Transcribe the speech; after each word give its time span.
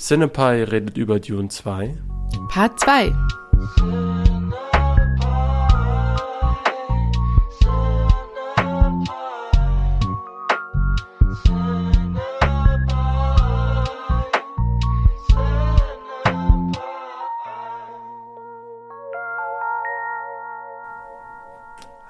Cinepie 0.00 0.62
redet 0.62 0.96
über 0.96 1.20
Dune 1.20 1.50
2. 1.50 1.94
Part 2.48 2.80
2. 2.80 3.12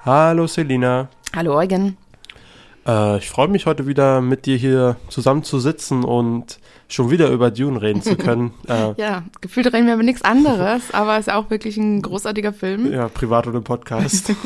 Hallo 0.05 0.47
Selina. 0.47 1.09
Hallo 1.35 1.57
Eugen. 1.57 1.97
Äh, 2.87 3.17
ich 3.17 3.29
freue 3.29 3.47
mich 3.47 3.65
heute 3.65 3.87
wieder 3.87 4.21
mit 4.21 4.45
dir 4.45 4.57
hier 4.57 4.97
zusammen 5.09 5.43
zu 5.43 5.59
sitzen 5.59 6.03
und 6.03 6.59
schon 6.87 7.11
wieder 7.11 7.29
über 7.29 7.51
Dune 7.51 7.81
reden 7.81 8.01
zu 8.01 8.15
können. 8.15 8.53
äh, 8.67 8.93
ja, 8.97 9.23
gefühlt 9.39 9.71
reden 9.71 9.87
wir 9.87 9.93
über 9.93 10.03
nichts 10.03 10.23
anderes, 10.23 10.81
aber 10.93 11.17
es 11.17 11.27
ist 11.27 11.33
auch 11.33 11.49
wirklich 11.49 11.77
ein 11.77 12.01
großartiger 12.01 12.53
Film. 12.53 12.91
Ja, 12.91 13.07
privat 13.07 13.47
oder 13.47 13.57
im 13.57 13.63
Podcast. 13.63 14.33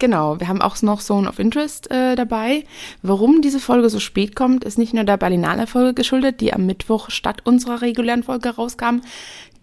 Genau, 0.00 0.40
wir 0.40 0.48
haben 0.48 0.60
auch 0.60 0.82
noch 0.82 1.00
Zone 1.00 1.28
of 1.28 1.38
Interest 1.38 1.88
äh, 1.88 2.16
dabei. 2.16 2.64
Warum 3.02 3.42
diese 3.42 3.60
Folge 3.60 3.88
so 3.88 4.00
spät 4.00 4.34
kommt, 4.34 4.64
ist 4.64 4.76
nicht 4.76 4.92
nur 4.92 5.04
der 5.04 5.16
Berlinale 5.16 5.68
Folge 5.68 5.94
geschuldet, 5.94 6.40
die 6.40 6.52
am 6.52 6.66
Mittwoch 6.66 7.10
statt 7.10 7.42
unserer 7.44 7.80
regulären 7.80 8.24
Folge 8.24 8.48
rauskam. 8.48 9.02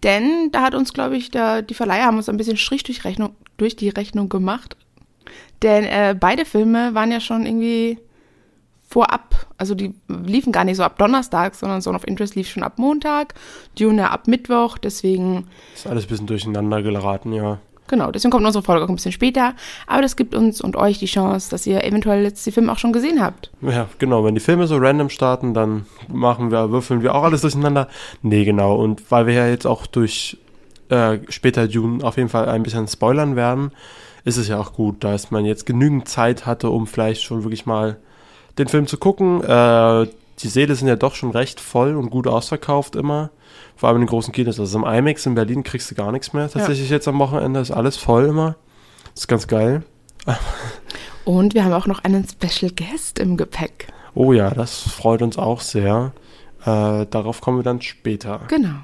Denn 0.03 0.49
da 0.53 0.61
hat 0.61 0.73
uns, 0.73 0.93
glaube 0.93 1.17
ich, 1.17 1.31
der, 1.31 1.61
die 1.61 1.73
Verleiher 1.73 2.05
haben 2.05 2.15
uns 2.15 2.29
ein 2.29 2.37
bisschen 2.37 2.55
Strich 2.55 2.83
durch, 2.83 3.03
Rechnung, 3.03 3.35
durch 3.57 3.75
die 3.75 3.89
Rechnung 3.89 4.29
gemacht 4.29 4.77
denn 5.61 5.83
äh, 5.83 6.15
beide 6.19 6.45
Filme 6.45 6.93
waren 6.93 7.11
ja 7.11 7.19
schon 7.19 7.45
irgendwie 7.45 7.99
vorab, 8.91 9.47
also 9.57 9.73
die 9.73 9.93
liefen 10.07 10.51
gar 10.51 10.65
nicht 10.65 10.75
so 10.75 10.83
ab 10.83 10.97
Donnerstag, 10.97 11.55
sondern 11.55 11.81
Zone 11.81 11.95
of 11.95 12.05
Interest 12.05 12.35
lief 12.35 12.49
schon 12.49 12.63
ab 12.63 12.73
Montag, 12.77 13.35
Dune 13.79 14.09
ab 14.09 14.27
Mittwoch, 14.27 14.77
deswegen. 14.77 15.47
Ist 15.73 15.87
alles 15.87 16.05
ein 16.05 16.09
bisschen 16.09 16.27
durcheinander 16.27 16.81
geraten, 16.81 17.31
ja. 17.31 17.59
Genau, 17.87 18.09
deswegen 18.11 18.31
kommt 18.31 18.45
unsere 18.45 18.63
Folge 18.63 18.85
auch 18.85 18.89
ein 18.89 18.95
bisschen 18.95 19.11
später, 19.11 19.53
aber 19.85 20.01
das 20.01 20.15
gibt 20.15 20.33
uns 20.33 20.61
und 20.61 20.77
euch 20.77 20.99
die 20.99 21.07
Chance, 21.07 21.49
dass 21.49 21.67
ihr 21.67 21.83
eventuell 21.83 22.23
jetzt 22.23 22.45
die 22.45 22.51
Filme 22.51 22.71
auch 22.71 22.77
schon 22.77 22.93
gesehen 22.93 23.21
habt. 23.21 23.51
Ja, 23.61 23.87
genau, 23.99 24.23
wenn 24.23 24.33
die 24.33 24.41
Filme 24.41 24.65
so 24.67 24.77
random 24.77 25.09
starten, 25.09 25.53
dann 25.53 25.85
machen 26.07 26.51
wir, 26.51 26.71
würfeln 26.71 27.01
wir 27.01 27.13
auch 27.15 27.23
alles 27.23 27.41
durcheinander. 27.41 27.89
Nee, 28.21 28.45
genau, 28.45 28.75
und 28.75 29.11
weil 29.11 29.25
wir 29.25 29.33
ja 29.33 29.47
jetzt 29.47 29.67
auch 29.67 29.87
durch 29.87 30.37
äh, 30.87 31.19
später 31.29 31.67
Dune 31.67 32.03
auf 32.03 32.17
jeden 32.17 32.29
Fall 32.29 32.47
ein 32.47 32.63
bisschen 32.63 32.87
spoilern 32.87 33.35
werden, 33.35 33.71
ist 34.23 34.37
es 34.37 34.47
ja 34.47 34.59
auch 34.59 34.73
gut, 34.73 35.03
dass 35.03 35.31
man 35.31 35.45
jetzt 35.45 35.65
genügend 35.65 36.07
Zeit 36.07 36.45
hatte, 36.45 36.69
um 36.69 36.87
vielleicht 36.87 37.23
schon 37.23 37.43
wirklich 37.43 37.65
mal 37.65 37.97
den 38.57 38.67
Film 38.67 38.87
zu 38.87 38.97
gucken. 38.97 39.43
Äh, 39.43 40.07
die 40.39 40.47
Säle 40.47 40.75
sind 40.75 40.87
ja 40.87 40.95
doch 40.95 41.15
schon 41.15 41.31
recht 41.31 41.59
voll 41.59 41.95
und 41.95 42.09
gut 42.09 42.27
ausverkauft 42.27 42.95
immer. 42.95 43.29
Vor 43.75 43.89
allem 43.89 43.97
in 43.97 44.01
den 44.03 44.09
großen 44.09 44.33
Kinos. 44.33 44.59
Also 44.59 44.77
im 44.77 44.85
IMAX 44.85 45.25
in 45.25 45.35
Berlin 45.35 45.63
kriegst 45.63 45.89
du 45.91 45.95
gar 45.95 46.11
nichts 46.11 46.33
mehr. 46.33 46.49
Tatsächlich 46.49 46.89
ja. 46.89 46.95
jetzt 46.95 47.07
am 47.07 47.19
Wochenende 47.19 47.59
ist 47.59 47.71
alles 47.71 47.97
voll 47.97 48.25
immer. 48.25 48.55
Das 49.13 49.23
ist 49.23 49.27
ganz 49.27 49.47
geil. 49.47 49.83
Und 51.25 51.53
wir 51.53 51.63
haben 51.63 51.73
auch 51.73 51.87
noch 51.87 52.03
einen 52.03 52.27
Special 52.27 52.71
Guest 52.71 53.19
im 53.19 53.37
Gepäck. 53.37 53.87
Oh 54.13 54.33
ja, 54.33 54.49
das 54.49 54.79
freut 54.81 55.21
uns 55.21 55.37
auch 55.37 55.61
sehr. 55.61 56.13
Äh, 56.61 57.05
darauf 57.05 57.41
kommen 57.41 57.59
wir 57.59 57.63
dann 57.63 57.81
später. 57.81 58.41
Genau. 58.47 58.75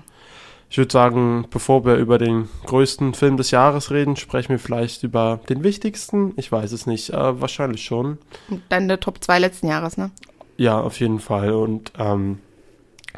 Ich 0.70 0.78
würde 0.78 0.92
sagen, 0.92 1.46
bevor 1.50 1.86
wir 1.86 1.96
über 1.96 2.18
den 2.18 2.50
größten 2.66 3.14
Film 3.14 3.38
des 3.38 3.52
Jahres 3.52 3.90
reden, 3.90 4.18
sprechen 4.18 4.50
wir 4.50 4.60
vielleicht 4.60 5.04
über 5.04 5.40
den 5.48 5.64
wichtigsten. 5.64 6.34
Ich 6.36 6.52
weiß 6.52 6.74
es 6.74 6.86
nicht, 6.86 7.12
äh, 7.12 7.42
wahrscheinlich 7.42 7.84
schon. 7.84 8.18
Dann 8.70 8.88
der 8.88 9.00
Top 9.00 9.24
2 9.24 9.40
letzten 9.40 9.68
Jahres, 9.68 9.98
ne? 9.98 10.12
Ja, 10.58 10.80
auf 10.80 11.00
jeden 11.00 11.20
Fall. 11.20 11.54
Und 11.54 11.94
ähm, 11.98 12.40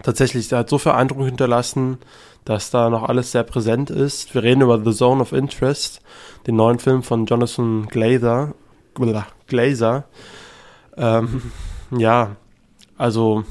tatsächlich, 0.03 0.47
der 0.49 0.59
hat 0.59 0.69
so 0.69 0.77
viel 0.77 0.91
Eindruck 0.91 1.25
hinterlassen, 1.25 1.97
dass 2.45 2.69
da 2.69 2.89
noch 2.89 3.03
alles 3.03 3.31
sehr 3.31 3.43
präsent 3.43 3.89
ist. 3.89 4.33
Wir 4.35 4.43
reden 4.43 4.61
über 4.61 4.83
The 4.83 4.95
Zone 4.95 5.21
of 5.21 5.33
Interest, 5.33 6.01
den 6.45 6.55
neuen 6.55 6.79
Film 6.79 7.01
von 7.01 7.25
Jonathan 7.25 7.87
Glazer. 7.87 8.53
Glazer. 9.47 10.03
Ähm, 10.97 11.51
ja, 11.97 12.35
also 12.97 13.43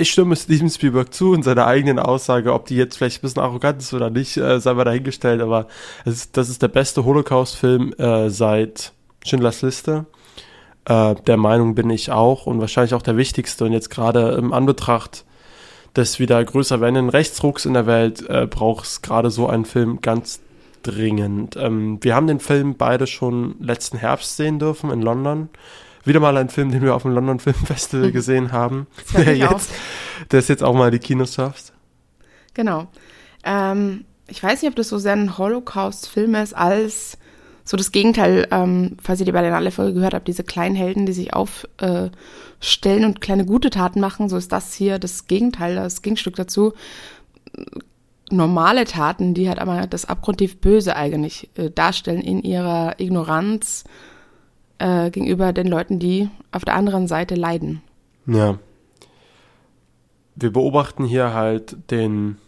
ich 0.00 0.10
stimme 0.10 0.34
Steven 0.34 0.70
Spielberg 0.70 1.12
zu 1.12 1.34
in 1.34 1.42
seiner 1.42 1.66
eigenen 1.66 1.98
Aussage, 1.98 2.52
ob 2.52 2.66
die 2.66 2.76
jetzt 2.76 2.96
vielleicht 2.96 3.18
ein 3.18 3.22
bisschen 3.22 3.42
arrogant 3.42 3.80
ist 3.80 3.92
oder 3.92 4.10
nicht, 4.10 4.36
äh, 4.36 4.58
sei 4.60 4.74
mal 4.74 4.84
dahingestellt, 4.84 5.40
aber 5.40 5.66
ist, 6.04 6.36
das 6.36 6.48
ist 6.48 6.62
der 6.62 6.68
beste 6.68 7.04
Holocaust-Film 7.04 7.92
äh, 7.94 8.30
seit 8.30 8.92
Schindlers 9.24 9.62
Liste. 9.62 10.06
Äh, 10.86 11.14
der 11.26 11.36
Meinung 11.36 11.74
bin 11.74 11.90
ich 11.90 12.10
auch 12.10 12.46
und 12.46 12.60
wahrscheinlich 12.60 12.94
auch 12.94 13.02
der 13.02 13.16
wichtigste. 13.16 13.64
Und 13.64 13.72
jetzt 13.72 13.90
gerade 13.90 14.32
im 14.32 14.52
Anbetracht 14.52 15.24
des 15.96 16.18
wieder 16.18 16.42
größer 16.42 16.80
werdenden 16.80 17.10
Rechtsrucks 17.10 17.66
in 17.66 17.74
der 17.74 17.86
Welt 17.86 18.28
äh, 18.28 18.46
braucht 18.46 18.86
es 18.86 19.02
gerade 19.02 19.30
so 19.30 19.48
einen 19.48 19.64
Film 19.64 20.00
ganz 20.00 20.40
dringend. 20.82 21.56
Ähm, 21.56 21.98
wir 22.00 22.14
haben 22.14 22.26
den 22.26 22.40
Film 22.40 22.76
beide 22.76 23.06
schon 23.06 23.56
letzten 23.60 23.98
Herbst 23.98 24.36
sehen 24.36 24.58
dürfen 24.58 24.90
in 24.90 25.02
London 25.02 25.50
wieder 26.04 26.20
mal 26.20 26.36
ein 26.36 26.48
Film, 26.48 26.70
den 26.70 26.82
wir 26.82 26.94
auf 26.94 27.02
dem 27.02 27.12
London 27.12 27.40
Film 27.40 27.56
Festival 27.56 28.08
mhm. 28.08 28.12
gesehen 28.14 28.52
haben, 28.52 28.86
der 29.14 29.36
jetzt, 29.36 29.70
der 30.30 30.38
es 30.38 30.48
jetzt 30.48 30.62
auch 30.62 30.74
mal 30.74 30.90
die 30.90 30.98
Kinos 30.98 31.34
schafft. 31.34 31.72
Genau. 32.54 32.88
Ähm, 33.44 34.04
ich 34.26 34.42
weiß 34.42 34.62
nicht, 34.62 34.70
ob 34.70 34.76
das 34.76 34.88
so 34.88 34.98
sehr 34.98 35.12
ein 35.12 35.38
Holocaust-Film 35.38 36.34
ist, 36.36 36.54
als 36.54 37.18
so 37.64 37.76
das 37.76 37.92
Gegenteil, 37.92 38.48
ähm, 38.50 38.96
falls 39.02 39.20
ihr 39.20 39.26
die 39.26 39.32
Berlinale 39.32 39.70
Folge 39.70 39.94
gehört 39.94 40.14
habt, 40.14 40.28
diese 40.28 40.44
kleinen 40.44 40.74
Helden, 40.74 41.06
die 41.06 41.12
sich 41.12 41.34
aufstellen 41.34 42.12
äh, 42.84 43.04
und 43.04 43.20
kleine 43.20 43.44
gute 43.44 43.70
Taten 43.70 44.00
machen, 44.00 44.28
so 44.28 44.36
ist 44.36 44.50
das 44.50 44.74
hier 44.74 44.98
das 44.98 45.26
Gegenteil, 45.26 45.76
das 45.76 46.02
Gegenstück 46.02 46.36
dazu. 46.36 46.72
Normale 48.30 48.84
Taten, 48.84 49.34
die 49.34 49.48
halt 49.48 49.58
aber 49.58 49.86
das 49.86 50.04
abgrundtief 50.04 50.58
Böse 50.58 50.96
eigentlich 50.96 51.50
äh, 51.56 51.70
darstellen 51.70 52.22
in 52.22 52.42
ihrer 52.42 52.98
Ignoranz, 52.98 53.84
äh, 54.80 55.10
gegenüber 55.10 55.52
den 55.52 55.66
Leuten, 55.66 55.98
die 55.98 56.28
auf 56.50 56.64
der 56.64 56.74
anderen 56.74 57.06
Seite 57.06 57.34
leiden. 57.34 57.82
Ja. 58.26 58.58
Wir 60.34 60.52
beobachten 60.52 61.04
hier 61.04 61.34
halt 61.34 61.76
den 61.90 62.38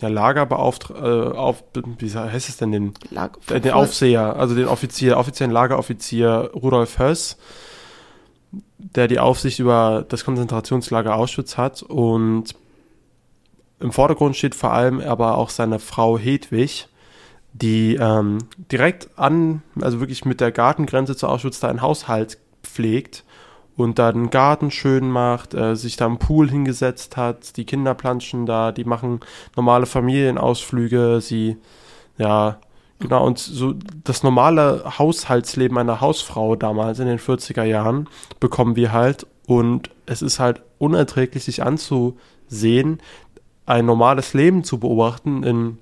ja, 0.00 0.08
Lagerbeauftragten, 0.08 1.32
äh, 1.32 1.36
auf, 1.36 1.64
wie 1.98 2.10
heißt 2.10 2.48
es 2.48 2.56
denn, 2.58 2.72
den, 2.72 2.94
Lag 3.10 3.38
äh, 3.50 3.60
den 3.60 3.72
Aufseher, 3.72 4.36
also 4.36 4.54
den 4.54 4.66
Offizier, 4.66 5.16
offiziellen 5.16 5.52
Lageroffizier 5.52 6.50
Rudolf 6.54 6.98
Höss, 6.98 7.38
der 8.78 9.08
die 9.08 9.18
Aufsicht 9.18 9.58
über 9.58 10.04
das 10.08 10.24
Konzentrationslager 10.24 11.16
Auschwitz 11.16 11.56
hat 11.56 11.82
und 11.82 12.54
im 13.80 13.92
Vordergrund 13.92 14.36
steht 14.36 14.54
vor 14.54 14.72
allem 14.72 15.00
aber 15.00 15.36
auch 15.38 15.50
seine 15.50 15.78
Frau 15.78 16.18
Hedwig, 16.18 16.88
die 17.54 17.94
ähm, 17.94 18.38
direkt 18.70 19.08
an, 19.16 19.62
also 19.80 20.00
wirklich 20.00 20.24
mit 20.24 20.40
der 20.40 20.50
Gartengrenze 20.50 21.16
zu 21.16 21.28
Auschwitz 21.28 21.60
da 21.60 21.68
einen 21.68 21.82
Haushalt 21.82 22.38
pflegt 22.64 23.24
und 23.76 23.98
da 23.98 24.10
den 24.10 24.30
Garten 24.30 24.72
schön 24.72 25.08
macht, 25.08 25.54
äh, 25.54 25.76
sich 25.76 25.96
da 25.96 26.06
im 26.06 26.18
Pool 26.18 26.50
hingesetzt 26.50 27.16
hat, 27.16 27.56
die 27.56 27.64
Kinder 27.64 27.94
planschen 27.94 28.44
da, 28.44 28.72
die 28.72 28.84
machen 28.84 29.20
normale 29.54 29.86
Familienausflüge, 29.86 31.20
sie, 31.20 31.56
ja, 32.18 32.58
genau, 32.98 33.24
und 33.24 33.38
so 33.38 33.74
das 34.02 34.24
normale 34.24 34.98
Haushaltsleben 34.98 35.78
einer 35.78 36.00
Hausfrau 36.00 36.56
damals 36.56 36.98
in 36.98 37.06
den 37.06 37.20
40er 37.20 37.64
Jahren 37.64 38.08
bekommen 38.40 38.74
wir 38.74 38.92
halt 38.92 39.28
und 39.46 39.90
es 40.06 40.22
ist 40.22 40.40
halt 40.40 40.62
unerträglich, 40.78 41.44
sich 41.44 41.62
anzusehen, 41.62 43.00
ein 43.64 43.86
normales 43.86 44.34
Leben 44.34 44.64
zu 44.64 44.80
beobachten 44.80 45.44
in 45.44 45.78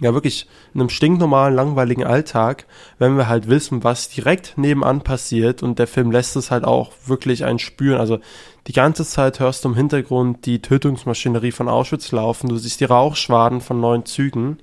ja 0.00 0.12
wirklich 0.12 0.46
in 0.74 0.80
einem 0.80 0.90
stinknormalen, 0.90 1.54
langweiligen 1.54 2.04
Alltag, 2.04 2.66
wenn 2.98 3.16
wir 3.16 3.28
halt 3.28 3.48
wissen, 3.48 3.84
was 3.84 4.08
direkt 4.08 4.58
nebenan 4.58 5.02
passiert 5.02 5.62
und 5.62 5.78
der 5.78 5.86
Film 5.86 6.10
lässt 6.10 6.36
es 6.36 6.50
halt 6.50 6.64
auch 6.64 6.92
wirklich 7.06 7.44
einen 7.44 7.58
spüren. 7.58 8.00
Also 8.00 8.18
die 8.66 8.72
ganze 8.72 9.04
Zeit 9.04 9.40
hörst 9.40 9.64
du 9.64 9.68
im 9.68 9.76
Hintergrund 9.76 10.46
die 10.46 10.60
Tötungsmaschinerie 10.60 11.52
von 11.52 11.68
Auschwitz 11.68 12.10
laufen, 12.12 12.48
du 12.48 12.56
siehst 12.56 12.80
die 12.80 12.86
Rauchschwaden 12.86 13.60
von 13.60 13.80
neuen 13.80 14.04
Zügen 14.04 14.58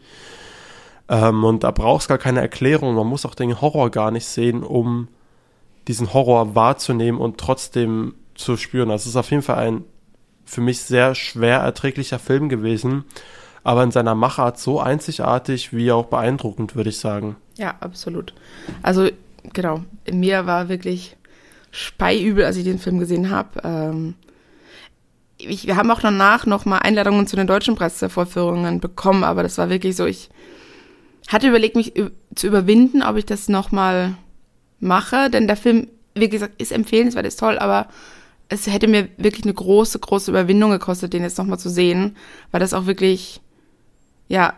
ähm, 1.07 1.43
und 1.43 1.63
da 1.63 1.71
brauchst 1.71 2.09
gar 2.09 2.17
keine 2.17 2.41
Erklärung, 2.41 2.93
man 2.95 3.07
muss 3.07 3.25
auch 3.25 3.35
den 3.35 3.61
Horror 3.61 3.89
gar 3.89 4.11
nicht 4.11 4.25
sehen, 4.25 4.63
um 4.63 5.07
diesen 5.87 6.13
Horror 6.13 6.55
wahrzunehmen 6.55 7.19
und 7.19 7.37
trotzdem 7.37 8.15
zu 8.35 8.57
spüren. 8.57 8.89
Das 8.89 9.07
ist 9.07 9.15
auf 9.15 9.31
jeden 9.31 9.43
Fall 9.43 9.57
ein 9.57 9.83
für 10.45 10.61
mich 10.61 10.81
sehr 10.81 11.15
schwer 11.15 11.59
erträglicher 11.59 12.19
Film 12.19 12.49
gewesen 12.49 13.05
aber 13.63 13.83
in 13.83 13.91
seiner 13.91 14.15
Machart 14.15 14.59
so 14.59 14.79
einzigartig 14.79 15.73
wie 15.73 15.91
auch 15.91 16.05
beeindruckend, 16.05 16.75
würde 16.75 16.89
ich 16.89 16.99
sagen. 16.99 17.35
Ja, 17.57 17.75
absolut. 17.79 18.33
Also, 18.81 19.09
genau, 19.53 19.81
mir 20.11 20.45
war 20.45 20.69
wirklich 20.69 21.17
speiübel, 21.71 22.43
als 22.43 22.57
ich 22.57 22.63
den 22.63 22.79
Film 22.79 22.99
gesehen 22.99 23.29
habe. 23.29 23.61
Ähm, 23.63 24.15
wir 25.37 25.75
haben 25.75 25.91
auch 25.91 26.01
danach 26.01 26.45
noch 26.45 26.65
mal 26.65 26.79
Einladungen 26.79 27.27
zu 27.27 27.35
den 27.35 27.47
deutschen 27.47 27.75
Pressevorführungen 27.75 28.79
bekommen, 28.79 29.23
aber 29.23 29.43
das 29.43 29.57
war 29.57 29.69
wirklich 29.69 29.95
so, 29.95 30.05
ich 30.05 30.29
hatte 31.27 31.47
überlegt, 31.47 31.75
mich 31.75 31.93
zu 32.35 32.47
überwinden, 32.47 33.01
ob 33.01 33.15
ich 33.15 33.25
das 33.25 33.49
noch 33.49 33.71
mal 33.71 34.15
mache, 34.79 35.29
denn 35.29 35.47
der 35.47 35.57
Film, 35.57 35.87
wie 36.13 36.29
gesagt, 36.29 36.61
ist 36.61 36.71
empfehlenswert, 36.71 37.25
ist 37.25 37.39
toll, 37.39 37.57
aber 37.57 37.87
es 38.49 38.67
hätte 38.67 38.87
mir 38.87 39.07
wirklich 39.17 39.45
eine 39.45 39.53
große, 39.53 39.99
große 39.99 40.29
Überwindung 40.29 40.71
gekostet, 40.71 41.13
den 41.13 41.23
jetzt 41.23 41.37
nochmal 41.37 41.59
zu 41.59 41.69
sehen, 41.69 42.17
weil 42.51 42.59
das 42.59 42.73
auch 42.73 42.85
wirklich, 42.85 43.39
ja, 44.31 44.53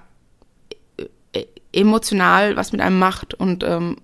e-, 0.97 1.07
e-, 1.33 1.47
emotional 1.73 2.55
was 2.55 2.71
mit 2.71 2.81
einem 2.81 2.99
macht 2.99 3.33
und 3.33 3.63
ähm, 3.63 3.97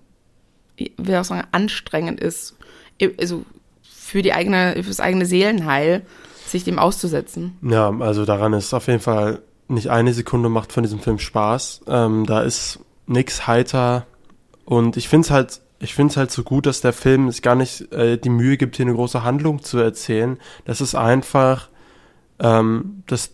wie 0.76 1.16
auch 1.16 1.24
sagen, 1.24 1.46
anstrengend 1.52 2.20
ist, 2.20 2.56
e-, 2.98 3.14
also 3.18 3.44
für 3.82 4.22
die 4.22 4.32
eigene, 4.32 4.74
für 4.74 4.88
das 4.88 5.00
eigene 5.00 5.26
Seelenheil, 5.26 6.04
sich 6.46 6.64
dem 6.64 6.80
auszusetzen. 6.80 7.56
Ja, 7.62 7.94
also 8.00 8.24
daran 8.24 8.52
ist 8.52 8.74
auf 8.74 8.88
jeden 8.88 9.00
Fall 9.00 9.42
nicht 9.68 9.88
eine 9.88 10.12
Sekunde 10.12 10.48
macht 10.48 10.72
von 10.72 10.82
diesem 10.82 10.98
Film 10.98 11.20
Spaß. 11.20 11.82
Ähm, 11.86 12.26
da 12.26 12.42
ist 12.42 12.80
nix 13.06 13.46
heiter 13.46 14.06
und 14.64 14.96
ich 14.96 15.08
finde 15.08 15.26
es 15.26 15.30
halt 15.30 15.60
ich 15.82 15.94
finde 15.94 16.10
es 16.10 16.16
halt 16.18 16.30
so 16.30 16.42
gut, 16.42 16.66
dass 16.66 16.82
der 16.82 16.92
Film 16.92 17.30
sich 17.30 17.40
gar 17.40 17.54
nicht 17.54 17.90
äh, 17.92 18.18
die 18.18 18.28
Mühe 18.28 18.58
gibt, 18.58 18.76
hier 18.76 18.84
eine 18.84 18.94
große 18.94 19.22
Handlung 19.22 19.62
zu 19.62 19.78
erzählen. 19.78 20.38
Das 20.66 20.82
ist 20.82 20.94
einfach 20.94 21.70
ähm, 22.38 23.02
das 23.06 23.30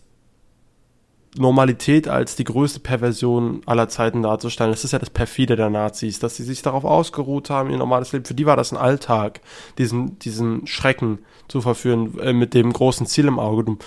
Normalität 1.37 2.07
als 2.07 2.35
die 2.35 2.43
größte 2.43 2.79
Perversion 2.79 3.61
aller 3.65 3.89
Zeiten 3.89 4.21
darzustellen. 4.21 4.71
Das 4.71 4.83
ist 4.83 4.91
ja 4.91 4.99
das 4.99 5.09
Perfide 5.09 5.55
der 5.55 5.69
Nazis, 5.69 6.19
dass 6.19 6.35
sie 6.35 6.43
sich 6.43 6.61
darauf 6.61 6.83
ausgeruht 6.83 7.49
haben, 7.49 7.69
ihr 7.69 7.77
normales 7.77 8.11
Leben. 8.11 8.25
Für 8.25 8.33
die 8.33 8.45
war 8.45 8.55
das 8.55 8.71
ein 8.71 8.77
Alltag, 8.77 9.41
diesen, 9.77 10.19
diesen 10.19 10.67
Schrecken 10.67 11.19
zu 11.47 11.61
verführen, 11.61 12.17
äh, 12.19 12.33
mit 12.33 12.53
dem 12.53 12.73
großen 12.73 13.07
Ziel 13.07 13.27
im 13.27 13.39
Auge. 13.39 13.63
Du, 13.63 13.77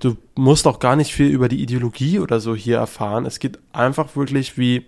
du 0.00 0.16
musst 0.34 0.66
auch 0.66 0.78
gar 0.78 0.96
nicht 0.96 1.12
viel 1.12 1.28
über 1.28 1.48
die 1.48 1.62
Ideologie 1.62 2.18
oder 2.18 2.40
so 2.40 2.54
hier 2.54 2.78
erfahren. 2.78 3.26
Es 3.26 3.38
geht 3.38 3.58
einfach 3.72 4.16
wirklich 4.16 4.56
wie, 4.56 4.86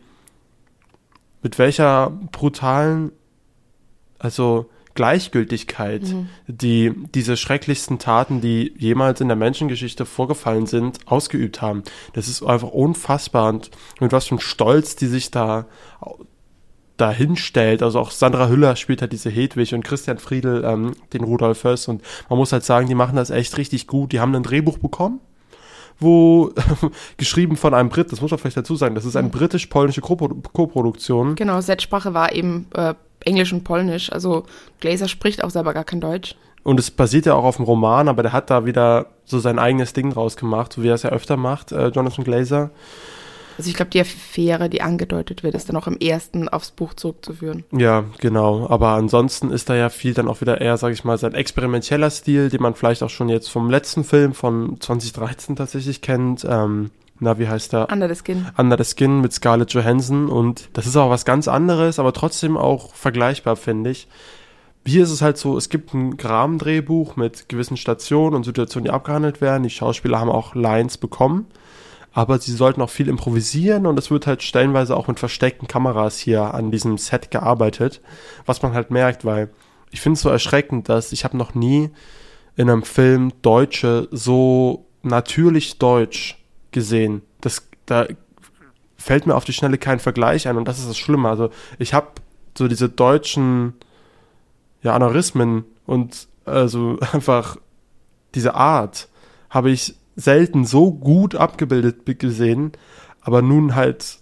mit 1.42 1.58
welcher 1.58 2.10
brutalen 2.30 3.12
also 4.22 4.70
Gleichgültigkeit, 4.94 6.02
mhm. 6.02 6.28
die 6.46 6.92
diese 7.14 7.36
schrecklichsten 7.36 7.98
Taten, 7.98 8.40
die 8.40 8.74
jemals 8.76 9.20
in 9.20 9.28
der 9.28 9.36
Menschengeschichte 9.36 10.04
vorgefallen 10.06 10.66
sind, 10.66 11.00
ausgeübt 11.06 11.62
haben. 11.62 11.82
Das 12.12 12.28
ist 12.28 12.42
einfach 12.42 12.68
unfassbar 12.68 13.48
und 13.48 13.70
mit 14.00 14.12
was 14.12 14.26
für 14.26 14.32
einem 14.32 14.40
Stolz, 14.40 14.96
die 14.96 15.06
sich 15.06 15.30
da 15.30 15.66
dahinstellt. 16.96 17.82
Also 17.82 17.98
auch 17.98 18.10
Sandra 18.10 18.48
Hüller 18.48 18.76
spielt 18.76 19.00
halt 19.00 19.12
diese 19.12 19.30
Hedwig 19.30 19.74
und 19.74 19.84
Christian 19.84 20.18
Friedel 20.18 20.64
ähm, 20.64 20.94
den 21.12 21.24
Rudolf 21.24 21.64
Höss 21.64 21.88
und 21.88 22.02
man 22.28 22.38
muss 22.38 22.52
halt 22.52 22.64
sagen, 22.64 22.86
die 22.86 22.94
machen 22.94 23.16
das 23.16 23.30
echt 23.30 23.56
richtig 23.56 23.86
gut. 23.86 24.12
Die 24.12 24.20
haben 24.20 24.34
ein 24.34 24.42
Drehbuch 24.42 24.78
bekommen 24.78 25.20
wo 26.02 26.52
geschrieben 27.16 27.56
von 27.56 27.74
einem 27.74 27.88
Brit, 27.88 28.12
das 28.12 28.20
muss 28.20 28.30
man 28.30 28.38
vielleicht 28.38 28.56
dazu 28.56 28.76
sagen, 28.76 28.94
das 28.94 29.04
ist 29.04 29.16
eine 29.16 29.28
mhm. 29.28 29.32
britisch-polnische 29.32 30.00
Co-Produktion. 30.00 31.34
Genau, 31.34 31.60
Setzsprache 31.60 32.12
war 32.14 32.32
eben 32.32 32.66
äh, 32.74 32.94
Englisch 33.24 33.52
und 33.52 33.64
Polnisch. 33.64 34.12
Also 34.12 34.44
Glazer 34.80 35.08
spricht 35.08 35.42
auch 35.44 35.50
selber 35.50 35.72
gar 35.72 35.84
kein 35.84 36.00
Deutsch. 36.00 36.36
Und 36.64 36.78
es 36.78 36.90
basiert 36.90 37.26
ja 37.26 37.34
auch 37.34 37.44
auf 37.44 37.56
dem 37.56 37.64
Roman, 37.64 38.08
aber 38.08 38.22
der 38.22 38.32
hat 38.32 38.50
da 38.50 38.66
wieder 38.66 39.06
so 39.24 39.38
sein 39.38 39.58
eigenes 39.58 39.94
Ding 39.94 40.12
draus 40.12 40.36
gemacht, 40.36 40.72
so 40.72 40.82
wie 40.82 40.88
er 40.88 40.94
es 40.94 41.02
ja 41.02 41.10
öfter 41.10 41.36
macht, 41.36 41.72
äh, 41.72 41.88
Jonathan 41.88 42.24
Glazer. 42.24 42.70
Also 43.62 43.70
ich 43.70 43.76
glaube, 43.76 43.92
die 43.92 44.00
Affäre, 44.00 44.68
die 44.68 44.82
angedeutet 44.82 45.44
wird, 45.44 45.54
ist 45.54 45.68
dann 45.68 45.76
auch 45.76 45.86
im 45.86 45.96
ersten 45.96 46.48
aufs 46.48 46.72
Buch 46.72 46.94
zurückzuführen. 46.94 47.62
Ja, 47.70 48.02
genau. 48.18 48.68
Aber 48.68 48.88
ansonsten 48.88 49.52
ist 49.52 49.70
da 49.70 49.76
ja 49.76 49.88
viel 49.88 50.14
dann 50.14 50.26
auch 50.26 50.40
wieder 50.40 50.60
eher, 50.60 50.76
sage 50.78 50.94
ich 50.94 51.04
mal, 51.04 51.16
sein 51.16 51.34
experimenteller 51.34 52.10
Stil, 52.10 52.48
den 52.48 52.60
man 52.60 52.74
vielleicht 52.74 53.04
auch 53.04 53.08
schon 53.08 53.28
jetzt 53.28 53.46
vom 53.46 53.70
letzten 53.70 54.02
Film 54.02 54.34
von 54.34 54.80
2013 54.80 55.54
tatsächlich 55.54 56.00
kennt. 56.00 56.44
Ähm, 56.44 56.90
na, 57.20 57.38
wie 57.38 57.46
heißt 57.46 57.72
der? 57.72 57.88
Under 57.92 58.12
the 58.12 58.20
Skin. 58.20 58.48
Under 58.56 58.76
the 58.76 58.96
Skin 58.96 59.20
mit 59.20 59.32
Scarlett 59.32 59.72
Johansson 59.72 60.28
und 60.28 60.68
das 60.72 60.88
ist 60.88 60.96
auch 60.96 61.08
was 61.08 61.24
ganz 61.24 61.46
anderes, 61.46 62.00
aber 62.00 62.12
trotzdem 62.12 62.56
auch 62.56 62.94
vergleichbar, 62.94 63.54
finde 63.54 63.90
ich. 63.90 64.08
Hier 64.84 65.04
ist 65.04 65.12
es 65.12 65.22
halt 65.22 65.38
so, 65.38 65.56
es 65.56 65.68
gibt 65.68 65.94
ein 65.94 66.16
Rahmendrehbuch 66.20 67.14
mit 67.14 67.48
gewissen 67.48 67.76
Stationen 67.76 68.34
und 68.34 68.42
Situationen, 68.42 68.86
die 68.86 68.90
abgehandelt 68.90 69.40
werden. 69.40 69.62
Die 69.62 69.70
Schauspieler 69.70 70.18
haben 70.18 70.30
auch 70.30 70.56
Lines 70.56 70.98
bekommen, 70.98 71.46
aber 72.12 72.38
sie 72.38 72.52
sollten 72.52 72.82
auch 72.82 72.90
viel 72.90 73.08
improvisieren 73.08 73.86
und 73.86 73.98
es 73.98 74.10
wird 74.10 74.26
halt 74.26 74.42
stellenweise 74.42 74.96
auch 74.96 75.08
mit 75.08 75.18
versteckten 75.18 75.66
Kameras 75.66 76.18
hier 76.18 76.54
an 76.54 76.70
diesem 76.70 76.98
Set 76.98 77.30
gearbeitet, 77.30 78.00
was 78.44 78.62
man 78.62 78.74
halt 78.74 78.90
merkt, 78.90 79.24
weil 79.24 79.50
ich 79.90 80.00
finde 80.00 80.14
es 80.14 80.22
so 80.22 80.28
erschreckend, 80.28 80.88
dass 80.88 81.12
ich 81.12 81.24
habe 81.24 81.36
noch 81.36 81.54
nie 81.54 81.90
in 82.56 82.68
einem 82.68 82.82
Film 82.82 83.32
Deutsche 83.42 84.08
so 84.10 84.86
natürlich 85.02 85.78
deutsch 85.78 86.38
gesehen. 86.70 87.22
Das, 87.40 87.66
da 87.86 88.06
fällt 88.96 89.26
mir 89.26 89.34
auf 89.34 89.44
die 89.44 89.52
Schnelle 89.52 89.78
kein 89.78 89.98
Vergleich 89.98 90.48
ein 90.48 90.56
und 90.56 90.66
das 90.68 90.78
ist 90.78 90.88
das 90.88 90.98
Schlimme. 90.98 91.28
Also 91.28 91.50
ich 91.78 91.94
habe 91.94 92.08
so 92.56 92.68
diese 92.68 92.88
deutschen 92.88 93.74
ja, 94.82 94.94
Aneurysmen 94.94 95.64
und 95.86 96.28
also 96.44 96.98
einfach 97.12 97.56
diese 98.34 98.54
Art 98.54 99.08
habe 99.50 99.70
ich 99.70 99.94
selten 100.16 100.64
so 100.64 100.92
gut 100.92 101.34
abgebildet 101.34 102.04
gesehen, 102.18 102.72
aber 103.20 103.42
nun 103.42 103.74
halt 103.74 104.18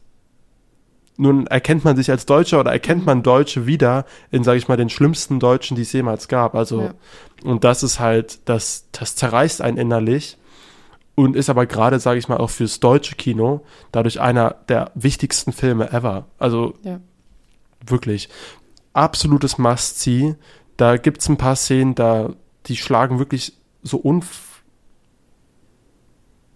nun 1.20 1.46
erkennt 1.46 1.84
man 1.84 1.96
sich 1.96 2.10
als 2.10 2.24
Deutscher 2.24 2.60
oder 2.60 2.72
erkennt 2.72 3.04
man 3.04 3.22
Deutsche 3.22 3.66
wieder 3.66 4.06
in, 4.30 4.42
sage 4.42 4.56
ich 4.56 4.68
mal, 4.68 4.78
den 4.78 4.88
schlimmsten 4.88 5.38
Deutschen, 5.38 5.76
die 5.76 5.82
es 5.82 5.92
jemals 5.92 6.28
gab. 6.28 6.54
Also, 6.54 6.80
ja. 6.80 6.94
und 7.44 7.62
das 7.62 7.82
ist 7.82 8.00
halt, 8.00 8.40
das, 8.48 8.86
das 8.92 9.16
zerreißt 9.16 9.60
einen 9.60 9.76
innerlich 9.76 10.38
und 11.14 11.36
ist 11.36 11.50
aber 11.50 11.66
gerade, 11.66 12.00
sage 12.00 12.18
ich 12.18 12.28
mal, 12.28 12.38
auch 12.38 12.48
fürs 12.48 12.80
deutsche 12.80 13.16
Kino 13.16 13.60
dadurch 13.92 14.18
einer 14.18 14.56
der 14.70 14.92
wichtigsten 14.94 15.52
Filme 15.52 15.92
ever. 15.92 16.24
Also 16.38 16.72
ja. 16.84 17.00
wirklich 17.86 18.30
absolutes 18.94 19.58
Must-See. 19.58 20.36
Da 20.78 20.96
gibt 20.96 21.20
es 21.20 21.28
ein 21.28 21.36
paar 21.36 21.56
Szenen, 21.56 21.94
da 21.94 22.30
die 22.66 22.76
schlagen 22.76 23.18
wirklich 23.18 23.58
so 23.82 23.98
unv 23.98 24.49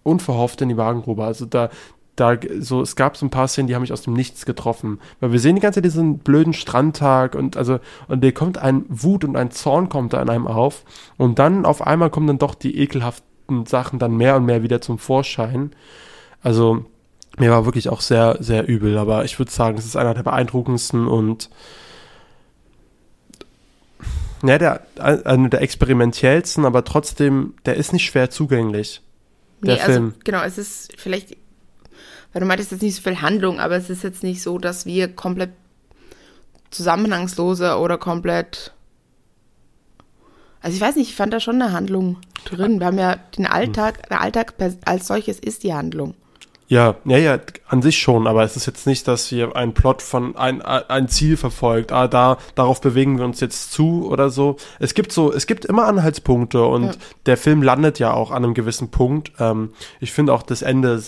unverhofft 0.05 0.61
in 0.61 0.69
die 0.69 0.77
Wagengrube. 0.77 1.23
Also 1.23 1.45
da, 1.45 1.69
da 2.15 2.37
so, 2.59 2.81
es 2.81 2.95
gab 2.95 3.17
so 3.17 3.25
ein 3.25 3.31
paar 3.31 3.47
Szenen, 3.47 3.67
die 3.67 3.75
haben 3.75 3.81
mich 3.81 3.91
aus 3.91 4.03
dem 4.03 4.13
Nichts 4.13 4.45
getroffen. 4.45 4.99
Weil 5.19 5.31
wir 5.31 5.39
sehen 5.39 5.55
die 5.55 5.61
ganze 5.61 5.77
Zeit 5.77 5.85
diesen 5.85 6.19
blöden 6.19 6.53
Strandtag 6.53 7.35
und 7.35 7.57
also, 7.57 7.79
und 8.07 8.21
der 8.21 8.31
kommt 8.31 8.57
ein 8.57 8.85
Wut 8.87 9.25
und 9.25 9.35
ein 9.35 9.51
Zorn 9.51 9.89
kommt 9.89 10.13
da 10.13 10.21
in 10.21 10.29
einem 10.29 10.47
auf. 10.47 10.85
Und 11.17 11.39
dann 11.39 11.65
auf 11.65 11.85
einmal 11.85 12.09
kommen 12.09 12.27
dann 12.27 12.37
doch 12.37 12.55
die 12.55 12.77
ekelhaften 12.77 13.65
Sachen 13.65 13.99
dann 13.99 14.15
mehr 14.15 14.37
und 14.37 14.45
mehr 14.45 14.63
wieder 14.63 14.79
zum 14.79 14.99
Vorschein. 14.99 15.71
Also 16.41 16.85
mir 17.37 17.51
war 17.51 17.65
wirklich 17.65 17.89
auch 17.89 18.01
sehr, 18.01 18.37
sehr 18.39 18.67
übel, 18.67 18.97
aber 18.97 19.25
ich 19.25 19.39
würde 19.39 19.51
sagen, 19.51 19.77
es 19.77 19.85
ist 19.85 19.97
einer 19.97 20.13
der 20.13 20.23
beeindruckendsten 20.23 21.07
und 21.07 21.49
ja, 24.43 24.57
der, 24.57 24.81
einer 24.97 25.49
der 25.49 25.61
experimentellsten, 25.61 26.65
aber 26.65 26.83
trotzdem, 26.83 27.55
der 27.65 27.75
ist 27.75 27.93
nicht 27.93 28.05
schwer 28.05 28.29
zugänglich. 28.29 29.01
Der 29.65 29.75
nee, 29.75 29.81
also, 29.81 29.93
Film. 29.93 30.05
Also, 30.07 30.19
genau, 30.23 30.41
es 30.43 30.57
ist 30.57 30.93
vielleicht, 30.97 31.37
weil 32.33 32.39
du 32.39 32.45
meintest 32.45 32.71
jetzt 32.71 32.81
nicht 32.81 32.95
so 32.95 33.01
viel 33.01 33.21
Handlung, 33.21 33.59
aber 33.59 33.75
es 33.75 33.89
ist 33.89 34.03
jetzt 34.03 34.23
nicht 34.23 34.41
so, 34.41 34.57
dass 34.57 34.85
wir 34.85 35.13
komplett 35.13 35.51
zusammenhangslose 36.71 37.77
oder 37.77 37.97
komplett 37.97 38.73
also 40.65 40.77
ich 40.77 40.81
weiß 40.81 40.95
nicht, 40.95 41.09
ich 41.11 41.15
fand 41.15 41.31
da 41.31 41.39
schon 41.39 41.61
eine 41.61 41.73
Handlung 41.73 42.17
drin. 42.43 42.79
Wir 42.79 42.87
haben 42.87 42.97
ja 42.97 43.17
den 43.37 43.45
Alltag, 43.45 44.09
der 44.09 44.21
Alltag 44.21 44.55
als 44.85 45.05
solches 45.05 45.37
ist 45.37 45.61
die 45.61 45.75
Handlung. 45.75 46.15
Ja, 46.67 46.95
ja, 47.05 47.17
ja, 47.17 47.39
an 47.67 47.83
sich 47.83 47.99
schon, 47.99 48.25
aber 48.25 48.43
es 48.43 48.55
ist 48.55 48.65
jetzt 48.65 48.87
nicht, 48.87 49.07
dass 49.07 49.27
hier 49.27 49.55
ein 49.55 49.75
Plot 49.75 50.01
von 50.01 50.35
ein, 50.35 50.63
ein 50.63 51.07
Ziel 51.07 51.37
verfolgt, 51.37 51.91
ah, 51.91 52.07
da, 52.07 52.37
darauf 52.55 52.81
bewegen 52.81 53.19
wir 53.19 53.25
uns 53.25 53.39
jetzt 53.39 53.71
zu 53.71 54.09
oder 54.09 54.31
so. 54.31 54.57
Es 54.79 54.95
gibt 54.95 55.11
so, 55.11 55.31
es 55.31 55.45
gibt 55.45 55.65
immer 55.65 55.85
Anhaltspunkte 55.85 56.63
und 56.65 56.85
ja. 56.85 56.93
der 57.27 57.37
Film 57.37 57.61
landet 57.61 57.99
ja 57.99 58.13
auch 58.13 58.31
an 58.31 58.43
einem 58.43 58.55
gewissen 58.55 58.89
Punkt. 58.89 59.31
Ähm, 59.39 59.73
ich 59.99 60.11
finde 60.11 60.33
auch 60.33 60.41
das 60.41 60.63
Ende 60.63 61.03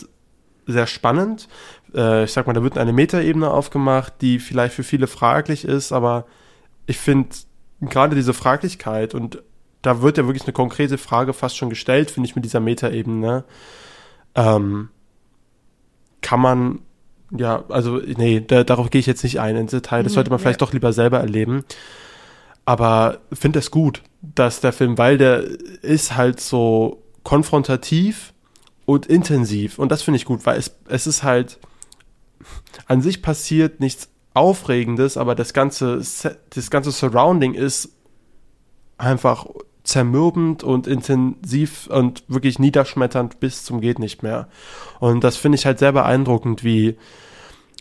sehr 0.67 0.85
spannend. 0.85 1.47
Äh, 1.95 2.25
ich 2.25 2.33
sag 2.33 2.45
mal, 2.45 2.53
da 2.53 2.61
wird 2.61 2.77
eine 2.77 2.93
Metaebene 2.93 3.49
aufgemacht, 3.49 4.13
die 4.21 4.37
vielleicht 4.37 4.75
für 4.75 4.83
viele 4.83 5.07
fraglich 5.07 5.65
ist, 5.65 5.91
aber 5.91 6.25
ich 6.85 6.99
finde 6.99 7.29
gerade 7.81 8.15
diese 8.15 8.35
Fraglichkeit 8.35 9.15
und 9.15 9.41
da 9.81 10.03
wird 10.03 10.19
ja 10.19 10.27
wirklich 10.27 10.43
eine 10.43 10.53
konkrete 10.53 10.99
Frage 10.99 11.33
fast 11.33 11.57
schon 11.57 11.69
gestellt, 11.69 12.11
finde 12.11 12.29
ich, 12.29 12.35
mit 12.35 12.45
dieser 12.45 12.59
Metaebene. 12.59 13.43
Ähm, 14.35 14.89
kann 16.21 16.39
man, 16.39 16.79
ja, 17.31 17.63
also, 17.69 17.97
nee, 17.97 18.43
da, 18.45 18.63
darauf 18.63 18.89
gehe 18.89 18.99
ich 18.99 19.05
jetzt 19.05 19.23
nicht 19.23 19.39
ein 19.39 19.55
ins 19.55 19.71
Detail. 19.71 20.03
Das 20.03 20.13
mhm, 20.13 20.15
sollte 20.15 20.29
man 20.29 20.39
vielleicht 20.39 20.61
doch 20.61 20.73
lieber 20.73 20.93
selber 20.93 21.19
erleben. 21.19 21.63
Aber 22.65 23.19
finde 23.31 23.59
es 23.59 23.71
gut, 23.71 24.03
dass 24.21 24.59
der 24.59 24.73
Film, 24.73 24.97
weil 24.97 25.17
der 25.17 25.43
ist 25.81 26.17
halt 26.17 26.39
so 26.39 27.03
konfrontativ 27.23 28.33
und 28.85 29.05
intensiv. 29.05 29.79
Und 29.79 29.91
das 29.91 30.01
finde 30.01 30.17
ich 30.17 30.25
gut, 30.25 30.45
weil 30.45 30.57
es, 30.57 30.75
es 30.87 31.07
ist 31.07 31.23
halt, 31.23 31.59
an 32.87 33.01
sich 33.01 33.21
passiert 33.21 33.79
nichts 33.79 34.09
Aufregendes, 34.33 35.17
aber 35.17 35.33
das 35.33 35.53
ganze, 35.53 35.97
das 35.97 36.69
ganze 36.69 36.91
Surrounding 36.91 37.53
ist 37.53 37.89
einfach 38.97 39.45
zermürbend 39.87 40.63
und 40.63 40.85
intensiv 40.85 41.87
und 41.87 42.23
wirklich 42.27 42.59
niederschmetternd 42.59 43.39
bis 43.39 43.63
zum 43.63 43.79
geht 43.79 43.99
nicht 43.99 44.21
mehr. 44.21 44.49
Und 44.99 45.23
das 45.23 45.37
finde 45.37 45.57
ich 45.57 45.65
halt 45.65 45.79
sehr 45.79 45.93
beeindruckend, 45.93 46.63
wie 46.63 46.97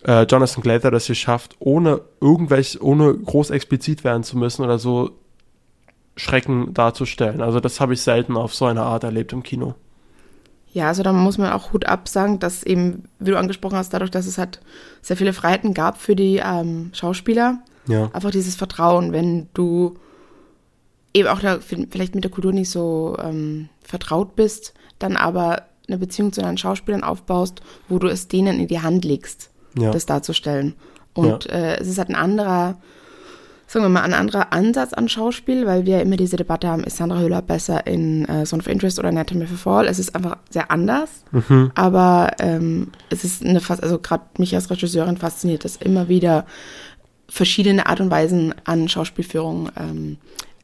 äh, 0.04 0.22
Jonathan 0.22 0.62
Glazer 0.62 0.92
das 0.92 1.06
hier 1.06 1.16
schafft, 1.16 1.56
ohne 1.58 2.00
irgendwelche, 2.20 2.80
ohne 2.80 3.12
groß 3.12 3.50
explizit 3.50 4.04
werden 4.04 4.22
zu 4.22 4.38
müssen 4.38 4.64
oder 4.64 4.78
so, 4.78 5.10
Schrecken 6.14 6.72
darzustellen. 6.72 7.42
Also 7.42 7.58
das 7.58 7.80
habe 7.80 7.92
ich 7.92 8.00
selten 8.00 8.36
auf 8.36 8.54
so 8.54 8.66
eine 8.66 8.82
Art 8.82 9.02
erlebt 9.02 9.32
im 9.32 9.42
Kino. 9.42 9.74
Ja, 10.72 10.88
also 10.88 11.02
da 11.02 11.12
muss 11.12 11.38
man 11.38 11.52
auch 11.52 11.72
Hut 11.72 11.86
ab 11.86 12.08
sagen, 12.08 12.38
dass 12.38 12.62
eben, 12.62 13.04
wie 13.18 13.32
du 13.32 13.38
angesprochen 13.38 13.76
hast, 13.76 13.92
dadurch, 13.92 14.10
dass 14.12 14.26
es 14.26 14.38
halt 14.38 14.60
sehr 15.02 15.16
viele 15.16 15.32
Freiheiten 15.32 15.74
gab 15.74 16.00
für 16.00 16.14
die 16.14 16.36
ähm, 16.36 16.90
Schauspieler, 16.92 17.58
ja. 17.88 18.10
einfach 18.12 18.30
dieses 18.30 18.54
Vertrauen, 18.54 19.12
wenn 19.12 19.48
du 19.54 19.96
eben 21.14 21.28
auch 21.28 21.40
da 21.40 21.58
vielleicht 21.60 22.14
mit 22.14 22.24
der 22.24 22.30
Kultur 22.30 22.52
nicht 22.52 22.70
so 22.70 23.16
ähm, 23.22 23.68
vertraut 23.82 24.36
bist, 24.36 24.74
dann 24.98 25.16
aber 25.16 25.62
eine 25.88 25.98
Beziehung 25.98 26.32
zu 26.32 26.40
deinen 26.40 26.58
Schauspielern 26.58 27.04
aufbaust, 27.04 27.60
wo 27.88 27.98
du 27.98 28.08
es 28.08 28.28
denen 28.28 28.60
in 28.60 28.68
die 28.68 28.80
Hand 28.80 29.04
legst, 29.04 29.50
ja. 29.78 29.90
das 29.90 30.06
darzustellen. 30.06 30.74
Und 31.14 31.46
ja. 31.46 31.52
äh, 31.52 31.80
es 31.80 31.88
ist 31.88 31.98
halt 31.98 32.10
ein 32.10 32.16
anderer, 32.16 32.76
sagen 33.66 33.84
wir 33.84 33.88
mal, 33.88 34.02
ein 34.02 34.14
anderer 34.14 34.52
Ansatz 34.52 34.92
an 34.92 35.08
Schauspiel, 35.08 35.66
weil 35.66 35.86
wir 35.86 36.02
immer 36.02 36.16
diese 36.16 36.36
Debatte 36.36 36.68
haben, 36.68 36.84
ist 36.84 36.96
Sandra 36.98 37.20
Hüller 37.20 37.42
besser 37.42 37.86
in 37.86 38.26
äh, 38.26 38.44
Son 38.44 38.60
of 38.60 38.66
Interest 38.66 38.98
oder 38.98 39.08
Anatomy 39.08 39.46
for 39.46 39.56
Fall? 39.56 39.86
Es 39.86 39.98
ist 39.98 40.14
einfach 40.14 40.36
sehr 40.50 40.70
anders, 40.70 41.10
mhm. 41.30 41.70
aber 41.74 42.32
ähm, 42.40 42.88
es 43.10 43.24
ist 43.24 43.44
eine 43.44 43.60
fast, 43.60 43.82
also 43.82 43.98
gerade 43.98 44.24
mich 44.38 44.54
als 44.54 44.70
Regisseurin 44.70 45.16
fasziniert 45.16 45.64
das 45.64 45.76
immer 45.76 46.08
wieder, 46.08 46.46
verschiedene 47.28 47.86
Art 47.86 48.00
und 48.00 48.10
Weisen 48.10 48.54
an 48.64 48.88
Schauspielführung 48.88 49.70
ähm, 49.76 50.18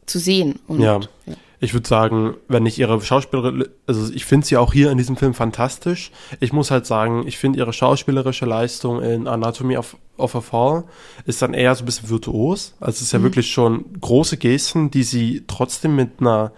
zu 0.07 0.19
sehen. 0.19 0.59
Und, 0.67 0.81
ja. 0.81 1.01
ja. 1.27 1.35
Ich 1.61 1.75
würde 1.75 1.89
sagen, 1.89 2.35
wenn 2.49 2.67
ich 2.67 2.81
ihre 2.81 3.01
Schauspielerin, 3.01 3.67
also 3.87 4.13
ich 4.13 4.25
finde 4.25 4.45
sie 4.45 4.57
auch 4.57 4.73
hier 4.73 4.91
in 4.91 4.99
diesem 4.99 5.17
Film 5.17 5.33
fantastisch. 5.33 6.11
Ich 6.41 6.53
muss 6.53 6.73
halt 6.73 6.87
sagen, 6.87 7.25
ich 7.29 7.39
finde 7.39 7.61
ihre 7.61 7.73
schauspielerische 7.73 8.47
Leistung 8.47 9.01
in 9.01 9.29
Anatomy 9.29 9.77
of, 9.77 9.97
of 10.17 10.35
a 10.35 10.41
Fall 10.41 10.85
ist 11.25 11.41
dann 11.41 11.55
eher 11.55 11.73
so 11.77 11.85
ein 11.85 11.87
bisschen 11.87 12.11
virtuos. 12.11 12.75
Also 12.81 12.97
es 12.97 13.03
ist 13.03 13.13
ja 13.13 13.21
mhm. 13.21 13.25
wirklich 13.25 13.49
schon 13.53 13.85
große 14.01 14.39
Gesten, 14.39 14.91
die 14.91 15.05
sie 15.05 15.45
trotzdem 15.47 15.95
mit 15.95 16.21
einer 16.21 16.51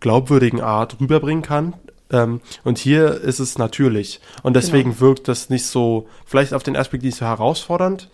glaubwürdigen 0.00 0.60
Art 0.60 1.00
rüberbringen 1.00 1.42
kann. 1.42 1.72
Ähm, 2.10 2.42
und 2.62 2.76
hier 2.76 3.22
ist 3.22 3.40
es 3.40 3.56
natürlich. 3.56 4.20
Und 4.42 4.54
deswegen 4.54 4.90
genau. 4.90 5.00
wirkt 5.00 5.28
das 5.28 5.48
nicht 5.48 5.64
so, 5.64 6.08
vielleicht 6.26 6.52
auf 6.52 6.62
den 6.62 6.76
Aspekt 6.76 7.04
nicht 7.04 7.16
so 7.16 7.24
herausfordernd, 7.24 8.10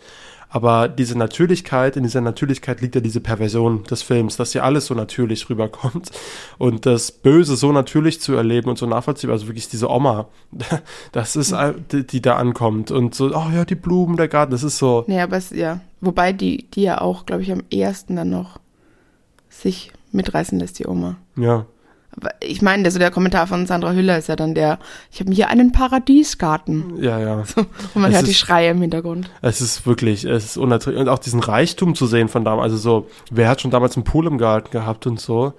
aber 0.51 0.89
diese 0.89 1.17
Natürlichkeit, 1.17 1.97
in 1.97 2.03
dieser 2.03 2.21
Natürlichkeit 2.21 2.81
liegt 2.81 2.95
ja 2.95 3.01
diese 3.01 3.21
Perversion 3.21 3.85
des 3.85 4.03
Films, 4.03 4.37
dass 4.37 4.53
hier 4.53 4.65
alles 4.65 4.87
so 4.87 4.95
natürlich 4.95 5.49
rüberkommt 5.51 6.11
und 6.59 6.87
das 6.87 7.13
Böse 7.13 7.57
so 7.57 7.73
natürlich 7.73 8.21
zu 8.21 8.35
erleben 8.35 8.71
und 8.71 8.79
so 8.79 8.87
nachvollziehbar, 8.87 9.35
also 9.35 9.47
wirklich 9.47 9.69
diese 9.69 9.91
Oma, 9.91 10.29
das 11.13 11.37
ist, 11.37 11.55
die, 11.93 12.07
die 12.07 12.23
da 12.23 12.37
ankommt 12.37 12.91
und 12.91 13.15
so, 13.15 13.27
oh 13.35 13.51
ja, 13.55 13.65
die 13.65 13.75
Blumen, 13.75 14.17
der 14.17 14.29
Garten, 14.29 14.53
das 14.53 14.63
ist 14.63 14.79
so. 14.79 15.05
Ja, 15.09 15.25
aber 15.25 15.37
es, 15.37 15.51
ja, 15.51 15.81
wobei 16.01 16.33
die, 16.33 16.71
die 16.71 16.83
ja 16.83 17.01
auch, 17.01 17.27
glaube 17.27 17.43
ich, 17.43 17.53
am 17.53 17.63
ehesten 17.71 18.17
dann 18.17 18.31
noch 18.31 18.59
sich 19.49 19.93
mitreißen 20.13 20.59
lässt, 20.59 20.79
die 20.79 20.87
Oma. 20.87 21.17
Ja 21.37 21.67
ich 22.41 22.63
meine, 22.63 22.85
also 22.85 22.99
der 22.99 23.11
Kommentar 23.11 23.47
von 23.47 23.67
Sandra 23.67 23.93
Hüller 23.93 24.19
ist 24.19 24.29
ja 24.29 24.37
dann 24.37 24.55
der, 24.55 24.79
ich 25.11 25.21
habe 25.21 25.33
hier 25.33 25.49
einen 25.49 25.73
Paradiesgarten. 25.73 27.03
Ja, 27.03 27.19
ja. 27.19 27.35
Und 27.57 27.67
man 27.95 28.11
es 28.11 28.17
hört 28.17 28.23
ist, 28.23 28.29
die 28.29 28.35
Schreie 28.35 28.71
im 28.71 28.81
Hintergrund. 28.81 29.31
Es 29.43 29.61
ist 29.61 29.87
wirklich, 29.87 30.25
es 30.25 30.45
ist 30.45 30.57
unerträglich. 30.57 31.01
Und 31.01 31.09
auch 31.09 31.19
diesen 31.19 31.41
Reichtum 31.41 31.95
zu 31.95 32.07
sehen 32.07 32.29
von 32.29 32.45
damals, 32.45 32.73
also 32.73 32.77
so, 32.77 33.09
wer 33.31 33.49
hat 33.49 33.61
schon 33.61 33.71
damals 33.71 33.97
einen 33.97 34.05
Pool 34.05 34.27
im 34.27 34.39
Garten 34.39 34.71
gehabt 34.71 35.07
und 35.07 35.21
so. 35.21 35.55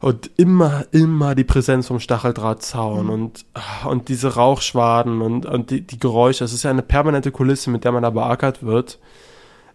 Und 0.00 0.30
immer, 0.36 0.84
immer 0.92 1.34
die 1.34 1.44
Präsenz 1.44 1.88
vom 1.88 1.98
Stacheldrahtzaun 1.98 3.06
mhm. 3.06 3.10
und, 3.10 3.46
und 3.84 4.08
diese 4.08 4.34
Rauchschwaden 4.34 5.20
und, 5.22 5.44
und 5.44 5.70
die, 5.70 5.80
die 5.80 5.98
Geräusche. 5.98 6.44
Es 6.44 6.52
ist 6.52 6.62
ja 6.62 6.70
eine 6.70 6.82
permanente 6.82 7.32
Kulisse, 7.32 7.70
mit 7.70 7.84
der 7.84 7.92
man 7.92 8.04
da 8.04 8.10
beackert 8.10 8.62
wird. 8.62 9.00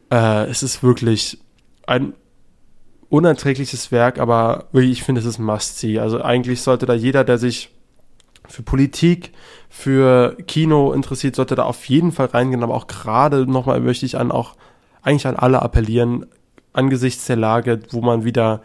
Äh, 0.10 0.46
es 0.46 0.63
ist 0.63 0.82
wirklich 0.82 1.39
ein 1.86 2.13
unerträgliches 3.13 3.91
Werk, 3.91 4.17
aber 4.17 4.65
ich 4.74 5.03
finde, 5.03 5.22
es 5.22 5.27
ist 5.27 5.38
ein 5.38 5.46
Must-See. 5.46 6.00
Also 6.00 6.24
eigentlich 6.24 6.63
sollte 6.63 6.88
da 6.88 6.96
jeder, 6.96 7.24
der 7.24 7.38
sich 7.38 7.70
für 8.48 8.63
Politik, 8.63 9.34
für 9.70 10.36
Kino 10.48 10.91
interessiert, 10.93 11.36
sollte 11.36 11.53
da 11.53 11.63
auf 11.63 11.86
jeden 11.86 12.12
Fall 12.12 12.25
reingehen. 12.25 12.63
Aber 12.63 12.74
auch 12.74 12.88
gerade 12.88 13.46
nochmal 13.46 13.82
möchte 13.82 14.08
ich 14.08 14.17
an 14.17 14.32
auch 14.32 14.55
eigentlich 15.03 15.27
an 15.27 15.36
alle 15.36 15.62
appellieren, 15.62 16.25
angesichts 16.74 17.27
der 17.27 17.36
Lage, 17.36 17.82
wo 17.91 18.01
man 18.01 18.25
wieder, 18.25 18.63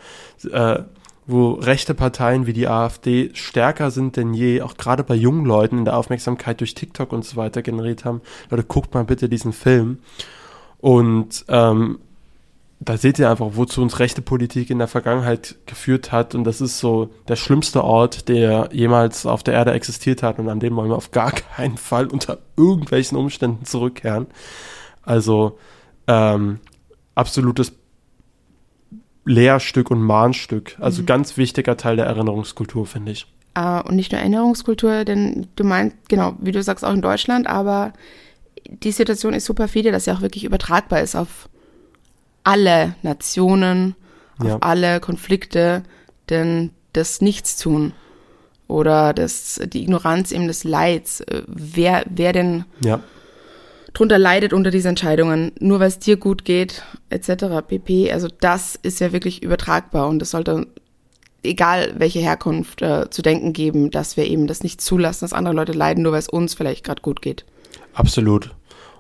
äh, 0.51 0.79
wo 1.27 1.51
rechte 1.51 1.93
Parteien 1.93 2.47
wie 2.47 2.55
die 2.55 2.69
AfD 2.69 3.31
stärker 3.35 3.91
sind 3.91 4.17
denn 4.17 4.33
je, 4.33 4.63
auch 4.63 4.79
gerade 4.79 5.05
bei 5.05 5.15
jungen 5.15 5.45
Leuten 5.45 5.77
in 5.77 5.85
der 5.85 5.99
Aufmerksamkeit 5.99 6.61
durch 6.61 6.75
TikTok 6.75 7.13
und 7.13 7.27
so 7.27 7.37
weiter 7.37 7.61
generiert 7.61 8.07
haben. 8.07 8.23
Leute, 8.49 8.65
guckt 8.65 8.95
mal 8.95 9.05
bitte 9.05 9.29
diesen 9.29 9.53
Film. 9.53 9.99
Und 10.79 11.45
ähm, 11.49 11.99
da 12.81 12.97
seht 12.97 13.19
ihr 13.19 13.29
einfach, 13.29 13.51
wozu 13.53 13.83
uns 13.83 13.99
rechte 13.99 14.23
Politik 14.23 14.71
in 14.71 14.79
der 14.79 14.87
Vergangenheit 14.87 15.57
geführt 15.67 16.13
hat. 16.13 16.35
Und 16.35 16.45
das 16.45 16.61
ist 16.61 16.79
so 16.79 17.11
der 17.27 17.37
schlimmste 17.37 17.83
Ort, 17.83 18.29
der 18.29 18.69
jemals 18.73 19.27
auf 19.27 19.43
der 19.43 19.55
Erde 19.55 19.73
existiert 19.73 20.23
hat. 20.23 20.39
Und 20.39 20.49
an 20.49 20.61
dem 20.61 20.77
wollen 20.77 20.91
wir 20.91 20.97
auf 20.97 21.11
gar 21.11 21.33
keinen 21.33 21.77
Fall 21.77 22.07
unter 22.07 22.39
irgendwelchen 22.57 23.19
Umständen 23.19 23.65
zurückkehren. 23.65 24.27
Also 25.03 25.59
ähm, 26.07 26.61
absolutes 27.15 27.73
Lehrstück 29.25 29.91
und 29.91 30.01
Mahnstück. 30.01 30.77
Also 30.79 31.03
mhm. 31.03 31.07
ganz 31.07 31.37
wichtiger 31.37 31.77
Teil 31.77 31.97
der 31.97 32.07
Erinnerungskultur, 32.07 32.87
finde 32.87 33.13
ich. 33.13 33.27
Uh, 33.59 33.81
und 33.89 33.97
nicht 33.97 34.13
nur 34.13 34.21
Erinnerungskultur, 34.21 35.05
denn 35.05 35.49
du 35.57 35.65
meinst, 35.65 35.97
genau, 36.09 36.37
wie 36.39 36.53
du 36.53 36.63
sagst, 36.63 36.85
auch 36.85 36.93
in 36.93 37.03
Deutschland, 37.03 37.49
aber 37.49 37.93
die 38.69 38.93
Situation 38.93 39.35
ist 39.35 39.47
super 39.47 39.67
viele, 39.67 39.91
dass 39.91 40.05
sie 40.05 40.13
auch 40.13 40.21
wirklich 40.21 40.45
übertragbar 40.45 41.01
ist 41.01 41.17
auf 41.17 41.49
alle 42.45 42.95
Nationen, 43.03 43.95
auf 44.39 44.47
ja. 44.47 44.59
alle 44.61 45.01
Konflikte, 45.01 45.83
denn 46.31 46.71
das 46.93 47.21
Nichtstun 47.21 47.93
oder 48.67 49.15
das, 49.15 49.61
die 49.67 49.83
Ignoranz 49.83 50.31
eben 50.33 50.47
des 50.47 50.65
Leids, 50.65 51.21
äh, 51.21 51.43
wer, 51.47 52.05
wer 52.09 52.33
denn 52.33 52.65
ja. 52.85 53.01
drunter 53.95 54.19
leidet 54.19 54.53
unter 54.53 54.71
diesen 54.71 54.91
Entscheidungen, 54.91 55.53
nur 55.59 55.81
weil 55.81 55.89
es 55.89 55.99
dir 55.99 56.17
gut 56.17 56.45
geht, 56.45 56.83
etc. 57.11 57.67
pp. 57.67 58.13
Also 58.13 58.29
das 58.41 58.77
ist 58.77 59.01
ja 59.01 59.13
wirklich 59.13 59.43
übertragbar 59.43 60.09
und 60.09 60.19
das 60.19 60.31
sollte, 60.31 60.67
egal 61.43 61.95
welche 61.97 62.21
Herkunft, 62.21 62.83
äh, 62.83 63.09
zu 63.11 63.23
denken 63.23 63.53
geben, 63.53 63.91
dass 63.91 64.17
wir 64.17 64.27
eben 64.27 64.47
das 64.47 64.63
nicht 64.63 64.81
zulassen, 64.81 65.25
dass 65.25 65.33
andere 65.33 65.55
Leute 65.55 65.73
leiden, 65.73 66.03
nur 66.03 66.13
weil 66.13 66.21
es 66.21 66.29
uns 66.29 66.55
vielleicht 66.55 66.85
gerade 66.85 67.03
gut 67.03 67.23
geht. 67.23 67.47
Absolut. 67.95 68.51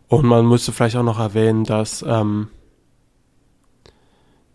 Und 0.09 0.25
man 0.25 0.47
müsste 0.47 0.73
vielleicht 0.73 0.97
auch 0.97 1.02
noch 1.02 1.18
erwähnen, 1.18 1.64
dass 1.64 2.02
ähm, 2.02 2.49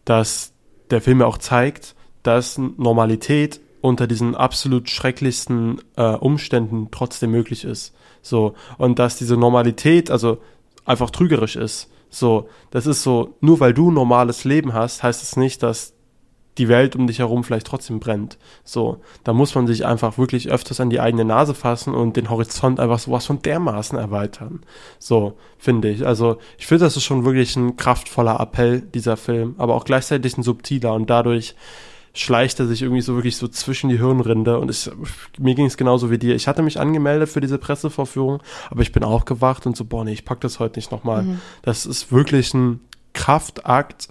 dass 0.06 0.54
der 0.90 1.02
Film 1.02 1.22
ja 1.22 1.28
auch 1.28 1.38
zeigt, 1.38 1.96
dass 2.24 2.58
Normalität 2.58 3.62
unter 3.82 4.08
diesen 4.08 4.36
absolut 4.36 4.90
schrecklichsten 4.90 5.82
äh, 5.98 6.04
Umständen 6.04 6.88
trotzdem 6.92 7.32
möglich 7.32 7.66
ist. 7.66 7.94
So. 8.22 8.56
Und 8.78 8.98
dass 9.00 9.18
diese 9.18 9.36
Normalität 9.36 10.10
also 10.10 10.38
einfach 10.86 11.10
trügerisch 11.10 11.58
ist. 11.58 11.92
So. 12.10 12.48
Das 12.72 12.88
ist 12.88 13.04
so, 13.04 13.36
nur 13.42 13.60
weil 13.60 13.74
du 13.74 13.92
ein 13.92 13.94
normales 13.94 14.46
Leben 14.46 14.74
hast, 14.74 15.04
heißt 15.04 15.22
es 15.22 15.32
das 15.32 15.38
nicht, 15.38 15.64
dass 15.64 15.94
die 16.58 16.68
Welt 16.68 16.96
um 16.96 17.08
dich 17.08 17.20
herum 17.20 17.44
vielleicht 17.44 17.68
trotzdem 17.68 18.00
brennt. 18.00 18.38
So, 18.64 19.02
da 19.24 19.34
muss 19.34 19.56
man 19.56 19.68
sich 19.68 19.86
einfach 19.86 20.18
wirklich 20.18 20.50
öfters 20.50 20.80
an 20.80 20.90
die 20.90 21.00
eigene 21.00 21.26
Nase 21.26 21.54
fassen 21.54 21.94
und 21.94 22.16
den 22.16 22.30
Horizont 22.30 22.80
einfach 22.80 23.00
sowas 23.00 23.26
von 23.26 23.42
dermaßen 23.42 23.98
erweitern. 23.98 24.62
So, 25.00 25.34
finde 25.58 25.90
ich. 25.90 26.06
Also, 26.06 26.38
ich 26.58 26.68
finde, 26.68 26.86
das 26.86 26.98
ist 26.98 27.04
schon 27.04 27.26
wirklich 27.26 27.56
ein 27.56 27.76
kraftvoller 27.76 28.40
Appell, 28.40 28.82
dieser 28.82 29.18
Film, 29.18 29.56
aber 29.58 29.76
auch 29.76 29.86
gleichzeitig 29.86 30.38
ein 30.38 30.44
subtiler 30.44 30.94
und 30.94 31.10
dadurch 31.10 31.56
schleicht 32.16 32.60
er 32.60 32.68
sich 32.68 32.84
irgendwie 32.84 33.02
so 33.02 33.16
wirklich 33.16 33.38
so 33.38 33.48
zwischen 33.48 33.90
die 33.90 33.98
Hirnrinde 33.98 34.60
und 34.60 34.70
ich, 34.70 34.90
mir 35.40 35.56
ging 35.56 35.66
es 35.66 35.78
genauso 35.78 36.12
wie 36.12 36.20
dir. 36.20 36.36
Ich 36.36 36.48
hatte 36.48 36.62
mich 36.62 36.80
angemeldet 36.80 37.30
für 37.30 37.42
diese 37.42 37.58
Pressevorführung, 37.58 38.42
aber 38.70 38.82
ich 38.84 38.92
bin 38.92 39.04
aufgewacht 39.04 39.66
und 39.66 39.76
so, 39.76 39.86
boah, 39.86 40.06
nee, 40.06 40.14
ich 40.14 40.24
pack 40.24 40.40
das 40.42 40.60
heute 40.60 40.78
nicht 40.78 40.92
nochmal. 40.92 41.24
Mhm. 41.24 41.42
Das 41.64 41.88
ist 41.88 42.12
wirklich 42.12 42.54
ein 42.54 42.82
Kraftakt. 43.14 44.10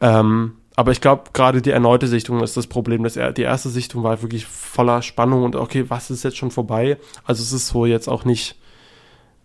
Ähm, 0.00 0.54
aber 0.76 0.92
ich 0.92 1.00
glaube, 1.00 1.24
gerade 1.32 1.62
die 1.62 1.70
erneute 1.70 2.08
Sichtung 2.08 2.42
ist 2.42 2.56
das 2.56 2.66
Problem. 2.66 3.04
Dass 3.04 3.16
er, 3.16 3.32
die 3.32 3.42
erste 3.42 3.68
Sichtung 3.68 4.02
war 4.02 4.22
wirklich 4.22 4.44
voller 4.46 5.02
Spannung 5.02 5.44
und 5.44 5.56
okay, 5.56 5.88
was 5.88 6.10
ist 6.10 6.24
jetzt 6.24 6.36
schon 6.36 6.50
vorbei? 6.50 6.98
Also 7.24 7.42
es 7.42 7.52
ist 7.52 7.68
so 7.68 7.86
jetzt 7.86 8.08
auch 8.08 8.24
nicht, 8.24 8.56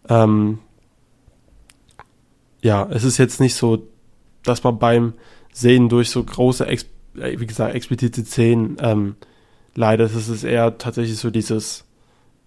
ähm, 0.08 0.60
ja, 2.62 2.88
es 2.90 3.04
ist 3.04 3.18
jetzt 3.18 3.40
nicht 3.40 3.56
so, 3.56 3.88
dass 4.44 4.64
man 4.64 4.80
beim 4.80 5.14
Sehen 5.54 5.90
durch 5.90 6.10
so 6.10 6.24
große, 6.24 6.68
äh, 6.68 6.80
wie 7.16 7.46
gesagt, 7.46 7.76
explizite 7.76 8.26
Szenen 8.26 8.78
ähm, 8.82 9.16
leidet. 9.76 10.16
Es 10.16 10.30
ist 10.30 10.44
eher 10.44 10.80
tatsächlich 10.80 11.18
so 11.18 11.30
dieses 11.30 11.86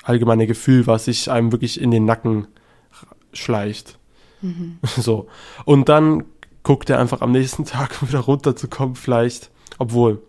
allgemeine 0.02 0.48
Gefühl, 0.48 0.88
was 0.88 1.04
sich 1.04 1.30
einem 1.30 1.52
wirklich 1.52 1.80
in 1.80 1.92
den 1.92 2.04
Nacken 2.04 2.48
schleicht. 3.32 3.98
Mhm. 4.40 4.78
So. 4.96 5.28
Und 5.64 5.88
dann 5.88 6.24
guckt 6.62 6.90
er 6.90 6.98
einfach 6.98 7.20
am 7.20 7.32
nächsten 7.32 7.64
Tag, 7.66 8.00
um 8.02 8.08
wieder 8.08 8.20
runterzukommen, 8.20 8.94
vielleicht. 8.94 9.50
Obwohl, 9.78 10.22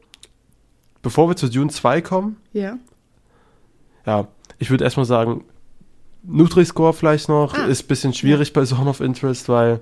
bevor 1.01 1.29
wir 1.29 1.35
zu 1.35 1.49
Dune 1.49 1.69
2 1.69 2.01
kommen. 2.01 2.37
Ja. 2.53 2.77
Ja, 4.05 4.27
ich 4.59 4.69
würde 4.69 4.83
erstmal 4.83 5.05
sagen, 5.05 5.45
Nutri-Score 6.23 6.93
vielleicht 6.93 7.29
noch, 7.29 7.53
ah. 7.53 7.65
ist 7.65 7.83
ein 7.83 7.87
bisschen 7.87 8.13
schwierig 8.13 8.49
ja. 8.49 8.53
bei 8.55 8.65
Zone 8.65 8.89
of 8.89 9.01
Interest, 9.01 9.49
weil. 9.49 9.81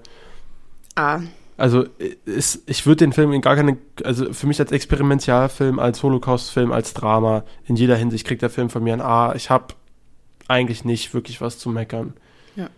Ah. 0.96 1.22
Also 1.58 1.86
ist, 2.26 2.64
ich 2.66 2.88
würde 2.88 3.06
den 3.06 3.14
Film 3.14 3.32
in 3.34 3.42
gar 3.42 3.56
keine, 3.56 3.78
also 4.04 4.34
für 4.34 4.48
mich 4.48 4.60
als 4.60 4.72
Experimentalfilm, 4.72 5.78
als 5.78 6.02
Holocaust-Film, 6.02 6.72
als 6.72 6.96
Drama, 6.96 7.44
in 7.66 7.76
jeder 7.76 7.96
Hinsicht 7.96 8.26
kriegt 8.26 8.42
der 8.42 8.50
Film 8.50 8.72
von 8.72 8.84
mir 8.84 8.94
ein 8.94 9.02
A. 9.02 9.36
Ich 9.36 9.52
habe 9.52 9.76
eigentlich 10.48 10.86
nicht 10.86 11.14
wirklich 11.14 11.40
was 11.40 11.60
zu 11.60 11.70
meckern. 11.70 12.16
Ja. 12.56 12.70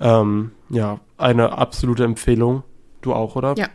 Ähm, 0.00 0.52
ja, 0.68 1.00
eine 1.16 1.52
absolute 1.52 2.04
Empfehlung. 2.04 2.62
Du 3.00 3.12
auch, 3.12 3.36
oder? 3.36 3.54
Ja. 3.56 3.68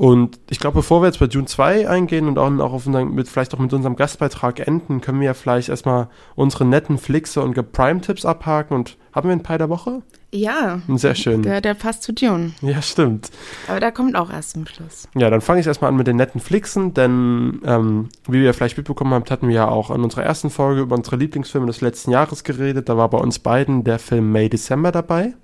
Und 0.00 0.40
ich 0.48 0.58
glaube, 0.58 0.76
bevor 0.76 1.02
wir 1.02 1.08
jetzt 1.08 1.18
bei 1.18 1.26
Dune 1.26 1.44
2 1.44 1.86
eingehen 1.86 2.26
und 2.26 2.38
auch, 2.38 2.50
auch 2.60 2.72
auf 2.72 2.86
unseren, 2.86 3.14
mit, 3.14 3.28
vielleicht 3.28 3.52
auch 3.52 3.58
mit 3.58 3.70
unserem 3.74 3.96
Gastbeitrag 3.96 4.66
enden, 4.66 5.02
können 5.02 5.20
wir 5.20 5.26
ja 5.26 5.34
vielleicht 5.34 5.68
erstmal 5.68 6.08
unsere 6.34 6.64
netten 6.64 6.96
Flixe 6.96 7.42
und 7.42 7.54
Prime-Tipps 7.72 8.24
abhaken. 8.24 8.74
Und 8.74 8.96
haben 9.12 9.28
wir 9.28 9.32
einen 9.32 9.42
Pi 9.42 9.58
der 9.58 9.68
Woche? 9.68 10.00
Ja. 10.32 10.80
Sehr 10.88 11.14
schön. 11.14 11.42
Der, 11.42 11.60
der 11.60 11.74
passt 11.74 12.02
zu 12.02 12.14
Dune. 12.14 12.52
Ja, 12.62 12.80
stimmt. 12.80 13.30
Aber 13.68 13.78
der 13.78 13.92
kommt 13.92 14.16
auch 14.16 14.30
erst 14.30 14.52
zum 14.52 14.66
Schluss. 14.66 15.06
Ja, 15.14 15.28
dann 15.28 15.42
fange 15.42 15.60
ich 15.60 15.66
erstmal 15.66 15.90
an 15.90 15.96
mit 15.96 16.06
den 16.06 16.16
netten 16.16 16.40
Flixen, 16.40 16.94
denn 16.94 17.60
ähm, 17.66 18.08
wie 18.26 18.42
ihr 18.42 18.54
vielleicht 18.54 18.78
mitbekommen 18.78 19.12
habt, 19.12 19.30
hatten 19.30 19.48
wir 19.48 19.54
ja 19.54 19.68
auch 19.68 19.90
in 19.90 20.02
unserer 20.02 20.22
ersten 20.22 20.48
Folge 20.48 20.80
über 20.80 20.96
unsere 20.96 21.16
Lieblingsfilme 21.16 21.66
des 21.66 21.82
letzten 21.82 22.10
Jahres 22.10 22.42
geredet. 22.42 22.88
Da 22.88 22.96
war 22.96 23.10
bei 23.10 23.18
uns 23.18 23.38
beiden 23.38 23.84
der 23.84 23.98
Film 23.98 24.32
May 24.32 24.48
December 24.48 24.92
dabei 24.92 25.34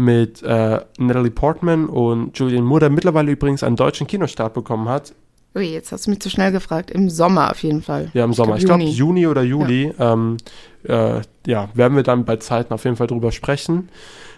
mit 0.00 0.42
äh, 0.42 0.80
Natalie 0.98 1.30
Portman 1.30 1.86
und 1.86 2.36
Julian 2.38 2.64
Moore, 2.64 2.80
der 2.80 2.90
mittlerweile 2.90 3.30
übrigens 3.30 3.62
einen 3.62 3.76
deutschen 3.76 4.06
Kinostart 4.06 4.54
bekommen 4.54 4.88
hat. 4.88 5.12
Ui, 5.54 5.64
jetzt 5.64 5.92
hast 5.92 6.06
du 6.06 6.10
mich 6.10 6.20
zu 6.20 6.30
schnell 6.30 6.52
gefragt. 6.52 6.90
Im 6.90 7.10
Sommer 7.10 7.50
auf 7.50 7.62
jeden 7.62 7.82
Fall. 7.82 8.10
Ja, 8.14 8.24
im 8.24 8.32
Sommer. 8.32 8.56
Ich 8.56 8.64
glaube, 8.64 8.84
glaub, 8.84 8.94
Juni 8.94 9.26
oder 9.26 9.42
Juli. 9.42 9.92
Ja. 9.98 10.12
Ähm, 10.12 10.36
äh, 10.84 11.20
ja, 11.46 11.68
werden 11.74 11.96
wir 11.96 12.02
dann 12.02 12.24
bei 12.24 12.36
Zeiten 12.36 12.72
auf 12.72 12.84
jeden 12.84 12.96
Fall 12.96 13.08
drüber 13.08 13.32
sprechen. 13.32 13.88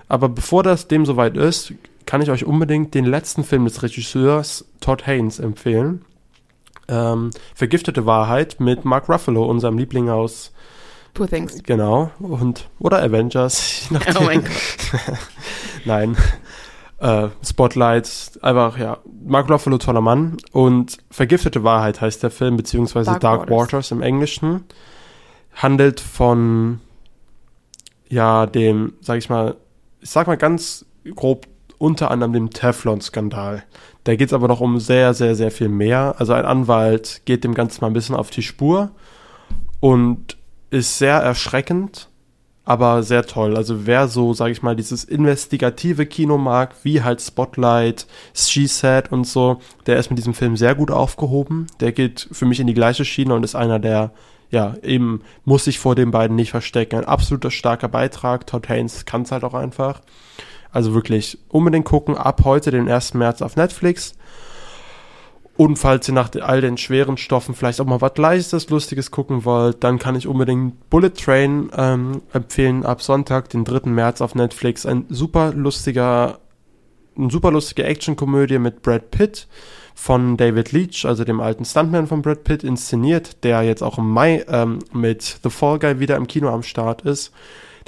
Aber 0.09 0.29
bevor 0.29 0.63
das 0.63 0.89
dem 0.89 1.07
soweit 1.07 1.37
ist, 1.37 1.75
kann 2.07 2.23
ich 2.23 2.31
euch 2.31 2.45
unbedingt 2.45 2.95
den 2.95 3.05
letzten 3.05 3.45
Film 3.45 3.65
des 3.65 3.83
Regisseurs 3.83 4.65
Todd 4.81 5.07
Haynes 5.07 5.39
empfehlen. 5.39 6.05
Ähm, 6.89 7.31
Vergiftete 7.55 8.07
Wahrheit 8.07 8.59
mit 8.59 8.85
Mark 8.85 9.09
Ruffalo, 9.09 9.45
unserem 9.45 9.79
Liebling 9.79 10.09
aus 10.09 10.53
Poor 11.15 11.29
Things. 11.29 11.63
Genau. 11.65 12.11
Und, 12.19 12.69
oder 12.79 13.03
Avengers. 13.03 13.89
Oh 14.19 14.23
mein 14.23 14.43
Gott. 14.43 14.51
Nein. 15.85 16.17
Äh, 16.99 17.29
Spotlight, 17.45 18.39
einfach, 18.43 18.79
ja, 18.79 18.99
Mark 19.25 19.51
Ruffalo, 19.51 19.79
toller 19.79 20.01
Mann. 20.01 20.37
Und 20.53 20.99
Vergiftete 21.11 21.65
Wahrheit 21.65 22.01
heißt 22.01 22.23
der 22.23 22.31
Film, 22.31 22.57
beziehungsweise 22.57 23.11
Dark, 23.11 23.21
Dark 23.21 23.41
Waters. 23.51 23.73
Waters 23.73 23.91
im 23.91 24.03
Englischen. 24.03 24.65
Handelt 25.55 26.01
von, 26.01 26.81
ja, 28.09 28.47
dem, 28.47 28.95
sag 29.01 29.19
ich 29.19 29.29
mal, 29.29 29.57
ich 30.01 30.11
sag 30.11 30.27
mal 30.27 30.37
ganz 30.37 30.87
grob, 31.15 31.47
unter 31.79 32.13
anderem 32.13 32.33
dem 32.33 32.51
Teflon-Skandal. 32.51 33.65
Da 34.05 34.15
geht 34.15 34.29
es 34.29 34.33
aber 34.33 34.47
noch 34.47 34.61
um 34.61 34.79
sehr, 34.79 35.15
sehr, 35.15 35.35
sehr 35.35 35.51
viel 35.51 35.69
mehr. 35.69 36.15
Also 36.19 36.33
ein 36.33 36.45
Anwalt 36.45 37.23
geht 37.25 37.43
dem 37.43 37.55
Ganzen 37.55 37.81
mal 37.81 37.89
ein 37.89 37.93
bisschen 37.93 38.15
auf 38.15 38.31
die 38.31 38.43
Spur 38.43 38.93
und 39.81 40.37
ist 40.73 40.97
sehr 40.97 41.17
erschreckend, 41.17 42.09
aber 42.65 43.03
sehr 43.03 43.27
toll. 43.27 43.57
Also 43.57 43.87
wer 43.87 44.09
so, 44.09 44.33
sage 44.33 44.53
ich 44.53 44.63
mal, 44.63 44.75
dieses 44.75 45.05
investigative 45.05 46.07
Kino 46.07 46.39
mag, 46.39 46.75
wie 46.83 47.03
halt 47.03 47.21
Spotlight, 47.21 48.07
She 48.33 48.67
Said 48.67 49.13
und 49.13 49.25
so, 49.25 49.61
der 49.87 49.99
ist 49.99 50.09
mit 50.09 50.19
diesem 50.19 50.33
Film 50.33 50.57
sehr 50.57 50.75
gut 50.75 50.91
aufgehoben. 50.91 51.67
Der 51.81 51.93
geht 51.93 52.27
für 52.33 52.47
mich 52.47 52.59
in 52.59 52.67
die 52.67 52.75
gleiche 52.75 53.05
Schiene 53.05 53.35
und 53.35 53.45
ist 53.45 53.55
einer 53.55 53.79
der, 53.81 54.13
ja, 54.49 54.75
eben 54.83 55.21
muss 55.45 55.65
sich 55.65 55.79
vor 55.79 55.95
den 55.95 56.11
beiden 56.11 56.37
nicht 56.37 56.53
verstecken. 56.53 56.97
Ein 56.97 57.05
absoluter 57.05 57.51
starker 57.51 57.89
Beitrag. 57.89 58.47
Todd 58.47 58.67
Haynes 58.69 59.05
kann 59.05 59.23
es 59.23 59.33
halt 59.33 59.45
auch 59.45 59.55
einfach. 59.55 60.01
Also 60.71 60.95
wirklich 60.95 61.39
unbedingt 61.49 61.85
gucken. 61.85 62.17
Ab 62.17 62.43
heute, 62.45 62.71
den 62.71 62.89
1. 62.89 63.13
März 63.13 63.43
auf 63.43 63.57
Netflix. 63.57 64.15
Und 65.57 65.77
falls 65.77 66.09
ihr 66.09 66.15
nach 66.15 66.31
all 66.41 66.61
den 66.63 66.79
schweren 66.79 67.19
Stoffen 67.19 67.55
vielleicht 67.55 67.81
auch 67.81 67.85
mal 67.85 68.01
was 68.01 68.17
Leichtes, 68.17 68.71
Lustiges 68.71 69.11
gucken 69.11 69.45
wollt, 69.45 69.85
dann 69.85 69.99
kann 69.99 70.15
ich 70.15 70.27
unbedingt 70.27 70.89
Bullet 70.89 71.11
Train 71.11 71.71
ähm, 71.77 72.23
empfehlen 72.33 72.87
ab 72.87 73.03
Sonntag, 73.03 73.51
den 73.51 73.65
3. 73.65 73.91
März 73.91 74.23
auf 74.23 74.35
Netflix. 74.35 74.87
Ein 74.87 75.05
super 75.11 75.53
lustiger, 75.53 76.39
eine 77.17 77.31
super 77.31 77.51
lustige 77.51 77.85
Actionkomödie 77.85 78.59
mit 78.59 78.81
Brad 78.81 79.11
Pitt 79.11 79.47
von 79.95 80.39
David 80.39 80.73
Leach, 80.73 81.05
also 81.05 81.23
dem 81.23 81.41
alten 81.41 81.67
Stuntman 81.67 82.07
von 82.07 82.23
Brad 82.23 82.45
Pitt, 82.45 82.65
inszeniert, 82.65 83.45
der 83.45 83.63
jetzt 83.63 83.83
auch 83.83 83.99
im 83.99 84.09
Mai 84.09 84.45
ähm, 84.49 84.79
mit 84.93 85.41
The 85.43 85.51
Fall 85.51 85.79
Guy 85.79 86.01
wieder 86.01 86.17
im 86.17 86.27
Kino 86.27 86.49
am 86.49 86.63
Start 86.63 87.03
ist. 87.03 87.31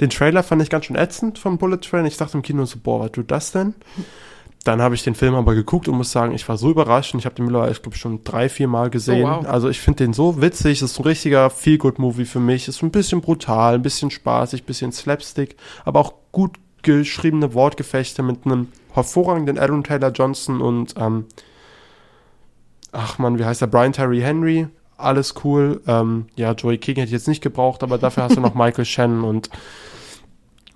Den 0.01 0.11
Trailer 0.11 0.43
fand 0.43 0.61
ich 0.61 0.69
ganz 0.69 0.85
schön 0.85 0.95
ätzend 0.95 1.39
von 1.39 1.57
Bullet 1.57 1.77
Train. 1.77 2.05
Ich 2.05 2.17
dachte 2.17 2.37
im 2.37 2.43
Kino 2.43 2.65
so, 2.65 2.77
boah, 2.81 2.99
was 2.99 3.11
tut 3.11 3.31
das 3.31 3.51
denn? 3.51 3.73
Dann 4.65 4.81
habe 4.81 4.95
ich 4.95 5.03
den 5.03 5.13
Film 5.13 5.35
aber 5.35 5.53
geguckt 5.53 5.87
und 5.87 5.95
muss 5.95 6.11
sagen, 6.11 6.33
ich 6.33 6.49
war 6.49 6.57
so 6.57 6.71
überrascht 6.71 7.13
und 7.13 7.19
ich 7.19 7.27
habe 7.27 7.35
den 7.35 7.45
mittlerweile, 7.45 7.71
ich 7.71 7.83
glaube, 7.83 7.95
schon 7.97 8.23
drei, 8.23 8.49
vier 8.49 8.67
Mal 8.67 8.89
gesehen. 8.89 9.25
Oh, 9.25 9.43
wow. 9.43 9.45
Also 9.45 9.69
ich 9.69 9.79
finde 9.79 10.03
den 10.03 10.11
so 10.11 10.41
witzig, 10.41 10.79
das 10.79 10.91
ist 10.91 10.99
ein 10.99 11.03
richtiger 11.03 11.51
Feel-Good-Movie 11.51 12.25
für 12.25 12.39
mich. 12.39 12.67
Ist 12.67 12.81
ein 12.81 12.89
bisschen 12.89 13.21
brutal, 13.21 13.75
ein 13.75 13.83
bisschen 13.83 14.09
spaßig, 14.09 14.63
ein 14.63 14.65
bisschen 14.65 14.91
Slapstick, 14.91 15.55
aber 15.85 15.99
auch 15.99 16.13
gut 16.31 16.57
geschriebene 16.81 17.53
Wortgefechte 17.53 18.23
mit 18.23 18.45
einem 18.45 18.69
hervorragenden 18.93 19.59
Aaron 19.59 19.83
Taylor 19.83 20.09
Johnson 20.09 20.61
und 20.61 20.95
ähm, 20.97 21.25
ach 22.91 23.19
man, 23.19 23.37
wie 23.37 23.45
heißt 23.45 23.61
der? 23.61 23.67
Brian 23.67 23.93
Terry 23.93 24.21
Henry. 24.21 24.67
Alles 24.97 25.35
cool. 25.43 25.81
Ähm, 25.85 26.25
ja, 26.35 26.53
Joey 26.53 26.79
King 26.79 26.95
hätte 26.95 27.07
ich 27.07 27.11
jetzt 27.11 27.27
nicht 27.27 27.43
gebraucht, 27.43 27.83
aber 27.83 27.99
dafür 27.99 28.23
hast 28.23 28.35
du 28.35 28.41
noch 28.41 28.55
Michael 28.55 28.85
Shannon 28.85 29.25
und 29.25 29.51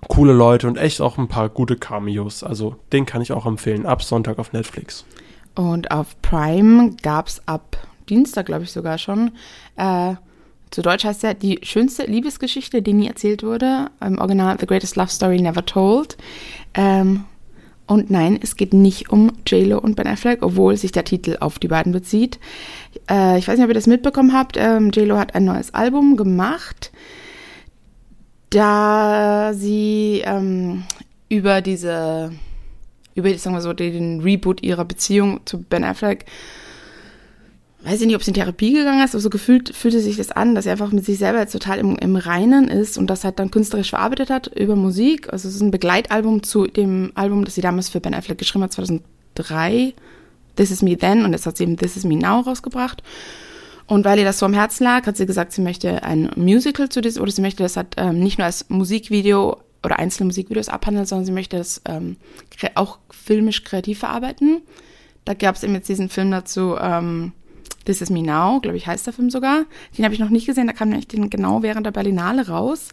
coole 0.08 0.32
Leute 0.32 0.66
und 0.66 0.76
echt 0.76 1.00
auch 1.00 1.18
ein 1.18 1.28
paar 1.28 1.48
gute 1.48 1.76
Cameos. 1.76 2.42
Also 2.42 2.76
den 2.92 3.06
kann 3.06 3.22
ich 3.22 3.32
auch 3.32 3.46
empfehlen. 3.46 3.86
Ab 3.86 4.02
Sonntag 4.02 4.38
auf 4.38 4.52
Netflix. 4.52 5.04
Und 5.54 5.90
auf 5.90 6.20
Prime 6.22 6.96
gab 7.02 7.28
es 7.28 7.42
ab 7.46 7.76
Dienstag, 8.08 8.46
glaube 8.46 8.64
ich 8.64 8.72
sogar 8.72 8.98
schon, 8.98 9.32
äh, 9.76 10.14
zu 10.70 10.82
Deutsch 10.82 11.04
heißt 11.04 11.24
er 11.24 11.34
die 11.34 11.58
schönste 11.62 12.04
Liebesgeschichte, 12.04 12.80
die 12.80 12.92
nie 12.92 13.08
erzählt 13.08 13.42
wurde. 13.42 13.90
Im 14.00 14.18
Original 14.18 14.56
The 14.58 14.66
Greatest 14.66 14.94
Love 14.94 15.08
Story 15.08 15.40
Never 15.40 15.66
Told. 15.66 16.16
Ähm, 16.74 17.24
und 17.86 18.08
nein, 18.08 18.38
es 18.40 18.54
geht 18.54 18.72
nicht 18.72 19.10
um 19.10 19.32
JLo 19.48 19.78
und 19.78 19.96
Ben 19.96 20.06
Affleck, 20.06 20.44
obwohl 20.44 20.76
sich 20.76 20.92
der 20.92 21.04
Titel 21.04 21.38
auf 21.40 21.58
die 21.58 21.66
beiden 21.66 21.90
bezieht. 21.90 22.38
Äh, 23.10 23.38
ich 23.38 23.48
weiß 23.48 23.56
nicht, 23.56 23.64
ob 23.64 23.70
ihr 23.70 23.74
das 23.74 23.88
mitbekommen 23.88 24.32
habt. 24.32 24.56
Ähm, 24.56 24.92
JLo 24.92 25.18
hat 25.18 25.34
ein 25.34 25.44
neues 25.44 25.74
Album 25.74 26.16
gemacht 26.16 26.92
da 28.50 29.52
sie 29.54 30.22
ähm, 30.24 30.84
über 31.28 31.60
diese, 31.60 32.32
über, 33.14 33.32
sagen 33.38 33.56
wir 33.56 33.62
so, 33.62 33.72
den 33.72 34.20
Reboot 34.20 34.62
ihrer 34.62 34.84
Beziehung 34.84 35.40
zu 35.44 35.62
Ben 35.62 35.84
Affleck, 35.84 36.26
weiß 37.82 38.00
ich 38.00 38.06
nicht, 38.06 38.16
ob 38.16 38.22
sie 38.22 38.30
in 38.30 38.34
Therapie 38.34 38.72
gegangen 38.74 39.02
ist, 39.02 39.14
aber 39.14 39.22
so 39.22 39.30
gefühlt 39.30 39.74
fühlte 39.74 40.00
sich 40.00 40.16
das 40.16 40.32
an, 40.32 40.54
dass 40.54 40.64
sie 40.64 40.70
einfach 40.70 40.92
mit 40.92 41.04
sich 41.04 41.18
selber 41.18 41.38
jetzt 41.38 41.52
total 41.52 41.78
im, 41.78 41.96
im 41.96 42.16
Reinen 42.16 42.68
ist 42.68 42.98
und 42.98 43.08
das 43.08 43.24
halt 43.24 43.38
dann 43.38 43.50
künstlerisch 43.50 43.90
verarbeitet 43.90 44.28
hat 44.28 44.48
über 44.48 44.76
Musik. 44.76 45.32
Also 45.32 45.48
es 45.48 45.54
ist 45.54 45.62
ein 45.62 45.70
Begleitalbum 45.70 46.42
zu 46.42 46.66
dem 46.66 47.12
Album, 47.14 47.44
das 47.44 47.54
sie 47.54 47.62
damals 47.62 47.88
für 47.88 48.00
Ben 48.00 48.14
Affleck 48.14 48.38
geschrieben 48.38 48.64
hat, 48.64 48.72
2003, 48.72 49.94
This 50.56 50.70
Is 50.70 50.82
Me 50.82 50.98
Then 50.98 51.24
und 51.24 51.32
jetzt 51.32 51.46
hat 51.46 51.56
sie 51.56 51.64
eben 51.64 51.76
This 51.76 51.96
Is 51.96 52.04
Me 52.04 52.16
Now 52.16 52.40
rausgebracht. 52.40 53.02
Und 53.90 54.04
weil 54.04 54.20
ihr 54.20 54.24
das 54.24 54.38
so 54.38 54.46
am 54.46 54.54
Herzen 54.54 54.84
lag, 54.84 55.04
hat 55.04 55.16
sie 55.16 55.26
gesagt, 55.26 55.50
sie 55.50 55.62
möchte 55.62 56.04
ein 56.04 56.30
Musical 56.36 56.88
zu 56.88 57.00
diesem, 57.00 57.22
oder 57.22 57.32
sie 57.32 57.42
möchte 57.42 57.64
das 57.64 57.76
halt 57.76 57.96
ähm, 57.96 58.20
nicht 58.20 58.38
nur 58.38 58.44
als 58.44 58.70
Musikvideo 58.70 59.56
oder 59.82 59.98
einzelne 59.98 60.26
Musikvideos 60.26 60.68
abhandeln, 60.68 61.06
sondern 61.06 61.26
sie 61.26 61.32
möchte 61.32 61.56
das 61.56 61.82
ähm, 61.86 62.16
auch 62.76 62.98
filmisch 63.10 63.64
kreativ 63.64 63.98
verarbeiten. 63.98 64.62
Da 65.24 65.34
gab 65.34 65.56
es 65.56 65.64
eben 65.64 65.74
jetzt 65.74 65.88
diesen 65.88 66.08
Film 66.08 66.30
dazu, 66.30 66.76
ähm, 66.80 67.32
This 67.84 68.00
Is 68.00 68.10
Me 68.10 68.22
Now, 68.22 68.60
glaube 68.60 68.76
ich, 68.76 68.86
heißt 68.86 69.08
der 69.08 69.12
Film 69.12 69.28
sogar. 69.28 69.64
Den 69.98 70.04
habe 70.04 70.14
ich 70.14 70.20
noch 70.20 70.30
nicht 70.30 70.46
gesehen, 70.46 70.68
da 70.68 70.72
kam 70.72 70.90
nämlich 70.90 71.08
den 71.08 71.28
genau 71.28 71.64
während 71.64 71.84
der 71.84 71.90
Berlinale 71.90 72.46
raus. 72.46 72.90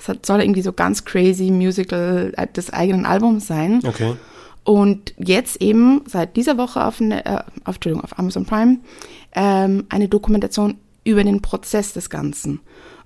Es 0.00 0.12
soll 0.26 0.40
irgendwie 0.40 0.62
so 0.62 0.72
ganz 0.72 1.04
crazy 1.04 1.52
Musical 1.52 2.34
äh, 2.36 2.48
des 2.48 2.72
eigenen 2.72 3.06
Albums 3.06 3.46
sein. 3.46 3.82
Okay. 3.84 4.16
Und 4.64 5.14
jetzt 5.16 5.62
eben 5.62 6.02
seit 6.06 6.36
dieser 6.36 6.58
Woche 6.58 6.84
auf, 6.84 7.00
äh, 7.00 7.22
auf, 7.64 7.76
auf 8.02 8.18
Amazon 8.18 8.44
Prime 8.44 8.78
ähm, 9.34 9.86
eine 9.88 10.08
Dokumentation 10.08 10.78
über 11.04 11.24
den 11.24 11.42
Prozess 11.42 11.92
des 11.92 12.10
Ganzen. 12.10 12.60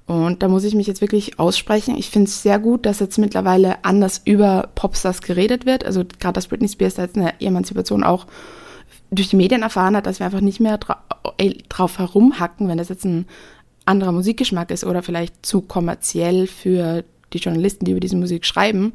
Und 0.06 0.42
da 0.42 0.48
muss 0.48 0.64
ich 0.64 0.74
mich 0.74 0.87
jetzt 0.87 1.00
wirklich 1.00 1.38
aussprechen. 1.38 1.96
Ich 1.96 2.10
finde 2.10 2.28
es 2.28 2.42
sehr 2.42 2.58
gut, 2.58 2.84
dass 2.84 3.00
jetzt 3.00 3.18
mittlerweile 3.18 3.84
anders 3.84 4.20
über 4.24 4.68
Popstars 4.74 5.22
geredet 5.22 5.64
wird. 5.64 5.84
Also 5.84 6.04
gerade, 6.18 6.34
dass 6.34 6.48
Britney 6.48 6.68
Spears 6.68 6.94
da 6.94 7.02
jetzt 7.02 7.16
eine 7.16 7.40
Emanzipation 7.40 8.04
auch 8.04 8.26
durch 9.10 9.28
die 9.28 9.37
Medien 9.37 9.62
erfahren 9.62 9.96
hat, 9.96 10.06
dass 10.06 10.18
wir 10.18 10.26
einfach 10.26 10.40
nicht 10.40 10.60
mehr 10.60 10.76
dra 10.76 11.04
äh, 11.38 11.54
drauf 11.68 11.98
herumhacken, 11.98 12.68
wenn 12.68 12.78
das 12.78 12.90
jetzt 12.90 13.04
ein 13.04 13.26
anderer 13.87 14.12
Musikgeschmack 14.12 14.70
ist 14.70 14.84
oder 14.84 15.02
vielleicht 15.02 15.46
zu 15.46 15.62
kommerziell 15.62 16.46
für 16.46 17.04
die 17.32 17.38
Journalisten, 17.38 17.84
die 17.84 17.92
über 17.92 18.00
diese 18.00 18.16
Musik 18.16 18.44
schreiben. 18.44 18.92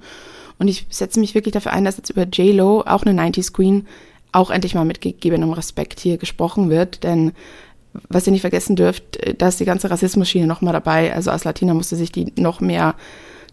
Und 0.59 0.67
ich 0.67 0.85
setze 0.89 1.19
mich 1.19 1.35
wirklich 1.35 1.53
dafür 1.53 1.73
ein, 1.73 1.85
dass 1.85 1.97
jetzt 1.97 2.09
über 2.09 2.23
J-Lo, 2.23 2.81
auch 2.81 3.03
eine 3.03 3.19
90s 3.19 3.53
Queen, 3.53 3.87
auch 4.31 4.49
endlich 4.49 4.75
mal 4.75 4.85
mit 4.85 5.01
gegebenem 5.01 5.51
Respekt 5.51 5.99
hier 5.99 6.17
gesprochen 6.17 6.69
wird. 6.69 7.03
Denn 7.03 7.33
was 8.09 8.27
ihr 8.27 8.31
nicht 8.31 8.41
vergessen 8.41 8.75
dürft, 8.75 9.19
da 9.39 9.47
ist 9.47 9.59
die 9.59 9.65
ganze 9.65 9.89
Rassismusschiene 9.89 10.47
nochmal 10.47 10.73
dabei. 10.73 11.13
Also 11.13 11.31
als 11.31 11.43
Latina 11.43 11.73
musste 11.73 11.95
sich 11.95 12.11
die 12.11 12.31
noch 12.37 12.59
mehr 12.59 12.95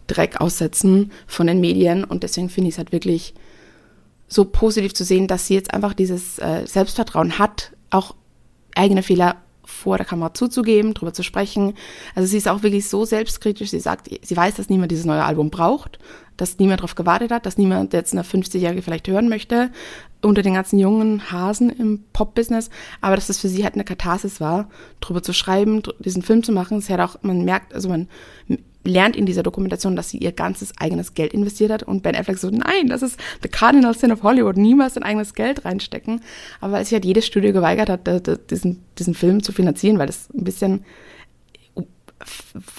Dreck 0.07 0.39
aussetzen 0.39 1.11
von 1.25 1.47
den 1.47 1.59
Medien. 1.59 2.03
Und 2.03 2.23
deswegen 2.23 2.49
finde 2.49 2.69
ich 2.69 2.75
es 2.75 2.77
halt 2.77 2.91
wirklich 2.91 3.33
so 4.27 4.45
positiv 4.45 4.93
zu 4.93 5.03
sehen, 5.03 5.27
dass 5.27 5.47
sie 5.47 5.55
jetzt 5.55 5.73
einfach 5.73 5.93
dieses 5.93 6.37
äh, 6.39 6.65
Selbstvertrauen 6.65 7.39
hat, 7.39 7.71
auch 7.89 8.15
eigene 8.75 9.03
Fehler 9.03 9.37
vor 9.67 9.97
der 9.97 10.05
Kamera 10.05 10.33
zuzugeben, 10.33 10.93
drüber 10.93 11.13
zu 11.13 11.23
sprechen. 11.23 11.73
Also 12.15 12.27
sie 12.27 12.37
ist 12.37 12.47
auch 12.47 12.63
wirklich 12.63 12.87
so 12.87 13.03
selbstkritisch. 13.03 13.71
Sie 13.71 13.79
sagt, 13.81 14.09
sie 14.21 14.37
weiß, 14.37 14.55
dass 14.55 14.69
niemand 14.69 14.91
dieses 14.91 15.05
neue 15.05 15.25
Album 15.25 15.49
braucht, 15.49 15.99
dass 16.37 16.57
niemand 16.57 16.79
darauf 16.79 16.95
gewartet 16.95 17.31
hat, 17.31 17.45
dass 17.45 17.57
niemand 17.57 17.93
jetzt 17.93 18.13
eine 18.13 18.23
50-Jährige 18.23 18.81
vielleicht 18.81 19.07
hören 19.09 19.27
möchte 19.27 19.69
unter 20.21 20.41
den 20.41 20.53
ganzen 20.53 20.79
jungen 20.79 21.31
Hasen 21.31 21.69
im 21.69 22.03
Pop-Business, 22.13 22.69
aber 23.01 23.15
dass 23.15 23.27
das 23.27 23.39
für 23.39 23.49
sie 23.49 23.63
halt 23.63 23.75
eine 23.75 23.83
Katharsis 23.83 24.39
war, 24.41 24.69
drüber 24.99 25.21
zu 25.21 25.33
schreiben, 25.33 25.83
diesen 25.99 26.23
Film 26.23 26.43
zu 26.43 26.51
machen. 26.51 26.77
Es 26.79 26.89
hat 26.89 26.99
auch, 27.01 27.21
man 27.21 27.45
merkt, 27.45 27.73
also 27.73 27.89
man 27.89 28.07
lernt 28.87 29.15
in 29.15 29.25
dieser 29.25 29.43
Dokumentation, 29.43 29.95
dass 29.95 30.09
sie 30.09 30.17
ihr 30.17 30.31
ganzes 30.31 30.77
eigenes 30.77 31.13
Geld 31.13 31.33
investiert 31.33 31.71
hat 31.71 31.83
und 31.83 32.03
Ben 32.03 32.15
Affleck 32.15 32.37
so, 32.37 32.49
nein, 32.49 32.87
das 32.87 33.01
ist 33.01 33.19
the 33.43 33.49
cardinal 33.49 33.93
sin 33.93 34.11
of 34.11 34.23
Hollywood, 34.23 34.57
niemals 34.57 34.95
sein 34.95 35.03
eigenes 35.03 35.33
Geld 35.33 35.65
reinstecken. 35.65 36.21
Aber 36.61 36.73
weil 36.73 36.85
sich 36.85 36.93
halt 36.93 37.05
jedes 37.05 37.25
Studio 37.25 37.53
geweigert 37.53 37.89
hat, 37.89 38.07
diesen, 38.51 38.83
diesen 38.97 39.13
Film 39.13 39.43
zu 39.43 39.51
finanzieren, 39.51 39.99
weil 39.99 40.07
das 40.07 40.29
ein 40.33 40.43
bisschen 40.43 40.85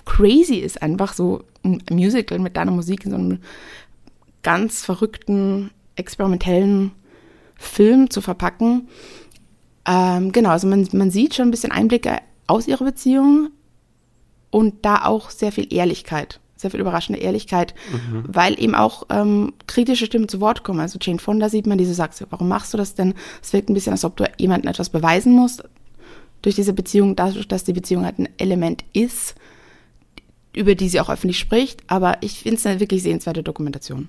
crazy 0.05 0.57
ist, 0.57 0.83
einfach 0.83 1.13
so 1.13 1.45
ein 1.65 1.83
Musical 1.91 2.39
mit 2.39 2.57
deiner 2.57 2.73
Musik 2.73 3.05
in 3.05 3.11
so 3.11 3.17
einem 3.17 3.39
ganz 4.43 4.85
verrückten, 4.85 5.71
experimentellen 5.97 6.93
Film 7.57 8.11
zu 8.11 8.21
verpacken. 8.21 8.89
Ähm, 9.87 10.33
genau, 10.33 10.51
also 10.51 10.67
man, 10.67 10.89
man 10.93 11.11
sieht 11.11 11.35
schon 11.35 11.49
ein 11.49 11.51
bisschen 11.51 11.73
Einblicke 11.73 12.19
aus 12.47 12.67
ihrer 12.67 12.85
Beziehung 12.85 13.51
und 14.51 14.85
da 14.85 15.05
auch 15.05 15.31
sehr 15.31 15.53
viel 15.53 15.73
Ehrlichkeit, 15.73 16.41
sehr 16.57 16.71
viel 16.71 16.81
überraschende 16.81 17.21
Ehrlichkeit, 17.21 17.75
mhm. 17.93 18.25
weil 18.27 18.61
eben 18.61 18.75
auch 18.75 19.05
ähm, 19.11 19.53
kritische 19.67 20.07
Stimmen 20.07 20.29
zu 20.29 20.41
Wort 20.41 20.65
kommen. 20.65 20.81
Also 20.81 20.99
Jane 21.01 21.19
Fonda 21.19 21.49
sieht 21.49 21.67
man, 21.67 21.79
die 21.79 21.85
so 21.85 21.93
sagt, 21.93 22.25
warum 22.31 22.49
machst 22.49 22.73
du 22.73 22.79
das 22.79 22.95
denn? 22.95 23.15
Es 23.43 23.53
wirkt 23.53 23.69
ein 23.69 23.75
bisschen, 23.75 23.93
als 23.93 24.05
ob 24.05 24.17
du 24.17 24.25
jemandem 24.39 24.71
etwas 24.71 24.91
beweisen 24.91 25.33
musst 25.33 25.65
durch 26.43 26.55
diese 26.55 26.73
Beziehung, 26.73 27.17
dadurch, 27.17 27.49
dass 27.49 27.65
die 27.65 27.73
Beziehung 27.73 28.05
halt 28.05 28.19
ein 28.19 28.29
Element 28.39 28.85
ist, 28.93 29.35
über 30.55 30.75
die 30.75 30.89
sie 30.89 31.01
auch 31.01 31.11
öffentlich 31.11 31.39
spricht. 31.39 31.83
Aber 31.89 32.19
ich 32.21 32.41
finde 32.41 32.57
es 32.57 32.67
eine 32.67 32.81
wirklich 32.81 33.03
sehenswerte 33.03 33.43
Dokumentation. 33.43 34.09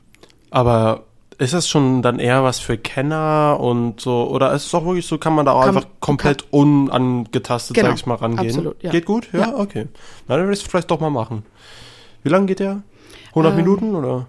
Aber 0.51 1.05
ist 1.39 1.53
das 1.53 1.69
schon 1.69 2.01
dann 2.01 2.19
eher 2.19 2.43
was 2.43 2.59
für 2.59 2.77
Kenner 2.77 3.57
und 3.59 4.01
so, 4.01 4.29
oder 4.29 4.53
ist 4.53 4.65
es 4.65 4.75
auch 4.75 4.85
wirklich 4.85 5.07
so, 5.07 5.17
kann 5.17 5.33
man 5.33 5.45
da 5.45 5.53
auch 5.53 5.63
kann, 5.63 5.75
einfach 5.75 5.89
komplett 6.01 6.41
kann, 6.51 6.59
unangetastet, 6.59 7.75
genau, 7.75 7.89
sag 7.89 7.95
ich 7.95 8.05
mal, 8.05 8.15
rangehen? 8.15 8.49
Absolut, 8.49 8.83
ja. 8.83 8.91
Geht 8.91 9.05
gut? 9.05 9.29
Ja, 9.31 9.39
ja. 9.39 9.57
okay. 9.57 9.87
Na, 10.27 10.35
dann 10.35 10.45
würde 10.45 10.53
ich 10.53 10.63
es 10.63 10.69
vielleicht 10.69 10.91
doch 10.91 10.99
mal 10.99 11.09
machen. 11.09 11.43
Wie 12.23 12.29
lange 12.29 12.45
geht 12.45 12.59
der? 12.59 12.83
100 13.29 13.51
ähm, 13.51 13.57
Minuten 13.57 13.95
oder? 13.95 14.27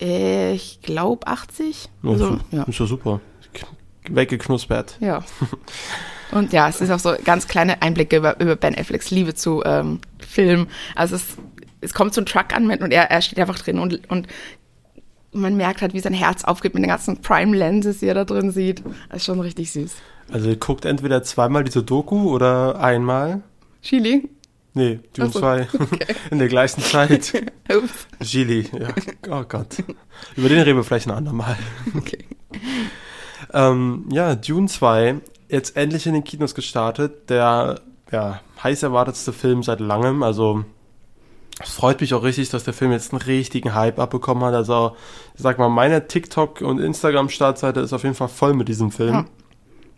Äh, 0.00 0.52
ich 0.52 0.80
glaube 0.82 1.26
80. 1.26 1.88
Also, 2.04 2.34
ist, 2.34 2.44
ja. 2.52 2.62
ist 2.62 2.78
ja 2.78 2.86
super. 2.86 3.20
Weggeknuspert. 4.08 4.98
Ja. 5.00 5.24
Und 6.30 6.52
ja, 6.52 6.68
es 6.68 6.80
ist 6.80 6.90
auch 6.90 7.00
so 7.00 7.14
ganz 7.24 7.48
kleine 7.48 7.82
Einblicke 7.82 8.16
über, 8.16 8.40
über 8.40 8.54
Ben 8.54 8.78
Afflecks 8.78 9.10
Liebe 9.10 9.34
zu 9.34 9.64
ähm, 9.64 10.00
Film. 10.18 10.68
Also 10.94 11.16
es, 11.16 11.36
es 11.80 11.92
kommt 11.92 12.14
so 12.14 12.20
ein 12.20 12.26
Truck 12.26 12.54
an 12.54 12.66
und 12.66 12.92
er, 12.92 13.10
er 13.10 13.22
steht 13.22 13.38
einfach 13.38 13.58
drin 13.58 13.78
und, 13.78 14.10
und 14.10 14.26
man 15.36 15.56
merkt 15.56 15.82
halt, 15.82 15.94
wie 15.94 16.00
sein 16.00 16.12
Herz 16.12 16.44
aufgeht 16.44 16.74
mit 16.74 16.82
den 16.82 16.88
ganzen 16.88 17.20
Prime 17.20 17.56
Lenses, 17.56 18.00
die 18.00 18.06
er 18.06 18.14
da 18.14 18.24
drin 18.24 18.50
sieht. 18.50 18.82
Das 19.08 19.18
ist 19.18 19.24
schon 19.24 19.40
richtig 19.40 19.70
süß. 19.72 19.94
Also 20.30 20.48
ihr 20.48 20.56
guckt 20.56 20.84
entweder 20.84 21.22
zweimal 21.22 21.64
diese 21.64 21.82
Doku 21.82 22.30
oder 22.30 22.80
einmal. 22.80 23.42
Chili? 23.82 24.28
Nee, 24.74 25.00
Dune 25.14 25.30
so, 25.30 25.40
2. 25.40 25.68
Okay. 25.80 26.14
In 26.30 26.38
der 26.38 26.48
gleichen 26.48 26.82
Zeit. 26.82 27.32
Ups. 27.70 28.06
Chili, 28.22 28.68
ja. 28.78 28.88
Oh 29.30 29.44
Gott. 29.48 29.82
Über 30.36 30.48
den 30.48 30.60
reden 30.60 30.76
wir 30.76 30.84
vielleicht 30.84 31.06
ein 31.06 31.16
andermal. 31.16 31.56
Okay. 31.96 32.24
ähm, 33.54 34.06
ja, 34.10 34.34
Dune 34.34 34.68
2, 34.68 35.16
jetzt 35.48 35.76
endlich 35.76 36.06
in 36.06 36.14
den 36.14 36.24
Kinos 36.24 36.54
gestartet. 36.54 37.30
Der 37.30 37.80
ja, 38.12 38.40
heiß 38.62 38.82
erwartetste 38.82 39.32
Film 39.32 39.62
seit 39.62 39.80
langem. 39.80 40.22
Also 40.22 40.64
es 41.62 41.70
freut 41.70 42.00
mich 42.00 42.12
auch 42.12 42.22
richtig, 42.22 42.50
dass 42.50 42.64
der 42.64 42.74
Film 42.74 42.92
jetzt 42.92 43.12
einen 43.12 43.22
richtigen 43.22 43.74
Hype 43.74 43.98
abbekommen 43.98 44.44
hat. 44.44 44.54
Also, 44.54 44.94
ich 45.34 45.42
sag 45.42 45.58
mal, 45.58 45.68
meine 45.68 46.06
TikTok- 46.06 46.60
und 46.60 46.78
Instagram-Startseite 46.78 47.80
ist 47.80 47.92
auf 47.92 48.02
jeden 48.02 48.14
Fall 48.14 48.28
voll 48.28 48.52
mit 48.52 48.68
diesem 48.68 48.90
Film. 48.90 49.14
Ja. 49.14 49.24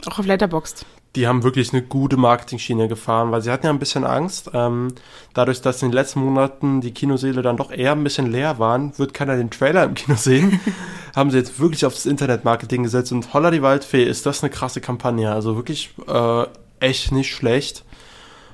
Auch 0.07 0.21
auf 0.21 0.27
Letterboxd. 0.27 0.87
Die 1.17 1.27
haben 1.27 1.43
wirklich 1.43 1.73
eine 1.73 1.83
gute 1.83 2.17
Marketing-Schiene 2.17 2.87
gefahren, 2.87 3.33
weil 3.33 3.43
sie 3.43 3.51
hatten 3.51 3.67
ja 3.67 3.73
ein 3.73 3.81
bisschen 3.81 4.05
Angst. 4.05 4.51
Ähm, 4.55 4.95
dadurch, 5.35 5.61
dass 5.61 5.83
in 5.83 5.89
den 5.89 5.95
letzten 5.95 6.21
Monaten 6.21 6.81
die 6.81 6.93
Kinoseele 6.93 7.43
dann 7.43 7.57
doch 7.57 7.73
eher 7.73 7.93
ein 7.93 8.05
bisschen 8.05 8.31
leer 8.31 8.61
waren, 8.61 8.97
wird 8.99 9.15
keiner 9.15 9.37
den 9.37 9.51
Trailer 9.51 9.83
im 9.85 9.95
Kino 9.95 10.17
sehen. 10.17 10.61
haben 11.17 11.33
sie 11.33 11.39
jetzt 11.39 11.59
wirklich 11.59 11.85
auf 11.85 11.95
das 11.95 12.07
Internet-Marketing 12.07 12.85
gesetzt 12.85 13.11
und 13.11 13.35
Holla 13.35 13.51
die 13.51 13.63
Waldfee 13.63 14.05
ist 14.05 14.27
das 14.27 14.45
eine 14.45 14.51
krasse 14.51 14.81
Kampagne. 14.81 15.33
Also 15.33 15.57
wirklich 15.57 15.93
äh, 16.07 16.45
echt 16.79 17.11
nicht 17.11 17.35
schlecht. 17.35 17.85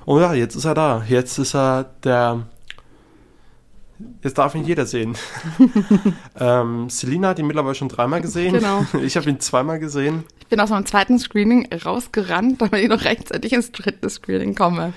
Und 0.05 0.21
ja, 0.21 0.33
jetzt 0.33 0.55
ist 0.55 0.65
er 0.65 0.73
da. 0.73 1.03
Jetzt 1.07 1.37
ist 1.37 1.53
er 1.53 1.85
der 2.03 2.47
Jetzt 4.23 4.37
darf 4.37 4.55
ihn 4.55 4.65
jeder 4.65 4.85
sehen. 4.85 5.15
ähm, 6.39 6.89
Selina 6.89 7.29
hat 7.29 7.39
ihn 7.39 7.47
mittlerweile 7.47 7.75
schon 7.75 7.87
dreimal 7.87 8.21
gesehen. 8.21 8.53
Genau. 8.53 8.85
Ich 9.01 9.15
habe 9.15 9.29
ihn 9.29 9.39
zweimal 9.39 9.79
gesehen. 9.79 10.25
Ich 10.39 10.47
bin 10.47 10.59
aus 10.59 10.69
meinem 10.69 10.85
zweiten 10.85 11.17
Screening 11.17 11.69
rausgerannt, 11.73 12.61
damit 12.61 12.81
ich 12.81 12.89
noch 12.89 13.05
rechtzeitig 13.05 13.53
ins 13.53 13.71
dritte 13.71 14.09
Screening 14.09 14.55
komme. 14.55 14.93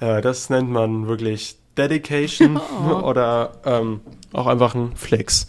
Ja, 0.00 0.20
das 0.20 0.48
nennt 0.48 0.70
man 0.70 1.06
wirklich 1.08 1.56
Dedication 1.76 2.58
oh. 2.90 3.02
oder 3.04 3.52
ähm, 3.64 4.00
auch 4.32 4.46
einfach 4.46 4.74
ein 4.74 4.96
Flex. 4.96 5.46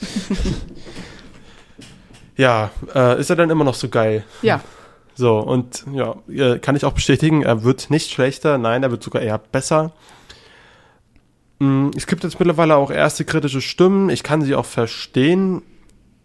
ja, 2.36 2.72
äh, 2.94 3.20
ist 3.20 3.30
er 3.30 3.36
dann 3.36 3.50
immer 3.50 3.64
noch 3.64 3.76
so 3.76 3.90
geil? 3.90 4.26
Ja. 4.42 4.62
So, 5.16 5.38
und 5.40 5.86
ja, 5.92 6.16
äh, 6.30 6.60
kann 6.60 6.76
ich 6.76 6.86
auch 6.86 6.94
bestätigen, 6.94 7.42
er 7.44 7.64
wird 7.64 7.90
nicht 7.90 8.10
schlechter, 8.10 8.58
nein, 8.58 8.84
er 8.84 8.92
wird 8.92 9.04
sogar 9.04 9.22
eher 9.22 9.38
besser. 9.38 9.92
Mm, 11.60 11.90
es 11.96 12.08
gibt 12.08 12.24
jetzt 12.24 12.40
mittlerweile 12.40 12.76
auch 12.76 12.92
erste 12.92 13.26
kritische 13.26 13.62
Stimmen. 13.62 14.10
Ich 14.10 14.24
kann 14.24 14.42
sie 14.42 14.56
auch 14.56 14.66
verstehen. 14.66 15.62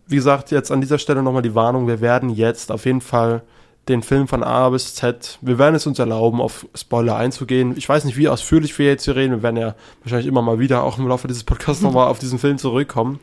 Wie 0.06 0.16
gesagt, 0.16 0.50
jetzt 0.50 0.70
an 0.70 0.80
dieser 0.80 0.98
Stelle 0.98 1.22
nochmal 1.22 1.42
die 1.42 1.54
Warnung. 1.54 1.86
Wir 1.86 2.00
werden 2.00 2.30
jetzt 2.30 2.72
auf 2.72 2.86
jeden 2.86 3.00
Fall 3.00 3.42
den 3.88 4.02
Film 4.02 4.28
von 4.28 4.42
A 4.42 4.70
bis 4.70 4.94
Z, 4.94 5.38
wir 5.42 5.58
werden 5.58 5.74
es 5.74 5.86
uns 5.86 5.98
erlauben, 5.98 6.40
auf 6.40 6.66
Spoiler 6.74 7.16
einzugehen. 7.16 7.74
Ich 7.76 7.88
weiß 7.88 8.04
nicht, 8.04 8.16
wie 8.16 8.28
ausführlich 8.28 8.78
wir 8.78 8.86
jetzt 8.86 9.04
hier 9.04 9.16
reden. 9.16 9.32
Wir 9.32 9.42
werden 9.42 9.56
ja 9.56 9.74
wahrscheinlich 10.02 10.26
immer 10.26 10.42
mal 10.42 10.58
wieder 10.58 10.82
auch 10.82 10.98
im 10.98 11.06
Laufe 11.06 11.28
dieses 11.28 11.44
Podcasts 11.44 11.82
nochmal 11.82 12.08
auf 12.08 12.18
diesen 12.18 12.38
Film 12.38 12.56
zurückkommen. 12.56 13.20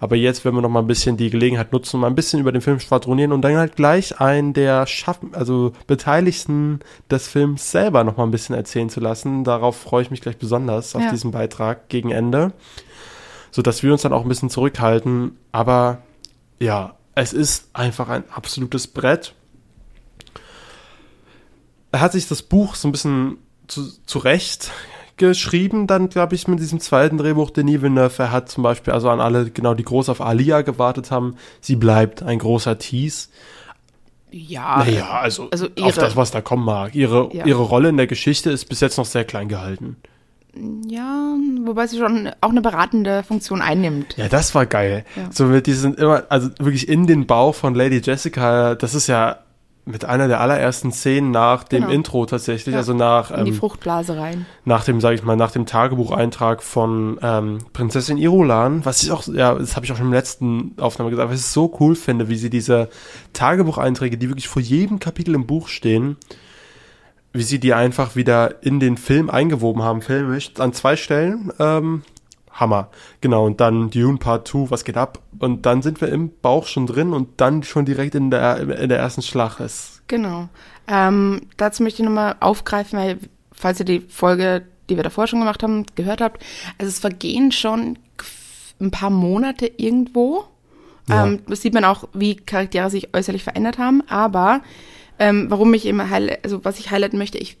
Aber 0.00 0.16
jetzt 0.16 0.44
werden 0.44 0.56
wir 0.56 0.62
noch 0.62 0.68
mal 0.68 0.80
ein 0.80 0.86
bisschen 0.86 1.16
die 1.16 1.30
Gelegenheit 1.30 1.72
nutzen, 1.72 2.00
mal 2.00 2.06
ein 2.06 2.14
bisschen 2.14 2.40
über 2.40 2.52
den 2.52 2.62
Film 2.62 2.80
schwadronieren 2.80 3.32
und 3.32 3.42
dann 3.42 3.56
halt 3.56 3.76
gleich 3.76 4.20
einen 4.20 4.52
der 4.52 4.86
Schaffen, 4.86 5.34
also 5.34 5.72
Beteiligten 5.86 6.80
des 7.10 7.28
Films 7.28 7.70
selber 7.70 8.04
noch 8.04 8.16
mal 8.16 8.24
ein 8.24 8.30
bisschen 8.30 8.54
erzählen 8.54 8.90
zu 8.90 9.00
lassen. 9.00 9.44
Darauf 9.44 9.76
freue 9.76 10.02
ich 10.02 10.10
mich 10.10 10.20
gleich 10.20 10.38
besonders 10.38 10.94
auf 10.94 11.02
ja. 11.02 11.10
diesen 11.10 11.30
Beitrag 11.30 11.88
gegen 11.88 12.10
Ende, 12.10 12.52
so 13.50 13.62
dass 13.62 13.82
wir 13.82 13.92
uns 13.92 14.02
dann 14.02 14.12
auch 14.12 14.22
ein 14.22 14.28
bisschen 14.28 14.50
zurückhalten. 14.50 15.36
Aber 15.52 15.98
ja, 16.58 16.94
es 17.14 17.32
ist 17.32 17.68
einfach 17.72 18.08
ein 18.08 18.24
absolutes 18.30 18.86
Brett. 18.86 19.34
Er 21.92 22.00
hat 22.00 22.12
sich 22.12 22.28
das 22.28 22.42
Buch 22.42 22.74
so 22.74 22.88
ein 22.88 22.92
bisschen 22.92 23.38
zu, 23.68 23.90
zurecht 24.04 24.70
geschrieben, 25.16 25.86
dann 25.86 26.08
glaube 26.08 26.34
ich 26.34 26.46
mit 26.48 26.60
diesem 26.60 26.80
zweiten 26.80 27.18
Drehbuch 27.18 27.50
Denis 27.50 27.82
Villeneuve. 27.82 28.22
Er 28.22 28.32
hat 28.32 28.48
zum 28.48 28.62
Beispiel 28.62 28.92
also 28.92 29.08
an 29.10 29.20
alle, 29.20 29.50
genau 29.50 29.74
die 29.74 29.84
groß 29.84 30.08
auf 30.08 30.20
Alia 30.20 30.62
gewartet 30.62 31.10
haben. 31.10 31.36
Sie 31.60 31.76
bleibt 31.76 32.22
ein 32.22 32.38
großer 32.38 32.78
Tease. 32.78 33.28
Ja. 34.30 34.78
Naja, 34.78 35.20
also, 35.20 35.48
also 35.50 35.68
ihre, 35.74 35.86
auf 35.86 35.94
das, 35.94 36.16
was 36.16 36.30
da 36.30 36.40
kommen 36.40 36.64
mag. 36.64 36.94
Ihre, 36.94 37.30
ja. 37.32 37.46
ihre 37.46 37.62
Rolle 37.62 37.88
in 37.88 37.96
der 37.96 38.06
Geschichte 38.06 38.50
ist 38.50 38.66
bis 38.66 38.80
jetzt 38.80 38.98
noch 38.98 39.06
sehr 39.06 39.24
klein 39.24 39.48
gehalten. 39.48 39.96
Ja, 40.86 41.34
wobei 41.64 41.86
sie 41.86 41.98
schon 41.98 42.30
auch 42.40 42.50
eine 42.50 42.62
beratende 42.62 43.22
Funktion 43.22 43.60
einnimmt. 43.60 44.16
Ja, 44.16 44.28
das 44.28 44.54
war 44.54 44.64
geil. 44.66 45.04
Ja. 45.14 45.30
So 45.30 45.44
mit 45.46 45.66
diesen 45.66 45.94
immer, 45.94 46.24
also 46.28 46.48
wirklich 46.58 46.88
in 46.88 47.06
den 47.06 47.26
Bauch 47.26 47.54
von 47.54 47.74
Lady 47.74 48.00
Jessica, 48.02 48.74
das 48.74 48.94
ist 48.94 49.06
ja 49.06 49.38
mit 49.88 50.04
einer 50.04 50.26
der 50.26 50.40
allerersten 50.40 50.90
Szenen 50.90 51.30
nach 51.30 51.62
dem 51.62 51.82
genau. 51.82 51.94
Intro 51.94 52.26
tatsächlich, 52.26 52.72
ja. 52.72 52.80
also 52.80 52.92
nach 52.92 53.30
in 53.30 53.44
die 53.44 53.52
ähm, 53.52 53.56
Fruchtblase 53.56 54.18
rein. 54.18 54.44
Nach 54.64 54.84
dem, 54.84 55.00
sage 55.00 55.14
ich 55.14 55.22
mal, 55.22 55.36
nach 55.36 55.52
dem 55.52 55.64
Tagebucheintrag 55.64 56.60
von 56.60 57.18
ähm, 57.22 57.58
Prinzessin 57.72 58.18
Irulan, 58.18 58.84
was 58.84 59.04
ich 59.04 59.12
auch, 59.12 59.28
ja, 59.28 59.54
das 59.54 59.76
habe 59.76 59.86
ich 59.86 59.92
auch 59.92 59.96
schon 59.96 60.06
im 60.06 60.12
letzten 60.12 60.74
Aufnahme 60.78 61.10
gesagt, 61.10 61.30
was 61.30 61.38
ich 61.38 61.46
so 61.46 61.72
cool 61.78 61.94
finde, 61.94 62.28
wie 62.28 62.36
sie 62.36 62.50
diese 62.50 62.88
Tagebucheinträge, 63.32 64.18
die 64.18 64.28
wirklich 64.28 64.48
vor 64.48 64.60
jedem 64.60 64.98
Kapitel 64.98 65.36
im 65.36 65.46
Buch 65.46 65.68
stehen, 65.68 66.16
wie 67.32 67.44
sie 67.44 67.60
die 67.60 67.72
einfach 67.72 68.16
wieder 68.16 68.64
in 68.64 68.80
den 68.80 68.96
Film 68.96 69.30
eingewoben 69.30 69.84
haben, 69.84 70.02
filmisch, 70.02 70.50
an 70.58 70.72
zwei 70.72 70.96
Stellen. 70.96 71.52
Ähm, 71.60 72.02
Hammer. 72.56 72.90
Genau, 73.20 73.46
und 73.46 73.60
dann 73.60 73.90
Dune 73.90 74.18
Part 74.18 74.48
2, 74.48 74.70
was 74.70 74.84
geht 74.84 74.96
ab? 74.96 75.20
Und 75.38 75.66
dann 75.66 75.82
sind 75.82 76.00
wir 76.00 76.08
im 76.08 76.30
Bauch 76.40 76.66
schon 76.66 76.86
drin 76.86 77.12
und 77.12 77.40
dann 77.40 77.62
schon 77.62 77.84
direkt 77.84 78.14
in 78.14 78.30
der, 78.30 78.58
in 78.80 78.88
der 78.88 78.98
ersten 78.98 79.22
Schlacht 79.22 79.60
ist. 79.60 80.02
Genau. 80.08 80.48
Ähm, 80.88 81.42
dazu 81.56 81.82
möchte 81.82 82.02
ich 82.02 82.08
nochmal 82.08 82.36
aufgreifen, 82.40 82.98
weil, 82.98 83.18
falls 83.52 83.80
ihr 83.80 83.86
die 83.86 84.00
Folge, 84.00 84.66
die 84.88 84.96
wir 84.96 85.02
davor 85.02 85.26
schon 85.26 85.40
gemacht 85.40 85.62
haben, 85.62 85.84
gehört 85.94 86.20
habt, 86.20 86.42
also 86.78 86.88
es 86.88 86.98
vergehen 86.98 87.52
schon 87.52 87.98
ein 88.80 88.90
paar 88.90 89.10
Monate 89.10 89.70
irgendwo. 89.76 90.44
Ja. 91.08 91.26
Ähm, 91.26 91.40
das 91.48 91.62
sieht 91.62 91.74
man 91.74 91.84
auch, 91.84 92.08
wie 92.14 92.36
Charaktere 92.36 92.90
sich 92.90 93.14
äußerlich 93.14 93.44
verändert 93.44 93.78
haben. 93.78 94.02
Aber 94.08 94.62
ähm, 95.18 95.46
warum 95.48 95.72
ich 95.74 95.86
eben, 95.86 96.00
also 96.00 96.64
was 96.64 96.78
ich 96.78 96.90
highlighten 96.90 97.18
möchte, 97.18 97.38
ich 97.38 97.58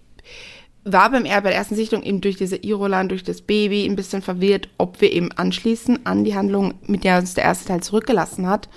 war 0.86 1.10
beim 1.10 1.24
bei 1.24 1.40
der 1.40 1.54
ersten 1.56 1.74
Sichtung 1.74 2.04
eben 2.04 2.20
durch 2.20 2.36
diese 2.36 2.56
Irolan, 2.56 3.08
durch 3.08 3.24
das 3.24 3.42
Baby 3.42 3.84
ein 3.84 3.96
bisschen 3.96 4.22
verwirrt, 4.22 4.68
ob 4.78 5.00
wir 5.00 5.12
eben 5.12 5.32
anschließen 5.32 6.06
an 6.06 6.22
die 6.22 6.36
Handlung, 6.36 6.74
mit 6.86 7.02
der 7.02 7.18
uns 7.18 7.34
der 7.34 7.44
erste 7.44 7.66
Teil 7.66 7.82
zurückgelassen 7.82 8.46
hat. 8.46 8.68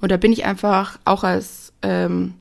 Und 0.00 0.12
da 0.12 0.18
bin 0.18 0.32
ich 0.32 0.44
einfach 0.44 0.98
auch 1.06 1.24
als, 1.24 1.72
ähm, 1.80 2.34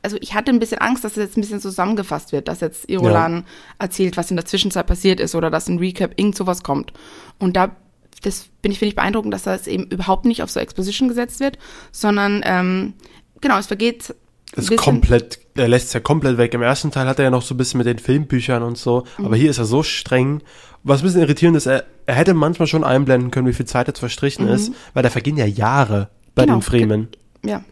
also 0.00 0.16
ich 0.20 0.34
hatte 0.34 0.52
ein 0.52 0.60
bisschen 0.60 0.78
Angst, 0.78 1.02
dass 1.02 1.12
es 1.12 1.24
jetzt 1.24 1.36
ein 1.36 1.40
bisschen 1.40 1.60
zusammengefasst 1.60 2.30
wird, 2.30 2.46
dass 2.46 2.60
jetzt 2.60 2.88
Irolan 2.88 3.38
ja. 3.38 3.44
erzählt, 3.80 4.16
was 4.16 4.30
in 4.30 4.36
der 4.36 4.46
Zwischenzeit 4.46 4.86
passiert 4.86 5.18
ist 5.18 5.34
oder 5.34 5.50
dass 5.50 5.68
ein 5.68 5.78
Recap 5.78 6.12
irgend 6.16 6.36
sowas 6.36 6.62
kommt. 6.62 6.92
Und 7.40 7.56
da 7.56 7.74
das 8.22 8.48
bin 8.62 8.72
ich, 8.72 8.78
finde 8.78 8.90
ich 8.90 8.96
beeindruckend, 8.96 9.32
dass 9.32 9.44
das 9.44 9.66
eben 9.66 9.84
überhaupt 9.84 10.24
nicht 10.24 10.42
auf 10.42 10.50
so 10.50 10.58
Exposition 10.60 11.08
gesetzt 11.08 11.38
wird, 11.40 11.58
sondern 11.92 12.42
ähm, 12.44 12.94
genau, 13.40 13.58
es 13.58 13.66
vergeht 13.66 14.14
ist 14.56 14.76
komplett, 14.76 15.40
er 15.58 15.68
lässt 15.68 15.88
es 15.88 15.92
ja 15.92 16.00
komplett 16.00 16.38
weg. 16.38 16.54
Im 16.54 16.62
ersten 16.62 16.90
Teil 16.90 17.06
hat 17.06 17.18
er 17.18 17.26
ja 17.26 17.30
noch 17.30 17.42
so 17.42 17.54
ein 17.54 17.58
bisschen 17.58 17.78
mit 17.78 17.86
den 17.86 17.98
Filmbüchern 17.98 18.62
und 18.62 18.78
so, 18.78 19.04
mhm. 19.18 19.26
aber 19.26 19.36
hier 19.36 19.50
ist 19.50 19.58
er 19.58 19.64
so 19.64 19.82
streng. 19.82 20.42
Was 20.84 21.00
ein 21.00 21.04
bisschen 21.04 21.20
irritierend 21.20 21.56
ist, 21.56 21.66
er, 21.66 21.84
er 22.06 22.14
hätte 22.14 22.34
manchmal 22.34 22.68
schon 22.68 22.84
einblenden 22.84 23.30
können, 23.30 23.46
wie 23.46 23.52
viel 23.52 23.66
Zeit 23.66 23.88
jetzt 23.88 23.98
verstrichen 23.98 24.46
mhm. 24.46 24.52
ist, 24.52 24.72
weil 24.94 25.02
da 25.02 25.10
vergehen 25.10 25.36
ja 25.36 25.46
Jahre 25.46 26.08
bei 26.34 26.44
genau. 26.44 26.58
den 26.58 26.62
Fremen. 26.62 27.08
Ja. 27.44 27.62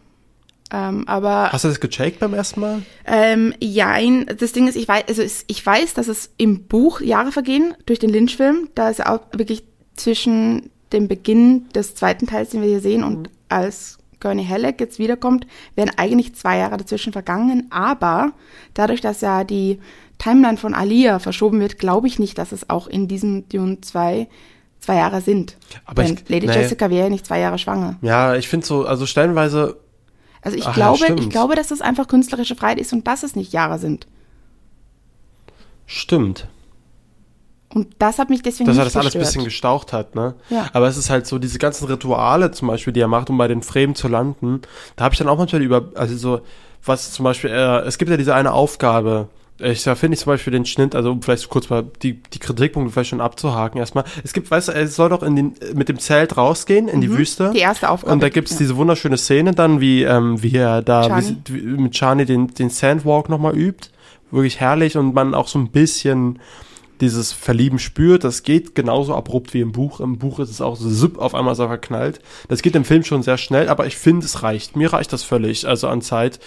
Ähm, 0.71 1.07
aber 1.07 1.51
hast 1.51 1.63
du 1.63 1.69
das 1.69 1.79
gecheckt 1.79 2.19
beim 2.19 2.33
ersten 2.33 2.59
Mal? 2.59 2.81
Ähm, 3.05 3.53
ja, 3.61 3.97
das 4.37 4.51
Ding 4.51 4.67
ist, 4.67 4.75
ich 4.75 4.87
weiß, 4.87 5.03
also 5.07 5.23
ich 5.47 5.65
weiß, 5.65 5.93
dass 5.93 6.09
es 6.09 6.31
im 6.37 6.65
Buch 6.65 6.99
Jahre 6.99 7.31
vergehen 7.31 7.73
durch 7.85 7.99
den 7.99 8.09
Lynch-Film. 8.09 8.69
Da 8.75 8.89
ist 8.89 9.05
auch 9.05 9.21
wirklich 9.31 9.63
zwischen 9.95 10.69
dem 10.91 11.07
Beginn 11.07 11.69
des 11.69 11.95
zweiten 11.95 12.27
Teils, 12.27 12.49
den 12.49 12.61
wir 12.61 12.69
hier 12.69 12.81
sehen, 12.81 13.03
und 13.03 13.19
mhm. 13.19 13.33
als 13.49 13.96
Gurney 14.19 14.45
Halleck 14.45 14.79
jetzt 14.79 14.99
wiederkommt, 14.99 15.45
wären 15.75 15.91
eigentlich 15.97 16.35
zwei 16.35 16.57
Jahre 16.57 16.77
dazwischen 16.77 17.13
vergangen. 17.13 17.67
Aber 17.69 18.33
dadurch, 18.73 19.01
dass 19.01 19.21
ja 19.21 19.43
die 19.43 19.79
Timeline 20.17 20.57
von 20.57 20.73
Alia 20.73 21.19
verschoben 21.19 21.59
wird, 21.59 21.77
glaube 21.77 22.07
ich 22.07 22.19
nicht, 22.19 22.37
dass 22.37 22.51
es 22.51 22.69
auch 22.69 22.87
in 22.87 23.07
diesem 23.07 23.47
Dune 23.49 23.81
2 23.81 24.27
zwei 24.79 24.95
Jahre 24.95 25.21
sind. 25.21 25.57
Aber 25.85 26.03
Denn 26.03 26.13
ich, 26.13 26.29
Lady 26.29 26.47
nee. 26.47 26.53
Jessica 26.53 26.89
wäre 26.89 27.05
ja 27.05 27.09
nicht 27.09 27.25
zwei 27.25 27.39
Jahre 27.39 27.57
schwanger. 27.57 27.97
Ja, 28.01 28.35
ich 28.35 28.47
finde 28.47 28.65
so, 28.65 28.85
also 28.85 29.05
stellenweise. 29.05 29.77
Also 30.41 30.57
ich 30.57 30.65
Ach, 30.65 30.73
glaube, 30.73 31.05
ja, 31.07 31.15
ich 31.15 31.29
glaube, 31.29 31.55
dass 31.55 31.67
das 31.67 31.81
einfach 31.81 32.07
künstlerische 32.07 32.55
Freiheit 32.55 32.79
ist 32.79 32.93
und 32.93 33.05
dass 33.07 33.23
es 33.23 33.35
nicht 33.35 33.53
Jahre 33.53 33.79
sind. 33.79 34.07
Stimmt. 35.85 36.47
Und 37.77 37.89
das 37.99 38.17
hat 38.17 38.31
mich 38.31 38.41
deswegen 38.41 38.67
Dass 38.67 38.79
er 38.79 38.85
das 38.85 38.97
alles 38.97 39.15
ein 39.15 39.19
bisschen 39.19 39.43
gestaucht 39.43 39.93
hat, 39.93 40.15
ne? 40.15 40.33
Ja. 40.49 40.65
Aber 40.73 40.87
es 40.87 40.97
ist 40.97 41.11
halt 41.11 41.27
so, 41.27 41.37
diese 41.37 41.59
ganzen 41.59 41.85
Rituale 41.85 42.49
zum 42.49 42.69
Beispiel, 42.69 42.91
die 42.91 43.01
er 43.01 43.07
macht, 43.07 43.29
um 43.29 43.37
bei 43.37 43.47
den 43.47 43.61
Fremen 43.61 43.93
zu 43.93 44.07
landen, 44.07 44.63
da 44.95 45.03
habe 45.03 45.13
ich 45.13 45.19
dann 45.19 45.27
auch 45.27 45.37
manchmal 45.37 45.61
über, 45.61 45.89
also 45.93 46.17
so, 46.17 46.41
was 46.83 47.11
zum 47.11 47.23
Beispiel, 47.23 47.51
äh, 47.51 47.81
es 47.81 47.99
gibt 47.99 48.09
ja 48.09 48.17
diese 48.17 48.33
eine 48.33 48.53
Aufgabe, 48.53 49.27
ich, 49.59 49.83
da 49.83 49.93
finde 49.93 50.15
ich 50.15 50.21
zum 50.21 50.33
Beispiel 50.33 50.51
den 50.51 50.65
Schnitt, 50.65 50.95
also 50.95 51.11
um 51.11 51.21
vielleicht 51.21 51.49
kurz 51.49 51.69
mal 51.69 51.83
die, 52.01 52.13
die 52.33 52.39
Kritikpunkte 52.39 52.91
vielleicht 52.91 53.11
schon 53.11 53.21
abzuhaken 53.21 53.79
erstmal. 53.79 54.05
Es 54.23 54.33
gibt, 54.33 54.49
weißt 54.49 54.69
du, 54.69 54.71
er 54.71 54.87
soll 54.87 55.09
doch 55.09 55.21
in 55.21 55.35
den, 55.35 55.53
mit 55.75 55.87
dem 55.87 55.99
Zelt 55.99 56.35
rausgehen 56.35 56.87
in 56.87 56.97
mhm, 56.97 57.01
die 57.01 57.11
Wüste. 57.15 57.51
Die 57.53 57.59
erste 57.59 57.91
Aufgabe. 57.91 58.11
Und 58.11 58.23
da 58.23 58.29
gibt 58.29 58.47
es 58.47 58.55
ja. 58.55 58.57
diese 58.57 58.75
wunderschöne 58.75 59.17
Szene 59.17 59.53
dann, 59.53 59.79
wie, 59.81 60.01
ähm, 60.01 60.41
wie 60.41 60.55
er 60.55 60.81
da 60.81 61.21
wie, 61.47 61.61
mit 61.61 61.93
Chani 61.93 62.25
den, 62.25 62.47
den 62.55 62.71
Sandwalk 62.71 63.29
nochmal 63.29 63.55
übt. 63.55 63.89
Wirklich 64.31 64.59
herrlich 64.59 64.97
und 64.97 65.13
man 65.13 65.35
auch 65.35 65.47
so 65.47 65.59
ein 65.59 65.69
bisschen 65.69 66.39
dieses 67.01 67.31
Verlieben 67.31 67.79
spürt. 67.79 68.23
Das 68.23 68.43
geht 68.43 68.75
genauso 68.75 69.15
abrupt 69.15 69.53
wie 69.53 69.61
im 69.61 69.71
Buch. 69.71 69.99
Im 69.99 70.17
Buch 70.17 70.39
ist 70.39 70.49
es 70.49 70.61
auch 70.61 70.75
so 70.75 70.89
zip, 70.89 71.17
auf 71.17 71.35
einmal 71.35 71.55
so 71.55 71.67
verknallt. 71.67 72.19
Das 72.47 72.61
geht 72.61 72.75
im 72.75 72.85
Film 72.85 73.03
schon 73.03 73.23
sehr 73.23 73.37
schnell, 73.37 73.69
aber 73.69 73.85
ich 73.87 73.97
finde, 73.97 74.25
es 74.25 74.43
reicht. 74.43 74.75
Mir 74.75 74.93
reicht 74.93 75.13
das 75.13 75.23
völlig, 75.23 75.67
also 75.67 75.87
an 75.87 76.01
Zeit. 76.01 76.39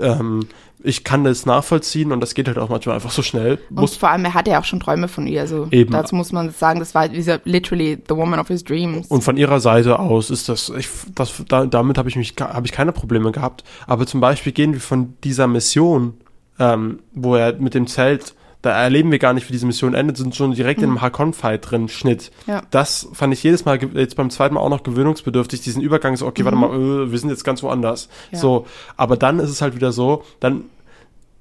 Ähm, 0.00 0.46
ich 0.84 1.04
kann 1.04 1.24
das 1.24 1.46
nachvollziehen 1.46 2.12
und 2.12 2.20
das 2.20 2.34
geht 2.34 2.48
halt 2.48 2.58
auch 2.58 2.68
manchmal 2.68 2.96
einfach 2.96 3.10
so 3.10 3.22
schnell. 3.22 3.58
Und 3.70 3.80
muss 3.80 3.96
vor 3.96 4.10
allem, 4.10 4.24
er 4.24 4.34
hatte 4.34 4.50
ja 4.50 4.60
auch 4.60 4.64
schon 4.64 4.80
Träume 4.80 5.08
von 5.08 5.26
ihr. 5.26 5.40
Also 5.42 5.68
Eben. 5.70 5.92
dazu 5.92 6.14
muss 6.14 6.32
man 6.32 6.50
sagen, 6.50 6.80
das 6.80 6.94
war 6.94 7.08
dieser 7.08 7.40
literally 7.44 7.98
the 8.08 8.16
woman 8.16 8.40
of 8.40 8.48
his 8.48 8.64
dreams. 8.64 9.06
Und 9.08 9.22
von 9.22 9.36
ihrer 9.36 9.60
Seite 9.60 9.98
aus 9.98 10.30
ist 10.30 10.48
das, 10.48 10.70
ich, 10.76 10.88
das 11.14 11.44
da, 11.48 11.66
damit 11.66 11.98
habe 11.98 12.08
ich 12.08 12.16
mich, 12.16 12.34
habe 12.38 12.66
ich 12.66 12.72
keine 12.72 12.92
Probleme 12.92 13.32
gehabt. 13.32 13.64
Aber 13.86 14.06
zum 14.06 14.20
Beispiel 14.20 14.52
gehen 14.52 14.72
wir 14.72 14.80
von 14.80 15.14
dieser 15.22 15.46
Mission, 15.46 16.14
ähm, 16.58 17.00
wo 17.12 17.36
er 17.36 17.54
mit 17.54 17.74
dem 17.74 17.86
Zelt 17.86 18.34
da 18.62 18.70
erleben 18.70 19.10
wir 19.10 19.18
gar 19.18 19.32
nicht, 19.32 19.48
wie 19.48 19.52
diese 19.52 19.66
Mission 19.66 19.94
endet, 19.94 20.16
sind 20.16 20.34
schon 20.34 20.52
direkt 20.52 20.78
mhm. 20.78 20.84
in 20.84 20.90
einem 20.90 21.02
Hakon-Fight 21.02 21.70
drin, 21.70 21.88
Schnitt. 21.88 22.30
Ja. 22.46 22.62
Das 22.70 23.08
fand 23.12 23.34
ich 23.34 23.42
jedes 23.42 23.64
Mal, 23.64 23.78
jetzt 23.94 24.16
beim 24.16 24.30
zweiten 24.30 24.54
Mal 24.54 24.60
auch 24.60 24.68
noch 24.68 24.84
gewöhnungsbedürftig, 24.84 25.60
diesen 25.60 25.82
Übergang 25.82 26.16
so, 26.16 26.26
okay, 26.26 26.42
mhm. 26.42 26.46
warte 26.46 26.58
mal, 26.58 26.74
äh, 26.74 27.10
wir 27.10 27.18
sind 27.18 27.30
jetzt 27.30 27.44
ganz 27.44 27.62
woanders. 27.62 28.08
Ja. 28.30 28.38
So, 28.38 28.66
aber 28.96 29.16
dann 29.16 29.40
ist 29.40 29.50
es 29.50 29.60
halt 29.60 29.74
wieder 29.74 29.92
so, 29.92 30.24
dann 30.38 30.64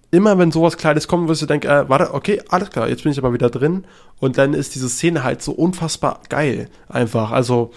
immer 0.09 0.37
wenn 0.37 0.51
sowas 0.51 0.77
Kleines 0.77 1.07
kommt, 1.07 1.29
wirst 1.29 1.41
du 1.41 1.45
denken, 1.45 1.67
äh, 1.67 1.87
warte, 1.87 2.13
okay, 2.13 2.41
alles 2.49 2.69
klar, 2.69 2.89
jetzt 2.89 3.03
bin 3.03 3.11
ich 3.11 3.17
aber 3.17 3.33
wieder 3.33 3.49
drin. 3.49 3.85
Und 4.19 4.37
dann 4.37 4.53
ist 4.53 4.75
diese 4.75 4.89
Szene 4.89 5.23
halt 5.23 5.41
so 5.41 5.51
unfassbar 5.53 6.21
geil, 6.29 6.69
einfach. 6.89 7.31
Also, 7.31 7.71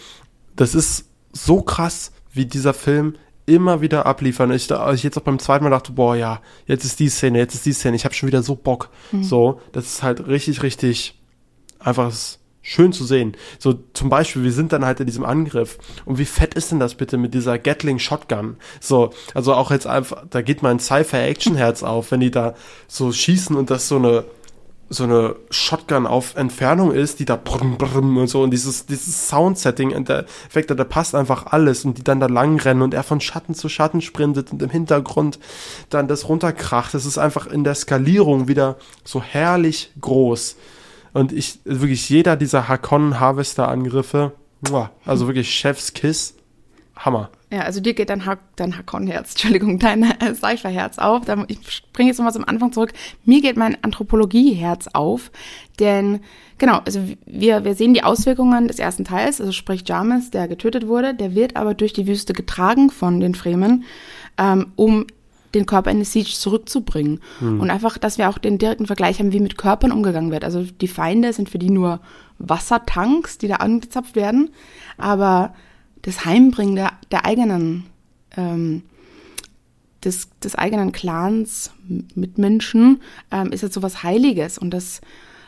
das 0.57 0.75
ist 0.75 1.07
so 1.33 1.63
krass, 1.63 2.13
wie 2.33 2.47
dieser 2.47 2.75
Film 2.75 3.15
immer 3.47 3.81
wieder 3.81 4.07
abliefern. 4.07 4.51
Ich, 4.53 4.71
ich 4.71 5.03
jetzt 5.03 5.19
auch 5.19 5.23
beim 5.23 5.39
zweiten 5.39 5.65
Mal 5.65 5.71
dachte, 5.71 5.93
boah, 5.93 6.17
ja, 6.17 6.41
jetzt 6.67 6.85
ist 6.85 7.01
die 7.01 7.09
Szene, 7.09 7.39
jetzt 7.39 7.55
ist 7.55 7.67
die 7.67 7.73
Szene. 7.73 7.97
Ich 7.97 8.05
habe 8.05 8.15
schon 8.15 8.27
wieder 8.27 8.43
so 8.43 8.55
Bock. 8.55 8.91
Mhm. 9.13 9.25
So, 9.25 9.61
das 9.73 9.87
ist 9.87 10.03
halt 10.03 10.27
richtig, 10.27 10.63
richtig 10.63 11.21
einfach 11.79 12.13
schön 12.63 12.93
zu 12.93 13.05
sehen. 13.05 13.37
So 13.59 13.75
zum 13.93 14.09
Beispiel, 14.09 14.43
wir 14.43 14.53
sind 14.53 14.73
dann 14.73 14.85
halt 14.85 14.99
in 14.99 15.07
diesem 15.07 15.25
Angriff. 15.25 15.79
Und 16.07 16.19
wie 16.19 16.25
fett 16.25 16.55
ist 16.55 16.73
denn 16.73 16.81
das 16.81 16.95
bitte 16.95 17.19
mit 17.19 17.35
dieser 17.35 17.59
Gatling 17.59 17.99
Shotgun? 17.99 18.57
So, 18.81 19.11
also 19.35 19.53
auch 19.53 19.71
jetzt 19.71 19.87
einfach, 19.87 20.25
da 20.31 20.41
geht 20.41 20.63
mein 20.63 20.81
Sci-Fi-Action-Herz 20.81 21.83
auf, 21.83 22.11
wenn 22.11 22.21
die 22.21 22.31
da 22.31 22.55
so 22.89 23.13
schießen 23.13 23.55
und 23.55 23.71
das 23.71 23.89
so 23.89 23.97
eine 23.97 24.25
so 24.95 25.05
eine 25.05 25.37
Shotgun 25.51 26.07
auf 26.07 26.37
Entfernung 26.37 26.93
ist, 26.93 27.19
die 27.19 27.25
da 27.25 27.37
brrm, 27.37 27.77
brrm 27.77 28.17
und 28.17 28.29
so 28.29 28.43
und 28.43 28.51
dieses, 28.51 28.87
dieses 28.87 29.29
Soundsetting 29.29 29.95
und 29.95 30.09
der 30.09 30.27
Effekt, 30.47 30.71
da 30.71 30.85
passt 30.85 31.15
einfach 31.15 31.47
alles 31.47 31.85
und 31.85 31.99
die 31.99 32.05
dann 32.05 32.21
da 32.21 32.27
lang 32.27 32.61
rennen 32.61 32.83
und 32.83 32.95
er 32.95 33.03
von 33.03 33.21
Schatten 33.21 33.55
zu 33.55 33.69
Schatten 33.69 34.01
sprintet 34.01 34.53
und 34.53 34.63
im 34.63 34.71
Hintergrund 34.71 35.39
dann 35.91 36.09
das 36.09 36.29
runterkracht. 36.29 36.95
Das 36.95 37.07
ist 37.07 37.19
einfach 37.19 37.47
in 37.47 37.65
der 37.65 37.75
Skalierung 37.75 38.49
wieder 38.49 38.77
so 39.05 39.23
herrlich 39.23 39.93
groß. 40.01 40.57
Und 41.13 41.33
ich, 41.33 41.61
wirklich 41.65 42.09
jeder 42.09 42.37
dieser 42.37 42.69
Hakon 42.69 43.21
Harvester 43.21 43.69
Angriffe, 43.69 44.33
also 45.05 45.27
wirklich 45.27 45.55
Chef's 45.55 45.93
Kiss, 45.93 46.35
Hammer. 46.97 47.31
Ja, 47.51 47.61
also 47.61 47.81
dir 47.81 47.95
geht 47.95 48.11
dein, 48.11 48.27
ha 48.27 48.37
dein 48.57 48.77
Hakon-Herz, 48.77 49.31
Entschuldigung, 49.33 49.79
dein 49.79 50.03
äh, 50.03 50.35
Seifer-Herz 50.35 50.99
auf. 50.99 51.23
Ich 51.49 51.59
springe 51.71 52.09
jetzt 52.09 52.19
nochmal 52.19 52.33
zum 52.33 52.47
Anfang 52.47 52.73
zurück. 52.73 52.93
Mir 53.25 53.41
geht 53.41 53.57
mein 53.57 53.77
Anthropologie-Herz 53.83 54.89
auf, 54.93 55.31
denn 55.81 56.21
genau, 56.59 56.81
also 56.85 57.01
wir, 57.27 57.65
wir 57.65 57.75
sehen 57.75 57.95
die 57.95 58.05
Auswirkungen 58.05 58.69
des 58.69 58.79
ersten 58.79 59.05
Teils, 59.05 59.41
also 59.41 59.53
sprich 59.53 59.83
Jamis, 59.87 60.31
der 60.31 60.49
getötet 60.49 60.87
wurde, 60.87 61.15
der 61.15 61.35
wird 61.35 61.57
aber 61.57 61.75
durch 61.75 61.93
die 61.93 62.07
Wüste 62.07 62.33
getragen 62.33 62.91
von 62.91 63.21
den 63.21 63.35
Fremen, 63.35 63.85
ähm, 64.39 64.73
um 64.77 65.07
den 65.55 65.67
Körper 65.67 65.91
in 65.91 65.99
die 65.99 66.05
Siege 66.05 66.31
zurückzubringen. 66.31 67.21
Hm. 67.39 67.61
Und 67.61 67.71
einfach, 67.71 67.97
dass 67.99 68.19
wir 68.19 68.29
auch 68.29 68.39
den 68.39 68.59
direkten 68.59 68.87
Vergleich 68.87 69.21
haben, 69.21 69.33
wie 69.33 69.41
mit 69.41 69.57
Körpern 69.57 69.93
umgegangen 69.93 70.33
wird. 70.33 70.45
Also 70.45 70.63
die 70.63 70.89
Feinde 70.89 71.33
sind 71.33 71.49
für 71.49 71.59
die 71.59 71.71
nur 71.71 72.01
Wassertanks, 72.39 73.39
die 73.39 73.47
da 73.47 73.57
angezapft 73.57 74.17
werden, 74.17 74.51
aber 74.99 75.55
das 76.05 76.25
Heimbringen 76.25 76.77
der, 76.77 76.93
der 77.11 77.25
eigenen, 77.25 77.85
ähm, 78.37 78.83
des, 80.05 80.29
des 80.41 80.55
eigenen 80.55 80.93
Clans 80.93 81.73
mit 82.15 82.37
Menschen 82.37 83.01
ähm, 83.31 83.53
ist 83.53 83.63
jetzt 83.63 83.75
so 83.75 83.83
was 83.83 84.03
Heiliges 84.03 84.59
und 84.59 84.71
das, 84.71 85.01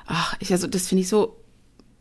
ach, 0.06 0.34
ich, 0.40 0.50
also 0.50 0.66
das 0.66 0.88
finde 0.88 1.02
ich 1.02 1.08
so, 1.08 1.36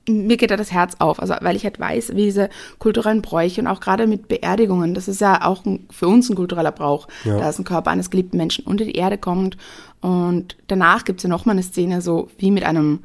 mir 0.08 0.38
geht 0.38 0.52
da 0.52 0.56
das 0.56 0.72
Herz 0.72 0.96
auf, 1.00 1.20
also 1.20 1.34
weil 1.42 1.58
ich 1.58 1.66
halt 1.66 1.80
weiß, 1.80 2.12
wie 2.16 2.24
diese 2.26 2.50
kulturellen 2.80 3.22
Bräuche 3.22 3.60
und 3.60 3.68
auch 3.68 3.82
gerade 3.82 4.08
mit 4.08 4.30
Beerdigungen, 4.30 4.94
das 4.94 5.10
ist 5.10 5.20
ja 5.20 5.44
auch 5.46 5.66
ein, 5.66 5.88
für 5.90 6.08
uns 6.08 6.30
ein 6.30 6.36
kultureller 6.36 6.72
Brauch, 6.72 7.08
ja. 7.26 7.38
da 7.38 7.50
ist 7.50 7.60
ein 7.60 7.66
Körper 7.66 7.92
eines 7.92 8.10
geliebten 8.10 8.38
Menschen 8.38 8.66
unter 8.66 8.86
die 8.86 8.96
Erde 8.96 9.18
kommt 9.18 9.58
und 10.00 10.56
danach 10.68 11.04
gibt 11.04 11.20
es 11.20 11.24
ja 11.24 11.30
nochmal 11.30 11.56
eine 11.56 11.64
Szene, 11.64 12.02
so 12.02 12.30
wie 12.38 12.52
mit 12.52 12.64
einem 12.64 13.00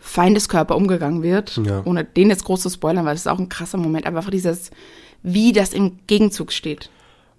Feindeskörper 0.00 0.76
umgegangen 0.76 1.22
wird, 1.22 1.60
ja. 1.64 1.82
ohne 1.84 2.04
den 2.04 2.30
jetzt 2.30 2.44
groß 2.44 2.62
zu 2.62 2.70
spoilern, 2.70 3.04
weil 3.04 3.14
das 3.14 3.22
ist 3.22 3.28
auch 3.28 3.38
ein 3.38 3.48
krasser 3.48 3.78
Moment, 3.78 4.06
aber 4.06 4.18
einfach 4.18 4.30
dieses, 4.30 4.70
wie 5.22 5.52
das 5.52 5.72
im 5.72 5.98
Gegenzug 6.06 6.52
steht. 6.52 6.90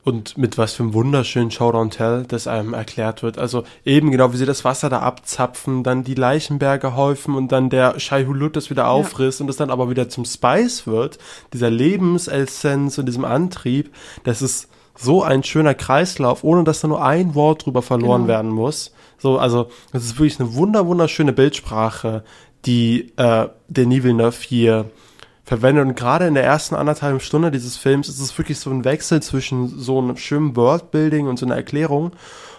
Und 0.04 0.36
mit 0.36 0.58
was 0.58 0.74
für 0.74 0.82
einem 0.82 0.96
wunderschönen 0.96 1.52
Show 1.52 1.70
Don't 1.70 1.92
Tell, 1.92 2.26
das 2.28 2.48
einem 2.48 2.74
erklärt 2.74 3.22
wird. 3.22 3.38
Also 3.38 3.64
eben 3.86 4.10
genau, 4.10 4.34
wie 4.34 4.38
sie 4.38 4.48
das 4.48 4.66
Wasser 4.66 4.90
da 4.90 5.00
abzapfen, 5.02 5.84
dann 5.84 6.04
die 6.04 6.16
Leichenberge 6.16 6.96
häufen 6.96 7.36
und 7.36 7.52
dann 7.52 7.70
der 7.70 8.00
Shai 8.00 8.26
Hulud 8.26 8.56
das 8.56 8.72
wieder 8.72 8.88
aufrisst 8.88 9.40
ja. 9.40 9.44
und 9.44 9.48
das 9.48 9.58
dann 9.58 9.70
aber 9.70 9.92
wieder 9.92 10.10
zum 10.10 10.26
Spice 10.26 10.88
wird, 10.88 11.20
dieser 11.54 11.70
Lebensessenz 11.70 12.98
und 12.98 13.06
diesem 13.06 13.26
Antrieb, 13.26 13.94
das 14.24 14.42
ist 14.42 14.70
so 14.96 15.22
ein 15.24 15.44
schöner 15.44 15.76
Kreislauf, 15.76 16.44
ohne 16.44 16.64
dass 16.64 16.82
da 16.82 16.88
nur 16.88 17.04
ein 17.04 17.36
Wort 17.36 17.66
drüber 17.66 17.84
verloren 17.84 18.24
genau. 18.24 18.34
werden 18.34 18.52
muss. 18.52 18.94
So, 19.18 19.38
also, 19.38 19.70
das 19.94 20.04
ist 20.04 20.18
wirklich 20.18 20.40
eine 20.40 20.56
wunder, 20.56 20.88
wunderschöne 20.88 21.32
Bildsprache, 21.32 22.24
die 22.66 23.14
äh, 23.18 23.48
Denis 23.68 24.04
Villeneuve 24.04 24.38
hier 24.42 24.86
verwendet. 25.44 25.86
Und 25.86 25.96
gerade 25.96 26.28
in 26.28 26.34
der 26.34 26.44
ersten 26.44 26.76
anderthalben 26.76 27.20
Stunde 27.20 27.52
dieses 27.52 27.78
Films 27.78 28.08
ist 28.08 28.20
es 28.20 28.38
wirklich 28.38 28.60
so 28.60 28.70
ein 28.70 28.86
Wechsel 28.86 29.22
zwischen 29.22 29.68
so 29.68 30.00
einem 30.00 30.18
schönen 30.18 30.56
Worldbuilding 30.56 31.28
und 31.28 31.38
so 31.38 31.46
einer 31.46 31.56
Erklärung 31.56 32.12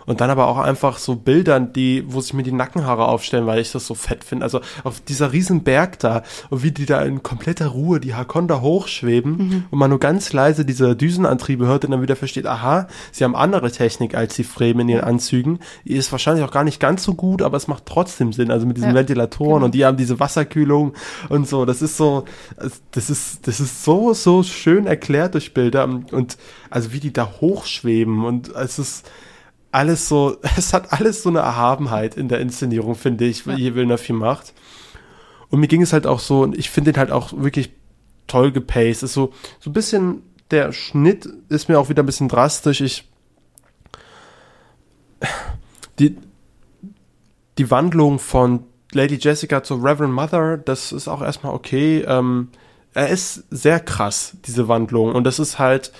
und 0.06 0.20
dann 0.20 0.30
aber 0.30 0.46
auch 0.46 0.58
einfach 0.58 0.98
so 0.98 1.16
Bildern, 1.16 1.72
die, 1.72 2.04
wo 2.06 2.20
sich 2.20 2.34
mir 2.34 2.42
die 2.42 2.52
Nackenhaare 2.52 3.06
aufstellen, 3.06 3.46
weil 3.46 3.60
ich 3.60 3.72
das 3.72 3.86
so 3.86 3.94
fett 3.94 4.24
finde. 4.24 4.44
Also 4.44 4.60
auf 4.84 5.00
dieser 5.00 5.32
riesen 5.32 5.62
Berg 5.62 5.98
da 5.98 6.22
und 6.50 6.62
wie 6.62 6.72
die 6.72 6.86
da 6.86 7.02
in 7.02 7.22
kompletter 7.22 7.68
Ruhe 7.68 8.00
die 8.00 8.14
Hakonda 8.14 8.60
hochschweben 8.60 9.36
mhm. 9.36 9.64
und 9.70 9.78
man 9.78 9.90
nur 9.90 10.00
ganz 10.00 10.32
leise 10.32 10.64
diese 10.64 10.96
Düsenantriebe 10.96 11.66
hört 11.66 11.84
und 11.84 11.92
dann 11.92 12.02
wieder 12.02 12.16
versteht, 12.16 12.46
aha, 12.46 12.88
sie 13.10 13.24
haben 13.24 13.36
andere 13.36 13.70
Technik 13.70 14.14
als 14.14 14.34
die 14.36 14.44
Fremen 14.44 14.80
in 14.80 14.88
ihren 14.88 15.04
Anzügen. 15.04 15.60
Die 15.84 15.94
ist 15.94 16.12
wahrscheinlich 16.12 16.44
auch 16.44 16.50
gar 16.50 16.64
nicht 16.64 16.80
ganz 16.80 17.04
so 17.04 17.14
gut, 17.14 17.42
aber 17.42 17.56
es 17.56 17.68
macht 17.68 17.86
trotzdem 17.86 18.32
Sinn. 18.32 18.50
Also 18.50 18.66
mit 18.66 18.76
diesen 18.76 18.90
ja, 18.90 18.94
Ventilatoren 18.94 19.54
genau. 19.54 19.64
und 19.66 19.74
die 19.74 19.84
haben 19.84 19.96
diese 19.96 20.20
Wasserkühlung 20.20 20.94
und 21.28 21.48
so. 21.48 21.64
Das 21.64 21.82
ist 21.82 21.96
so, 21.96 22.24
das 22.90 23.10
ist, 23.10 23.46
das 23.46 23.60
ist 23.60 23.84
so, 23.84 24.14
so 24.14 24.42
schön 24.42 24.86
erklärt 24.86 25.34
durch 25.34 25.54
Bilder 25.54 25.84
und 25.84 26.36
also 26.70 26.92
wie 26.92 27.00
die 27.00 27.12
da 27.12 27.30
hochschweben 27.40 28.24
und 28.24 28.54
es 28.54 28.78
ist, 28.78 29.08
alles 29.72 30.08
so, 30.08 30.36
es 30.56 30.72
hat 30.72 30.92
alles 30.92 31.22
so 31.22 31.30
eine 31.30 31.40
Erhabenheit 31.40 32.16
in 32.16 32.28
der 32.28 32.40
Inszenierung, 32.40 32.94
finde 32.94 33.24
ich, 33.24 33.44
ja. 33.44 33.54
je 33.54 33.74
Villeneuve 33.74 33.98
viel 33.98 34.14
macht. 34.14 34.54
Und 35.50 35.60
mir 35.60 35.68
ging 35.68 35.82
es 35.82 35.92
halt 35.92 36.06
auch 36.06 36.20
so, 36.20 36.42
und 36.42 36.56
ich 36.56 36.70
finde 36.70 36.92
den 36.92 36.98
halt 36.98 37.10
auch 37.10 37.32
wirklich 37.34 37.72
toll 38.26 38.52
gepaced. 38.52 39.02
Ist 39.02 39.12
so, 39.12 39.32
so 39.60 39.70
ein 39.70 39.72
bisschen, 39.74 40.22
der 40.50 40.72
Schnitt 40.72 41.28
ist 41.48 41.68
mir 41.68 41.78
auch 41.78 41.88
wieder 41.88 42.02
ein 42.02 42.06
bisschen 42.06 42.28
drastisch. 42.28 42.80
Ich, 42.80 43.08
die, 45.98 46.16
die 47.58 47.70
Wandlung 47.70 48.18
von 48.18 48.64
Lady 48.92 49.16
Jessica 49.20 49.62
zur 49.62 49.82
Reverend 49.82 50.14
Mother, 50.14 50.56
das 50.58 50.92
ist 50.92 51.08
auch 51.08 51.22
erstmal 51.22 51.54
okay. 51.54 52.02
Ähm, 52.06 52.48
er 52.94 53.08
ist 53.08 53.44
sehr 53.50 53.80
krass, 53.80 54.36
diese 54.46 54.68
Wandlung. 54.68 55.14
Und 55.14 55.24
das 55.24 55.38
ist 55.38 55.58
halt, 55.58 55.92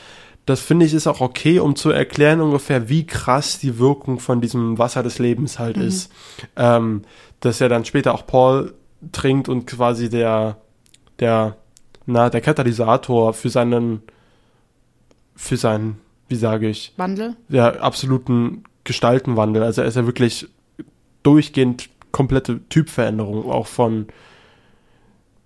das 0.46 0.61
finde 0.61 0.87
ich 0.87 0.94
ist 0.94 1.07
auch 1.07 1.20
okay, 1.20 1.61
um 1.61 1.76
zu 1.76 1.90
erklären 1.90 2.40
ungefähr, 2.40 2.88
wie 2.88 3.07
krass 3.07 3.59
die 3.59 3.78
Wirkung 3.78 4.18
von 4.18 4.40
diesem 4.40 4.78
Wasser 4.78 5.02
des 5.02 5.18
Lebens 5.18 5.59
halt 5.59 5.76
mhm. 5.76 5.83
ist. 5.83 6.12
Ähm, 6.57 7.02
dass 7.40 7.61
er 7.61 7.68
dann 7.68 7.85
später 7.85 8.14
auch 8.14 8.26
Paul 8.26 8.74
trinkt 9.11 9.48
und 9.48 9.66
quasi 9.66 10.09
der, 10.09 10.59
der, 11.18 11.57
na, 12.07 12.31
der 12.31 12.40
Katalysator 12.40 13.35
für 13.35 13.50
seinen, 13.50 14.02
für 15.35 15.57
seinen, 15.57 15.98
wie 16.28 16.37
sage 16.37 16.68
ich? 16.68 16.92
Wandel? 16.96 17.37
Ja, 17.48 17.70
absoluten 17.81 18.64
Gestaltenwandel. 18.85 19.62
Also 19.62 19.83
er 19.83 19.88
ist 19.88 19.96
ja 19.96 20.07
wirklich 20.07 20.48
durchgehend 21.22 21.88
komplette 22.11 22.61
Typveränderung, 22.68 23.50
auch 23.50 23.66
von, 23.66 24.07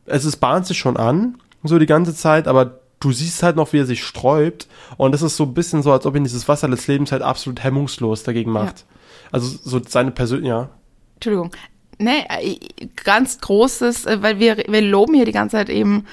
es 0.07 0.25
ist, 0.25 0.37
bahnt 0.37 0.67
sich 0.67 0.79
schon 0.79 0.97
an, 0.97 1.39
so 1.63 1.79
die 1.79 1.87
ganze 1.87 2.15
Zeit, 2.15 2.49
aber 2.49 2.81
du 3.07 3.13
siehst 3.13 3.43
halt 3.45 3.55
noch, 3.55 3.73
wie 3.73 3.79
er 3.79 3.87
sich 3.87 4.03
sträubt. 4.05 4.67
Und 4.97 5.15
es 5.15 5.23
ist 5.23 5.37
so 5.37 5.45
ein 5.45 5.55
bisschen 5.55 5.83
so, 5.83 5.93
als 5.93 6.07
ob 6.07 6.17
ihn 6.17 6.25
dieses 6.25 6.49
Wasser 6.49 6.69
des 6.69 6.89
Lebens 6.89 7.13
halt 7.13 7.23
absolut 7.23 7.63
hemmungslos 7.63 8.25
dagegen 8.25 8.51
macht. 8.51 8.81
Ja. 8.81 9.29
Also 9.31 9.57
so 9.63 9.81
seine 9.87 10.11
persönliche, 10.11 10.49
ja. 10.49 10.69
Entschuldigung. 11.15 11.53
Nee, 11.99 12.25
äh, 12.29 12.59
ganz 13.05 13.41
großes, 13.41 14.07
äh, 14.07 14.23
weil 14.23 14.39
wir, 14.41 14.57
wir 14.57 14.83
loben 14.83 15.15
hier 15.15 15.25
die 15.25 15.33
ganze 15.33 15.57
Zeit 15.57 15.71
eben, 15.71 16.05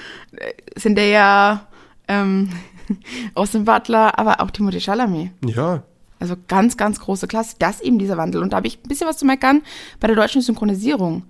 sind 0.76 0.96
der 0.96 1.08
ja 1.08 1.66
ähm, 2.06 2.50
Austin 3.34 3.64
Butler, 3.64 4.18
aber 4.18 4.40
auch 4.40 4.50
Timothy 4.52 4.80
Chalamet. 4.80 5.30
Ja. 5.44 5.82
Also 6.20 6.36
ganz, 6.46 6.76
ganz 6.76 7.00
große 7.00 7.26
Klasse. 7.26 7.56
Das 7.58 7.80
eben 7.80 7.98
dieser 7.98 8.16
Wandel. 8.16 8.40
Und 8.40 8.52
da 8.52 8.58
habe 8.58 8.68
ich 8.68 8.78
ein 8.78 8.88
bisschen 8.88 9.08
was 9.08 9.18
zu 9.18 9.26
meckern 9.26 9.62
bei 9.98 10.06
der 10.06 10.16
deutschen 10.16 10.42
Synchronisierung 10.42 11.24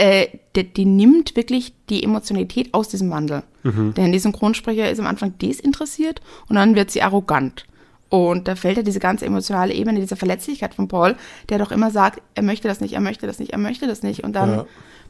äh, 0.00 0.28
die, 0.56 0.64
die, 0.64 0.86
nimmt 0.86 1.36
wirklich 1.36 1.74
die 1.90 2.02
Emotionalität 2.02 2.72
aus 2.72 2.88
diesem 2.88 3.10
Wandel. 3.10 3.42
Mhm. 3.62 3.92
Denn 3.94 4.12
die 4.12 4.18
Synchronsprecher 4.18 4.90
ist 4.90 4.98
am 4.98 5.06
Anfang 5.06 5.36
desinteressiert 5.36 6.22
und 6.48 6.56
dann 6.56 6.74
wird 6.74 6.90
sie 6.90 7.02
arrogant. 7.02 7.66
Und 8.08 8.48
da 8.48 8.56
fällt 8.56 8.78
ja 8.78 8.82
diese 8.82 8.98
ganze 8.98 9.26
emotionale 9.26 9.74
Ebene, 9.74 10.00
diese 10.00 10.16
Verletzlichkeit 10.16 10.74
von 10.74 10.88
Paul, 10.88 11.16
der 11.50 11.58
doch 11.58 11.70
immer 11.70 11.90
sagt, 11.90 12.22
er 12.34 12.42
möchte 12.42 12.66
das 12.66 12.80
nicht, 12.80 12.94
er 12.94 13.00
möchte 13.00 13.26
das 13.26 13.38
nicht, 13.38 13.52
er 13.52 13.58
möchte 13.58 13.86
das 13.86 14.02
nicht. 14.02 14.24
Und 14.24 14.32
dann, 14.32 14.50
ja. 14.50 14.66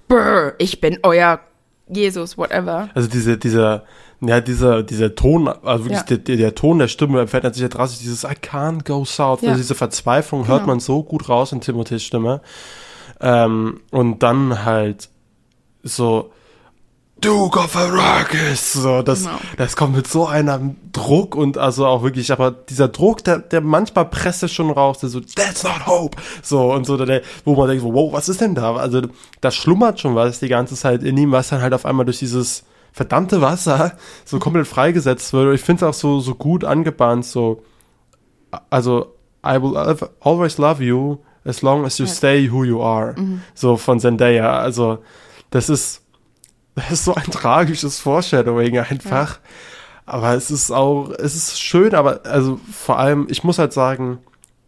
brr, 0.09 0.55
ich 0.59 0.81
bin 0.81 0.99
euer 1.05 1.39
Jesus, 1.89 2.37
whatever. 2.37 2.89
Also 2.95 3.09
diese, 3.09 3.39
dieser, 3.39 3.85
ja, 4.21 4.41
dieser, 4.41 4.83
dieser 4.83 5.15
Ton, 5.15 5.49
also 5.49 5.85
wirklich 5.85 6.11
ja. 6.11 6.17
der, 6.17 6.37
der, 6.37 6.55
Ton 6.57 6.81
der 6.81 6.89
Stimme 6.89 7.27
verändert 7.29 7.55
sich 7.55 7.63
ja 7.63 7.69
drastisch, 7.69 8.01
dieses 8.01 8.25
I 8.25 8.35
can't 8.35 8.85
go 8.85 9.05
south, 9.05 9.43
ja. 9.43 9.51
also 9.51 9.61
diese 9.61 9.75
Verzweiflung 9.75 10.43
genau. 10.43 10.55
hört 10.55 10.67
man 10.67 10.81
so 10.81 11.03
gut 11.03 11.29
raus 11.29 11.53
in 11.53 11.61
Timothys 11.61 12.03
Stimme. 12.03 12.41
Ähm, 13.21 13.81
und 13.91 14.23
dann 14.23 14.65
halt 14.65 15.09
so 15.83 16.33
Duke 17.21 17.59
of 17.59 17.77
Arrakis, 17.77 18.73
so 18.73 19.03
das, 19.03 19.25
genau. 19.25 19.39
das 19.59 19.77
kommt 19.77 19.95
mit 19.95 20.07
so 20.07 20.27
einem 20.27 20.77
Druck 20.93 21.35
und 21.35 21.59
also 21.59 21.87
auch 21.87 22.03
wirklich, 22.03 22.33
aber 22.33 22.51
dieser 22.51 22.89
Druck, 22.89 23.23
der, 23.25 23.41
der 23.41 23.61
manchmal 23.61 24.07
presst 24.07 24.43
es 24.43 24.53
schon 24.53 24.71
raus, 24.71 25.01
der 25.01 25.11
so 25.11 25.21
That's 25.21 25.63
not 25.63 25.87
hope, 25.87 26.17
so 26.43 26.73
und 26.73 26.87
so, 26.87 26.97
der, 26.97 27.21
wo 27.45 27.55
man 27.57 27.69
denkt, 27.69 27.85
wow, 27.85 28.11
was 28.13 28.31
ist 28.31 28.41
denn 28.41 28.55
da? 28.55 28.75
Also 28.77 29.03
da 29.43 29.51
schlummert 29.51 30.01
schon 30.01 30.15
was 30.15 30.41
die 30.41 30.49
ganze 30.49 30.77
Zeit 30.77 31.03
in 31.03 31.17
ihm, 31.19 31.33
was 31.33 31.49
dann 31.49 31.61
halt 31.61 31.75
auf 31.75 31.85
einmal 31.85 32.07
durch 32.07 32.21
dieses 32.21 32.65
verdammte 32.93 33.43
Wasser 33.43 33.93
so 34.25 34.39
komplett 34.41 34.67
freigesetzt 34.67 35.35
wird. 35.35 35.49
Und 35.49 35.55
ich 35.55 35.61
finde 35.61 35.85
es 35.85 35.91
auch 35.91 35.99
so 35.99 36.21
so 36.21 36.35
gut 36.35 36.65
angebahnt, 36.65 37.27
so 37.27 37.63
also 38.71 39.15
I 39.45 39.61
will 39.61 39.77
always 40.21 40.57
love 40.57 40.83
you 40.83 41.19
as 41.45 41.63
long 41.63 41.85
as 41.85 41.99
you 41.99 42.07
stay 42.07 42.51
who 42.51 42.65
you 42.65 42.83
are. 42.83 43.15
Mhm. 43.19 43.43
So 43.55 43.77
von 43.77 44.01
Zendaya. 44.01 44.59
Also, 44.59 44.99
das 45.51 45.69
ist, 45.69 46.03
das 46.75 46.91
ist 46.91 47.05
so 47.05 47.15
ein 47.15 47.31
tragisches 47.31 48.01
Foreshadowing 48.01 48.79
einfach. 48.79 49.35
Ja. 49.35 49.41
Aber 50.07 50.35
es 50.35 50.51
ist 50.51 50.71
auch, 50.73 51.11
es 51.11 51.37
ist 51.37 51.61
schön, 51.61 51.95
aber 51.95 52.23
also 52.25 52.59
vor 52.73 52.99
allem, 52.99 53.27
ich 53.31 53.45
muss 53.45 53.59
halt 53.59 53.73
sagen, 53.73 54.19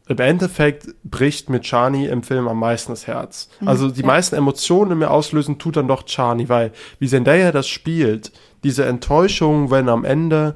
im 0.07 0.19
Endeffekt 0.19 0.95
bricht 1.05 1.49
mit 1.49 1.65
Chani 1.65 2.07
im 2.07 2.23
Film 2.23 2.49
am 2.49 2.59
meisten 2.59 2.93
das 2.93 3.07
Herz. 3.07 3.49
Mhm, 3.61 3.69
also 3.69 3.91
die 3.91 4.01
ja. 4.01 4.07
meisten 4.07 4.37
Emotionen 4.37 4.93
in 4.93 4.99
mir 4.99 5.11
auslösen 5.11 5.59
tut 5.59 5.77
dann 5.77 5.89
doch 5.89 6.05
Chani, 6.05 6.49
weil 6.49 6.73
wie 6.99 7.09
Zendaya 7.09 7.51
das 7.53 7.69
spielt, 7.69 8.33
diese 8.63 8.85
Enttäuschung, 8.85 9.71
wenn 9.71 9.89
am 9.89 10.05
Ende 10.05 10.55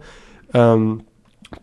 ähm, 0.55 1.05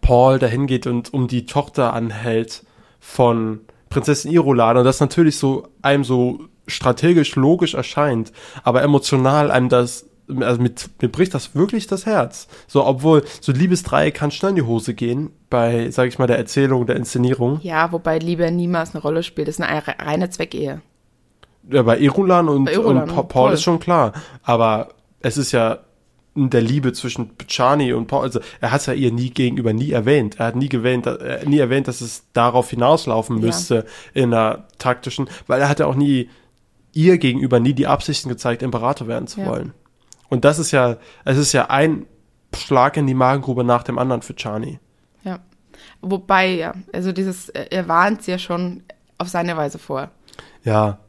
Paul 0.01 0.39
dahin 0.39 0.67
geht 0.67 0.87
und 0.87 1.13
um 1.13 1.27
die 1.27 1.45
Tochter 1.45 1.93
anhält 1.93 2.65
von 2.99 3.61
Prinzessin 3.93 4.31
Irolan 4.31 4.77
und 4.77 4.85
das 4.85 4.99
natürlich 4.99 5.37
so 5.37 5.67
einem 5.81 6.03
so 6.03 6.39
strategisch 6.67 7.35
logisch 7.35 7.73
erscheint, 7.73 8.31
aber 8.63 8.81
emotional 8.81 9.51
einem 9.51 9.69
das 9.69 10.09
also 10.39 10.61
mit, 10.61 10.89
mir 11.01 11.09
bricht 11.09 11.33
das 11.33 11.53
wirklich 11.53 11.87
das 11.87 12.05
Herz. 12.05 12.47
So, 12.67 12.85
obwohl 12.85 13.23
so 13.41 13.51
Liebesdreieck 13.51 14.15
kann 14.15 14.31
schnell 14.31 14.51
in 14.51 14.55
die 14.55 14.61
Hose 14.61 14.93
gehen 14.93 15.31
bei, 15.49 15.91
sag 15.91 16.07
ich 16.07 16.17
mal, 16.17 16.27
der 16.27 16.37
Erzählung, 16.37 16.85
der 16.85 16.95
Inszenierung. 16.95 17.59
Ja, 17.61 17.91
wobei 17.91 18.19
Liebe 18.19 18.49
niemals 18.49 18.95
eine 18.95 19.01
Rolle 19.01 19.21
spielt. 19.21 19.49
Das 19.49 19.55
ist 19.59 19.61
eine 19.61 19.83
reine 19.85 20.29
Zweckehe. 20.29 20.81
Ja, 21.69 21.83
bei 21.83 21.97
Irulan 21.97 22.47
und, 22.47 22.69
Irulan 22.69 23.09
und, 23.09 23.17
und 23.17 23.27
Paul 23.27 23.51
ist 23.51 23.63
schon 23.63 23.79
klar. 23.79 24.13
Aber 24.43 24.89
es 25.19 25.37
ist 25.37 25.51
ja 25.51 25.79
der 26.35 26.61
Liebe 26.61 26.93
zwischen 26.93 27.31
Chani 27.47 27.93
und 27.93 28.07
Paul, 28.07 28.23
also 28.23 28.39
er 28.59 28.71
hat 28.71 28.81
es 28.81 28.87
ja 28.87 28.93
ihr 28.93 29.11
nie 29.11 29.29
gegenüber 29.29 29.73
nie 29.73 29.91
erwähnt. 29.91 30.39
Er 30.39 30.47
hat 30.47 30.55
nie 30.55 30.69
erwähnt, 30.69 31.05
äh, 31.05 31.45
nie 31.45 31.59
erwähnt, 31.59 31.87
dass 31.87 32.01
es 32.01 32.23
darauf 32.33 32.69
hinauslaufen 32.69 33.39
müsste 33.39 33.75
ja. 33.75 34.23
in 34.23 34.33
einer 34.33 34.67
taktischen, 34.79 35.29
weil 35.47 35.61
er 35.61 35.69
hat 35.69 35.79
ja 35.79 35.85
auch 35.85 35.95
nie 35.95 36.29
ihr 36.93 37.17
gegenüber 37.17 37.59
nie 37.59 37.73
die 37.73 37.87
Absichten 37.87 38.29
gezeigt, 38.29 38.61
Imperator 38.61 39.07
werden 39.07 39.27
zu 39.27 39.41
ja. 39.41 39.47
wollen. 39.47 39.73
Und 40.29 40.45
das 40.45 40.59
ist 40.59 40.71
ja, 40.71 40.97
es 41.25 41.37
ist 41.37 41.53
ja 41.53 41.69
ein 41.69 42.05
Schlag 42.55 42.97
in 42.97 43.07
die 43.07 43.13
Magengrube 43.13 43.63
nach 43.63 43.83
dem 43.83 43.97
anderen 43.97 44.21
für 44.21 44.35
Chani. 44.35 44.79
Ja. 45.23 45.39
Wobei, 46.01 46.47
ja, 46.47 46.73
also 46.91 47.11
dieses, 47.11 47.49
er 47.49 47.87
warnt 47.87 48.23
sie 48.23 48.31
ja 48.31 48.39
schon 48.39 48.83
auf 49.17 49.27
seine 49.27 49.57
Weise 49.57 49.79
vor. 49.79 50.11
Ja. 50.63 50.99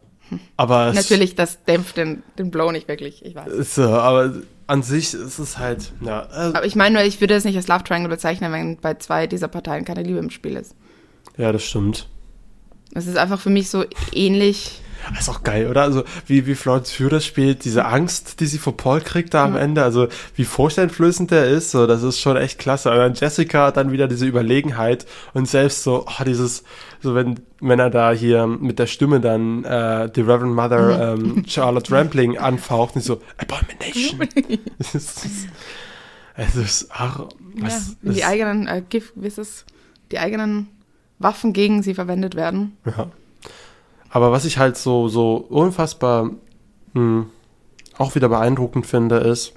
Aber 0.56 0.92
Natürlich, 0.92 1.34
das 1.34 1.64
dämpft 1.64 1.96
den, 1.96 2.22
den 2.38 2.50
Blow 2.50 2.72
nicht 2.72 2.88
wirklich, 2.88 3.24
ich 3.24 3.34
weiß. 3.34 3.74
So, 3.74 3.88
aber 3.88 4.32
an 4.66 4.83
sich 4.83 5.14
ist 5.14 5.38
es 5.38 5.59
halt, 5.59 5.92
ja. 6.00 6.22
Also 6.27 6.57
Aber 6.57 6.66
ich 6.66 6.77
meine 6.77 6.96
nur, 6.96 7.05
ich 7.05 7.20
würde 7.20 7.35
es 7.35 7.44
nicht 7.44 7.57
als 7.57 7.68
Love 7.68 7.85
Triangle 7.85 8.09
bezeichnen, 8.09 8.53
wenn 8.53 8.77
bei 8.79 8.94
zwei 8.94 9.27
dieser 9.27 9.48
Parteien 9.48 9.85
keine 9.85 10.03
Liebe 10.03 10.18
im 10.18 10.31
Spiel 10.31 10.57
ist. 10.57 10.74
Ja, 11.36 11.53
das 11.53 11.64
stimmt. 11.64 12.09
Es 12.95 13.07
ist 13.07 13.16
einfach 13.16 13.41
für 13.41 13.51
mich 13.51 13.70
so 13.70 13.84
ähnlich 14.12 14.80
das 15.11 15.22
ist 15.22 15.28
auch 15.28 15.43
geil, 15.43 15.68
oder? 15.68 15.82
Also, 15.82 16.05
wie, 16.26 16.47
wie 16.47 16.55
Florence 16.55 16.97
das 17.11 17.26
spielt, 17.26 17.64
diese 17.64 17.84
Angst, 17.84 18.41
die 18.41 18.47
sie 18.47 18.59
vor 18.59 18.76
Paul 18.76 19.01
kriegt 19.01 19.34
da 19.34 19.45
am 19.45 19.57
Ende, 19.57 19.82
also, 19.82 20.09
wie 20.34 20.45
vorstellungsflößend 20.45 21.30
der 21.30 21.47
ist, 21.47 21.70
so, 21.70 21.86
das 21.86 22.03
ist 22.03 22.20
schon 22.20 22.36
echt 22.36 22.59
klasse. 22.59 22.91
Und 22.91 22.97
dann 22.97 23.14
Jessica 23.14 23.70
dann 23.70 23.93
wieder 23.93 24.09
diese 24.09 24.26
Überlegenheit 24.26 25.07
und 25.34 25.49
selbst 25.49 25.82
so, 25.82 26.07
oh, 26.07 26.24
dieses, 26.24 26.64
so 27.05 27.14
wenn 27.14 27.78
er 27.78 27.90
da 27.90 28.12
hier 28.12 28.46
mit 28.46 28.78
der 28.78 28.86
Stimme 28.86 29.20
dann 29.20 29.62
äh, 29.64 30.11
die 30.11 30.22
Reverend 30.22 30.55
Mother 30.55 31.16
mhm. 31.16 31.36
ähm, 31.36 31.44
Charlotte 31.46 31.92
Rampling 31.92 32.38
anfaucht 32.38 32.96
und 32.96 33.02
so, 33.02 33.20
Abomination. 33.36 34.26
es 34.78 34.94
ist, 34.94 35.26
es 36.34 36.57
ist, 36.57 36.88
ach, 36.90 37.26
was, 37.57 37.96
ja, 38.02 38.12
die 38.12 38.24
eigenen, 38.24 38.66
äh, 38.66 38.82
Gift, 38.88 39.12
wie 39.16 39.26
ist 39.26 39.38
es, 39.38 39.66
die 40.11 40.18
eigenen 40.18 40.68
Waffen 41.18 41.52
gegen 41.52 41.82
sie 41.82 41.92
verwendet 41.92 42.36
werden. 42.36 42.78
Ja. 42.86 43.11
Aber 44.09 44.32
was 44.32 44.46
ich 44.46 44.57
halt 44.57 44.78
so, 44.78 45.09
so 45.09 45.36
unfassbar 45.36 46.30
mh, 46.94 47.26
auch 47.98 48.14
wieder 48.14 48.30
beeindruckend 48.30 48.86
finde, 48.86 49.18
ist, 49.18 49.52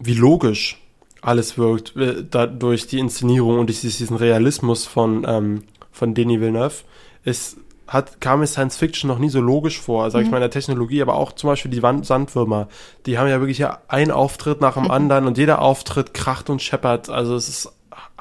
wie 0.00 0.14
logisch 0.14 0.83
alles 1.24 1.56
wirkt, 1.58 1.96
äh, 1.96 2.24
dadurch 2.28 2.86
die 2.86 2.98
Inszenierung 2.98 3.58
und 3.58 3.70
diesen 3.70 4.16
Realismus 4.16 4.86
von, 4.86 5.24
ähm, 5.26 5.62
von 5.90 6.14
Denis 6.14 6.40
Villeneuve, 6.40 6.82
ist, 7.24 7.56
hat, 7.86 8.20
kam 8.20 8.40
mir 8.40 8.46
Science 8.46 8.76
Fiction 8.76 9.08
noch 9.08 9.18
nie 9.18 9.30
so 9.30 9.40
logisch 9.40 9.80
vor, 9.80 10.10
sag 10.10 10.20
ich 10.20 10.26
mhm. 10.26 10.32
mal, 10.32 10.36
in 10.38 10.42
der 10.42 10.50
Technologie, 10.50 11.02
aber 11.02 11.14
auch 11.14 11.32
zum 11.32 11.48
Beispiel 11.48 11.70
die 11.70 11.82
Wand 11.82 12.06
Sandwürmer, 12.06 12.68
die 13.06 13.18
haben 13.18 13.28
ja 13.28 13.40
wirklich 13.40 13.58
ja 13.58 13.80
einen 13.88 14.10
Auftritt 14.10 14.60
nach 14.60 14.74
dem 14.74 14.90
anderen 14.90 15.26
und 15.26 15.38
jeder 15.38 15.62
Auftritt 15.62 16.14
kracht 16.14 16.50
und 16.50 16.62
scheppert, 16.62 17.08
also 17.08 17.34
es 17.34 17.48
ist 17.48 17.72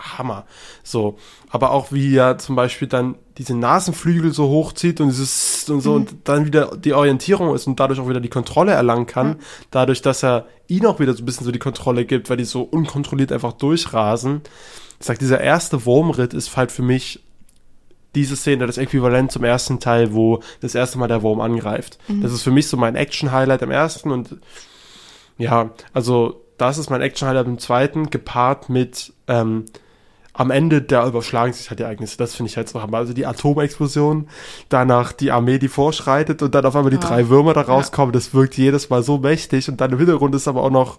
Hammer. 0.04 0.46
So. 0.84 1.18
Aber 1.50 1.72
auch 1.72 1.92
wie 1.92 2.16
er 2.16 2.38
zum 2.38 2.56
Beispiel 2.56 2.88
dann 2.88 3.16
diese 3.38 3.56
Nasenflügel 3.56 4.32
so 4.32 4.50
hochzieht 4.50 5.02
und 5.02 5.10
dieses 5.10 5.70
und 5.70 5.82
so 5.82 5.92
mhm. 5.92 5.96
und 5.96 6.16
dann 6.26 6.46
wieder 6.46 6.76
die 6.78 6.94
Orientierung 6.94 7.54
ist 7.56 7.68
und 7.68 7.80
dadurch 7.80 8.00
auch 8.00 8.10
wieder 8.10 8.20
die 8.20 8.30
Kontrolle 8.30 8.74
erlangen 8.74 9.06
kann, 9.06 9.28
mhm. 9.28 9.40
dadurch, 9.72 10.02
dass 10.02 10.24
er 10.24 10.46
ihn 10.68 10.86
auch 10.86 11.00
wieder 11.00 11.14
so 11.14 11.24
ein 11.24 11.26
bisschen 11.26 11.46
so 11.46 11.52
die 11.52 11.60
Kontrolle 11.60 12.06
gibt, 12.06 12.30
weil 12.30 12.38
die 12.38 12.46
so 12.46 12.62
unkontrolliert 12.62 13.32
einfach 13.32 13.54
durchrasen. 13.54 14.42
Ich 15.00 15.06
sag, 15.06 15.20
dieser 15.20 15.42
erste 15.42 15.86
Wurmritt 15.86 16.34
ist 16.34 16.56
halt 16.56 16.72
für 16.72 16.84
mich 16.84 17.24
diese 18.16 18.36
Szene 18.36 18.68
das 18.68 18.78
Äquivalent 18.78 19.32
zum 19.32 19.44
ersten 19.44 19.80
Teil, 19.80 20.14
wo 20.14 20.42
das 20.62 20.76
erste 20.76 21.00
Mal 21.00 21.08
der 21.08 21.24
Wurm 21.24 21.42
angreift. 21.42 21.98
Mhm. 22.08 22.22
Das 22.22 22.32
ist 22.32 22.44
für 22.44 22.52
mich 22.52 22.68
so 22.68 22.78
mein 22.78 22.96
Action-Highlight 22.96 23.64
im 23.64 23.72
ersten 23.72 24.12
und 24.12 24.38
ja, 25.38 25.72
also 25.94 26.44
das 26.58 26.78
ist 26.78 26.92
mein 26.92 27.02
Action-Highlight 27.02 27.48
im 27.48 27.58
zweiten, 27.58 28.10
gepaart 28.12 28.70
mit 28.70 29.14
ähm, 29.28 29.66
am 30.34 30.50
Ende 30.50 30.82
da 30.82 31.08
überschlagen 31.08 31.54
sich 31.54 31.70
halt 31.70 31.80
die 31.80 31.84
Ereignisse. 31.84 32.18
Das 32.18 32.36
finde 32.36 32.50
ich 32.50 32.58
halt 32.58 32.68
so 32.68 32.82
hammer. 32.82 32.98
Also 32.98 33.14
die 33.14 33.26
Atomexplosion, 33.26 34.28
danach 34.70 35.12
die 35.12 35.32
Armee, 35.32 35.60
die 35.60 35.68
vorschreitet 35.68 36.42
und 36.42 36.56
dann 36.56 36.66
auf 36.66 36.76
einmal 36.76 36.90
die 36.90 36.98
ja. 36.98 37.08
drei 37.08 37.30
Würmer 37.30 37.54
da 37.54 37.62
rauskommen. 37.62 38.14
Ja. 38.14 38.20
Das 38.20 38.34
wirkt 38.34 38.58
jedes 38.58 38.90
Mal 38.90 39.04
so 39.04 39.20
mächtig. 39.20 39.70
Und 39.70 39.80
dann 39.80 39.92
im 39.92 40.00
Hintergrund 40.00 40.34
ist 40.34 40.48
aber 40.48 40.64
auch 40.64 40.72
noch 40.72 40.98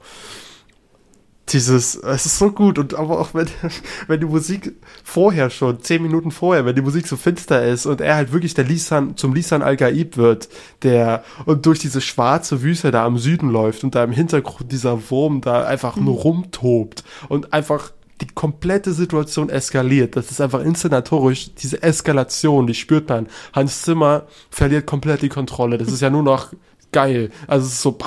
dieses, 1.48 1.96
es 1.96 2.26
ist 2.26 2.38
so 2.38 2.50
gut 2.52 2.78
und 2.78 2.94
aber 2.94 3.20
auch 3.20 3.34
wenn, 3.34 3.48
wenn 4.06 4.20
die 4.20 4.26
Musik 4.26 4.72
vorher 5.02 5.50
schon, 5.50 5.82
zehn 5.82 6.02
Minuten 6.02 6.30
vorher, 6.30 6.64
wenn 6.64 6.74
die 6.74 6.82
Musik 6.82 7.06
so 7.06 7.16
finster 7.16 7.64
ist 7.64 7.86
und 7.86 8.00
er 8.00 8.16
halt 8.16 8.32
wirklich 8.32 8.54
der 8.54 8.64
Lisan, 8.64 9.16
zum 9.16 9.34
Lisan 9.34 9.62
Al-Gaib 9.62 10.16
wird, 10.16 10.48
der 10.82 11.22
und 11.44 11.66
durch 11.66 11.80
diese 11.80 12.00
schwarze 12.00 12.62
Wüste 12.62 12.90
da 12.90 13.04
am 13.04 13.18
Süden 13.18 13.50
läuft 13.50 13.84
und 13.84 13.94
da 13.94 14.04
im 14.04 14.12
Hintergrund 14.12 14.72
dieser 14.72 15.10
Wurm 15.10 15.42
da 15.42 15.64
einfach 15.64 15.96
mhm. 15.96 16.04
nur 16.04 16.14
rumtobt 16.20 17.04
und 17.28 17.52
einfach 17.52 17.90
die 18.24 18.34
komplette 18.34 18.92
Situation 18.92 19.48
eskaliert. 19.48 20.16
Das 20.16 20.30
ist 20.30 20.40
einfach 20.40 20.60
inszenatorisch, 20.60 21.54
diese 21.54 21.82
Eskalation, 21.82 22.66
die 22.66 22.74
spürt 22.74 23.08
man. 23.08 23.28
Hans 23.52 23.82
Zimmer 23.82 24.26
verliert 24.50 24.86
komplett 24.86 25.22
die 25.22 25.28
Kontrolle. 25.28 25.78
Das 25.78 25.88
ist 25.88 26.00
ja 26.00 26.10
nur 26.10 26.22
noch 26.22 26.52
geil. 26.92 27.30
Also 27.46 27.66
es 27.66 27.74
ist 27.74 27.82
so, 27.82 27.98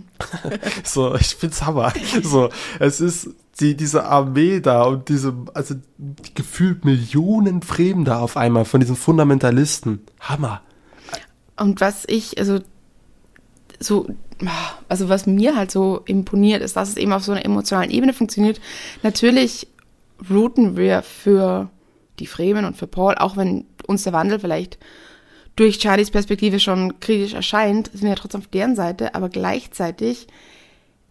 so, 0.84 1.14
ich 1.16 1.34
find's 1.36 1.64
Hammer. 1.64 1.92
So, 2.22 2.48
es 2.78 3.00
ist 3.00 3.30
die, 3.60 3.76
diese 3.76 4.04
Armee 4.04 4.60
da 4.60 4.84
und 4.84 5.08
diese, 5.08 5.34
also 5.54 5.74
gefühlt 6.34 6.84
Millionen 6.84 7.62
Fremde 7.62 8.16
auf 8.16 8.36
einmal 8.36 8.64
von 8.64 8.80
diesen 8.80 8.96
Fundamentalisten. 8.96 10.00
Hammer. 10.20 10.62
Und 11.56 11.80
was 11.80 12.04
ich, 12.06 12.38
also 12.38 12.60
so, 13.84 14.06
also 14.88 15.08
was 15.08 15.26
mir 15.26 15.56
halt 15.56 15.70
so 15.70 16.00
imponiert, 16.06 16.62
ist, 16.62 16.76
dass 16.76 16.88
es 16.88 16.96
eben 16.96 17.12
auf 17.12 17.24
so 17.24 17.32
einer 17.32 17.44
emotionalen 17.44 17.90
Ebene 17.90 18.12
funktioniert. 18.12 18.60
Natürlich 19.02 19.68
routen 20.30 20.76
wir 20.76 21.02
für 21.02 21.70
die 22.18 22.26
Fremen 22.26 22.64
und 22.64 22.76
für 22.76 22.86
Paul, 22.86 23.14
auch 23.16 23.36
wenn 23.36 23.64
uns 23.86 24.04
der 24.04 24.12
Wandel 24.12 24.38
vielleicht 24.38 24.78
durch 25.56 25.80
Charlies 25.80 26.10
Perspektive 26.10 26.58
schon 26.58 26.98
kritisch 27.00 27.34
erscheint, 27.34 27.90
sind 27.92 28.02
wir 28.02 28.10
ja 28.10 28.14
trotzdem 28.16 28.40
auf 28.40 28.48
deren 28.48 28.74
Seite, 28.74 29.14
aber 29.14 29.28
gleichzeitig, 29.28 30.26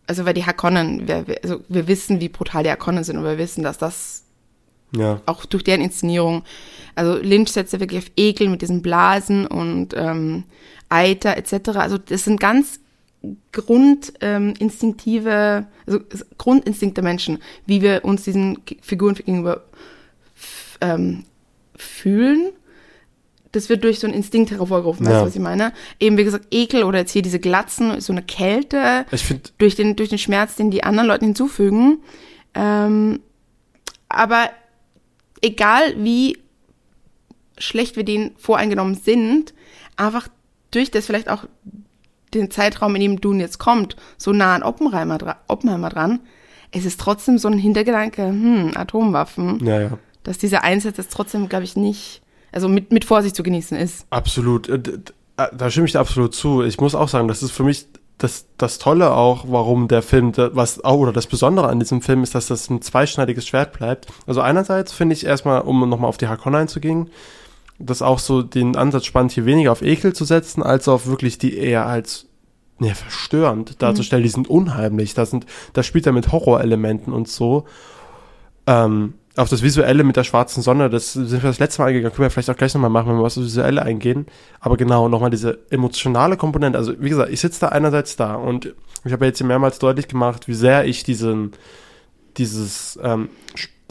also 0.07 0.25
weil 0.25 0.33
die 0.33 0.45
Hakonnen, 0.45 1.07
wir, 1.07 1.25
also 1.43 1.61
wir 1.69 1.87
wissen, 1.87 2.19
wie 2.19 2.29
brutal 2.29 2.63
die 2.63 2.71
Hakonnen 2.71 3.03
sind 3.03 3.17
und 3.17 3.23
wir 3.23 3.37
wissen, 3.37 3.63
dass 3.63 3.77
das 3.77 4.25
ja. 4.95 5.21
auch 5.25 5.45
durch 5.45 5.63
deren 5.63 5.81
Inszenierung, 5.81 6.43
also 6.95 7.15
Lynch 7.15 7.51
setzt 7.51 7.73
ja 7.73 7.79
wirklich 7.79 8.03
auf 8.03 8.11
Ekel 8.17 8.49
mit 8.49 8.61
diesen 8.61 8.81
Blasen 8.81 9.47
und 9.47 9.93
ähm, 9.95 10.43
Eiter 10.93 11.37
etc. 11.37 11.69
Also 11.75 11.97
das 11.97 12.23
sind 12.23 12.39
ganz 12.39 12.79
grundinstinktive, 13.51 15.65
ähm, 15.87 16.05
also 16.11 16.25
Grundinstinkt 16.37 16.97
der 16.97 17.03
Menschen, 17.03 17.39
wie 17.65 17.81
wir 17.81 18.05
uns 18.05 18.23
diesen 18.23 18.59
Figuren 18.81 19.15
gegenüber 19.15 19.63
ähm, 20.81 21.23
fühlen. 21.75 22.51
Das 23.53 23.69
wird 23.69 23.83
durch 23.83 23.99
so 23.99 24.07
einen 24.07 24.15
Instinkt 24.15 24.51
hervorgerufen, 24.51 25.05
weißt 25.05 25.21
du, 25.21 25.25
was 25.25 25.35
ich 25.35 25.41
meine? 25.41 25.73
Eben, 25.99 26.17
wie 26.17 26.23
gesagt, 26.23 26.47
Ekel 26.51 26.83
oder 26.83 26.99
jetzt 26.99 27.11
hier 27.11 27.21
diese 27.21 27.39
Glatzen, 27.39 28.01
so 28.01 28.11
eine 28.11 28.23
Kälte, 28.23 29.05
ich 29.11 29.23
find, 29.23 29.53
durch, 29.59 29.75
den, 29.75 29.95
durch 29.95 30.09
den 30.09 30.17
Schmerz, 30.17 30.55
den 30.55 30.71
die 30.71 30.83
anderen 30.83 31.07
Leuten 31.07 31.25
hinzufügen. 31.25 31.99
Ähm, 32.55 33.19
aber 34.09 34.49
egal 35.41 36.03
wie 36.03 36.39
schlecht 37.57 37.95
wir 37.95 38.03
denen 38.03 38.31
voreingenommen 38.37 38.95
sind, 38.95 39.53
einfach 39.95 40.27
durch 40.75 40.91
das 40.91 41.05
vielleicht 41.05 41.29
auch 41.29 41.45
den 42.33 42.51
Zeitraum, 42.51 42.95
in 42.95 43.01
dem 43.01 43.21
Dune 43.21 43.41
jetzt 43.41 43.59
kommt, 43.59 43.95
so 44.17 44.33
nah 44.33 44.55
an 44.55 44.63
Oppenheimer, 44.63 45.17
dra 45.17 45.37
Oppenheimer 45.47 45.89
dran, 45.89 46.19
es 46.71 46.85
ist 46.85 46.99
trotzdem 46.99 47.37
so 47.37 47.47
ein 47.47 47.57
Hintergedanke, 47.57 48.25
hm, 48.27 48.71
Atomwaffen. 48.75 49.63
Ja, 49.63 49.81
ja. 49.81 49.97
Dass 50.23 50.37
dieser 50.37 50.63
Einsatz 50.63 50.97
jetzt 50.97 51.13
trotzdem, 51.13 51.47
glaube 51.47 51.65
ich, 51.65 51.75
nicht, 51.75 52.21
also 52.51 52.67
mit, 52.67 52.91
mit 52.91 53.05
Vorsicht 53.05 53.35
zu 53.35 53.43
genießen 53.43 53.77
ist. 53.77 54.07
Absolut. 54.09 54.69
Äh, 54.69 54.81
äh, 55.37 55.47
da 55.55 55.69
stimme 55.69 55.85
ich 55.85 55.91
dir 55.91 55.99
absolut 55.99 56.33
zu. 56.33 56.63
Ich 56.63 56.79
muss 56.79 56.95
auch 56.95 57.09
sagen, 57.09 57.27
das 57.27 57.43
ist 57.43 57.51
für 57.51 57.63
mich 57.63 57.87
das, 58.17 58.45
das 58.57 58.79
Tolle 58.79 59.11
auch, 59.11 59.45
warum 59.47 59.87
der 59.87 60.01
Film, 60.01 60.31
was 60.35 60.83
auch, 60.83 60.97
oder 60.97 61.11
das 61.11 61.27
Besondere 61.27 61.67
an 61.67 61.79
diesem 61.79 62.01
Film 62.01 62.23
ist, 62.23 62.35
dass 62.35 62.47
das 62.47 62.69
ein 62.69 62.81
zweischneidiges 62.81 63.47
Schwert 63.47 63.73
bleibt. 63.73 64.07
Also 64.25 64.41
einerseits 64.41 64.93
finde 64.93 65.13
ich 65.13 65.25
erstmal, 65.25 65.61
um 65.61 65.87
nochmal 65.89 66.09
auf 66.09 66.17
die 66.17 66.27
Hakon 66.27 66.55
einzugehen, 66.55 67.09
das 67.79 68.01
auch 68.01 68.19
so 68.19 68.41
den 68.41 68.75
Ansatz 68.75 69.05
spannend, 69.05 69.31
hier 69.31 69.45
weniger 69.45 69.71
auf 69.71 69.81
Ekel 69.81 70.13
zu 70.13 70.25
setzen, 70.25 70.63
als 70.63 70.87
auf 70.87 71.07
wirklich 71.07 71.37
die 71.37 71.57
eher 71.57 71.85
als 71.85 72.27
ne, 72.79 72.93
verstörend 72.95 73.81
darzustellen. 73.81 74.23
Mhm. 74.23 74.27
Die 74.27 74.31
sind 74.31 74.49
unheimlich. 74.49 75.13
Da 75.13 75.25
sind, 75.25 75.45
da 75.73 75.83
spielt 75.83 76.05
er 76.05 76.11
mit 76.11 76.31
Horrorelementen 76.31 77.13
und 77.13 77.27
so. 77.27 77.65
Ähm, 78.67 79.15
auf 79.35 79.49
das 79.49 79.63
Visuelle 79.63 80.03
mit 80.03 80.15
der 80.15 80.23
schwarzen 80.23 80.61
Sonne, 80.61 80.91
das 80.91 81.13
sind 81.13 81.31
wir 81.31 81.41
das 81.41 81.57
letzte 81.57 81.81
Mal 81.81 81.87
eingegangen, 81.87 82.15
können 82.15 82.27
wir 82.27 82.29
vielleicht 82.29 82.51
auch 82.51 82.55
gleich 82.55 82.73
nochmal 82.75 82.91
machen, 82.91 83.09
wenn 83.09 83.17
wir 83.17 83.25
auf 83.25 83.33
das 83.33 83.43
Visuelle 83.43 83.81
eingehen. 83.81 84.27
Aber 84.59 84.77
genau, 84.77 85.09
nochmal 85.09 85.31
diese 85.31 85.59
emotionale 85.71 86.37
Komponente. 86.37 86.77
Also, 86.77 86.93
wie 86.99 87.09
gesagt, 87.09 87.31
ich 87.31 87.39
sitze 87.39 87.61
da 87.61 87.69
einerseits 87.69 88.15
da 88.15 88.35
und 88.35 88.73
ich 89.05 89.11
habe 89.11 89.25
jetzt 89.25 89.43
mehrmals 89.43 89.79
deutlich 89.79 90.07
gemacht, 90.07 90.47
wie 90.47 90.53
sehr 90.53 90.85
ich 90.85 91.03
diesen, 91.03 91.51
dieses 92.37 92.99
ähm, 93.01 93.29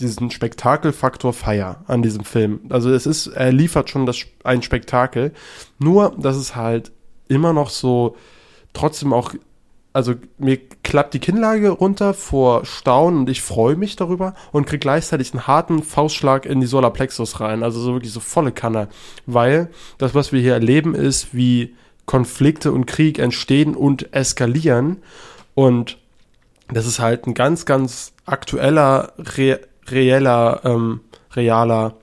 diesen 0.03 0.31
Spektakelfaktor 0.31 1.33
feier 1.33 1.85
an 1.87 2.03
diesem 2.03 2.25
Film. 2.25 2.61
Also 2.69 2.91
es 2.91 3.07
ist, 3.07 3.29
er 3.29 3.53
liefert 3.53 3.91
schon 3.91 4.07
das, 4.07 4.19
ein 4.45 4.63
Spektakel, 4.63 5.33
nur 5.79 6.15
dass 6.19 6.37
es 6.37 6.55
halt 6.57 6.93
immer 7.29 7.53
noch 7.53 7.71
so 7.71 8.17
trotzdem 8.73 9.13
auch, 9.13 9.33
also 9.93 10.15
mir 10.39 10.59
klappt 10.83 11.15
die 11.15 11.19
Kinnlage 11.19 11.71
runter 11.71 12.15
vor 12.15 12.65
Staunen 12.65 13.21
und 13.21 13.31
ich 13.31 13.43
freue 13.43 13.77
mich 13.77 13.97
darüber 13.97 14.35
und 14.51 14.67
krieg 14.67 14.81
gleichzeitig 14.81 15.33
einen 15.33 15.47
harten 15.47 15.83
Faustschlag 15.83 16.47
in 16.47 16.61
die 16.61 16.67
Solarplexus 16.67 17.41
rein, 17.41 17.63
also 17.63 17.81
so 17.81 17.95
wirklich 17.95 18.13
so 18.13 18.21
volle 18.21 18.53
Kanne, 18.53 18.89
weil 19.27 19.71
das, 19.99 20.15
was 20.15 20.33
wir 20.33 20.41
hier 20.41 20.55
erleben, 20.55 20.95
ist, 20.95 21.35
wie 21.35 21.75
Konflikte 22.07 22.73
und 22.73 22.87
Krieg 22.87 23.19
entstehen 23.19 23.75
und 23.75 24.13
eskalieren. 24.13 25.03
Und 25.55 25.99
das 26.69 26.87
ist 26.87 26.99
halt 26.99 27.27
ein 27.27 27.35
ganz, 27.35 27.67
ganz 27.67 28.13
aktueller, 28.27 29.13
re 29.19 29.61
reeller, 29.91 30.61
ähm, 30.65 31.01
realer 31.35 31.95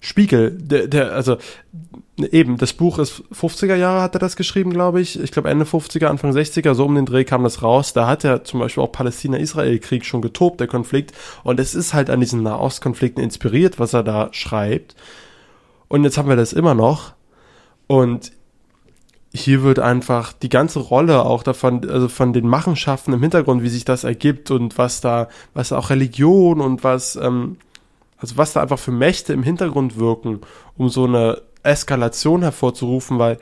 Spiegel. 0.00 0.52
Der, 0.52 0.86
der, 0.86 1.12
also 1.12 1.38
eben, 2.26 2.56
das 2.56 2.72
Buch 2.72 2.98
ist 2.98 3.22
50er 3.32 3.74
Jahre 3.74 4.02
hat 4.02 4.14
er 4.14 4.20
das 4.20 4.36
geschrieben, 4.36 4.70
glaube 4.70 5.00
ich. 5.00 5.20
Ich 5.20 5.32
glaube 5.32 5.50
Ende 5.50 5.64
50er, 5.64 6.06
Anfang 6.06 6.32
60er, 6.32 6.74
so 6.74 6.84
um 6.84 6.94
den 6.94 7.06
Dreh 7.06 7.24
kam 7.24 7.42
das 7.44 7.62
raus. 7.62 7.92
Da 7.92 8.06
hat 8.06 8.24
er 8.24 8.44
zum 8.44 8.60
Beispiel 8.60 8.82
auch 8.82 8.92
Palästina-Israel-Krieg 8.92 10.04
schon 10.04 10.22
getobt, 10.22 10.60
der 10.60 10.66
Konflikt. 10.66 11.12
Und 11.44 11.60
es 11.60 11.74
ist 11.74 11.94
halt 11.94 12.10
an 12.10 12.20
diesen 12.20 12.42
Nahostkonflikten 12.42 13.22
inspiriert, 13.22 13.78
was 13.78 13.92
er 13.92 14.02
da 14.02 14.28
schreibt. 14.32 14.94
Und 15.88 16.04
jetzt 16.04 16.18
haben 16.18 16.28
wir 16.28 16.36
das 16.36 16.52
immer 16.52 16.74
noch. 16.74 17.12
Und 17.86 18.32
hier 19.40 19.62
wird 19.62 19.78
einfach 19.78 20.32
die 20.32 20.48
ganze 20.48 20.78
Rolle 20.78 21.24
auch 21.24 21.42
davon, 21.42 21.88
also 21.88 22.08
von 22.08 22.32
den 22.32 22.46
Machenschaften 22.46 23.12
im 23.12 23.20
Hintergrund, 23.22 23.62
wie 23.62 23.68
sich 23.68 23.84
das 23.84 24.04
ergibt 24.04 24.50
und 24.50 24.78
was 24.78 25.00
da, 25.00 25.28
was 25.54 25.72
auch 25.72 25.90
Religion 25.90 26.60
und 26.60 26.84
was, 26.84 27.16
ähm, 27.16 27.56
also 28.18 28.36
was 28.36 28.52
da 28.52 28.62
einfach 28.62 28.78
für 28.78 28.92
Mächte 28.92 29.32
im 29.32 29.42
Hintergrund 29.42 29.98
wirken, 29.98 30.40
um 30.76 30.88
so 30.88 31.04
eine 31.04 31.42
Eskalation 31.62 32.42
hervorzurufen, 32.42 33.18
weil 33.18 33.38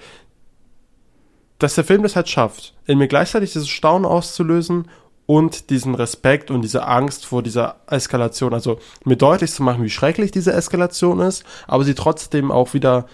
dass 1.59 1.75
der 1.75 1.85
Film 1.85 2.03
das 2.03 2.17
halt 2.17 2.29
schafft, 2.29 2.75
in 2.85 2.99
mir 2.99 3.09
gleichzeitig 3.09 3.53
dieses 3.53 3.69
Staunen 3.69 4.05
auszulösen 4.05 4.89
und 5.25 5.71
diesen 5.71 5.95
Respekt 5.95 6.51
und 6.51 6.63
diese 6.63 6.87
Angst 6.87 7.27
vor 7.27 7.43
dieser 7.43 7.77
Eskalation, 7.87 8.55
also 8.55 8.79
mir 9.05 9.17
deutlich 9.17 9.53
zu 9.53 9.63
machen, 9.63 9.83
wie 9.83 9.91
schrecklich 9.91 10.31
diese 10.31 10.53
Eskalation 10.53 11.21
ist, 11.21 11.45
aber 11.67 11.85
sie 11.85 11.95
trotzdem 11.95 12.51
auch 12.51 12.75
wieder 12.75 13.07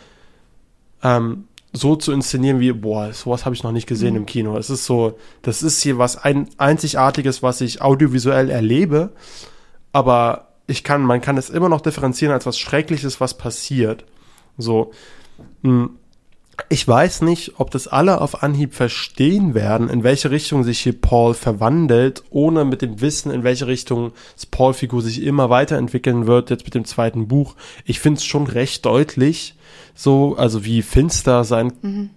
ähm, 1.02 1.48
so 1.72 1.96
zu 1.96 2.12
inszenieren 2.12 2.60
wie, 2.60 2.72
boah, 2.72 3.12
sowas 3.12 3.44
habe 3.44 3.54
ich 3.54 3.62
noch 3.62 3.72
nicht 3.72 3.86
gesehen 3.86 4.10
mhm. 4.10 4.20
im 4.20 4.26
Kino. 4.26 4.56
Es 4.56 4.70
ist 4.70 4.84
so, 4.84 5.18
das 5.40 5.62
ist 5.62 5.82
hier 5.82 5.98
was 5.98 6.16
ein, 6.16 6.48
Einzigartiges, 6.58 7.42
was 7.42 7.60
ich 7.60 7.80
audiovisuell 7.80 8.50
erlebe, 8.50 9.12
aber 9.92 10.48
ich 10.66 10.84
kann, 10.84 11.02
man 11.02 11.20
kann 11.20 11.38
es 11.38 11.50
immer 11.50 11.68
noch 11.68 11.80
differenzieren 11.80 12.32
als 12.32 12.46
was 12.46 12.58
Schreckliches, 12.58 13.20
was 13.20 13.36
passiert. 13.36 14.04
So. 14.58 14.92
Hm. 15.62 15.90
Ich 16.68 16.86
weiß 16.86 17.22
nicht, 17.22 17.58
ob 17.58 17.70
das 17.70 17.88
alle 17.88 18.20
auf 18.20 18.42
Anhieb 18.42 18.74
verstehen 18.74 19.54
werden, 19.54 19.88
in 19.88 20.04
welche 20.04 20.30
Richtung 20.30 20.64
sich 20.64 20.80
hier 20.80 20.92
Paul 20.92 21.32
verwandelt, 21.32 22.22
ohne 22.28 22.66
mit 22.66 22.82
dem 22.82 23.00
Wissen, 23.00 23.32
in 23.32 23.42
welche 23.42 23.66
Richtung 23.66 24.12
das 24.36 24.46
Paul-Figur 24.46 25.00
sich 25.00 25.22
immer 25.22 25.48
weiterentwickeln 25.48 26.26
wird, 26.26 26.50
jetzt 26.50 26.64
mit 26.64 26.74
dem 26.74 26.84
zweiten 26.84 27.26
Buch. 27.26 27.56
Ich 27.86 28.00
finde 28.00 28.18
es 28.18 28.24
schon 28.24 28.46
recht 28.46 28.84
deutlich, 28.84 29.56
so, 29.94 30.36
also 30.36 30.64
wie 30.64 30.82
finster 30.82 31.44
sein 31.44 31.72
mhm. 31.82 32.10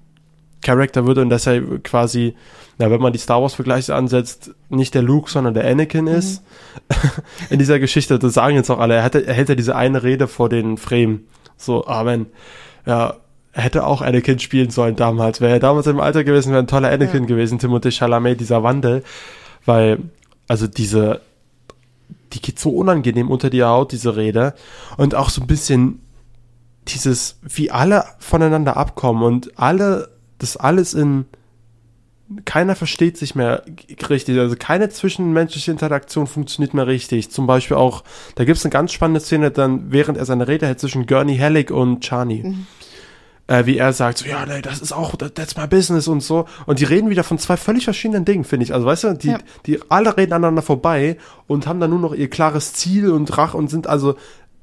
Charakter 0.62 1.06
wird 1.06 1.20
und 1.20 1.30
dass 1.30 1.46
er 1.46 1.62
quasi, 1.80 2.36
na, 2.78 2.90
wenn 2.90 3.02
man 3.02 3.14
die 3.14 3.20
Star 3.20 3.42
Wars-Vergleiche 3.42 3.94
ansetzt, 3.94 4.52
nicht 4.70 4.96
der 4.96 5.04
Luke, 5.04 5.30
sondern 5.30 5.54
der 5.54 5.66
Anakin 5.66 6.08
ist. 6.08 6.42
Mhm. 6.90 6.96
In 7.52 7.60
dieser 7.60 7.80
Geschichte, 7.80 8.20
das 8.20 8.34
sagen 8.34 8.56
jetzt 8.56 8.70
auch 8.70 8.80
alle, 8.80 8.96
er, 8.96 9.04
hatte, 9.04 9.26
er 9.26 9.34
hält 9.34 9.50
ja 9.50 9.56
diese 9.56 9.76
eine 9.76 10.04
Rede 10.04 10.28
vor 10.28 10.50
den 10.50 10.78
Fremen. 10.78 11.28
So, 11.58 11.86
Amen. 11.86 12.26
Ja, 12.86 13.16
er 13.54 13.64
hätte 13.64 13.86
auch 13.86 14.02
Anakin 14.02 14.40
spielen 14.40 14.70
sollen 14.70 14.96
damals. 14.96 15.40
Wäre 15.40 15.54
er 15.54 15.60
damals 15.60 15.88
im 15.88 16.00
Alter 16.00 16.24
gewesen, 16.24 16.52
wäre 16.52 16.64
ein 16.64 16.68
toller 16.68 16.92
Anakin 16.92 17.22
ja. 17.22 17.28
gewesen, 17.28 17.60
Timothée 17.60 17.92
Chalamet, 17.92 18.40
dieser 18.40 18.64
Wandel. 18.64 19.04
Weil, 19.66 20.00
also 20.48 20.68
diese, 20.68 21.22
die 22.34 22.42
geht 22.42 22.60
so 22.60 22.72
unangenehm 22.72 23.32
unter 23.32 23.50
die 23.50 23.64
Haut, 23.64 23.92
diese 23.92 24.16
Rede. 24.16 24.56
Und 24.98 25.16
auch 25.16 25.30
so 25.30 25.42
ein 25.42 25.48
bisschen 25.48 26.02
dieses, 26.88 27.40
wie 27.42 27.72
alle 27.72 28.06
voneinander 28.20 28.78
abkommen 28.78 29.24
und 29.24 29.58
alle, 29.58 30.10
das 30.38 30.58
alles 30.58 30.94
in, 30.94 31.26
keiner 32.46 32.76
versteht 32.76 33.18
sich 33.18 33.36
mehr 33.36 33.64
richtig. 34.10 34.40
Also 34.40 34.56
keine 34.58 34.90
zwischenmenschliche 34.90 35.72
Interaktion 35.72 36.28
funktioniert 36.28 36.74
mehr 36.74 36.88
richtig. 36.88 37.32
Zum 37.32 37.48
Beispiel 37.48 37.78
auch, 37.78 38.04
da 38.36 38.46
gibt 38.46 38.58
es 38.58 38.66
eine 38.66 38.72
ganz 38.72 38.92
spannende 38.92 39.20
Szene 39.20 39.52
dann, 39.52 39.92
während 39.92 40.18
er 40.18 40.26
seine 40.26 40.48
Rede 40.48 40.68
hält 40.68 40.80
zwischen 40.80 41.06
Gurney 41.06 41.38
Halleck 41.38 41.72
und 41.72 42.04
Chani. 42.04 42.44
Mhm 42.44 42.68
äh, 43.48 43.66
wie 43.66 43.78
er 43.78 43.94
sagt, 43.94 44.20
so, 44.20 44.26
ja, 44.26 44.46
nee, 44.46 44.62
das 44.62 44.80
ist 44.80 44.92
auch, 44.92 45.16
that's 45.16 45.56
my 45.56 45.68
business 45.68 46.08
und 46.08 46.22
so. 46.22 46.46
Und 46.66 46.80
die 46.80 46.86
reden 46.86 47.10
wieder 47.10 47.24
von 47.24 47.38
zwei 47.38 47.58
völlig 47.58 47.84
verschiedenen 47.84 48.26
Dingen, 48.26 48.44
finde 48.44 48.64
ich. 48.64 48.74
Also, 48.74 48.86
weißt 48.86 49.04
du, 49.04 49.14
die, 49.14 49.30
ja. 49.30 49.40
die 49.66 49.80
alle 49.90 50.18
reden 50.18 50.34
aneinander 50.34 50.62
vorbei 50.62 51.18
und 51.48 51.68
haben 51.68 51.80
dann 51.80 51.92
nur 51.92 52.00
noch 52.00 52.14
ihr 52.14 52.30
klares 52.30 52.74
Ziel 52.74 53.12
und 53.12 53.38
Rach 53.38 53.54
und 53.54 53.70
sind 53.70 53.88
also, 53.88 54.16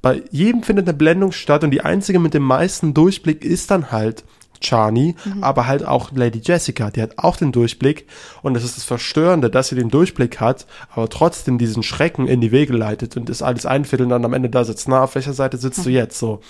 bei 0.03 0.21
jedem 0.31 0.63
findet 0.63 0.87
eine 0.87 0.97
Blendung 0.97 1.31
statt 1.31 1.63
und 1.63 1.71
die 1.71 1.81
einzige 1.81 2.19
mit 2.19 2.33
dem 2.33 2.43
meisten 2.43 2.93
Durchblick 2.93 3.43
ist 3.43 3.71
dann 3.71 3.91
halt 3.91 4.25
Chani, 4.59 5.15
mhm. 5.23 5.43
aber 5.43 5.65
halt 5.65 5.85
auch 5.85 6.11
Lady 6.11 6.41
Jessica, 6.43 6.91
die 6.91 7.01
hat 7.01 7.17
auch 7.17 7.37
den 7.37 7.53
Durchblick 7.53 8.05
und 8.41 8.55
es 8.55 8.65
ist 8.65 8.75
das 8.75 8.83
Verstörende, 8.83 9.49
dass 9.49 9.69
sie 9.69 9.75
den 9.75 9.89
Durchblick 9.89 10.41
hat, 10.41 10.67
aber 10.91 11.09
trotzdem 11.09 11.57
diesen 11.57 11.83
Schrecken 11.83 12.27
in 12.27 12.41
die 12.41 12.51
Wege 12.51 12.73
leitet 12.73 13.15
und 13.15 13.29
das 13.29 13.41
alles 13.41 13.65
einviertel 13.65 14.03
und 14.03 14.09
dann 14.09 14.25
am 14.25 14.33
Ende 14.33 14.49
da 14.49 14.65
sitzt, 14.65 14.89
na, 14.89 15.03
auf 15.03 15.15
welcher 15.15 15.33
Seite 15.33 15.57
sitzt 15.57 15.79
mhm. 15.79 15.83
du 15.83 15.89
jetzt 15.91 16.19
so? 16.19 16.41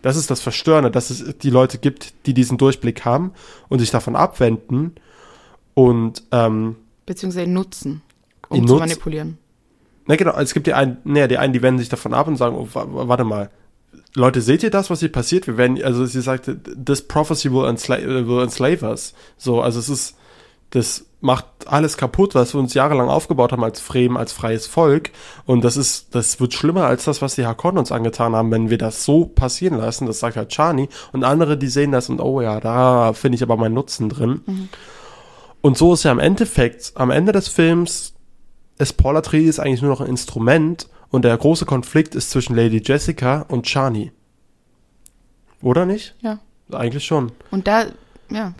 Das 0.00 0.16
ist 0.16 0.30
das 0.30 0.40
Verstörende, 0.40 0.90
dass 0.90 1.10
es 1.10 1.36
die 1.38 1.50
Leute 1.50 1.76
gibt, 1.76 2.14
die 2.24 2.32
diesen 2.32 2.56
Durchblick 2.56 3.04
haben 3.04 3.32
und 3.68 3.78
sich 3.78 3.90
davon 3.90 4.16
abwenden 4.16 4.94
und 5.74 6.22
ähm, 6.32 6.76
beziehungsweise 7.04 7.50
nutzen, 7.50 8.00
um 8.48 8.66
zu 8.66 8.76
manipulieren. 8.76 9.36
Na 10.06 10.16
genau, 10.16 10.36
es 10.38 10.54
gibt 10.54 10.66
die 10.66 10.74
einen, 10.74 10.98
nee, 11.04 11.26
die 11.28 11.38
einen, 11.38 11.52
die 11.52 11.62
wenden 11.62 11.78
sich 11.78 11.88
davon 11.88 12.14
ab 12.14 12.26
und 12.26 12.36
sagen, 12.36 12.56
oh, 12.56 12.68
warte 12.72 13.24
mal, 13.24 13.50
Leute, 14.14 14.40
seht 14.40 14.62
ihr 14.62 14.70
das, 14.70 14.90
was 14.90 15.00
hier 15.00 15.12
passiert? 15.12 15.46
Wir 15.46 15.56
werden, 15.56 15.82
also 15.82 16.04
sie 16.04 16.20
sagte, 16.20 16.58
this 16.62 17.02
prophecy 17.02 17.50
will 17.50 17.66
enslave, 17.66 18.26
will 18.26 18.42
enslave 18.42 18.84
us. 18.84 19.14
So, 19.38 19.62
also 19.62 19.78
es 19.78 19.88
ist, 19.88 20.16
das 20.70 21.06
macht 21.20 21.46
alles 21.66 21.96
kaputt, 21.96 22.34
was 22.34 22.52
wir 22.54 22.60
uns 22.60 22.74
jahrelang 22.74 23.08
aufgebaut 23.08 23.52
haben 23.52 23.64
als 23.64 23.80
Fremen, 23.80 24.16
als 24.16 24.32
freies 24.32 24.66
Volk. 24.66 25.10
Und 25.46 25.64
das 25.64 25.76
ist, 25.76 26.14
das 26.14 26.40
wird 26.40 26.52
schlimmer 26.52 26.84
als 26.84 27.04
das, 27.04 27.22
was 27.22 27.36
die 27.36 27.46
Hakon 27.46 27.78
uns 27.78 27.92
angetan 27.92 28.34
haben, 28.34 28.50
wenn 28.50 28.70
wir 28.70 28.78
das 28.78 29.04
so 29.04 29.24
passieren 29.24 29.78
lassen. 29.78 30.06
Das 30.06 30.18
sagt 30.18 30.36
halt 30.36 30.50
Chani. 30.50 30.88
Und 31.12 31.24
andere, 31.24 31.56
die 31.56 31.68
sehen 31.68 31.92
das 31.92 32.08
und, 32.08 32.20
oh 32.20 32.40
ja, 32.40 32.58
da 32.60 33.12
finde 33.12 33.36
ich 33.36 33.42
aber 33.42 33.56
meinen 33.56 33.74
Nutzen 33.74 34.08
drin. 34.08 34.40
Mhm. 34.44 34.68
Und 35.60 35.78
so 35.78 35.94
ist 35.94 36.02
ja 36.02 36.10
im 36.10 36.18
Endeffekt, 36.18 36.92
am 36.96 37.10
Ende 37.10 37.32
des 37.32 37.48
Films, 37.48 38.11
ist 38.78 38.94
Paul 38.94 39.16
Atreides 39.16 39.58
eigentlich 39.58 39.82
nur 39.82 39.90
noch 39.90 40.00
ein 40.00 40.08
Instrument 40.08 40.88
und 41.10 41.24
der 41.24 41.36
große 41.36 41.66
Konflikt 41.66 42.14
ist 42.14 42.30
zwischen 42.30 42.56
Lady 42.56 42.82
Jessica 42.84 43.44
und 43.48 43.66
Chani. 43.66 44.12
Oder 45.60 45.86
nicht? 45.86 46.14
Ja. 46.20 46.40
Eigentlich 46.72 47.04
schon. 47.04 47.32
Und 47.50 47.66
da, 47.66 47.86
ja, 48.30 48.54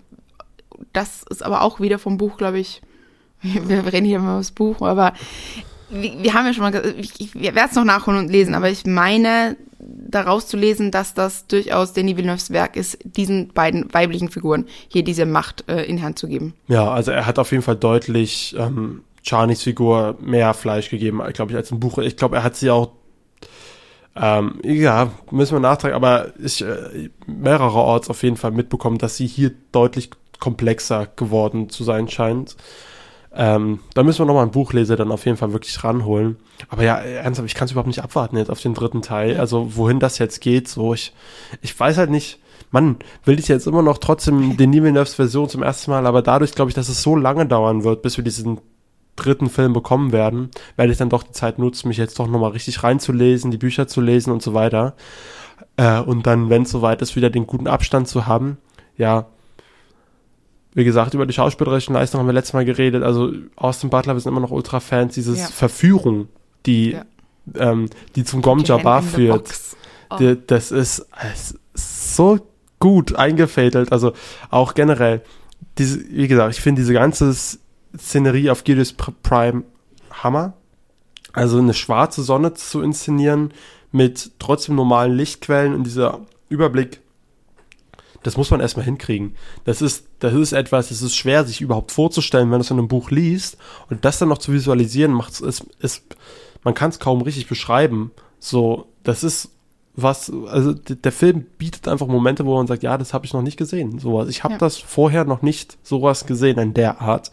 das 0.92 1.22
ist 1.30 1.42
aber 1.42 1.62
auch 1.62 1.80
wieder 1.80 1.98
vom 1.98 2.18
Buch, 2.18 2.36
glaube 2.36 2.58
ich. 2.58 2.82
Wir 3.42 3.84
reden 3.92 4.06
hier 4.06 4.16
immer 4.16 4.30
über 4.30 4.38
das 4.38 4.52
Buch, 4.52 4.82
aber 4.82 5.14
wir, 5.90 6.22
wir 6.22 6.34
haben 6.34 6.46
ja 6.46 6.54
schon 6.54 6.62
mal, 6.62 6.94
ich, 6.96 7.20
ich 7.20 7.34
werde 7.34 7.68
es 7.68 7.74
noch 7.74 7.84
nachholen 7.84 8.20
und 8.20 8.30
lesen, 8.30 8.54
aber 8.54 8.70
ich 8.70 8.86
meine 8.86 9.56
daraus 9.78 10.46
zu 10.46 10.56
lesen, 10.56 10.90
dass 10.90 11.14
das 11.14 11.46
durchaus 11.46 11.92
Denis 11.92 12.16
Villeneuves 12.16 12.50
Werk 12.50 12.76
ist, 12.76 12.98
diesen 13.04 13.48
beiden 13.48 13.92
weiblichen 13.92 14.28
Figuren 14.28 14.66
hier 14.88 15.02
diese 15.02 15.26
Macht 15.26 15.68
äh, 15.68 15.82
in 15.82 16.02
Hand 16.02 16.18
zu 16.18 16.28
geben. 16.28 16.54
Ja, 16.68 16.90
also 16.90 17.10
er 17.10 17.26
hat 17.26 17.38
auf 17.38 17.50
jeden 17.50 17.64
Fall 17.64 17.76
deutlich 17.76 18.54
ähm, 18.58 19.02
Charnies 19.23 19.62
Figur 19.62 20.16
mehr 20.20 20.55
Fleisch 20.55 20.91
gegeben, 20.91 21.23
glaube 21.33 21.53
ich, 21.53 21.57
als 21.57 21.70
im 21.70 21.81
Buch. 21.81 21.99
Ich 21.99 22.16
glaube, 22.16 22.37
er 22.37 22.45
hat 22.45 22.57
sie 22.57 22.70
auch 22.70 22.91
ähm, 24.14 24.61
ja, 24.62 25.11
müssen 25.31 25.55
wir 25.55 25.61
nachtragen, 25.61 25.95
aber 25.97 26.33
ich 26.39 26.62
äh, 26.62 27.09
mehrerorts 27.27 28.11
auf 28.11 28.23
jeden 28.23 28.37
Fall 28.37 28.51
mitbekommen, 28.51 28.99
dass 28.99 29.16
sie 29.16 29.27
hier 29.27 29.53
deutlich 29.73 30.11
komplexer 30.39 31.09
geworden 31.16 31.70
zu 31.70 31.83
sein 31.83 32.09
scheint. 32.09 32.57
Ähm, 33.35 33.81
da 33.95 34.03
müssen 34.03 34.18
wir 34.18 34.27
nochmal 34.27 34.45
ein 34.45 34.51
Buchleser 34.51 34.97
dann 34.97 35.11
auf 35.11 35.25
jeden 35.25 35.39
Fall 35.39 35.53
wirklich 35.55 35.83
ranholen. 35.83 36.37
Aber 36.68 36.85
ja, 36.85 36.97
ernsthaft, 36.97 37.49
ich 37.49 37.55
kann 37.55 37.64
es 37.64 37.73
überhaupt 37.73 37.87
nicht 37.87 38.03
abwarten 38.03 38.37
jetzt 38.37 38.51
auf 38.51 38.61
den 38.61 38.75
dritten 38.75 39.01
Teil. 39.01 39.39
Also 39.39 39.77
wohin 39.77 40.01
das 40.01 40.18
jetzt 40.18 40.41
geht, 40.43 40.68
so 40.68 40.93
ich, 40.93 41.14
ich 41.62 41.79
weiß 41.79 41.97
halt 41.97 42.11
nicht. 42.11 42.39
Mann, 42.70 42.97
will 43.25 43.39
ich 43.39 43.49
jetzt 43.49 43.66
immer 43.66 43.83
noch 43.83 43.99
trotzdem 43.99 44.57
den 44.57 44.73
Villeneuves 44.73 45.14
Version 45.14 45.49
zum 45.49 45.62
ersten 45.62 45.91
Mal, 45.91 46.07
aber 46.07 46.23
dadurch 46.23 46.53
glaube 46.53 46.70
ich, 46.70 46.75
dass 46.75 46.89
es 46.89 47.03
so 47.03 47.16
lange 47.16 47.45
dauern 47.45 47.85
wird, 47.85 48.01
bis 48.01 48.16
wir 48.16 48.25
diesen 48.25 48.61
dritten 49.16 49.50
Film 49.50 49.72
bekommen 49.72 50.12
werden, 50.12 50.50
werde 50.76 50.92
ich 50.92 50.98
dann 50.98 51.10
doch 51.10 51.22
die 51.22 51.32
Zeit 51.32 51.58
nutzen, 51.58 51.88
mich 51.88 51.98
jetzt 51.98 52.18
doch 52.18 52.26
nochmal 52.26 52.52
richtig 52.52 52.82
reinzulesen, 52.82 53.50
die 53.50 53.58
Bücher 53.58 53.86
zu 53.86 54.00
lesen 54.00 54.32
und 54.32 54.42
so 54.42 54.54
weiter. 54.54 54.94
Äh, 55.76 56.00
und 56.00 56.26
dann, 56.26 56.50
wenn 56.50 56.62
es 56.62 56.70
soweit 56.70 57.02
ist, 57.02 57.16
wieder 57.16 57.30
den 57.30 57.46
guten 57.46 57.66
Abstand 57.66 58.08
zu 58.08 58.26
haben. 58.26 58.58
Ja, 58.96 59.26
wie 60.74 60.84
gesagt, 60.84 61.14
über 61.14 61.26
die 61.26 61.34
schauspielerischen 61.34 61.94
Leistungen 61.94 62.20
haben 62.20 62.28
wir 62.28 62.32
letztes 62.32 62.54
Mal 62.54 62.64
geredet. 62.64 63.02
Also 63.02 63.32
Austin 63.56 63.90
Butler, 63.90 64.14
wir 64.14 64.20
sind 64.20 64.32
immer 64.32 64.40
noch 64.40 64.50
Ultra-Fans. 64.50 65.14
Dieses 65.14 65.40
ja. 65.40 65.46
Verführung, 65.46 66.28
die, 66.64 66.92
ja. 66.92 67.04
ähm, 67.56 67.90
die 68.16 68.24
zum 68.24 68.40
Gom 68.40 68.60
Jabbar 68.60 69.02
führt, 69.02 69.52
oh. 70.10 70.16
die, 70.16 70.38
das 70.46 70.72
ist, 70.72 71.06
ist 71.34 71.58
so 71.74 72.38
gut 72.78 73.14
eingefädelt. 73.14 73.92
Also 73.92 74.12
auch 74.50 74.72
generell, 74.72 75.22
diese, 75.76 76.00
wie 76.10 76.28
gesagt, 76.28 76.54
ich 76.54 76.62
finde 76.62 76.80
diese 76.80 76.94
ganze 76.94 77.34
Szenerie 77.97 78.51
auf 78.51 78.64
Gideus 78.64 78.93
Prime 78.93 79.64
Hammer. 80.11 80.55
Also 81.32 81.59
eine 81.59 81.74
schwarze 81.74 82.22
Sonne 82.22 82.55
zu 82.55 82.82
inszenieren 82.82 83.53
mit 83.90 84.32
trotzdem 84.38 84.74
normalen 84.74 85.14
Lichtquellen 85.14 85.74
und 85.74 85.84
dieser 85.84 86.20
Überblick 86.49 87.01
das 88.22 88.36
muss 88.36 88.51
man 88.51 88.61
erstmal 88.61 88.84
hinkriegen. 88.84 89.34
Das 89.64 89.82
ist, 89.82 90.07
das 90.20 90.32
ist 90.34 90.53
etwas, 90.53 90.88
das 90.88 91.03
ist 91.03 91.16
schwer, 91.16 91.45
sich 91.45 91.61
überhaupt 91.61 91.93
vorzustellen, 91.93 92.45
wenn 92.45 92.53
man 92.53 92.61
es 92.61 92.70
in 92.70 92.78
einem 92.78 92.88
Buch 92.88 93.11
liest. 93.11 93.57
Und 93.90 94.05
das 94.05 94.18
dann 94.18 94.28
noch 94.28 94.38
zu 94.38 94.53
visualisieren, 94.53 95.12
macht 95.12 95.40
es, 95.40 95.64
ist, 95.80 96.16
man 96.62 96.74
kann 96.74 96.90
es 96.90 97.01
kaum 97.01 97.22
richtig 97.22 97.49
beschreiben. 97.49 98.12
So, 98.38 98.86
das 99.03 99.24
ist 99.24 99.51
was, 99.95 100.32
also 100.47 100.72
der 100.72 101.12
Film 101.12 101.45
bietet 101.59 101.86
einfach 101.86 102.07
Momente, 102.07 102.47
wo 102.47 102.57
man 102.57 102.66
sagt, 102.66 102.82
ja, 102.82 102.97
das 102.97 103.12
habe 103.12 103.26
ich 103.26 103.34
noch 103.34 103.43
nicht 103.43 103.59
gesehen. 103.59 103.99
Sowas. 103.99 104.28
Ich 104.28 104.43
habe 104.43 104.55
ja. 104.55 104.59
das 104.59 104.78
vorher 104.78 105.24
noch 105.24 105.43
nicht 105.43 105.76
sowas 105.82 106.24
gesehen 106.24 106.59
in 106.59 106.74
der 106.74 107.01
Art. 107.03 107.30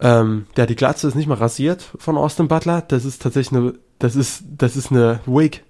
Ähm, 0.00 0.46
ja, 0.56 0.66
die 0.66 0.76
Glatze 0.76 1.08
ist 1.08 1.14
nicht 1.14 1.26
mal 1.26 1.38
rasiert 1.38 1.82
von 1.98 2.16
Austin 2.16 2.48
Butler. 2.48 2.82
Das 2.82 3.04
ist 3.04 3.22
tatsächlich 3.22 3.58
eine, 3.58 3.74
das 3.98 4.16
ist, 4.16 4.44
das 4.56 4.76
ist 4.76 4.90
eine 4.90 5.20
Wig. 5.26 5.64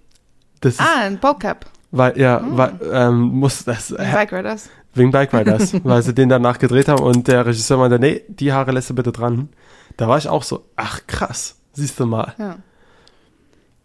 Das 0.61 0.79
ah, 0.79 1.03
ein 1.03 1.19
Bocap. 1.19 1.67
Weil, 1.91 2.19
ja, 2.19 2.41
hm. 2.41 2.57
weil, 2.57 2.81
ähm, 2.93 3.21
muss 3.21 3.65
das. 3.65 3.93
Wegen 3.93 4.13
Bike 4.13 4.33
Riders. 4.33 4.71
Wegen 4.95 5.11
Bike 5.11 5.33
Riders, 5.33 5.75
weil 5.85 6.03
sie 6.03 6.15
den 6.15 6.29
danach 6.29 6.59
gedreht 6.59 6.89
haben 6.89 7.03
und 7.03 7.29
der 7.29 7.47
Regisseur 7.47 7.79
meinte, 7.79 7.99
nee, 7.99 8.23
die 8.29 8.53
Haare 8.53 8.73
lässt 8.73 8.91
du 8.91 8.95
bitte 8.95 9.13
dran. 9.13 9.51
Da 9.97 10.09
war 10.09 10.19
ich 10.19 10.29
auch 10.29 10.43
so, 10.43 10.65
ach 10.77 11.01
krass, 11.07 11.57
siehst 11.73 12.01
du 12.01 12.07
mal. 12.07 12.35
Ja. 12.39 12.59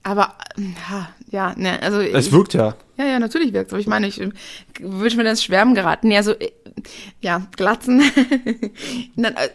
Aber, 0.03 0.33
ja, 1.29 1.53
ne, 1.55 1.81
also. 1.81 2.01
Es 2.01 2.31
wirkt 2.31 2.53
ja. 2.55 2.75
Ja, 2.97 3.05
ja, 3.05 3.19
natürlich 3.19 3.53
wirkt 3.53 3.67
es. 3.67 3.73
Aber 3.73 3.79
ich 3.79 3.87
meine, 3.87 4.07
ich 4.07 4.19
würde 4.79 5.15
mir 5.15 5.23
das 5.23 5.43
Schwärmen 5.43 5.75
geraten. 5.75 6.09
Ja, 6.09 6.23
so, 6.23 6.33
ja, 7.21 7.47
Glatzen. 7.55 8.01
Äh. 9.17 9.49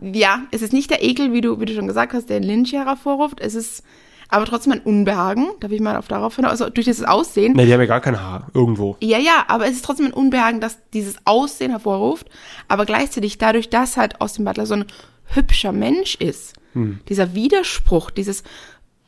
Ja, 0.00 0.42
es 0.50 0.60
ist 0.62 0.72
nicht 0.72 0.90
der 0.90 1.02
Ekel, 1.02 1.32
wie 1.32 1.40
du, 1.40 1.58
wie 1.58 1.64
du 1.64 1.74
schon 1.74 1.86
gesagt 1.86 2.12
hast, 2.12 2.28
der 2.28 2.40
Lynch 2.40 2.72
hervorruft. 2.72 3.40
Es 3.40 3.54
ist, 3.54 3.82
aber 4.28 4.44
trotzdem 4.44 4.74
ein 4.74 4.80
Unbehagen. 4.80 5.48
Darf 5.60 5.72
ich 5.72 5.80
mal 5.80 5.96
auf 5.96 6.06
darauf 6.06 6.36
hin? 6.36 6.44
Also 6.44 6.68
durch 6.68 6.84
dieses 6.84 7.04
Aussehen. 7.04 7.54
Ne, 7.54 7.64
die 7.64 7.72
haben 7.72 7.80
ja 7.80 7.86
gar 7.86 8.00
kein 8.00 8.20
Haar 8.20 8.50
irgendwo. 8.52 8.96
Ja, 9.00 9.18
ja, 9.18 9.44
aber 9.48 9.66
es 9.66 9.76
ist 9.76 9.84
trotzdem 9.84 10.06
ein 10.06 10.12
Unbehagen, 10.12 10.60
dass 10.60 10.78
dieses 10.92 11.16
Aussehen 11.24 11.70
hervorruft, 11.70 12.28
aber 12.68 12.84
gleichzeitig 12.84 13.38
dadurch, 13.38 13.70
dass 13.70 13.96
halt 13.96 14.20
Austin 14.20 14.44
Butler 14.44 14.66
so 14.66 14.74
ein 14.74 14.84
hübscher 15.24 15.72
Mensch 15.72 16.14
ist. 16.16 16.54
Hm. 16.74 17.00
Dieser 17.08 17.34
Widerspruch, 17.34 18.10
dieses 18.10 18.44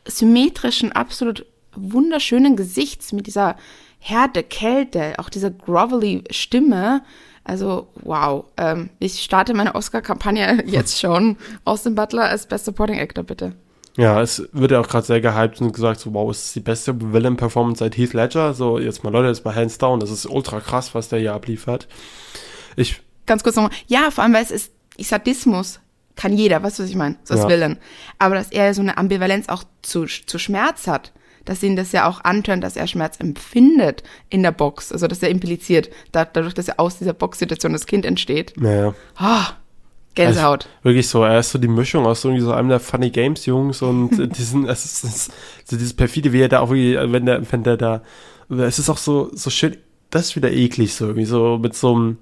symmetrischen, 0.06 0.92
absolut 0.92 1.44
wunderschönen 1.74 2.56
Gesichts 2.56 3.12
mit 3.12 3.26
dieser 3.26 3.56
Härte, 4.08 4.44
Kälte, 4.44 5.14
auch 5.18 5.28
dieser 5.28 5.50
grovelly 5.50 6.22
Stimme. 6.30 7.02
Also, 7.42 7.88
wow. 8.02 8.44
Ähm, 8.56 8.90
ich 9.00 9.20
starte 9.20 9.52
meine 9.52 9.74
Oscar-Kampagne 9.74 10.62
jetzt 10.66 11.00
schon. 11.00 11.36
Austin 11.64 11.96
Butler 11.96 12.26
als 12.26 12.46
Best 12.46 12.66
Supporting 12.66 13.00
Actor, 13.00 13.24
bitte. 13.24 13.56
Ja, 13.96 14.22
es 14.22 14.48
wird 14.52 14.70
ja 14.70 14.80
auch 14.80 14.86
gerade 14.86 15.04
sehr 15.04 15.20
gehypt 15.20 15.60
und 15.60 15.72
gesagt, 15.72 15.98
so, 15.98 16.14
wow, 16.14 16.30
ist 16.30 16.54
die 16.54 16.60
beste 16.60 16.94
Villain-Performance 17.12 17.80
seit 17.80 17.96
Heath 17.96 18.12
Ledger. 18.12 18.54
So, 18.54 18.78
jetzt 18.78 19.02
mal 19.02 19.10
Leute, 19.10 19.26
jetzt 19.26 19.44
mal 19.44 19.56
hands 19.56 19.78
down. 19.78 19.98
Das 19.98 20.12
ist 20.12 20.26
ultra 20.26 20.60
krass, 20.60 20.94
was 20.94 21.08
der 21.08 21.18
hier 21.18 21.34
abliefert. 21.34 21.88
Ich. 22.76 23.02
Ganz 23.26 23.42
kurz 23.42 23.56
nochmal. 23.56 23.72
Ja, 23.88 24.12
vor 24.12 24.22
allem, 24.22 24.34
weil 24.34 24.44
es 24.44 24.52
ist 24.52 24.70
Sadismus. 25.00 25.80
Kann 26.14 26.32
jeder, 26.32 26.62
weißt 26.62 26.78
du, 26.78 26.84
was 26.84 26.90
ich 26.90 26.96
meine? 26.96 27.16
So 27.24 27.34
als 27.34 27.42
ja. 27.42 27.48
Villain. 27.48 27.76
Aber 28.20 28.36
dass 28.36 28.52
er 28.52 28.72
so 28.72 28.82
eine 28.82 28.98
Ambivalenz 28.98 29.48
auch 29.48 29.64
zu, 29.82 30.04
zu 30.04 30.38
Schmerz 30.38 30.86
hat. 30.86 31.10
Dass 31.46 31.62
ihn 31.62 31.76
das 31.76 31.92
ja 31.92 32.06
auch 32.06 32.22
antönt, 32.22 32.62
dass 32.62 32.76
er 32.76 32.86
Schmerz 32.86 33.18
empfindet 33.18 34.02
in 34.28 34.42
der 34.42 34.52
Box. 34.52 34.92
Also, 34.92 35.06
dass 35.06 35.22
er 35.22 35.30
impliziert, 35.30 35.88
dadurch, 36.12 36.52
dass 36.52 36.68
er 36.68 36.78
aus 36.78 36.98
dieser 36.98 37.14
Box-Situation 37.14 37.72
das 37.72 37.86
Kind 37.86 38.04
entsteht. 38.04 38.52
Naja. 38.56 38.94
Oh, 39.18 39.44
Gänsehaut. 40.16 40.64
Also, 40.64 40.84
wirklich 40.84 41.08
so, 41.08 41.22
er 41.22 41.38
ist 41.38 41.50
so 41.50 41.58
die 41.58 41.68
Mischung 41.68 42.04
aus 42.04 42.22
so, 42.22 42.28
irgendwie 42.28 42.44
so 42.44 42.52
einem 42.52 42.68
der 42.68 42.80
Funny 42.80 43.10
Games 43.10 43.46
Jungs 43.46 43.82
und 43.82 44.10
diesen, 44.36 44.68
es 44.68 44.84
ist, 44.84 45.04
es 45.04 45.14
ist 45.14 45.32
so 45.64 45.76
dieses 45.76 45.94
perfide, 45.94 46.32
wie 46.32 46.40
er 46.40 46.48
da 46.48 46.60
auch 46.60 46.70
wirklich, 46.70 46.96
wenn 47.12 47.26
der, 47.26 47.52
wenn 47.52 47.62
der 47.62 47.76
da, 47.76 48.02
es 48.48 48.78
ist 48.80 48.90
auch 48.90 48.98
so, 48.98 49.30
so 49.32 49.50
schön, 49.50 49.76
das 50.10 50.26
ist 50.26 50.36
wieder 50.36 50.50
eklig 50.50 50.94
so, 50.94 51.06
irgendwie 51.06 51.26
so 51.26 51.58
mit 51.58 51.74
so 51.76 51.94
einem, 51.94 52.18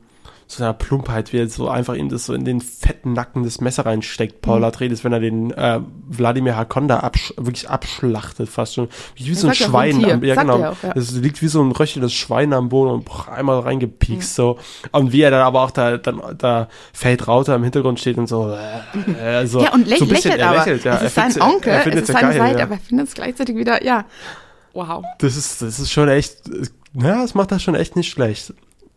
so 0.47 0.63
einer 0.63 0.73
Plumpheit, 0.73 1.33
wie 1.33 1.39
er 1.39 1.49
so 1.49 1.69
einfach 1.69 1.95
ihm 1.95 2.09
das 2.09 2.27
so 2.27 2.35
in 2.35 2.45
den 2.45 2.61
fetten 2.61 3.13
Nacken 3.13 3.43
des 3.43 3.61
Messer 3.61 3.87
reinsteckt, 3.87 4.43
Paul 4.43 4.59
mhm. 4.59 4.65
Atreides, 4.65 5.05
wenn 5.05 5.13
er 5.13 5.21
den 5.21 5.51
äh, 5.53 5.81
Wladimir 6.09 6.57
Hakonda 6.57 7.01
absch 7.01 7.33
wirklich 7.37 7.69
abschlachtet, 7.69 8.49
fast 8.49 8.75
schon. 8.75 8.89
Wie, 9.17 9.27
wie 9.27 9.35
so 9.35 9.49
ein 9.49 9.55
Schwein. 9.55 10.05
Am, 10.05 10.23
ja, 10.23 10.35
genau. 10.35 10.57
Auch, 10.57 10.83
ja. 10.83 10.93
Es 10.95 11.13
liegt 11.13 11.41
wie 11.43 11.49
so 11.49 11.63
ein 11.63 11.73
röchelndes 11.73 12.13
Schwein 12.13 12.53
am 12.53 12.69
Boden 12.69 12.91
und 12.91 13.05
boah, 13.05 13.29
einmal 13.33 13.61
reingepiekst, 13.61 14.39
mhm. 14.39 14.43
so. 14.43 14.59
Und 14.93 15.13
wie 15.13 15.23
er 15.23 15.31
dann 15.31 15.43
aber 15.43 15.63
auch 15.63 15.71
da, 15.71 15.97
dann, 15.97 16.21
da 16.37 16.69
Fate 16.93 17.27
Rauter 17.27 17.55
im 17.55 17.63
Hintergrund 17.63 17.99
steht 18.01 18.19
und 18.19 18.29
so, 18.29 18.55
äh, 19.21 19.47
so. 19.47 19.63
Ja, 19.63 19.73
und 19.73 19.87
läch 19.87 19.99
so 19.99 20.05
lächelt 20.05 20.41
aber. 20.41 20.59
Lächelt, 20.59 20.85
ja. 20.85 20.97
Es 20.97 21.05
ist 21.05 21.15
sein 21.15 21.41
Onkel, 21.41 21.73
es 21.73 21.87
ist 21.87 22.07
seine 22.09 22.29
geil, 22.29 22.39
Seite, 22.39 22.59
ja. 22.59 22.65
aber 22.65 22.75
er 22.75 22.81
findet 22.81 23.09
es 23.09 23.15
gleichzeitig 23.15 23.57
wieder, 23.57 23.83
ja. 23.83 24.05
Wow. 24.75 25.05
Das 25.19 25.37
ist, 25.37 25.63
das 25.63 25.79
ist 25.79 25.93
schon 25.93 26.09
echt, 26.09 26.37
ja, 26.95 27.23
das 27.23 27.35
macht 27.35 27.53
das 27.53 27.63
schon 27.63 27.77
echt 27.77 27.97
nicht 27.97 28.11
schlecht. 28.11 28.53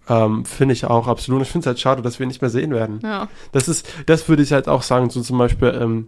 Ähm, 0.10 0.45
finde 0.45 0.74
ich 0.74 0.86
auch 0.86 1.08
absolut. 1.08 1.41
Ich 1.41 1.49
finde 1.49 1.64
es 1.64 1.68
halt 1.68 1.80
schade, 1.80 2.01
dass 2.01 2.20
wir 2.20 2.26
ihn 2.26 2.30
nicht 2.30 2.41
mehr 2.41 2.49
sehen 2.49 2.72
werden. 2.72 2.99
Ja. 3.03 3.28
Das 3.51 3.68
ist, 3.68 3.88
das 4.05 4.30
würde 4.30 4.43
ich 4.43 4.53
halt 4.53 4.68
auch 4.68 4.82
sagen, 4.82 5.10
so 5.10 5.22
zum 5.22 5.38
Beispiel, 5.38 5.78
ähm, 5.80 6.08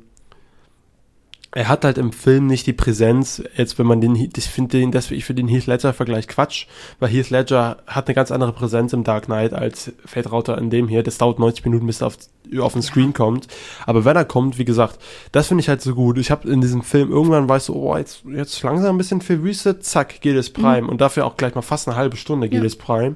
er 1.52 1.68
hat 1.68 1.84
halt 1.84 1.97
im 1.97 2.12
Film 2.12 2.45
nicht 2.45 2.68
die 2.68 2.74
Präsenz, 2.74 3.41
jetzt 3.56 3.80
wenn 3.80 3.88
man 3.88 4.02
den, 4.02 4.16
ich 4.16 4.43
finde 4.45 4.78
den, 4.78 4.91
das, 4.91 5.10
ich 5.10 5.26
finde 5.26 5.41
den 5.41 5.50
Heath 5.50 5.66
Ledger 5.66 5.93
Vergleich 5.93 6.28
Quatsch, 6.28 6.68
weil 7.00 7.10
Heath 7.10 7.32
Ledger 7.32 7.78
hat 7.88 8.08
eine 8.08 8.14
ganz 8.14 8.32
andere 8.32 8.54
Präsenz 8.54 8.93
im 8.93 9.04
Dark 9.04 9.26
Knight 9.26 9.54
als 9.54 9.91
Fate 10.06 10.32
Rauter 10.32 10.60
in 10.60 10.70
dem 10.70 10.88
hier. 10.88 11.02
Das 11.02 11.18
dauert 11.18 11.39
90 11.39 11.66
Minuten, 11.66 11.88
bis 11.88 12.02
er 12.02 12.08
auf, 12.08 12.18
auf 12.60 12.74
den 12.74 12.84
Screen 12.84 13.08
ja. 13.08 13.14
kommt. 13.14 13.47
Aber 13.88 14.06
wenn 14.06 14.16
er 14.16 14.26
kommt, 14.26 14.60
wie 14.60 14.66
gesagt, 14.66 15.00
das 15.32 15.47
finde 15.47 15.62
ich 15.62 15.70
halt 15.70 15.82
so 15.82 15.95
gut. 15.95 16.20
Ich 16.20 16.30
habe 16.30 16.47
in 16.47 16.62
diesem 16.62 16.84
Film 16.84 17.12
irgendwann 17.12 17.50
weißt 17.50 17.70
du, 17.70 17.74
oh, 17.74 17.97
jetzt, 17.97 18.24
jetzt 18.26 18.62
langsam 18.62 18.95
ein 18.95 19.00
bisschen 19.00 19.22
für 19.22 19.41
Wüste, 19.41 19.80
zack, 19.80 20.22
geht 20.22 20.36
es 20.36 20.52
Prime. 20.52 20.84
Mhm. 20.84 20.89
Und 20.89 21.02
dafür 21.02 21.26
auch 21.26 21.36
gleich 21.36 21.56
mal 21.56 21.64
fast 21.64 21.88
eine 21.88 21.97
halbe 21.97 22.18
Stunde 22.18 22.47
geht 22.47 22.64
es 22.64 22.76
Prime. 22.76 23.16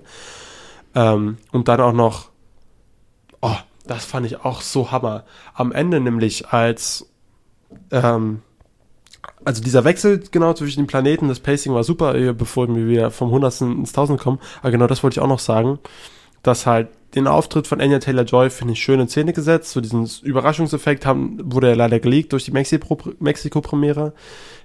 Ähm, 0.95 1.37
und 1.51 1.67
dann 1.67 1.81
auch 1.81 1.93
noch, 1.93 2.29
oh, 3.41 3.55
das 3.85 4.05
fand 4.05 4.25
ich 4.25 4.43
auch 4.43 4.61
so 4.61 4.91
Hammer. 4.91 5.25
Am 5.53 5.71
Ende 5.71 5.99
nämlich 5.99 6.49
als, 6.49 7.09
ähm, 7.91 8.41
also 9.45 9.61
dieser 9.61 9.83
Wechsel 9.83 10.23
genau 10.31 10.53
zwischen 10.53 10.81
den 10.81 10.87
Planeten, 10.87 11.27
das 11.27 11.39
Pacing 11.39 11.73
war 11.73 11.83
super, 11.83 12.13
bevor 12.33 12.73
wir 12.73 12.87
wieder 12.87 13.11
vom 13.11 13.31
Hundertsten 13.31 13.79
ins 13.79 13.91
Tausend 13.91 14.19
kommen. 14.19 14.39
Aber 14.61 14.71
genau 14.71 14.87
das 14.87 15.03
wollte 15.03 15.19
ich 15.19 15.21
auch 15.21 15.27
noch 15.27 15.39
sagen, 15.39 15.79
dass 16.43 16.65
halt 16.65 16.89
den 17.15 17.27
Auftritt 17.27 17.67
von 17.67 17.79
Anya 17.79 17.99
Taylor-Joy 17.99 18.49
finde 18.49 18.73
ich 18.73 18.81
schön 18.81 18.99
in 18.99 19.07
Szene 19.07 19.33
gesetzt. 19.33 19.71
So 19.71 19.81
diesen 19.81 20.09
Überraschungseffekt 20.23 21.05
haben, 21.05 21.39
wurde 21.43 21.69
ja 21.69 21.75
leider 21.75 21.99
geleakt 21.99 22.33
durch 22.33 22.45
die 22.45 22.51
Mexiko-Premiere. 22.51 24.13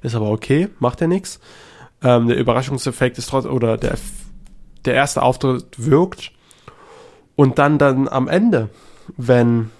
Ist 0.03 0.15
aber 0.15 0.31
okay, 0.31 0.69
macht 0.79 1.01
ja 1.01 1.07
nichts. 1.07 1.41
Ähm, 2.03 2.29
der 2.29 2.37
Überraschungseffekt 2.37 3.19
ist 3.19 3.29
trotzdem, 3.29 3.53
oder 3.53 3.77
der 3.77 3.99
der 4.85 4.95
erste 4.95 5.23
Auftritt 5.23 5.67
wirkt 5.77 6.33
und 7.37 7.59
dann 7.59 7.79
dann 7.79 8.09
am 8.09 8.29
Ende, 8.29 8.69
wenn 9.17 9.71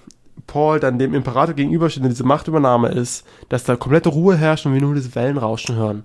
Paul 0.47 0.81
dann 0.81 0.99
dem 0.99 1.15
Imperator 1.15 1.55
gegenübersteht 1.55 2.03
und 2.03 2.11
diese 2.11 2.25
Machtübernahme 2.25 2.89
ist, 2.89 3.27
dass 3.49 3.65
da 3.65 3.77
komplette 3.77 4.09
Ruhe 4.09 4.37
herrscht 4.37 4.67
und 4.67 4.75
wir 4.75 4.81
nur 4.81 4.95
diese 4.95 5.15
Wellenrauschen 5.15 5.77
hören. 5.77 6.05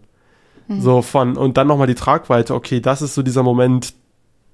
Mhm. 0.67 0.81
So 0.81 1.01
von, 1.01 1.37
und 1.37 1.57
dann 1.57 1.67
nochmal 1.67 1.87
die 1.87 1.95
Tragweite, 1.95 2.53
okay, 2.53 2.79
das 2.79 3.01
ist 3.01 3.15
so 3.15 3.21
dieser 3.21 3.43
Moment, 3.43 3.93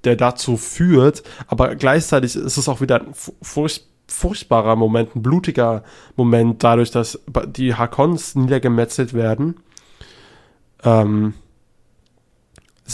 der 0.04 0.16
dazu 0.16 0.58
führt, 0.58 1.24
aber 1.48 1.76
gleichzeitig 1.76 2.36
ist 2.36 2.58
es 2.58 2.70
auch 2.70 2.82
wieder 2.82 3.02
ein 3.02 3.14
furcht, 3.42 3.86
furchtbarer 4.08 4.76
Moment, 4.76 5.16
ein 5.16 5.22
blutiger 5.22 5.84
Moment, 6.16 6.64
dadurch, 6.64 6.92
dass 6.92 7.20
die 7.48 7.76
Hakons 7.76 8.36
niedergemetzelt 8.36 9.14
werden. 9.14 9.58
Ähm, 10.84 11.34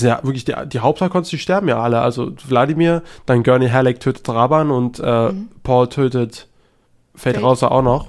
ja 0.01 0.19
wirklich 0.23 0.45
die, 0.45 0.53
die 0.67 0.79
Hauptakons, 0.79 1.29
die 1.29 1.37
sterben 1.37 1.67
ja 1.67 1.79
alle. 1.79 2.01
Also 2.01 2.31
Wladimir, 2.47 3.03
dann 3.25 3.43
Gurney 3.43 3.69
Halleck 3.69 3.99
tötet 3.99 4.27
Raban 4.29 4.71
und 4.71 4.99
äh, 4.99 5.31
mhm. 5.31 5.49
Paul 5.63 5.89
tötet 5.89 6.47
Fate 7.15 7.41
Rauser 7.41 7.71
auch 7.71 7.81
noch. 7.81 8.07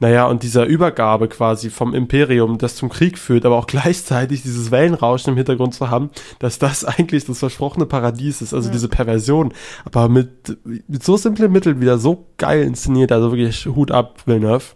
Naja, 0.00 0.26
und 0.26 0.42
dieser 0.42 0.66
Übergabe 0.66 1.28
quasi 1.28 1.70
vom 1.70 1.94
Imperium, 1.94 2.58
das 2.58 2.76
zum 2.76 2.88
Krieg 2.88 3.18
führt, 3.18 3.46
aber 3.46 3.56
auch 3.56 3.66
gleichzeitig 3.68 4.42
dieses 4.42 4.70
Wellenrauschen 4.70 5.30
im 5.30 5.36
Hintergrund 5.36 5.74
zu 5.74 5.88
haben, 5.90 6.10
dass 6.40 6.58
das 6.58 6.84
eigentlich 6.84 7.24
das 7.24 7.38
versprochene 7.38 7.86
Paradies 7.86 8.42
ist, 8.42 8.54
also 8.54 8.68
ja. 8.68 8.72
diese 8.72 8.88
Perversion, 8.88 9.52
aber 9.84 10.08
mit, 10.08 10.58
mit 10.64 11.02
so 11.02 11.16
simplen 11.16 11.52
Mitteln 11.52 11.80
wieder 11.80 11.98
so 11.98 12.26
geil 12.38 12.62
inszeniert, 12.64 13.12
also 13.12 13.30
wirklich 13.30 13.66
Hut 13.66 13.90
ab, 13.90 14.20
Villeneuve. 14.26 14.74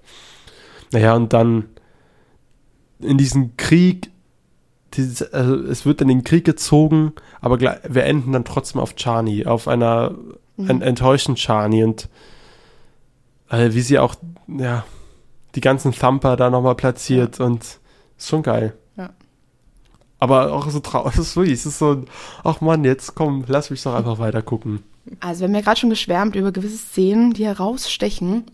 Naja, 0.93 1.15
und 1.15 1.33
dann 1.33 1.65
in 3.01 3.19
diesen 3.19 3.57
Krieg 3.57 4.11
dieses, 4.95 5.33
also 5.33 5.57
es 5.57 5.87
wird 5.87 6.01
in 6.01 6.09
den 6.09 6.25
Krieg 6.25 6.45
gezogen, 6.45 7.13
aber 7.41 7.61
wir 7.61 8.05
enden 8.05 8.33
dann 8.33 8.45
trotzdem 8.45 8.81
auf 8.81 8.95
Chani, 8.97 9.47
auf 9.47 9.69
einer 9.69 10.15
mhm. 10.57 10.83
enttäuschten 10.83 11.37
Chani 11.37 11.85
und 11.85 12.09
also 13.49 13.75
wie 13.75 13.81
sie 13.81 13.99
auch, 13.99 14.15
ja, 14.47 14.85
die 15.55 15.61
ganzen 15.61 15.93
Thumper 15.93 16.37
da 16.37 16.51
nochmal 16.51 16.75
platziert 16.75 17.39
ja. 17.39 17.47
und 17.47 17.63
ist 18.17 18.29
schon 18.29 18.43
geil. 18.43 18.75
Ja. 18.97 19.11
Aber 20.19 20.53
auch 20.53 20.69
so 20.71 20.81
traurig, 20.81 21.15
es 21.19 21.19
ist 21.21 21.37
wirklich, 21.37 21.55
es 21.55 21.67
ist 21.67 21.79
so, 21.79 22.05
ach 22.45 22.61
Mann, 22.61 22.85
jetzt 22.85 23.15
komm, 23.15 23.45
lass 23.47 23.71
mich 23.71 23.83
doch 23.83 23.95
einfach 23.95 24.19
weiter 24.19 24.43
gucken. 24.43 24.83
Also 25.21 25.41
wir 25.41 25.49
haben 25.49 25.55
ja 25.55 25.63
gerade 25.63 25.81
schon 25.81 25.91
geschwärmt 25.91 26.37
über 26.37 26.53
gewisse 26.53 26.77
Szenen, 26.77 27.33
die 27.33 27.47
herausstechen. 27.47 28.45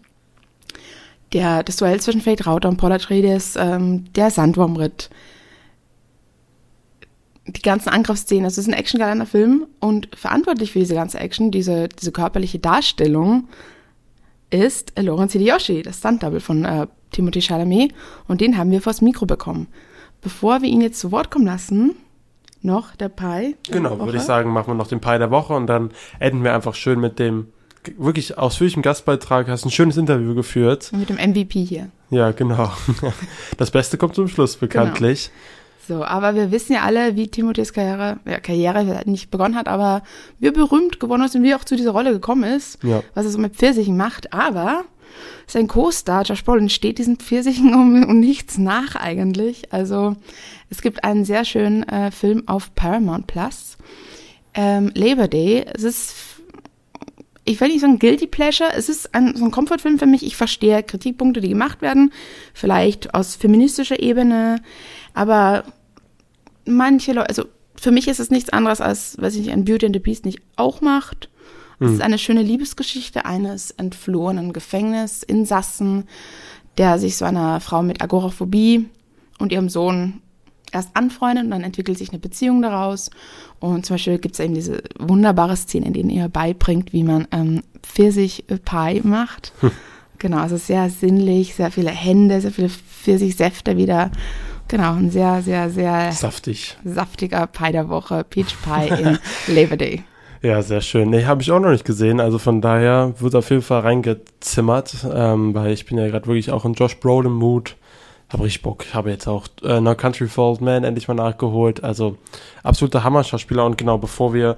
Der, 1.32 1.64
das 1.64 1.76
Duell 1.76 2.00
zwischen 2.00 2.20
Fate 2.20 2.46
Rauter 2.46 2.68
und 2.68 2.76
Paul 2.76 2.92
Atreides, 2.92 3.56
ähm, 3.56 4.12
der 4.12 4.30
Sandwurmritt, 4.30 5.10
die 7.46 7.62
ganzen 7.62 7.90
Angriffsszenen. 7.90 8.44
Also 8.44 8.60
es 8.60 8.66
ist 8.66 8.72
ein 8.72 8.78
actiongeladener 8.78 9.26
Film 9.26 9.66
und 9.80 10.08
verantwortlich 10.16 10.72
für 10.72 10.78
diese 10.78 10.94
ganze 10.94 11.18
Action, 11.18 11.50
diese, 11.50 11.88
diese 11.88 12.12
körperliche 12.12 12.58
Darstellung, 12.58 13.48
ist 14.50 14.92
Laurence 14.98 15.32
Hideyoshi, 15.32 15.82
das 15.82 15.98
Stunt-Double 15.98 16.40
von 16.40 16.64
äh, 16.64 16.86
Timothy 17.10 17.42
Chalamet. 17.42 17.92
Und 18.28 18.40
den 18.40 18.56
haben 18.56 18.70
wir 18.70 18.80
vors 18.80 19.02
Mikro 19.02 19.26
bekommen. 19.26 19.68
Bevor 20.20 20.62
wir 20.62 20.68
ihn 20.68 20.80
jetzt 20.80 21.00
zu 21.00 21.12
Wort 21.12 21.30
kommen 21.30 21.46
lassen, 21.46 21.96
noch 22.62 22.96
der 22.96 23.10
Pi. 23.10 23.56
Genau, 23.70 23.98
würde 23.98 24.16
ich 24.16 24.22
sagen, 24.22 24.50
machen 24.50 24.68
wir 24.68 24.74
noch 24.74 24.86
den 24.86 25.00
Pi 25.00 25.18
der 25.18 25.30
Woche 25.30 25.52
und 25.52 25.66
dann 25.66 25.90
enden 26.18 26.44
wir 26.44 26.54
einfach 26.54 26.74
schön 26.74 26.98
mit 26.98 27.18
dem 27.18 27.48
wirklich 27.98 28.38
ausführlichen 28.38 28.82
Gastbeitrag. 28.82 29.48
Hast 29.48 29.66
ein 29.66 29.70
schönes 29.70 29.98
Interview 29.98 30.34
geführt. 30.34 30.90
Mit 30.92 31.10
dem 31.10 31.16
MVP 31.16 31.64
hier. 31.64 31.90
Ja, 32.10 32.30
genau. 32.30 32.72
Das 33.58 33.70
Beste 33.70 33.98
kommt 33.98 34.14
zum 34.14 34.28
Schluss, 34.28 34.56
bekanntlich. 34.56 35.30
Genau. 35.30 35.63
So, 35.86 36.04
aber 36.04 36.34
wir 36.34 36.50
wissen 36.50 36.72
ja 36.72 36.82
alle, 36.82 37.16
wie 37.16 37.28
Timotheus 37.28 37.72
Karriere, 37.72 38.18
ja, 38.26 38.40
Karriere 38.40 39.02
nicht 39.04 39.30
begonnen 39.30 39.54
hat, 39.54 39.68
aber 39.68 40.02
wie 40.38 40.50
berühmt 40.50 40.98
geworden 41.00 41.22
ist 41.22 41.34
und 41.34 41.42
wie 41.42 41.54
auch 41.54 41.64
zu 41.64 41.76
dieser 41.76 41.90
Rolle 41.90 42.12
gekommen 42.12 42.44
ist, 42.44 42.82
ja. 42.82 43.02
was 43.14 43.26
er 43.26 43.32
so 43.32 43.38
mit 43.38 43.56
Pfirsichen 43.56 43.96
macht. 43.96 44.32
Aber 44.32 44.84
sein 45.46 45.68
Co-Star 45.68 46.22
Josh 46.22 46.44
Brolin 46.44 46.70
steht 46.70 46.98
diesen 46.98 47.16
Pfirsichen 47.16 47.74
um, 47.74 48.04
um 48.04 48.20
nichts 48.20 48.58
nach 48.58 48.96
eigentlich. 48.96 49.72
Also 49.72 50.16
es 50.70 50.80
gibt 50.80 51.04
einen 51.04 51.24
sehr 51.24 51.44
schönen 51.44 51.82
äh, 51.84 52.10
Film 52.10 52.44
auf 52.46 52.74
Paramount 52.74 53.26
Plus, 53.26 53.76
ähm, 54.54 54.90
Labor 54.94 55.28
Day. 55.28 55.66
Es 55.74 55.82
ist 55.82 56.14
ich 57.46 57.60
will 57.60 57.68
nicht 57.68 57.80
so 57.80 57.86
ein 57.86 57.98
Guilty 57.98 58.26
Pleasure. 58.26 58.70
Es 58.74 58.88
ist 58.88 59.14
ein, 59.14 59.36
so 59.36 59.44
ein 59.44 59.50
Comfortfilm 59.50 59.98
für 59.98 60.06
mich. 60.06 60.24
Ich 60.24 60.36
verstehe 60.36 60.82
Kritikpunkte, 60.82 61.40
die 61.40 61.50
gemacht 61.50 61.82
werden. 61.82 62.10
Vielleicht 62.54 63.14
aus 63.14 63.36
feministischer 63.36 64.00
Ebene. 64.00 64.62
Aber 65.14 65.64
manche 66.66 67.12
Leute, 67.12 67.28
also 67.28 67.44
für 67.76 67.90
mich 67.90 68.08
ist 68.08 68.20
es 68.20 68.30
nichts 68.30 68.50
anderes 68.50 68.80
als, 68.80 69.16
was 69.18 69.34
ich 69.34 69.50
ein 69.50 69.64
Beauty 69.64 69.86
and 69.86 69.94
the 69.94 70.00
Beast 70.00 70.24
nicht 70.24 70.40
auch 70.56 70.80
macht. 70.80 71.28
Es 71.80 71.88
mhm. 71.88 71.94
ist 71.94 72.02
eine 72.02 72.18
schöne 72.18 72.42
Liebesgeschichte 72.42 73.24
eines 73.24 73.70
entflohenen 73.72 74.52
Gefängnisinsassen, 74.52 76.04
der 76.78 76.98
sich 76.98 77.16
so 77.16 77.24
einer 77.24 77.60
Frau 77.60 77.82
mit 77.82 78.02
Agoraphobie 78.02 78.88
und 79.38 79.52
ihrem 79.52 79.68
Sohn 79.68 80.20
erst 80.72 80.90
anfreundet 80.94 81.44
und 81.44 81.50
dann 81.50 81.62
entwickelt 81.62 81.98
sich 81.98 82.10
eine 82.10 82.18
Beziehung 82.18 82.62
daraus. 82.62 83.10
Und 83.60 83.86
zum 83.86 83.94
Beispiel 83.94 84.18
gibt 84.18 84.34
es 84.34 84.40
eben 84.40 84.54
diese 84.54 84.82
wunderbare 84.98 85.56
Szene, 85.56 85.86
in 85.86 85.92
der 85.92 86.04
ihr 86.04 86.28
beibringt, 86.28 86.92
wie 86.92 87.04
man 87.04 87.28
ähm, 87.30 87.62
Pfirsich-Pie 87.82 89.00
macht. 89.04 89.52
Hm. 89.60 89.70
Genau, 90.18 90.38
also 90.38 90.56
sehr 90.56 90.90
sinnlich, 90.90 91.54
sehr 91.54 91.70
viele 91.70 91.90
Hände, 91.90 92.40
sehr 92.40 92.52
viele 92.52 92.70
Pfirsichsäfte 92.70 93.76
wieder. 93.76 94.10
Genau, 94.68 94.94
ein 94.94 95.10
sehr, 95.10 95.42
sehr, 95.42 95.70
sehr 95.70 96.12
saftig. 96.12 96.76
saftiger 96.84 97.46
Pie 97.46 97.72
der 97.72 97.88
Woche, 97.88 98.24
Peach 98.24 98.56
Pie 98.62 98.88
in 98.88 99.18
Labor 99.54 99.76
Day. 99.76 100.04
Ja, 100.42 100.60
sehr 100.62 100.80
schön. 100.80 101.10
Nee, 101.10 101.24
habe 101.24 101.42
ich 101.42 101.50
auch 101.50 101.60
noch 101.60 101.70
nicht 101.70 101.84
gesehen. 101.86 102.20
Also 102.20 102.38
von 102.38 102.60
daher 102.60 103.14
wird 103.18 103.34
auf 103.34 103.48
jeden 103.50 103.62
Fall 103.62 103.80
reingezimmert, 103.80 105.06
ähm, 105.10 105.54
weil 105.54 105.72
ich 105.72 105.86
bin 105.86 105.96
ja 105.96 106.06
gerade 106.08 106.26
wirklich 106.26 106.50
auch 106.50 106.64
in 106.64 106.74
Josh 106.74 106.98
Brolin-Mood. 106.98 107.76
Habe 108.30 108.44
richtig 108.44 108.62
Bock. 108.62 108.84
Ich 108.86 108.94
habe 108.94 109.10
jetzt 109.10 109.26
auch 109.26 109.46
äh, 109.62 109.80
No 109.80 109.94
Country 109.94 110.28
for 110.28 110.50
Old 110.50 110.60
Man 110.60 110.84
endlich 110.84 111.08
mal 111.08 111.14
nachgeholt. 111.14 111.82
Also 111.82 112.18
absoluter 112.62 113.04
Hammer-Schauspieler. 113.04 113.64
Und 113.64 113.78
genau, 113.78 113.96
bevor 113.96 114.34
wir 114.34 114.56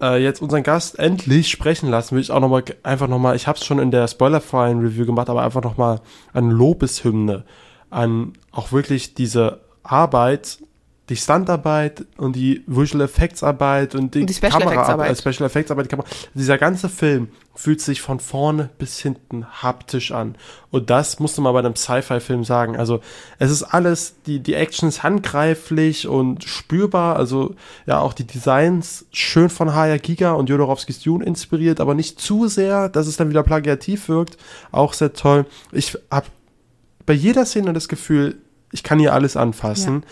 äh, 0.00 0.22
jetzt 0.22 0.42
unseren 0.42 0.62
Gast 0.62 0.98
endlich 0.98 1.48
sprechen 1.50 1.88
lassen, 1.88 2.16
will 2.16 2.22
ich 2.22 2.30
auch 2.30 2.40
nochmal, 2.40 2.64
einfach 2.82 3.08
nochmal, 3.08 3.36
ich 3.36 3.46
habe 3.46 3.58
es 3.58 3.64
schon 3.64 3.78
in 3.78 3.90
der 3.90 4.08
spoilerfreien 4.08 4.80
Review 4.80 5.06
gemacht, 5.06 5.30
aber 5.30 5.42
einfach 5.42 5.62
nochmal 5.62 6.00
eine 6.32 6.52
Lobeshymne 6.52 7.44
an 7.94 8.32
auch 8.52 8.72
wirklich 8.72 9.14
diese 9.14 9.60
Arbeit 9.82 10.58
die 11.10 11.16
Standarbeit 11.16 12.06
und 12.16 12.34
die 12.34 12.62
Visual 12.66 13.04
Effects 13.04 13.42
Arbeit 13.42 13.94
und 13.94 14.14
die, 14.14 14.22
und 14.22 14.30
die 14.30 14.34
Special 14.34 14.52
Kamera 14.52 14.72
Effects 14.72 14.88
Arbeit. 14.88 15.18
Special 15.18 15.46
Effects 15.46 15.70
Arbeit, 15.70 15.84
die 15.84 15.90
Kamera. 15.90 16.08
Dieser 16.32 16.56
ganze 16.56 16.88
Film 16.88 17.28
fühlt 17.54 17.82
sich 17.82 18.00
von 18.00 18.20
vorne 18.20 18.70
bis 18.78 19.00
hinten 19.00 19.44
haptisch 19.62 20.12
an. 20.12 20.36
Und 20.70 20.88
das 20.88 21.20
musste 21.20 21.42
man 21.42 21.52
bei 21.52 21.58
einem 21.58 21.76
Sci-Fi-Film 21.76 22.44
sagen. 22.44 22.76
Also, 22.78 23.00
es 23.38 23.50
ist 23.50 23.64
alles, 23.64 24.14
die, 24.24 24.40
die 24.40 24.54
Action 24.54 24.88
ist 24.88 25.02
handgreiflich 25.02 26.08
und 26.08 26.44
spürbar. 26.44 27.16
Also, 27.16 27.54
ja, 27.84 28.00
auch 28.00 28.14
die 28.14 28.26
Designs 28.26 29.04
schön 29.12 29.50
von 29.50 29.74
Haya 29.74 29.98
Giga 29.98 30.32
und 30.32 30.48
Jodorowskis 30.48 31.00
Dune 31.00 31.24
inspiriert, 31.24 31.80
aber 31.80 31.94
nicht 31.94 32.18
zu 32.18 32.48
sehr, 32.48 32.88
dass 32.88 33.06
es 33.06 33.18
dann 33.18 33.28
wieder 33.28 33.42
plagiativ 33.42 34.08
wirkt. 34.08 34.38
Auch 34.72 34.94
sehr 34.94 35.12
toll. 35.12 35.44
Ich 35.70 35.98
habe 36.10 36.26
bei 37.06 37.12
jeder 37.12 37.44
Szene 37.44 37.72
das 37.72 37.88
Gefühl, 37.88 38.36
ich 38.72 38.82
kann 38.82 38.98
hier 38.98 39.12
alles 39.12 39.36
anfassen. 39.36 40.02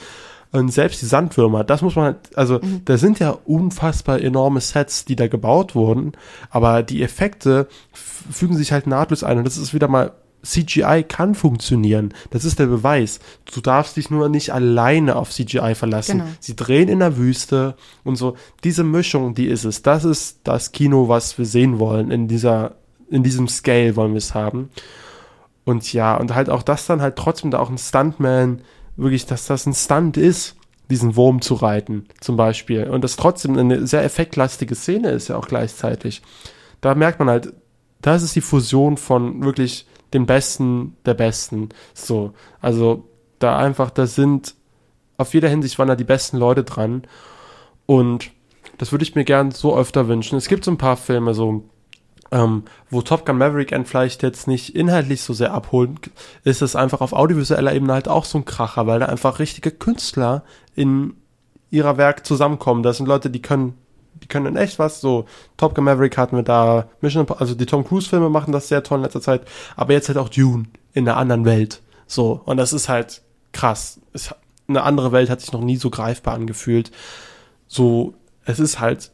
Ja. 0.53 0.61
Und 0.61 0.69
selbst 0.69 1.01
die 1.01 1.07
Sandwürmer, 1.07 1.65
das 1.65 1.81
muss 1.81 1.97
man, 1.97 2.17
also 2.35 2.61
mhm. 2.63 2.83
da 2.85 2.99
sind 2.99 3.19
ja 3.19 3.31
unfassbar 3.31 4.21
enorme 4.21 4.61
Sets, 4.61 5.07
die 5.07 5.17
da 5.17 5.27
gebaut 5.27 5.75
wurden, 5.75 6.13
aber 6.51 6.83
die 6.83 7.03
Effekte 7.03 7.69
fügen 7.95 8.57
sich 8.57 8.71
halt 8.71 8.87
nahtlos 8.87 9.25
ein 9.25 9.39
und 9.39 9.45
das 9.45 9.57
ist 9.57 9.73
wieder 9.73 9.89
mal 9.89 10.13
CGI 10.43 11.05
kann 11.09 11.35
funktionieren. 11.35 12.13
Das 12.31 12.45
ist 12.45 12.59
der 12.59 12.67
Beweis. 12.67 13.21
Du 13.55 13.61
darfst 13.61 13.97
dich 13.97 14.11
nur 14.11 14.29
nicht 14.29 14.53
alleine 14.53 15.17
auf 15.17 15.31
CGI 15.31 15.75
verlassen. 15.75 16.19
Genau. 16.19 16.31
Sie 16.41 16.57
drehen 16.57 16.89
in 16.89 16.99
der 16.99 17.17
Wüste 17.17 17.77
und 18.05 18.17
so. 18.17 18.37
Diese 18.65 18.85
Mischung, 18.85 19.35
die 19.35 19.47
ist 19.47 19.65
es. 19.65 19.83
Das 19.83 20.05
ist 20.05 20.41
das 20.45 20.73
Kino, 20.73 21.09
was 21.09 21.39
wir 21.39 21.47
sehen 21.47 21.79
wollen. 21.79 22.11
In 22.11 22.29
dieser, 22.29 22.75
in 23.09 23.23
diesem 23.23 23.49
Scale 23.49 23.95
wollen 23.97 24.13
wir 24.13 24.19
es 24.19 24.35
haben. 24.35 24.71
Und 25.65 25.93
ja, 25.93 26.17
und 26.17 26.35
halt 26.35 26.51
auch 26.51 26.63
das 26.63 26.87
dann 26.87 27.01
halt 27.01 27.17
trotzdem 27.17 27.51
da 27.51 27.59
auch 27.59 27.71
ein 27.71 27.79
Stuntman 27.79 28.63
wirklich, 28.97 29.27
dass 29.27 29.47
das 29.47 29.67
ein 29.67 29.75
Stunt 29.75 30.17
ist, 30.17 30.57
diesen 30.91 31.17
Wurm 31.17 31.41
zu 31.41 31.55
reiten, 31.55 32.07
zum 32.21 32.37
Beispiel. 32.37 32.89
Und 32.89 33.03
das 33.03 33.17
trotzdem 33.17 33.57
eine 33.57 33.87
sehr 33.87 34.05
effektlastige 34.05 34.75
Szene 34.75 35.11
ist 35.11 35.29
ja 35.29 35.37
auch 35.37 35.49
gleichzeitig. 35.49 36.23
Da 36.81 36.95
merkt 36.95 37.19
man 37.19 37.31
halt, 37.31 37.55
das 38.01 38.23
ist 38.23 38.37
die 38.37 38.41
Fusion 38.41 38.97
von 38.97 39.45
wirklich 39.45 39.87
den 40.13 40.27
Besten 40.27 40.97
der 41.07 41.15
Besten. 41.15 41.71
So. 41.95 42.35
Also, 42.61 43.09
da 43.39 43.57
einfach, 43.57 43.91
da 43.91 44.07
sind, 44.07 44.55
auf 45.17 45.33
jeder 45.35 45.49
Hinsicht 45.49 45.79
waren 45.79 45.89
da 45.89 45.97
die 45.97 46.05
besten 46.05 46.37
Leute 46.37 46.65
dran. 46.65 47.03
Und 47.87 48.31
das 48.79 48.93
würde 48.93 49.05
ich 49.05 49.15
mir 49.15 49.25
gern 49.25 49.51
so 49.51 49.77
öfter 49.77 50.09
wünschen. 50.09 50.37
Es 50.37 50.49
gibt 50.49 50.65
so 50.65 50.71
ein 50.71 50.79
paar 50.79 50.97
Filme, 50.97 51.35
so 51.35 51.65
ähm, 52.33 52.65
wo 52.91 53.03
Top 53.03 53.27
Gun 53.27 53.37
Maverick 53.37 53.73
einen 53.73 53.85
vielleicht 53.85 54.23
jetzt 54.23 54.49
nicht 54.49 54.75
inhaltlich 54.75 55.23
so 55.23 55.35
sehr 55.35 55.53
abholen, 55.53 56.01
ist 56.45 56.63
es 56.63 56.75
einfach 56.75 57.03
auf 57.03 57.13
audiovisueller 57.13 57.75
Ebene 57.75 57.93
halt 57.93 58.09
auch 58.09 58.25
so 58.25 58.39
ein 58.39 58.47
Kracher, 58.47 58.87
weil 58.87 59.01
da 59.01 59.07
einfach 59.07 59.39
richtige 59.39 59.71
Künstler 59.71 60.43
in 60.75 61.15
ihrer 61.71 61.99
Werk 61.99 62.27
zusammenkommen. 62.27 62.83
Das 62.83 62.97
sind 62.97 63.07
Leute, 63.07 63.29
die 63.29 63.43
können, 63.43 63.75
die 64.15 64.29
können 64.29 64.47
in 64.47 64.57
echt 64.57 64.79
was. 64.79 65.03
So 65.03 65.27
Top 65.59 65.75
Gun 65.75 65.85
Maverick 65.85 66.17
hatten 66.17 66.37
wir 66.37 66.43
da, 66.43 66.89
Mission, 67.03 67.27
also 67.39 67.55
die 67.55 67.67
Tom 67.67 67.87
Cruise 67.87 68.09
Filme 68.09 68.31
machen 68.31 68.53
das 68.53 68.69
sehr 68.69 68.83
toll 68.83 68.99
in 68.99 69.05
letzter 69.05 69.21
Zeit, 69.21 69.43
aber 69.77 69.93
jetzt 69.93 70.09
halt 70.09 70.19
auch 70.19 70.31
Dune 70.31 70.65
in 70.95 71.07
einer 71.07 71.19
anderen 71.19 71.45
Welt. 71.45 71.83
So 72.07 72.41
und 72.47 72.57
das 72.57 72.73
ist 72.73 72.89
halt 72.89 73.21
krass. 73.53 74.01
Es, 74.15 74.35
eine 74.69 74.85
andere 74.85 75.13
Welt 75.13 75.29
hat 75.29 75.43
sich 75.43 75.53
noch 75.53 75.61
nie 75.61 75.77
so 75.77 75.91
greifbar 75.91 76.35
angefühlt. 76.35 76.93
So, 77.69 78.15
es 78.47 78.59
ist 78.59 78.81
halt 78.81 79.12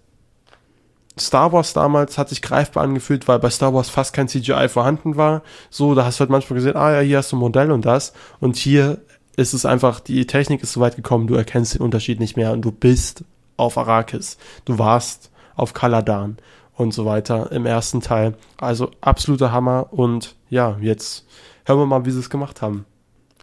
Star 1.18 1.52
Wars 1.52 1.72
damals 1.72 2.18
hat 2.18 2.28
sich 2.28 2.42
greifbar 2.42 2.82
angefühlt, 2.82 3.28
weil 3.28 3.38
bei 3.38 3.50
Star 3.50 3.74
Wars 3.74 3.90
fast 3.90 4.12
kein 4.12 4.28
CGI 4.28 4.68
vorhanden 4.68 5.16
war. 5.16 5.42
So, 5.70 5.94
da 5.94 6.04
hast 6.04 6.18
du 6.18 6.20
halt 6.20 6.30
manchmal 6.30 6.56
gesehen, 6.56 6.76
ah 6.76 6.92
ja, 6.92 7.00
hier 7.00 7.18
hast 7.18 7.32
du 7.32 7.36
ein 7.36 7.40
Modell 7.40 7.70
und 7.70 7.84
das. 7.84 8.12
Und 8.40 8.56
hier 8.56 8.98
ist 9.36 9.52
es 9.52 9.64
einfach, 9.64 10.00
die 10.00 10.26
Technik 10.26 10.62
ist 10.62 10.72
so 10.72 10.80
weit 10.80 10.96
gekommen, 10.96 11.26
du 11.26 11.34
erkennst 11.34 11.74
den 11.74 11.82
Unterschied 11.82 12.20
nicht 12.20 12.36
mehr 12.36 12.52
und 12.52 12.62
du 12.62 12.72
bist 12.72 13.24
auf 13.56 13.78
Arrakis. 13.78 14.38
Du 14.64 14.78
warst 14.78 15.30
auf 15.54 15.74
Kaladan 15.74 16.38
und 16.74 16.94
so 16.94 17.04
weiter 17.04 17.52
im 17.52 17.66
ersten 17.66 18.00
Teil. 18.00 18.34
Also 18.58 18.90
absoluter 19.00 19.52
Hammer 19.52 19.88
und 19.92 20.36
ja, 20.50 20.76
jetzt 20.80 21.26
hören 21.64 21.78
wir 21.78 21.86
mal, 21.86 22.04
wie 22.04 22.10
sie 22.10 22.20
es 22.20 22.30
gemacht 22.30 22.62
haben. 22.62 22.84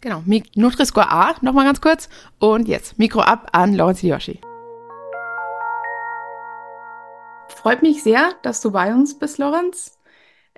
Genau, 0.01 0.23
Nutri-Score 0.55 1.09
A, 1.09 1.33
nochmal 1.41 1.65
ganz 1.65 1.81
kurz. 1.81 2.09
Und 2.39 2.67
jetzt 2.67 2.99
Mikro 2.99 3.21
ab 3.21 3.49
an 3.53 3.73
Lorenz 3.73 4.01
Yoshi. 4.01 4.39
Freut 7.65 7.81
mich 7.81 8.03
sehr, 8.03 8.35
dass 8.43 8.61
du 8.61 8.69
bei 8.69 8.93
uns 8.93 9.17
bist, 9.17 9.39
Lorenz. 9.39 9.97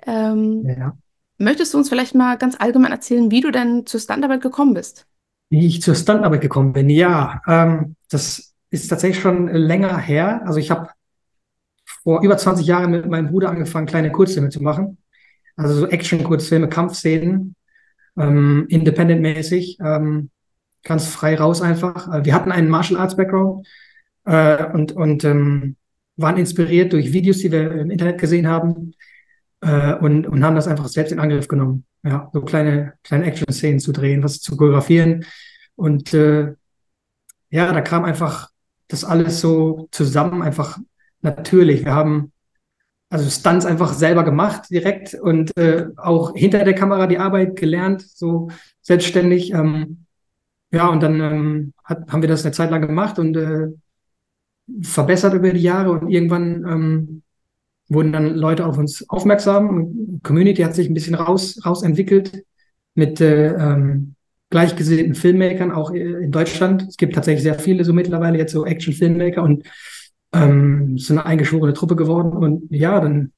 Ähm, 0.06 0.68
ja. 0.68 0.94
Möchtest 1.38 1.72
du 1.72 1.78
uns 1.78 1.88
vielleicht 1.88 2.14
mal 2.14 2.36
ganz 2.36 2.60
allgemein 2.60 2.92
erzählen, 2.92 3.30
wie 3.30 3.40
du 3.40 3.50
denn 3.50 3.86
zur 3.86 3.98
Standarbeit 3.98 4.42
gekommen 4.42 4.74
bist? 4.74 5.06
Wie 5.48 5.66
ich 5.66 5.80
zur 5.80 5.94
Standarbeit 5.94 6.42
gekommen 6.42 6.74
bin? 6.74 6.90
Ja, 6.90 7.40
ähm, 7.48 7.96
das 8.10 8.54
ist 8.68 8.88
tatsächlich 8.88 9.22
schon 9.22 9.48
länger 9.48 9.96
her. 9.96 10.42
Also 10.44 10.60
ich 10.60 10.70
habe 10.70 10.90
vor 12.02 12.22
über 12.22 12.36
20 12.36 12.66
Jahren 12.66 12.90
mit 12.90 13.06
meinem 13.06 13.30
Bruder 13.30 13.48
angefangen, 13.48 13.86
kleine 13.86 14.12
Kurzfilme 14.12 14.50
zu 14.50 14.62
machen. 14.62 14.98
Also 15.56 15.76
so 15.76 15.86
Action-Kurzfilme, 15.86 16.68
Kampfszenen, 16.68 17.56
ähm, 18.18 18.66
independent-mäßig, 18.68 19.78
ähm, 19.82 20.28
ganz 20.82 21.06
frei 21.06 21.38
raus 21.38 21.62
einfach. 21.62 22.12
Äh, 22.12 22.26
wir 22.26 22.34
hatten 22.34 22.52
einen 22.52 22.68
Martial 22.68 23.00
Arts 23.00 23.16
Background 23.16 23.66
äh, 24.26 24.66
und, 24.74 24.92
und 24.92 25.24
ähm, 25.24 25.76
waren 26.18 26.36
inspiriert 26.36 26.92
durch 26.92 27.12
Videos, 27.12 27.38
die 27.38 27.52
wir 27.52 27.72
im 27.72 27.90
Internet 27.90 28.18
gesehen 28.18 28.48
haben 28.48 28.94
äh, 29.60 29.94
und, 29.94 30.26
und 30.26 30.44
haben 30.44 30.56
das 30.56 30.68
einfach 30.68 30.88
selbst 30.88 31.12
in 31.12 31.20
Angriff 31.20 31.48
genommen. 31.48 31.84
Ja, 32.02 32.28
so 32.32 32.42
kleine, 32.42 32.94
kleine 33.02 33.24
Action-Szenen 33.24 33.80
zu 33.80 33.92
drehen, 33.92 34.22
was 34.22 34.40
zu 34.40 34.56
choreografieren. 34.56 35.24
Und 35.76 36.12
äh, 36.14 36.54
ja, 37.50 37.72
da 37.72 37.80
kam 37.80 38.04
einfach 38.04 38.50
das 38.88 39.04
alles 39.04 39.40
so 39.40 39.88
zusammen, 39.90 40.42
einfach 40.42 40.78
natürlich. 41.22 41.84
Wir 41.84 41.94
haben 41.94 42.32
also 43.10 43.28
Stunts 43.30 43.64
einfach 43.64 43.94
selber 43.94 44.22
gemacht 44.22 44.70
direkt 44.70 45.14
und 45.14 45.56
äh, 45.56 45.86
auch 45.96 46.34
hinter 46.34 46.64
der 46.64 46.74
Kamera 46.74 47.06
die 47.06 47.18
Arbeit 47.18 47.56
gelernt, 47.56 48.02
so 48.02 48.50
selbstständig. 48.82 49.52
Ähm, 49.52 50.04
ja, 50.70 50.88
und 50.88 51.02
dann 51.02 51.20
ähm, 51.20 51.72
hat, 51.84 52.10
haben 52.12 52.22
wir 52.22 52.28
das 52.28 52.44
eine 52.44 52.52
Zeit 52.52 52.70
lang 52.70 52.82
gemacht 52.86 53.18
und 53.18 53.36
äh, 53.36 53.68
verbessert 54.82 55.34
über 55.34 55.52
die 55.52 55.60
Jahre 55.60 55.92
und 55.92 56.08
irgendwann 56.10 56.64
ähm, 56.66 57.22
wurden 57.88 58.12
dann 58.12 58.34
Leute 58.34 58.66
auf 58.66 58.78
uns 58.78 59.08
aufmerksam 59.08 59.68
und 59.68 60.20
Community 60.22 60.62
hat 60.62 60.74
sich 60.74 60.88
ein 60.88 60.94
bisschen 60.94 61.14
raus, 61.14 61.60
rausentwickelt 61.64 62.44
mit 62.94 63.20
äh, 63.20 63.54
ähm, 63.54 64.14
gleichgesinnten 64.50 65.14
Filmmakern, 65.14 65.72
auch 65.72 65.90
in 65.90 66.30
Deutschland. 66.30 66.82
Es 66.88 66.96
gibt 66.96 67.14
tatsächlich 67.14 67.42
sehr 67.42 67.58
viele 67.58 67.84
so 67.84 67.92
mittlerweile 67.92 68.38
jetzt 68.38 68.52
so 68.52 68.64
Action-Filmmaker 68.64 69.42
und 69.42 69.64
ähm, 70.32 70.98
so 70.98 71.14
eine 71.14 71.26
eingeschworene 71.26 71.74
Truppe 71.74 71.96
geworden. 71.96 72.32
Und 72.32 72.70
ja, 72.70 73.00
dann, 73.00 73.32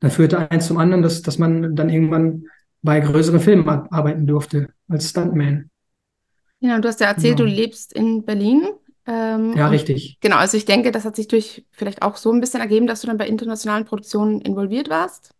dann 0.00 0.10
führte 0.10 0.50
eins 0.50 0.66
zum 0.66 0.78
anderen, 0.78 1.02
dass, 1.02 1.22
dass 1.22 1.38
man 1.38 1.76
dann 1.76 1.90
irgendwann 1.90 2.44
bei 2.82 3.00
größeren 3.00 3.40
Filmen 3.40 3.68
arbeiten 3.68 4.26
durfte 4.26 4.68
als 4.88 5.10
Stuntman. 5.10 5.70
Ja, 6.60 6.80
du 6.80 6.88
hast 6.88 7.00
ja 7.00 7.08
erzählt, 7.08 7.38
genau. 7.38 7.48
du 7.48 7.56
lebst 7.56 7.92
in 7.92 8.24
Berlin. 8.24 8.62
Ähm, 9.08 9.54
ja, 9.56 9.68
richtig. 9.68 10.18
Genau, 10.20 10.36
also 10.36 10.58
ich 10.58 10.66
denke, 10.66 10.92
das 10.92 11.06
hat 11.06 11.16
sich 11.16 11.28
durch 11.28 11.64
vielleicht 11.72 12.02
auch 12.02 12.16
so 12.16 12.30
ein 12.30 12.40
bisschen 12.40 12.60
ergeben, 12.60 12.86
dass 12.86 13.00
du 13.00 13.06
dann 13.06 13.16
bei 13.16 13.26
internationalen 13.26 13.86
Produktionen 13.86 14.42
involviert 14.42 14.90
warst. 14.90 15.30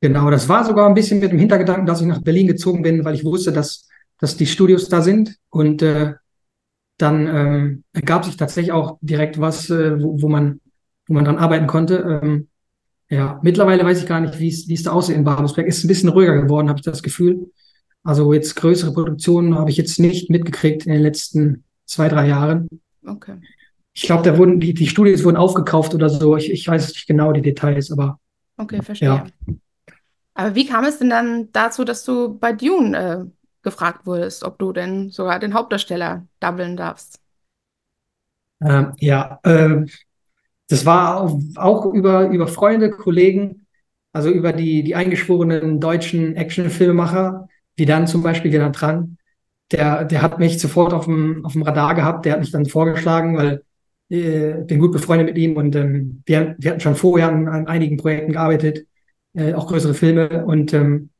Genau, 0.00 0.30
das 0.30 0.48
war 0.48 0.64
sogar 0.64 0.88
ein 0.88 0.94
bisschen 0.94 1.20
mit 1.20 1.30
dem 1.30 1.38
Hintergedanken, 1.38 1.84
dass 1.84 2.00
ich 2.00 2.06
nach 2.06 2.22
Berlin 2.22 2.46
gezogen 2.46 2.82
bin, 2.82 3.04
weil 3.04 3.14
ich 3.14 3.24
wusste, 3.24 3.52
dass, 3.52 3.86
dass 4.18 4.38
die 4.38 4.46
Studios 4.46 4.88
da 4.88 5.02
sind. 5.02 5.36
Und 5.50 5.82
äh, 5.82 6.14
dann 6.96 7.26
ähm, 7.26 7.84
ergab 7.92 8.24
sich 8.24 8.38
tatsächlich 8.38 8.72
auch 8.72 8.98
direkt 9.02 9.38
was, 9.38 9.68
äh, 9.68 10.02
wo, 10.02 10.22
wo, 10.22 10.28
man, 10.28 10.60
wo 11.06 11.14
man 11.14 11.24
dran 11.26 11.38
arbeiten 11.38 11.66
konnte. 11.66 12.20
Ähm, 12.22 12.48
ja, 13.10 13.40
mittlerweile 13.42 13.84
weiß 13.84 14.00
ich 14.00 14.06
gar 14.06 14.20
nicht, 14.20 14.38
wie 14.38 14.48
es 14.48 14.82
da 14.82 14.92
aussieht 14.92 15.16
in 15.16 15.24
Babelsberg. 15.24 15.66
Ist 15.66 15.84
ein 15.84 15.88
bisschen 15.88 16.08
ruhiger 16.08 16.40
geworden, 16.40 16.70
habe 16.70 16.78
ich 16.78 16.84
das 16.84 17.02
Gefühl. 17.02 17.50
Also 18.02 18.32
jetzt 18.32 18.56
größere 18.56 18.94
Produktionen 18.94 19.54
habe 19.54 19.70
ich 19.70 19.76
jetzt 19.76 20.00
nicht 20.00 20.30
mitgekriegt 20.30 20.86
in 20.86 20.92
den 20.92 21.02
letzten 21.02 21.64
zwei, 21.86 22.08
drei 22.08 22.28
Jahren. 22.28 22.68
Okay. 23.06 23.36
Ich 23.92 24.02
glaube, 24.02 24.22
da 24.22 24.36
wurden 24.36 24.58
die, 24.58 24.74
die 24.74 24.88
Studios 24.88 25.22
wurden 25.24 25.36
aufgekauft 25.36 25.94
oder 25.94 26.08
so. 26.08 26.36
Ich, 26.36 26.50
ich 26.50 26.66
weiß 26.66 26.88
nicht 26.88 27.06
genau 27.06 27.32
die 27.32 27.42
Details, 27.42 27.92
aber. 27.92 28.18
Okay, 28.56 28.82
verstehe. 28.82 29.08
Ja. 29.08 29.26
Aber 30.34 30.54
wie 30.54 30.66
kam 30.66 30.84
es 30.84 30.98
denn 30.98 31.10
dann 31.10 31.50
dazu, 31.52 31.84
dass 31.84 32.04
du 32.04 32.36
bei 32.38 32.52
Dune 32.52 32.98
äh, 32.98 33.24
gefragt 33.62 34.04
wurdest, 34.04 34.42
ob 34.42 34.58
du 34.58 34.72
denn 34.72 35.10
sogar 35.10 35.38
den 35.38 35.54
Hauptdarsteller 35.54 36.26
doublen 36.40 36.76
darfst? 36.76 37.20
Ähm, 38.60 38.92
ja, 38.98 39.38
äh, 39.44 39.86
das 40.68 40.86
war 40.86 41.38
auch 41.56 41.86
über, 41.86 42.28
über 42.28 42.48
Freunde, 42.48 42.90
Kollegen, 42.90 43.66
also 44.12 44.30
über 44.30 44.52
die, 44.52 44.82
die 44.82 44.94
eingeschworenen 44.94 45.80
deutschen 45.80 46.36
Actionfilmemacher, 46.36 47.48
wie 47.76 47.86
dann 47.86 48.06
zum 48.06 48.22
Beispiel 48.22 48.50
Gerhard 48.50 48.76
Tran, 48.76 49.18
der, 49.72 50.04
der 50.04 50.22
hat 50.22 50.38
mich 50.38 50.58
sofort 50.58 50.92
auf 50.92 51.06
dem, 51.06 51.44
auf 51.44 51.52
dem 51.52 51.62
Radar 51.62 51.94
gehabt, 51.94 52.24
der 52.24 52.34
hat 52.34 52.40
mich 52.40 52.52
dann 52.52 52.66
vorgeschlagen, 52.66 53.36
weil 53.36 53.62
äh, 54.10 54.62
bin 54.64 54.78
gut 54.78 54.92
befreundet 54.92 55.28
mit 55.28 55.38
ihm 55.38 55.56
und 55.56 55.74
ähm, 55.76 56.22
wir, 56.26 56.54
wir 56.58 56.70
hatten 56.70 56.80
schon 56.80 56.96
vorher 56.96 57.28
an, 57.28 57.48
an 57.48 57.66
einigen 57.66 57.96
Projekten 57.96 58.32
gearbeitet, 58.32 58.86
äh, 59.34 59.54
auch 59.54 59.66
größere 59.66 59.94
Filme 59.94 60.44
und 60.44 60.72
ähm, 60.74 61.10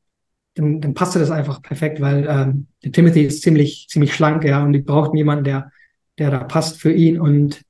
dann, 0.55 0.81
dann 0.81 0.93
passte 0.93 1.19
das 1.19 1.31
einfach 1.31 1.61
perfekt, 1.61 1.99
weil 1.99 2.27
ähm, 2.29 2.67
der 2.83 2.91
Timothy 2.91 3.23
ist 3.23 3.41
ziemlich, 3.41 3.87
ziemlich 3.89 4.13
schlank, 4.13 4.43
ja, 4.45 4.63
und 4.63 4.73
die 4.73 4.79
brauchten 4.79 5.17
jemanden, 5.17 5.43
der, 5.43 5.71
der 6.17 6.31
da 6.31 6.43
passt 6.43 6.79
für 6.79 6.91
ihn 6.91 7.19
und 7.19 7.61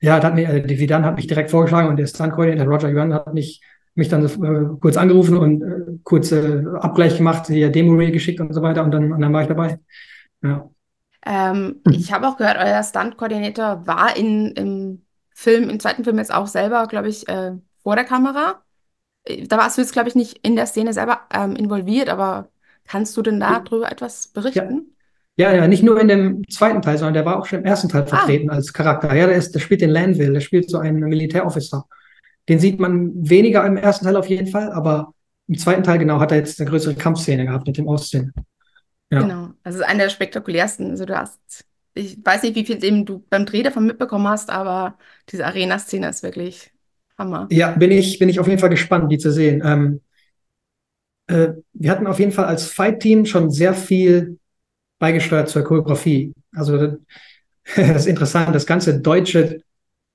ja, 0.00 0.22
hat 0.22 0.34
mir, 0.34 0.48
äh, 0.48 0.78
Vidan 0.78 1.04
hat 1.04 1.16
mich 1.16 1.26
direkt 1.26 1.50
vorgeschlagen 1.50 1.88
und 1.88 1.96
der 1.96 2.06
Stunt-Coordinator 2.06 2.72
Roger 2.72 2.90
Yuan 2.90 3.14
hat 3.14 3.32
mich 3.34 3.62
mich 3.94 4.08
dann 4.08 4.24
äh, 4.24 4.78
kurz 4.80 4.96
angerufen 4.96 5.36
und 5.36 5.62
äh, 5.62 5.98
kurz 6.02 6.32
äh, 6.32 6.64
Abgleich 6.80 7.16
gemacht, 7.16 7.46
hier 7.46 7.70
Demo-Reel 7.70 8.10
geschickt 8.10 8.40
und 8.40 8.52
so 8.52 8.62
weiter 8.62 8.82
und 8.82 8.90
dann, 8.90 9.12
und 9.12 9.20
dann 9.20 9.32
war 9.32 9.42
ich 9.42 9.48
dabei. 9.48 9.78
Ja. 10.42 10.68
Ähm, 11.26 11.80
hm. 11.86 11.94
Ich 11.94 12.12
habe 12.12 12.28
auch 12.28 12.36
gehört, 12.36 12.58
euer 12.58 12.82
Stunt-Koordinator 12.82 13.86
war 13.86 14.16
in, 14.16 14.52
im 14.52 15.02
Film, 15.32 15.70
im 15.70 15.80
zweiten 15.80 16.04
Film 16.04 16.18
jetzt 16.18 16.34
auch 16.34 16.46
selber, 16.46 16.86
glaube 16.86 17.08
ich, 17.08 17.28
äh, 17.28 17.52
vor 17.82 17.96
der 17.96 18.04
Kamera. 18.04 18.62
Da 19.46 19.56
warst 19.56 19.78
du 19.78 19.82
jetzt, 19.82 19.92
glaube 19.92 20.08
ich, 20.08 20.14
nicht 20.14 20.38
in 20.42 20.54
der 20.54 20.66
Szene 20.66 20.92
selber 20.92 21.20
ähm, 21.32 21.56
involviert, 21.56 22.10
aber 22.10 22.48
kannst 22.86 23.16
du 23.16 23.22
denn 23.22 23.40
darüber 23.40 23.90
etwas 23.90 24.28
berichten? 24.28 24.94
Ja. 25.36 25.50
ja, 25.50 25.62
ja, 25.62 25.68
nicht 25.68 25.82
nur 25.82 25.98
in 25.98 26.08
dem 26.08 26.48
zweiten 26.50 26.82
Teil, 26.82 26.98
sondern 26.98 27.14
der 27.14 27.24
war 27.24 27.38
auch 27.38 27.46
schon 27.46 27.60
im 27.60 27.64
ersten 27.64 27.88
Teil 27.88 28.02
ah. 28.02 28.06
vertreten 28.06 28.50
ah. 28.50 28.54
als 28.54 28.72
Charakter. 28.72 29.14
Ja, 29.14 29.26
der, 29.26 29.36
ist, 29.36 29.54
der 29.54 29.60
spielt 29.60 29.80
den 29.80 29.90
Landville, 29.90 30.32
der 30.32 30.40
spielt 30.40 30.68
so 30.68 30.78
einen 30.78 31.00
Militärofficer. 31.00 31.86
Den 32.48 32.58
sieht 32.58 32.78
man 32.78 33.12
weniger 33.28 33.66
im 33.66 33.76
ersten 33.76 34.04
Teil 34.04 34.16
auf 34.16 34.28
jeden 34.28 34.46
Fall, 34.46 34.72
aber 34.72 35.14
im 35.46 35.58
zweiten 35.58 35.82
Teil 35.82 35.98
genau 35.98 36.20
hat 36.20 36.30
er 36.32 36.38
jetzt 36.38 36.60
eine 36.60 36.68
größere 36.68 36.94
Kampfszene 36.94 37.46
gehabt 37.46 37.66
mit 37.66 37.76
dem 37.76 37.88
Austin. 37.88 38.32
Ja. 39.10 39.20
Genau, 39.20 39.50
also 39.62 39.82
eine 39.82 40.04
der 40.04 40.10
spektakulärsten. 40.10 40.90
Also 40.90 41.04
du 41.04 41.16
hast, 41.16 41.64
ich 41.94 42.18
weiß 42.22 42.42
nicht, 42.42 42.54
wie 42.54 42.64
viel 42.64 42.82
eben 42.82 43.04
du 43.04 43.24
beim 43.30 43.46
Dreh 43.46 43.62
davon 43.62 43.86
mitbekommen 43.86 44.28
hast, 44.28 44.50
aber 44.50 44.98
diese 45.28 45.46
Arena-Szene 45.46 46.08
ist 46.08 46.22
wirklich 46.22 46.72
Hammer. 47.18 47.46
Ja, 47.50 47.70
bin 47.72 47.90
ich, 47.90 48.18
bin 48.18 48.28
ich 48.28 48.40
auf 48.40 48.48
jeden 48.48 48.58
Fall 48.58 48.70
gespannt, 48.70 49.10
die 49.12 49.18
zu 49.18 49.30
sehen. 49.30 49.62
Ähm, 49.64 50.00
äh, 51.26 51.54
wir 51.72 51.90
hatten 51.90 52.06
auf 52.06 52.18
jeden 52.18 52.32
Fall 52.32 52.46
als 52.46 52.66
Fight-Team 52.66 53.26
schon 53.26 53.50
sehr 53.50 53.74
viel 53.74 54.38
beigesteuert 54.98 55.48
zur 55.48 55.62
Choreografie. 55.62 56.34
Also 56.52 56.78
das 57.76 58.02
ist 58.02 58.06
interessant, 58.06 58.54
das 58.54 58.66
ganze 58.66 59.00
deutsche 59.00 59.62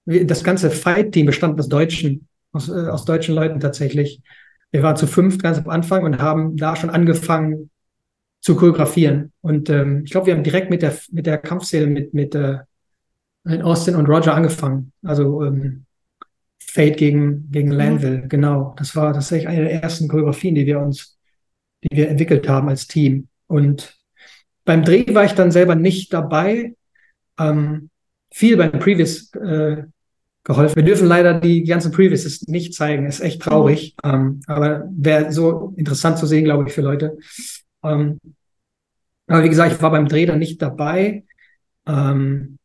das 0.10 0.44
ganze 0.44 0.72
Fight-Team 0.72 1.28
bestand 1.28 1.60
aus 1.60 1.70
Deutschen, 1.70 2.28
aus, 2.52 2.70
äh, 2.70 2.88
aus 2.88 3.06
deutschen 3.06 3.36
Leuten 3.36 3.60
tatsächlich. 3.60 4.22
Wir 4.72 4.84
waren 4.84 4.98
zu 4.98 5.08
fünf 5.08 5.38
ganz 5.38 5.58
am 5.58 5.70
Anfang 5.70 6.04
und 6.04 6.20
haben 6.20 6.58
da 6.58 6.76
schon 6.76 6.90
angefangen 6.90 7.70
zu 8.42 8.56
choreografieren. 8.56 9.32
Und 9.42 9.70
ähm, 9.70 10.04
ich 10.06 10.12
glaube, 10.12 10.28
wir 10.28 10.36
haben 10.36 10.44
direkt 10.44 10.70
mit 10.70 10.82
der 10.82 10.98
mit 11.12 11.26
der 11.26 11.38
Kampfszene 11.38 11.88
mit 11.88 12.14
mit 12.14 12.36
äh, 12.36 12.60
Austin 13.62 13.96
und 13.96 14.08
Roger 14.08 14.34
angefangen. 14.34 14.92
Also 15.04 15.44
ähm, 15.44 15.86
Fate 16.60 16.98
gegen 16.98 17.52
gegen 17.52 17.70
mhm. 17.70 17.76
Lanville, 17.76 18.28
genau. 18.28 18.76
Das 18.78 18.96
war 18.96 19.14
tatsächlich 19.14 19.48
eine 19.48 19.64
der 19.66 19.84
ersten 19.84 20.08
Choreografien, 20.08 20.56
die 20.56 20.66
wir 20.66 20.80
uns, 20.80 21.18
die 21.84 21.96
wir 21.96 22.10
entwickelt 22.10 22.48
haben 22.48 22.70
als 22.70 22.88
Team. 22.88 23.28
Und 23.48 23.96
beim 24.66 24.84
Dreh 24.84 25.14
war 25.14 25.26
ich 25.26 25.34
dann 25.34 25.52
selber 25.52 25.76
nicht 25.76 26.14
dabei. 26.14 26.76
Ähm, 27.40 27.90
viel 28.32 28.58
beim 28.58 28.72
Previous 28.72 29.34
äh, 29.34 29.84
geholfen. 30.50 30.76
Wir 30.76 30.84
dürfen 30.84 31.08
leider 31.08 31.40
die 31.40 31.64
ganzen 31.64 31.92
Previews 31.92 32.48
nicht 32.48 32.74
zeigen, 32.74 33.06
ist 33.06 33.22
echt 33.22 33.42
traurig. 33.42 33.96
Ähm, 34.04 34.42
aber 34.48 34.90
wäre 34.92 35.32
so 35.32 35.74
interessant 35.78 36.18
zu 36.18 36.26
sehen, 36.26 36.44
glaube 36.44 36.66
ich, 36.68 36.74
für 36.74 36.82
Leute. 36.82 37.18
Ähm, 37.84 38.20
aber 39.28 39.44
wie 39.44 39.50
gesagt, 39.50 39.74
ich 39.74 39.82
war 39.82 39.92
beim 39.92 40.08
Dreh 40.08 40.26
dann 40.26 40.40
nicht 40.40 40.60
dabei. 40.62 41.24
Ähm, 41.88 42.58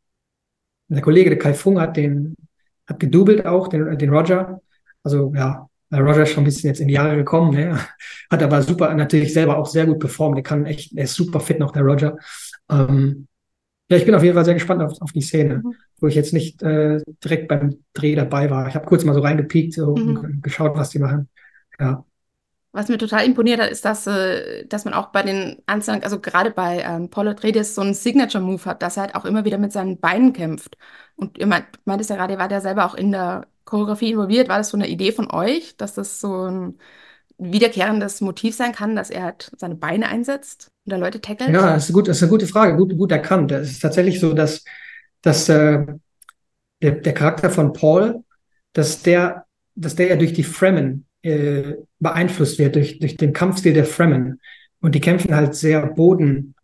der 0.89 1.03
Kollege, 1.03 1.31
der 1.31 1.39
Kai 1.39 1.53
Fung, 1.53 1.79
hat 1.79 1.97
den, 1.97 2.37
hat 2.87 3.01
gedoubelt 3.01 3.45
auch, 3.45 3.69
den, 3.69 3.99
den 3.99 4.11
Roger. 4.11 4.61
Also 5.03 5.33
ja, 5.35 5.69
Roger 5.93 6.23
ist 6.23 6.31
schon 6.31 6.43
ein 6.43 6.47
bisschen 6.47 6.69
jetzt 6.69 6.81
in 6.81 6.89
die 6.89 6.95
Jahre 6.95 7.17
gekommen, 7.17 7.55
ne? 7.55 7.79
hat 8.31 8.43
aber 8.43 8.63
super, 8.63 8.95
natürlich 8.95 9.35
selber 9.35 9.59
auch 9.59 9.67
sehr 9.67 9.85
gut 9.85 10.01
performt. 10.01 10.37
Der 10.37 10.43
kann 10.43 10.65
echt, 10.65 10.97
er 10.97 11.05
ist 11.05 11.15
super 11.15 11.39
fit 11.39 11.59
noch, 11.59 11.71
der 11.71 11.83
Roger. 11.83 12.17
Ähm, 12.71 13.27
ja, 13.89 13.99
ich 13.99 14.07
bin 14.07 14.15
auf 14.15 14.23
jeden 14.23 14.35
Fall 14.35 14.45
sehr 14.45 14.55
gespannt 14.55 14.83
auf, 14.83 15.01
auf 15.01 15.13
die 15.13 15.21
Szene, 15.21 15.61
mhm. 15.63 15.75
wo 16.01 16.07
ich 16.07 16.15
jetzt 16.15 16.33
nicht 16.33 16.63
äh, 16.63 17.03
direkt 17.23 17.49
beim 17.49 17.85
Dreh 17.93 18.15
dabei 18.15 18.51
war. 18.51 18.67
Ich 18.69 18.75
habe 18.75 18.87
kurz 18.87 19.05
mal 19.05 19.15
so 19.15 19.21
reingepiekt 19.21 19.75
so, 19.75 19.95
mhm. 19.95 20.17
und 20.17 20.43
geschaut, 20.43 20.77
was 20.77 20.91
die 20.91 20.99
machen. 20.99 21.29
Ja. 21.79 22.05
Was 22.73 22.89
mir 22.89 22.99
total 22.99 23.25
imponiert 23.25 23.61
hat, 23.61 23.71
ist, 23.71 23.85
dass, 23.85 24.07
äh, 24.07 24.67
dass 24.67 24.85
man 24.85 24.95
auch 24.95 25.09
bei 25.09 25.23
den 25.23 25.63
einzelnen, 25.67 26.03
also 26.03 26.19
gerade 26.19 26.51
bei 26.51 26.81
ähm, 26.81 27.11
Paul 27.11 27.29
Atreides 27.29 27.75
so 27.75 27.83
einen 27.83 27.95
Signature-Move 27.95 28.65
hat, 28.65 28.83
dass 28.83 28.97
er 28.97 29.05
halt 29.05 29.15
auch 29.15 29.27
immer 29.27 29.45
wieder 29.45 29.59
mit 29.59 29.73
seinen 29.73 30.01
Beinen 30.01 30.33
kämpft. 30.33 30.77
Und 31.15 31.39
ihr 31.39 31.47
meint, 31.47 31.67
meintest 31.85 32.11
ja 32.11 32.17
gerade, 32.17 32.33
ihr 32.33 32.39
wart 32.39 32.53
ja 32.53 32.61
selber 32.61 32.87
auch 32.87 32.95
in 32.95 33.13
der 33.13 33.47
Choreografie 33.65 34.13
involviert. 34.13 34.49
War 34.49 34.59
das 34.59 34.71
so 34.71 34.77
eine 34.77 34.89
Idee 34.89 35.13
von 35.13 35.31
euch, 35.31 35.77
dass 35.77 35.95
das 35.95 36.21
so 36.21 36.47
ein 36.49 36.79
wiederkehrendes 37.39 38.21
Motiv 38.23 38.57
sein 38.57 38.73
kann, 38.73 38.97
dass 38.97 39.11
er 39.11 39.25
halt 39.25 39.53
seine 39.57 39.75
Beine 39.75 40.09
einsetzt 40.09 40.74
oder 40.87 40.99
Leute 40.99 41.21
tackelt? 41.21 41.51
Ja, 41.51 41.75
das 41.75 41.89
ist, 41.89 41.95
gut, 41.95 42.09
das 42.09 42.19
ist 42.19 42.23
eine 42.23 42.31
gute 42.31 42.47
Frage, 42.47 42.77
gut, 42.77 42.97
gut 42.97 43.13
erkannt. 43.13 43.53
Es 43.53 43.71
ist 43.71 43.81
tatsächlich 43.81 44.21
so, 44.21 44.33
dass, 44.33 44.65
dass 45.23 45.49
äh, 45.49 45.85
der, 46.83 46.93
der 46.93 47.15
Charakter 47.15 47.51
von 47.51 47.73
Paul, 47.73 48.23
dass 48.73 49.03
der, 49.03 49.47
dass 49.75 49.95
der 49.97 50.09
ja 50.09 50.17
durch 50.17 50.33
die 50.33 50.43
Fremen 50.43 51.07
äh, 51.23 51.75
beeinflusst 51.99 52.59
wird, 52.59 52.77
durch, 52.77 52.99
durch 52.99 53.17
den 53.17 53.33
Kampfstil 53.33 53.73
der 53.73 53.87
Fremen. 53.87 54.41
Und 54.81 54.95
die 54.95 55.01
kämpfen 55.01 55.35
halt 55.35 55.55
sehr 55.55 55.87
boden, 55.87 56.55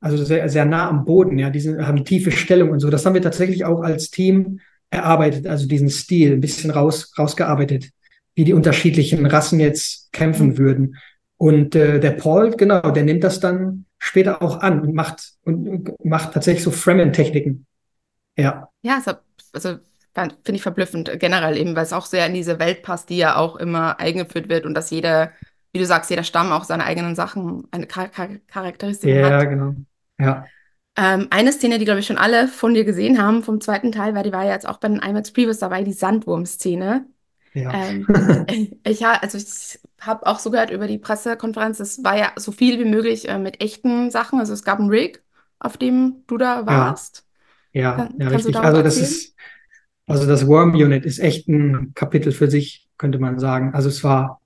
also 0.00 0.24
sehr, 0.24 0.48
sehr 0.48 0.64
nah 0.64 0.88
am 0.88 1.04
Boden, 1.04 1.38
ja, 1.38 1.50
die 1.50 1.60
sind, 1.60 1.86
haben 1.86 2.04
tiefe 2.04 2.32
Stellung 2.32 2.70
und 2.70 2.80
so. 2.80 2.90
Das 2.90 3.06
haben 3.06 3.14
wir 3.14 3.22
tatsächlich 3.22 3.64
auch 3.64 3.82
als 3.82 4.10
Team 4.10 4.60
erarbeitet, 4.90 5.46
also 5.46 5.68
diesen 5.68 5.90
Stil 5.90 6.32
ein 6.32 6.40
bisschen 6.40 6.70
raus, 6.70 7.12
rausgearbeitet 7.16 7.90
wie 8.34 8.44
die 8.44 8.52
unterschiedlichen 8.52 9.26
Rassen 9.26 9.60
jetzt 9.60 10.12
kämpfen 10.12 10.48
mhm. 10.48 10.58
würden. 10.58 10.96
Und 11.40 11.74
äh, 11.74 12.00
der 12.00 12.10
Paul, 12.10 12.50
genau, 12.50 12.90
der 12.90 13.02
nimmt 13.02 13.24
das 13.24 13.40
dann 13.40 13.86
später 13.96 14.42
auch 14.42 14.60
an 14.60 14.82
und 14.82 14.94
macht 14.94 15.32
und 15.42 15.94
macht 16.04 16.34
tatsächlich 16.34 16.62
so 16.62 16.70
Fremen-Techniken. 16.70 17.66
Ja. 18.36 18.68
Ja, 18.82 18.96
also, 18.96 19.12
also 19.54 19.78
finde 20.14 20.56
ich 20.56 20.62
verblüffend 20.62 21.18
generell 21.18 21.56
eben, 21.56 21.74
weil 21.74 21.84
es 21.84 21.94
auch 21.94 22.04
sehr 22.04 22.26
in 22.26 22.34
diese 22.34 22.58
Welt 22.58 22.82
passt, 22.82 23.08
die 23.08 23.16
ja 23.16 23.36
auch 23.36 23.56
immer 23.56 23.98
eingeführt 23.98 24.50
wird 24.50 24.66
und 24.66 24.74
dass 24.74 24.90
jeder, 24.90 25.32
wie 25.72 25.78
du 25.78 25.86
sagst, 25.86 26.10
jeder 26.10 26.24
Stamm 26.24 26.52
auch 26.52 26.64
seine 26.64 26.84
eigenen 26.84 27.14
Sachen, 27.14 27.66
eine 27.70 27.88
Char 27.90 28.10
Char 28.14 28.28
Charakteristik 28.46 29.08
ja, 29.08 29.24
hat. 29.24 29.30
Ja, 29.30 29.44
genau. 29.44 29.74
Ja. 30.18 30.44
Ähm, 30.98 31.28
eine 31.30 31.52
Szene, 31.52 31.78
die, 31.78 31.86
glaube 31.86 32.00
ich, 32.00 32.06
schon 32.06 32.18
alle 32.18 32.48
von 32.48 32.74
dir 32.74 32.84
gesehen 32.84 33.22
haben 33.22 33.42
vom 33.42 33.62
zweiten 33.62 33.92
Teil, 33.92 34.14
weil 34.14 34.24
die 34.24 34.32
war 34.32 34.44
ja 34.44 34.52
jetzt 34.52 34.68
auch 34.68 34.76
bei 34.76 34.88
den 34.88 34.98
IMAX 34.98 35.32
Previous 35.32 35.58
dabei, 35.58 35.84
die 35.84 35.94
Sandwurm-Szene. 35.94 37.06
Ja. 37.54 37.72
Ähm, 37.72 38.06
ich, 38.84 39.06
also 39.06 39.38
ich 39.38 39.80
habe 40.00 40.26
auch 40.26 40.38
so 40.38 40.50
gehört 40.50 40.70
über 40.70 40.86
die 40.86 40.98
Pressekonferenz, 40.98 41.78
es 41.80 42.02
war 42.02 42.16
ja 42.16 42.32
so 42.36 42.52
viel 42.52 42.78
wie 42.78 42.88
möglich 42.88 43.28
äh, 43.28 43.38
mit 43.38 43.60
echten 43.60 44.10
Sachen. 44.10 44.38
Also 44.38 44.52
es 44.52 44.64
gab 44.64 44.78
einen 44.78 44.88
Rig, 44.88 45.22
auf 45.58 45.76
dem 45.76 46.24
du 46.26 46.38
da 46.38 46.66
warst. 46.66 47.24
Ja, 47.72 47.96
Kann, 47.96 48.14
ja 48.18 48.28
richtig. 48.28 48.56
Also 48.56 48.82
das 48.82 48.96
ist, 48.96 49.34
also 50.06 50.26
das 50.26 50.46
Worm 50.46 50.74
Unit 50.74 51.04
ist 51.04 51.18
echt 51.18 51.48
ein 51.48 51.92
Kapitel 51.94 52.32
für 52.32 52.50
sich, 52.50 52.88
könnte 52.98 53.18
man 53.18 53.38
sagen. 53.38 53.74
Also 53.74 53.88
es 53.88 54.02
war 54.02 54.40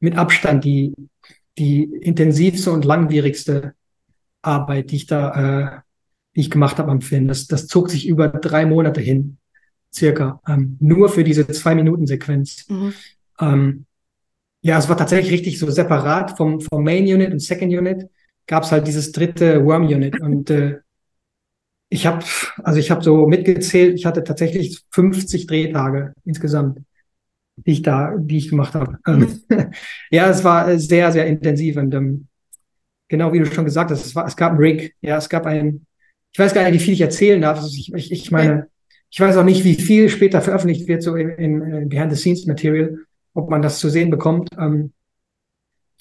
mit 0.00 0.16
Abstand 0.16 0.64
die, 0.64 0.94
die 1.58 1.82
intensivste 1.82 2.72
und 2.72 2.84
langwierigste 2.84 3.74
Arbeit, 4.40 4.90
die 4.90 4.96
ich 4.96 5.06
da, 5.06 5.80
äh, 5.80 5.80
die 6.34 6.40
ich 6.40 6.50
gemacht 6.50 6.78
habe 6.78 6.90
am 6.90 7.00
Film. 7.00 7.28
Das, 7.28 7.46
das 7.46 7.66
zog 7.66 7.90
sich 7.90 8.06
über 8.06 8.28
drei 8.28 8.66
Monate 8.66 9.00
hin, 9.00 9.36
circa, 9.92 10.40
ähm, 10.48 10.76
nur 10.80 11.08
für 11.08 11.24
diese 11.24 11.46
Zwei-Minuten-Sequenz. 11.46 12.68
Mhm. 12.68 12.94
Ähm, 13.38 13.86
ja, 14.62 14.78
es 14.78 14.88
war 14.88 14.96
tatsächlich 14.96 15.32
richtig 15.32 15.58
so 15.58 15.70
separat 15.70 16.36
vom, 16.36 16.60
vom 16.60 16.84
Main 16.84 17.04
Unit 17.04 17.32
und 17.32 17.40
Second 17.40 17.72
Unit 17.72 18.08
gab 18.46 18.62
es 18.62 18.72
halt 18.72 18.86
dieses 18.86 19.12
dritte 19.12 19.64
Worm 19.64 19.84
Unit 19.86 20.20
und 20.20 20.50
äh, 20.50 20.78
ich 21.88 22.06
habe 22.06 22.24
also 22.62 22.78
ich 22.78 22.90
habe 22.90 23.02
so 23.02 23.26
mitgezählt, 23.26 23.94
ich 23.94 24.06
hatte 24.06 24.24
tatsächlich 24.24 24.82
50 24.90 25.46
Drehtage 25.46 26.14
insgesamt, 26.24 26.78
die 27.56 27.72
ich 27.72 27.82
da, 27.82 28.14
die 28.16 28.38
ich 28.38 28.48
gemacht 28.48 28.74
habe. 28.74 28.98
Mhm. 29.06 29.42
ja, 30.10 30.30
es 30.30 30.42
war 30.42 30.78
sehr 30.78 31.12
sehr 31.12 31.26
intensiv 31.26 31.76
und 31.76 31.92
ähm, 31.94 32.28
genau 33.08 33.32
wie 33.32 33.40
du 33.40 33.46
schon 33.46 33.64
gesagt 33.64 33.90
hast, 33.90 34.06
es 34.06 34.14
war 34.14 34.26
es 34.26 34.36
gab 34.36 34.52
ein 34.52 34.58
Rig, 34.58 34.94
ja, 35.02 35.18
es 35.18 35.28
gab 35.28 35.44
ein 35.44 35.86
ich 36.32 36.38
weiß 36.38 36.54
gar 36.54 36.64
nicht, 36.64 36.80
wie 36.80 36.84
viel 36.84 36.94
ich 36.94 37.00
erzählen 37.00 37.40
darf. 37.40 37.58
Also 37.58 37.68
ich, 37.76 37.92
ich, 37.92 38.10
ich 38.10 38.30
meine, 38.30 38.68
ich 39.10 39.20
weiß 39.20 39.36
auch 39.36 39.44
nicht, 39.44 39.64
wie 39.64 39.74
viel 39.74 40.08
später 40.08 40.40
veröffentlicht 40.40 40.88
wird, 40.88 41.02
so 41.02 41.14
in, 41.14 41.30
in, 41.30 41.62
in 41.62 41.88
Behind-the-Scenes-Material, 41.90 42.98
ob 43.34 43.50
man 43.50 43.62
das 43.62 43.78
zu 43.78 43.88
sehen 43.88 44.10
bekommt. 44.10 44.50
Ähm, 44.58 44.92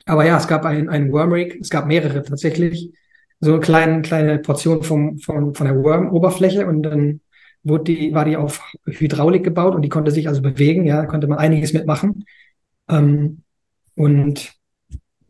aber 0.06 0.26
ja, 0.26 0.38
es 0.38 0.48
gab 0.48 0.66
ein, 0.66 0.90
ein 0.90 1.12
Wormrig, 1.12 1.60
es 1.62 1.70
gab 1.70 1.86
mehrere 1.88 2.24
tatsächlich. 2.24 2.94
So 3.40 3.54
eine 3.54 3.60
kleine, 3.60 4.02
kleine 4.04 4.40
Portion 4.40 4.84
vom, 4.84 5.18
von, 5.18 5.56
von 5.56 5.66
der 5.66 5.76
Worm-Oberfläche 5.76 6.68
und 6.68 6.84
dann 6.84 7.22
wurde 7.64 7.86
die, 7.86 8.14
war 8.14 8.26
die 8.26 8.38
auf 8.38 8.64
Hydraulik 8.86 9.44
gebaut 9.44 9.76
und 9.76 9.82
die 9.82 9.90
konnte 9.90 10.12
sich 10.12 10.28
also 10.28 10.42
bewegen, 10.42 10.86
ja, 10.86 11.06
konnte 11.06 11.28
man 11.28 11.40
einiges 11.40 11.74
mitmachen. 11.74 12.26
Ähm, 12.88 13.44
und 13.96 14.54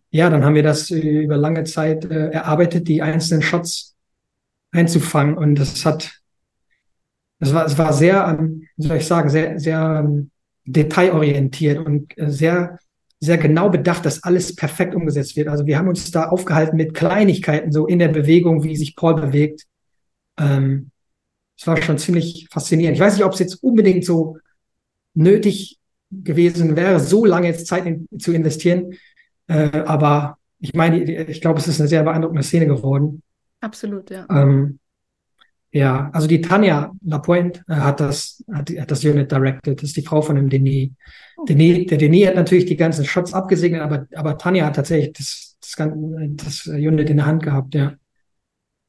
ja, 0.10 0.30
dann 0.30 0.43
haben 0.43 0.56
wir 0.56 0.64
das 0.64 0.89
über 0.89 1.38
lange 1.38 1.64
Zeit 1.64 2.06
äh, 2.06 2.32
erarbeitet, 2.32 2.88
die 2.88 3.02
einzelnen 3.02 3.41
Shots 3.41 3.95
einzufangen. 4.72 5.38
Und 5.38 5.56
das 5.56 5.86
hat, 5.86 6.22
das 7.39 7.54
war, 7.54 7.66
es 7.66 7.78
war 7.78 7.93
sehr, 7.93 8.28
ähm, 8.28 8.68
soll 8.78 8.97
ich 8.97 9.08
sagen, 9.08 9.30
sehr, 9.30 9.60
sehr 9.60 10.04
ähm, 10.04 10.32
detailorientiert 10.66 11.86
und 11.86 12.18
äh, 12.18 12.30
sehr, 12.30 12.80
sehr 13.20 13.38
genau 13.38 13.70
bedacht, 13.70 14.05
dass 14.05 14.24
alles 14.24 14.55
perfekt 14.55 14.95
umgesetzt 14.95 15.36
wird. 15.36 15.47
Also 15.47 15.66
wir 15.66 15.78
haben 15.78 15.88
uns 15.88 16.12
da 16.12 16.30
aufgehalten 16.30 16.78
mit 16.78 16.93
Kleinigkeiten, 16.93 17.72
so 17.72 17.88
in 17.88 17.99
der 17.99 18.09
Bewegung, 18.09 18.64
wie 18.64 18.76
sich 18.76 18.95
Paul 18.95 19.16
bewegt. 19.16 19.66
Ähm, 20.39 20.91
es 21.57 21.68
war 21.68 21.82
schon 21.82 21.97
ziemlich 21.97 22.47
faszinierend. 22.51 22.95
Ich 22.95 23.01
weiß 23.01 23.16
nicht, 23.16 23.26
ob 23.26 23.34
es 23.34 23.39
jetzt 23.39 23.64
unbedingt 23.64 24.03
so 24.03 24.38
nötig 25.14 25.80
gewesen 26.09 26.76
wäre, 26.76 26.99
so 26.99 27.26
lange 27.26 27.47
jetzt 27.47 27.68
Zeit 27.68 27.86
in, 27.86 28.07
zu 28.18 28.34
investieren. 28.34 28.93
Äh, 29.47 29.84
aber 29.86 30.38
ich 30.59 30.74
meine, 30.74 31.03
ich 31.03 31.41
glaube, 31.41 31.59
es 31.59 31.68
ist 31.68 31.80
eine 31.80 31.88
sehr 31.89 32.03
beeindruckende 32.03 32.43
Szene 32.43 32.68
geworden. 32.68 33.22
Absolut, 33.62 34.09
ja. 34.09 34.26
Ähm, 34.30 34.80
ja, 35.72 36.10
also 36.14 36.28
die 36.28 36.42
Tanja 36.42 36.92
Lapointe 37.04 37.64
äh, 37.70 37.76
hat 37.76 38.00
das, 38.00 38.44
hat, 38.52 38.70
hat, 38.70 38.92
das 38.92 39.04
Unit 39.04 39.32
directed. 39.32 39.78
Das 39.78 39.90
ist 39.90 39.98
die 39.98 40.04
Frau 40.04 40.22
von 40.22 40.36
dem 40.36 40.50
Denis. 40.50 40.92
Oh. 41.38 41.46
Denis 41.46 41.88
der 41.88 41.98
Denis 41.98 42.28
hat 42.28 42.36
natürlich 42.36 42.66
die 42.66 42.76
ganzen 42.76 43.06
Shots 43.06 43.34
abgesegnet, 43.34 43.82
aber, 43.82 44.08
aber 44.16 44.38
Tanja 44.38 44.66
hat 44.66 44.76
tatsächlich 44.76 45.14
das, 45.14 45.58
das, 45.62 45.76
das 46.36 46.68
Unit 46.68 47.10
in 47.10 47.18
der 47.18 47.26
Hand 47.26 47.44
gehabt, 47.44 47.74
ja. 47.74 47.94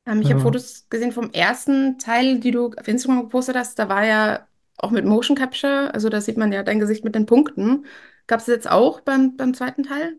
Ähm, 0.07 0.21
ich 0.21 0.29
ja. 0.29 0.35
habe 0.35 0.43
Fotos 0.43 0.87
gesehen 0.91 1.13
vom 1.13 1.31
ersten 1.31 1.99
Teil, 1.99 2.41
die 2.41 2.51
du 2.51 2.73
auf 2.77 2.89
Instagram 2.89 3.23
gepostet 3.23 3.57
hast. 3.57 3.79
Da 3.79 3.89
war 3.89 4.05
ja 4.05 4.47
auch 4.77 4.91
mit 4.91 5.05
Motion 5.05 5.37
Capture, 5.37 5.95
also 5.95 6.09
da 6.09 6.21
sieht 6.21 6.37
man 6.37 6.51
ja 6.51 6.65
dein 6.65 6.81
Gesicht 6.81 7.05
mit 7.05 7.15
den 7.15 7.27
Punkten. 7.27 7.87
Gab 8.27 8.41
es 8.41 8.47
jetzt 8.49 8.69
auch 8.69 9.01
beim, 9.01 9.37
beim 9.37 9.55
zweiten 9.55 9.85
Teil? 9.85 10.17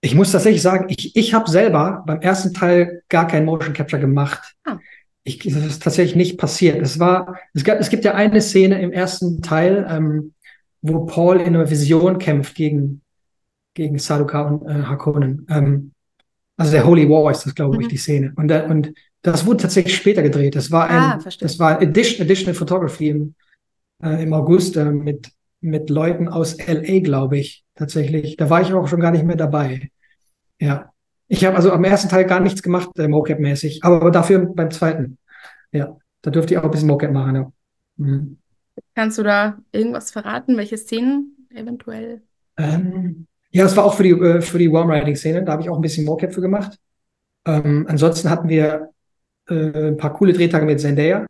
Ich 0.00 0.14
muss 0.14 0.32
tatsächlich 0.32 0.62
sagen, 0.62 0.86
ich, 0.88 1.16
ich 1.16 1.32
habe 1.32 1.48
selber 1.48 2.02
beim 2.06 2.20
ersten 2.20 2.52
Teil 2.52 3.02
gar 3.08 3.26
kein 3.26 3.44
Motion 3.44 3.72
Capture 3.72 4.00
gemacht. 4.00 4.54
Ah. 4.64 4.78
Ich, 5.24 5.38
das 5.38 5.64
ist 5.64 5.82
tatsächlich 5.82 6.16
nicht 6.16 6.38
passiert. 6.38 6.80
Es 6.80 6.98
war, 6.98 7.38
es, 7.54 7.64
gab, 7.64 7.80
es 7.80 7.88
gibt 7.88 8.04
ja 8.04 8.14
eine 8.14 8.40
Szene 8.42 8.80
im 8.82 8.92
ersten 8.92 9.40
Teil, 9.40 9.86
ähm, 9.88 10.34
wo 10.82 11.06
Paul 11.06 11.40
in 11.40 11.56
einer 11.56 11.70
Vision 11.70 12.18
kämpft 12.18 12.54
gegen, 12.54 13.00
gegen 13.72 13.98
Saduka 13.98 14.42
und 14.42 14.68
äh, 14.68 14.82
Hakonen. 14.82 15.46
Ähm, 15.48 15.92
also 16.56 16.72
der 16.72 16.86
Holy 16.86 17.08
War 17.08 17.30
ist 17.30 17.46
das, 17.46 17.54
glaube 17.54 17.76
ich, 17.76 17.86
mhm. 17.86 17.88
die 17.88 17.96
Szene. 17.96 18.32
Und, 18.36 18.50
äh, 18.50 18.66
und 18.68 18.92
das 19.22 19.46
wurde 19.46 19.62
tatsächlich 19.62 19.96
später 19.96 20.22
gedreht. 20.22 20.54
Das 20.54 20.70
war 20.70 20.88
ein, 20.88 20.96
ah, 20.96 21.18
das 21.40 21.58
war 21.58 21.80
Addition, 21.80 22.24
Additional 22.24 22.54
Photography 22.54 23.08
im, 23.08 23.34
äh, 24.02 24.22
im 24.22 24.32
August 24.34 24.76
äh, 24.76 24.84
mit, 24.84 25.30
mit 25.62 25.88
Leuten 25.88 26.28
aus 26.28 26.58
LA, 26.58 27.00
glaube 27.00 27.38
ich, 27.38 27.64
tatsächlich. 27.74 28.36
Da 28.36 28.50
war 28.50 28.60
ich 28.60 28.72
auch 28.74 28.86
schon 28.86 29.00
gar 29.00 29.10
nicht 29.10 29.24
mehr 29.24 29.36
dabei. 29.36 29.90
Ja. 30.60 30.90
Ich 31.34 31.44
habe 31.44 31.56
also 31.56 31.72
am 31.72 31.82
ersten 31.82 32.08
Teil 32.08 32.26
gar 32.26 32.38
nichts 32.38 32.62
gemacht, 32.62 32.90
äh, 32.96 33.08
Mocap-mäßig, 33.08 33.82
aber 33.82 34.12
dafür 34.12 34.38
beim 34.54 34.70
zweiten. 34.70 35.18
Ja, 35.72 35.96
da 36.22 36.30
dürfte 36.30 36.54
ich 36.54 36.58
auch 36.58 36.64
ein 36.64 36.70
bisschen 36.70 36.86
Mocap 36.86 37.10
machen. 37.10 37.34
Ja. 37.34 37.52
Mhm. 37.96 38.38
Kannst 38.94 39.18
du 39.18 39.24
da 39.24 39.58
irgendwas 39.72 40.12
verraten, 40.12 40.56
welche 40.56 40.76
Szenen 40.76 41.48
eventuell? 41.52 42.22
Ähm, 42.56 43.26
ja, 43.50 43.64
das 43.64 43.76
war 43.76 43.84
auch 43.84 43.94
für 43.94 44.04
die, 44.04 44.10
äh, 44.10 44.40
für 44.42 44.58
die 44.58 44.70
Warm 44.70 44.88
Riding 44.88 45.16
Szene. 45.16 45.42
Da 45.42 45.52
habe 45.52 45.62
ich 45.62 45.68
auch 45.68 45.74
ein 45.74 45.80
bisschen 45.82 46.04
Mocap 46.04 46.32
für 46.32 46.40
gemacht. 46.40 46.78
Ähm, 47.46 47.84
ansonsten 47.88 48.30
hatten 48.30 48.48
wir 48.48 48.90
äh, 49.48 49.88
ein 49.88 49.96
paar 49.96 50.12
coole 50.12 50.34
Drehtage 50.34 50.66
mit 50.66 50.80
Zendaya. 50.80 51.26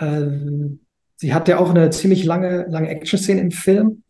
Ähm, 0.00 0.80
sie 1.14 1.32
hatte 1.32 1.60
auch 1.60 1.70
eine 1.70 1.90
ziemlich 1.90 2.24
lange, 2.24 2.66
lange 2.68 2.88
Action-Szene 2.88 3.40
im 3.40 3.52
Film. 3.52 4.02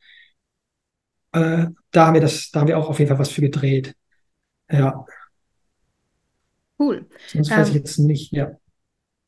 Äh, 1.33 1.67
da 1.91 2.07
haben 2.07 2.15
wir 2.15 2.23
das, 2.23 2.51
da 2.51 2.61
haben 2.61 2.69
wir 2.69 2.79
auch 2.79 2.89
auf 2.89 2.99
jeden 2.99 3.11
Fall 3.11 3.19
was 3.19 3.29
für 3.31 3.43
gedreht. 3.43 3.95
Ja. 4.71 5.05
Cool. 6.79 7.07
Sonst 7.27 7.51
weiß 7.51 7.69
ich 7.69 7.75
ähm, 7.75 7.81
jetzt 7.81 7.99
nicht, 7.99 8.33
ja. 8.33 8.53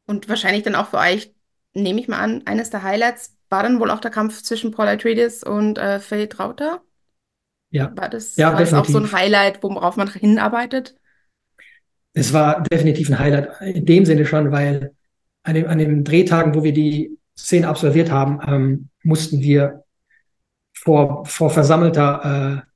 Und 0.07 0.29
wahrscheinlich 0.29 0.63
dann 0.63 0.75
auch 0.75 0.89
für 0.89 0.99
euch, 0.99 1.33
nehme 1.75 2.01
ich 2.01 2.09
mal 2.09 2.19
an, 2.19 2.43
eines 2.47 2.71
der 2.71 2.83
Highlights 2.83 3.37
war 3.49 3.63
dann 3.63 3.81
wohl 3.81 3.91
auch 3.91 4.01
der 4.01 4.11
Kampf 4.11 4.43
zwischen 4.43 4.71
Paul 4.71 4.89
Atreides 4.89 5.43
und 5.43 5.79
äh, 5.79 5.99
Faye 6.01 6.29
Trauter. 6.29 6.83
Ja. 7.71 7.93
War 7.97 8.09
das, 8.09 8.37
ja, 8.37 8.53
war 8.53 8.61
das 8.61 8.75
auch 8.75 8.85
so 8.85 8.99
ein 8.99 9.13
Highlight, 9.13 9.63
worauf 9.63 9.97
man 9.97 10.11
hinarbeitet? 10.11 10.97
Es 12.13 12.33
war 12.33 12.63
definitiv 12.63 13.11
ein 13.11 13.19
Highlight 13.19 13.61
in 13.61 13.87
dem 13.87 14.05
Sinne 14.05 14.27
schon, 14.27 14.51
weil 14.51 14.95
an, 15.43 15.55
dem, 15.55 15.67
an 15.67 15.79
den 15.79 16.05
Drehtagen, 16.05 16.55
wo 16.55 16.65
wir 16.65 16.73
die 16.73 17.17
Szene 17.39 17.69
absolviert 17.69 18.11
haben, 18.11 18.41
ähm, 18.47 18.89
mussten 19.03 19.41
wir 19.41 19.85
vor, 20.73 21.25
vor 21.27 21.51
versammelter 21.51 22.65
äh, 22.65 22.70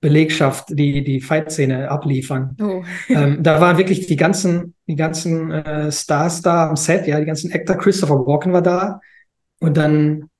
Belegschaft 0.00 0.68
die, 0.70 1.02
die 1.02 1.20
Fight-Szene 1.20 1.90
abliefern. 1.90 2.56
Oh. 2.60 2.84
ähm, 3.08 3.42
da 3.42 3.60
waren 3.60 3.78
wirklich 3.78 4.06
die 4.06 4.16
ganzen, 4.16 4.74
die 4.86 4.94
ganzen 4.94 5.50
äh, 5.50 5.90
Stars 5.90 6.40
da 6.40 6.68
am 6.68 6.76
Set, 6.76 7.06
ja, 7.06 7.18
die 7.18 7.26
ganzen 7.26 7.52
Actor, 7.52 7.76
Christopher 7.76 8.26
Walken 8.26 8.52
war 8.52 8.62
da. 8.62 9.00
Und 9.60 9.76
dann, 9.76 10.30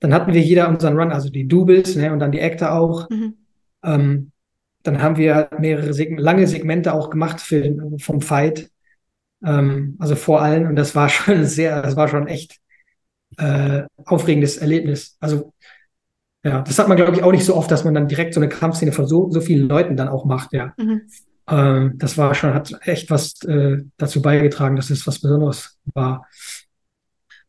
dann 0.00 0.12
hatten 0.12 0.34
wir 0.34 0.42
jeder 0.42 0.68
unseren 0.68 0.98
Run, 0.98 1.12
also 1.12 1.30
die 1.30 1.48
Doubles, 1.48 1.96
ne, 1.96 2.12
und 2.12 2.18
dann 2.18 2.32
die 2.32 2.42
Actor 2.42 2.72
auch. 2.72 3.08
Mhm. 3.08 3.34
Ähm, 3.82 4.32
dann 4.82 5.00
haben 5.00 5.16
wir 5.16 5.48
mehrere 5.58 5.94
Seg 5.94 6.20
lange 6.20 6.46
Segmente 6.46 6.92
auch 6.92 7.08
gemacht 7.08 7.40
für, 7.40 7.74
vom 7.98 8.20
Fight. 8.20 8.70
Ähm, 9.42 9.96
also 9.98 10.14
vor 10.14 10.42
allen. 10.42 10.66
Und 10.66 10.76
das 10.76 10.94
war 10.94 11.08
schon 11.08 11.46
sehr, 11.46 11.80
das 11.80 11.96
war 11.96 12.08
schon 12.08 12.26
echt 12.26 12.58
äh, 13.38 13.84
aufregendes 14.04 14.58
Erlebnis. 14.58 15.16
Also 15.20 15.54
ja, 16.44 16.60
das 16.60 16.78
hat 16.78 16.88
man, 16.88 16.96
glaube 16.98 17.16
ich, 17.16 17.22
auch 17.22 17.32
nicht 17.32 17.44
so 17.44 17.56
oft, 17.56 17.70
dass 17.70 17.84
man 17.84 17.94
dann 17.94 18.06
direkt 18.06 18.34
so 18.34 18.40
eine 18.40 18.50
Kampfszene 18.50 18.92
von 18.92 19.06
so, 19.06 19.30
so 19.30 19.40
vielen 19.40 19.66
Leuten 19.66 19.96
dann 19.96 20.08
auch 20.08 20.26
macht, 20.26 20.52
ja. 20.52 20.74
Mhm. 20.76 21.08
Ähm, 21.48 21.94
das 21.96 22.18
war 22.18 22.34
schon, 22.34 22.52
hat 22.52 22.74
echt 22.82 23.10
was 23.10 23.42
äh, 23.44 23.78
dazu 23.96 24.20
beigetragen, 24.20 24.76
dass 24.76 24.90
es 24.90 25.06
was 25.06 25.20
Besonderes 25.20 25.78
war. 25.94 26.26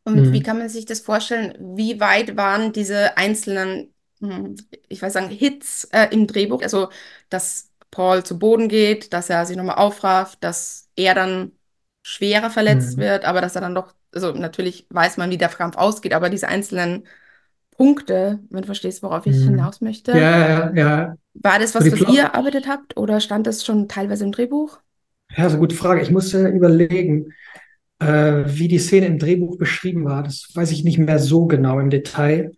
Und 0.06 0.28
mhm. 0.28 0.34
wie 0.34 0.42
kann 0.42 0.58
man 0.58 0.70
sich 0.70 0.86
das 0.86 1.02
vorstellen? 1.02 1.56
Wie 1.76 2.00
weit 2.00 2.38
waren 2.38 2.72
diese 2.72 3.18
einzelnen, 3.18 3.94
hm, 4.22 4.56
ich 4.88 5.02
weiß 5.02 5.14
sagen, 5.14 5.30
Hits 5.30 5.86
äh, 5.92 6.08
im 6.12 6.26
Drehbuch? 6.26 6.62
Also, 6.62 6.90
dass 7.30 7.72
Paul 7.92 8.24
zu 8.24 8.40
Boden 8.40 8.70
geht, 8.70 9.12
dass 9.12 9.30
er 9.30 9.46
sich 9.46 9.58
nochmal 9.58 9.76
aufrafft, 9.76 10.42
dass 10.42 10.90
er 10.96 11.16
dann 11.16 11.52
schwerer 12.02 12.50
verletzt 12.50 12.98
mhm. 12.98 13.02
wird, 13.02 13.26
aber 13.26 13.42
dass 13.42 13.56
er 13.56 13.62
dann 13.62 13.76
doch, 13.76 13.94
also 14.14 14.32
natürlich 14.32 14.88
weiß 14.90 15.18
man, 15.18 15.32
wie 15.32 15.38
der 15.38 15.50
Kampf 15.50 15.76
ausgeht, 15.76 16.14
aber 16.14 16.30
diese 16.30 16.48
einzelnen 16.48 17.06
Punkte, 17.78 18.40
wenn 18.50 18.62
du 18.62 18.66
verstehst, 18.66 19.04
worauf 19.04 19.26
ich 19.26 19.36
mhm. 19.38 19.50
hinaus 19.50 19.82
möchte. 19.82 20.12
Ja, 20.12 20.48
ja, 20.48 20.74
ja. 20.74 21.16
War 21.34 21.60
das 21.60 21.76
was, 21.76 21.92
was 21.92 22.14
ihr 22.14 22.24
erarbeitet 22.24 22.68
habt 22.68 22.96
oder 22.98 23.20
stand 23.20 23.48
das 23.48 23.66
schon 23.66 23.88
teilweise 23.88 24.24
im 24.24 24.32
Drehbuch? 24.32 24.80
Ja, 25.36 25.50
so 25.50 25.56
eine 25.56 25.60
gute 25.60 25.76
Frage. 25.76 26.02
Ich 26.02 26.12
musste 26.12 26.48
überlegen, 26.48 27.34
äh, 28.00 28.44
wie 28.46 28.68
die 28.68 28.80
Szene 28.80 29.08
im 29.08 29.20
Drehbuch 29.20 29.58
beschrieben 29.58 30.06
war. 30.06 30.24
Das 30.24 30.50
weiß 30.54 30.72
ich 30.72 30.84
nicht 30.84 30.98
mehr 30.98 31.20
so 31.20 31.46
genau 31.46 31.80
im 31.80 31.90
Detail. 31.90 32.52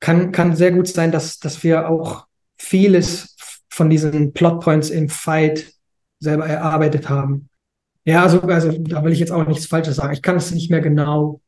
Kann, 0.00 0.32
kann 0.32 0.56
sehr 0.56 0.72
gut 0.72 0.88
sein, 0.88 1.12
dass, 1.12 1.38
dass 1.38 1.62
wir 1.62 1.88
auch 1.88 2.26
vieles 2.58 3.36
von 3.68 3.90
diesen 3.90 4.32
Plotpoints 4.32 4.90
im 4.90 5.08
Fight 5.08 5.72
selber 6.18 6.46
erarbeitet 6.46 7.08
haben. 7.08 7.48
Ja, 8.04 8.22
also, 8.22 8.40
also 8.42 8.72
da 8.72 9.04
will 9.04 9.12
ich 9.12 9.20
jetzt 9.20 9.32
auch 9.32 9.46
nichts 9.46 9.66
Falsches 9.66 9.96
sagen. 9.96 10.12
Ich 10.12 10.22
kann 10.22 10.36
es 10.36 10.50
nicht 10.50 10.70
mehr 10.70 10.80
genau 10.80 11.40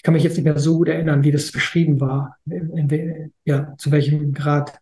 ich 0.00 0.02
kann 0.02 0.14
mich 0.14 0.22
jetzt 0.22 0.38
nicht 0.38 0.44
mehr 0.44 0.58
so 0.58 0.78
gut 0.78 0.88
erinnern, 0.88 1.24
wie 1.24 1.30
das 1.30 1.52
beschrieben 1.52 2.00
war, 2.00 2.38
in, 2.46 2.88
in, 2.88 3.32
ja, 3.44 3.74
zu 3.76 3.90
welchem 3.90 4.32
Grad. 4.32 4.78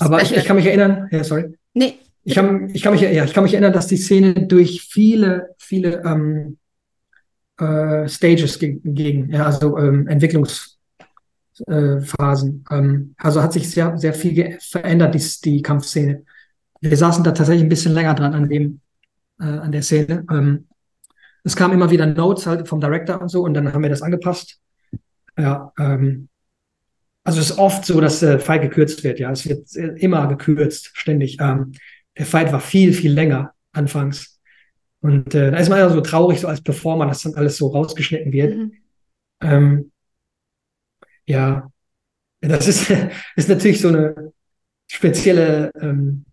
Aber 0.00 0.20
ich, 0.20 0.36
ich, 0.36 0.44
kann 0.44 0.56
mich 0.56 0.66
erinnern, 0.66 1.06
ja, 1.12 1.22
sorry. 1.22 1.56
Nee. 1.74 1.94
Ich 2.24 2.34
kann, 2.34 2.68
ich, 2.74 2.82
kann 2.82 2.92
mich, 2.92 3.02
ja, 3.02 3.24
ich 3.24 3.32
kann 3.32 3.44
mich 3.44 3.54
erinnern, 3.54 3.72
dass 3.72 3.86
die 3.86 3.96
Szene 3.96 4.48
durch 4.48 4.82
viele, 4.82 5.54
viele 5.58 6.02
ähm, 6.04 6.58
äh, 7.60 8.08
Stages 8.08 8.58
gegen, 8.58 9.30
ja, 9.30 9.46
also 9.46 9.78
ähm, 9.78 10.08
Entwicklungsphasen. 10.08 12.64
Äh, 12.68 12.76
ähm, 12.76 13.14
also 13.16 13.40
hat 13.40 13.52
sich 13.52 13.70
sehr, 13.70 13.96
sehr 13.96 14.12
viel 14.12 14.58
verändert, 14.58 15.14
die, 15.14 15.22
die 15.44 15.62
Kampfszene. 15.62 16.24
Wir 16.80 16.96
saßen 16.96 17.22
da 17.22 17.30
tatsächlich 17.30 17.64
ein 17.64 17.68
bisschen 17.68 17.94
länger 17.94 18.14
dran 18.14 18.34
an 18.34 18.48
dem, 18.48 18.80
äh, 19.38 19.44
an 19.44 19.70
der 19.70 19.82
Szene. 19.82 20.26
Ähm, 20.32 20.66
es 21.44 21.56
kamen 21.56 21.74
immer 21.74 21.90
wieder 21.90 22.06
Notes 22.06 22.46
halt 22.46 22.68
vom 22.68 22.80
Director 22.80 23.20
und 23.20 23.28
so 23.28 23.42
und 23.42 23.54
dann 23.54 23.72
haben 23.72 23.82
wir 23.82 23.90
das 23.90 24.02
angepasst. 24.02 24.60
Ja, 25.38 25.72
ähm, 25.78 26.28
also 27.24 27.40
es 27.40 27.50
ist 27.50 27.58
oft 27.58 27.84
so, 27.84 28.00
dass 28.00 28.20
der 28.20 28.40
Fight 28.40 28.62
gekürzt 28.62 29.04
wird, 29.04 29.18
ja. 29.18 29.30
Es 29.30 29.46
wird 29.46 29.74
immer 29.76 30.26
gekürzt, 30.28 30.90
ständig. 30.94 31.36
Ähm, 31.40 31.72
der 32.16 32.26
Fight 32.26 32.52
war 32.52 32.60
viel, 32.60 32.92
viel 32.92 33.12
länger 33.12 33.52
anfangs. 33.72 34.40
Und 35.00 35.34
äh, 35.34 35.50
da 35.50 35.58
ist 35.58 35.68
man 35.68 35.78
ja 35.78 35.88
so 35.90 36.00
traurig, 36.00 36.40
so 36.40 36.48
als 36.48 36.62
Performer, 36.62 37.06
dass 37.06 37.22
dann 37.22 37.34
alles 37.34 37.56
so 37.56 37.68
rausgeschnitten 37.68 38.32
wird. 38.32 38.56
Mhm. 38.56 38.72
Ähm, 39.40 39.92
ja, 41.26 41.70
das 42.40 42.66
ist, 42.66 42.90
ist 43.36 43.48
natürlich 43.48 43.80
so 43.80 43.88
eine 43.88 44.32
spezielle, 44.90 45.70
ähm, 45.80 46.24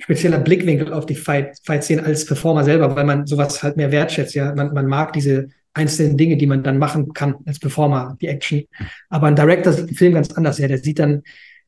spezieller 0.00 0.38
Blickwinkel 0.38 0.92
auf 0.92 1.06
die 1.06 1.14
Fight-Szene 1.14 2.02
als 2.02 2.24
Performer 2.26 2.64
selber, 2.64 2.96
weil 2.96 3.04
man 3.04 3.26
sowas 3.26 3.62
halt 3.62 3.76
mehr 3.76 3.92
wertschätzt. 3.92 4.34
Ja, 4.34 4.54
man, 4.54 4.72
man 4.72 4.86
mag 4.86 5.12
diese 5.12 5.48
einzelnen 5.72 6.16
Dinge, 6.16 6.36
die 6.36 6.46
man 6.46 6.62
dann 6.62 6.78
machen 6.78 7.12
kann 7.12 7.36
als 7.46 7.58
Performer, 7.58 8.16
die 8.20 8.26
Action. 8.26 8.64
Aber 9.08 9.26
ein 9.26 9.36
Director 9.36 9.72
sieht 9.72 9.90
den 9.90 9.96
Film 9.96 10.14
ganz 10.14 10.32
anders. 10.32 10.58
Ja, 10.58 10.68
der 10.68 10.78
sieht 10.78 10.98
dann, 10.98 11.22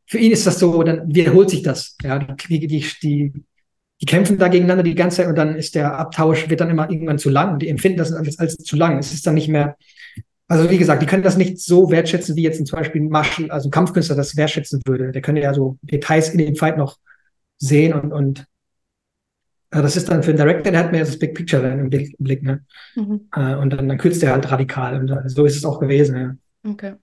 für 0.07 0.19
ihn 0.19 0.33
ist 0.33 0.47
das 0.47 0.59
so, 0.59 0.83
dann 0.83 1.15
wiederholt 1.15 1.51
sich 1.51 1.63
das. 1.63 1.97
Ja, 2.03 2.19
die, 2.19 2.59
die, 2.59 2.67
die, 2.67 3.33
die 4.01 4.07
kämpfen 4.07 4.39
da 4.39 4.49
gegeneinander 4.49 4.83
die 4.83 4.95
ganze 4.95 5.19
Zeit 5.19 5.29
und 5.29 5.37
dann 5.37 5.55
ist 5.55 5.75
der 5.75 5.97
Abtausch, 5.97 6.49
wird 6.49 6.61
dann 6.61 6.71
immer 6.71 6.91
irgendwann 6.91 7.19
zu 7.19 7.31
lang 7.31 7.53
und 7.55 7.63
die 7.63 7.69
empfinden 7.69 7.99
das 7.99 8.13
als, 8.13 8.39
als 8.39 8.57
zu 8.57 8.77
lang. 8.77 8.99
Es 8.99 9.13
ist 9.13 9.27
dann 9.27 9.35
nicht 9.35 9.49
mehr, 9.49 9.77
also 10.49 10.69
wie 10.71 10.79
gesagt, 10.79 11.03
die 11.03 11.07
können 11.07 11.23
das 11.23 11.37
nicht 11.37 11.61
so 11.61 11.91
wertschätzen, 11.91 12.35
wie 12.35 12.43
jetzt 12.43 12.67
zum 12.67 12.77
Beispiel 12.77 13.03
ein 13.03 13.09
Marshall, 13.09 13.51
also 13.51 13.69
ein 13.69 13.71
Kampfkünstler 13.71 14.17
das 14.17 14.37
wertschätzen 14.37 14.83
würde. 14.87 15.13
Der 15.13 15.23
könnte 15.23 15.41
ja 15.41 15.55
so 15.55 15.79
Details 15.83 16.31
in 16.31 16.39
dem 16.39 16.57
Fight 16.57 16.77
noch 16.77 16.99
sehen 17.63 17.93
und, 17.93 18.13
und 18.13 18.47
also 19.71 19.85
das 19.85 19.97
ist 19.97 20.11
dann 20.11 20.23
für 20.23 20.33
den 20.33 20.37
Director, 20.37 20.71
der 20.71 20.85
hat 20.85 20.93
mehr 20.93 21.05
das 21.05 21.19
Big 21.19 21.35
Picture 21.35 21.63
dann 21.63 21.79
im 21.79 21.89
Blick, 21.89 22.15
im 22.19 22.25
Blick 22.25 22.43
ne? 22.43 22.65
Mhm. 22.95 23.29
Äh, 23.35 23.55
und 23.55 23.71
dann, 23.71 23.89
dann 23.89 23.97
kürzt 23.97 24.23
er 24.23 24.33
halt 24.33 24.51
radikal. 24.51 25.01
Und 25.01 25.11
äh, 25.11 25.29
so 25.29 25.47
ist 25.47 25.57
es 25.57 25.65
auch 25.65 25.81
gewesen, 25.81 26.17
ja. 26.17 26.71
Okay. 26.71 26.95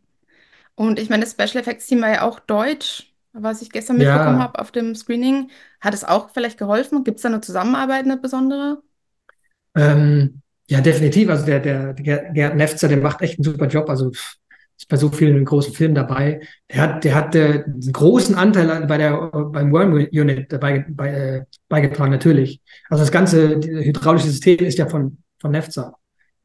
Und 0.75 0.99
ich 0.99 1.09
meine, 1.09 1.23
das 1.23 1.31
Special 1.31 1.61
Effects 1.61 1.87
Team 1.87 2.01
war 2.01 2.09
ja 2.09 2.21
auch 2.21 2.39
deutsch, 2.39 3.11
was 3.33 3.63
ich 3.63 3.71
gestern 3.71 3.97
mitbekommen 3.97 4.37
ja. 4.37 4.43
habe 4.43 4.59
auf 4.59 4.71
dem 4.71 4.93
Screening. 4.93 5.49
Hat 5.81 5.95
es 5.95 6.03
auch 6.03 6.29
vielleicht 6.29 6.59
geholfen? 6.59 7.03
Gibt 7.03 7.17
es 7.17 7.23
da 7.23 7.29
eine 7.29 7.41
Zusammenarbeit, 7.41 8.05
eine 8.05 8.17
besondere? 8.17 8.83
Ähm, 9.75 10.41
ja, 10.69 10.81
definitiv. 10.81 11.29
Also 11.29 11.45
der, 11.45 11.59
der, 11.61 11.93
der 11.93 12.31
Gerd 12.33 12.55
Nefzer, 12.55 12.87
der 12.87 12.97
macht 12.97 13.21
echt 13.21 13.39
einen 13.39 13.45
super 13.45 13.67
Job. 13.67 13.89
Also 13.89 14.11
ist 14.79 14.87
bei 14.87 14.95
so 14.95 15.09
vielen 15.09 15.43
großen 15.43 15.73
Filmen 15.73 15.93
dabei. 15.93 16.41
Der 16.71 16.81
hat, 16.81 17.03
der 17.03 17.15
hat 17.15 17.35
äh, 17.35 17.65
einen 17.65 17.91
großen 17.91 18.35
Anteil 18.35 18.87
bei 18.87 18.97
der, 18.97 19.17
beim 19.17 19.71
Worm 19.73 19.93
Unit 19.93 20.51
dabei 20.51 20.85
bei, 20.89 21.09
äh, 21.09 21.45
beigetragen, 21.67 22.11
natürlich. 22.11 22.61
Also 22.89 23.03
das 23.03 23.11
ganze 23.11 23.59
hydraulische 23.59 24.27
System 24.27 24.59
ist 24.59 24.77
ja 24.77 24.87
von, 24.87 25.17
von 25.39 25.51
Nefza. 25.51 25.95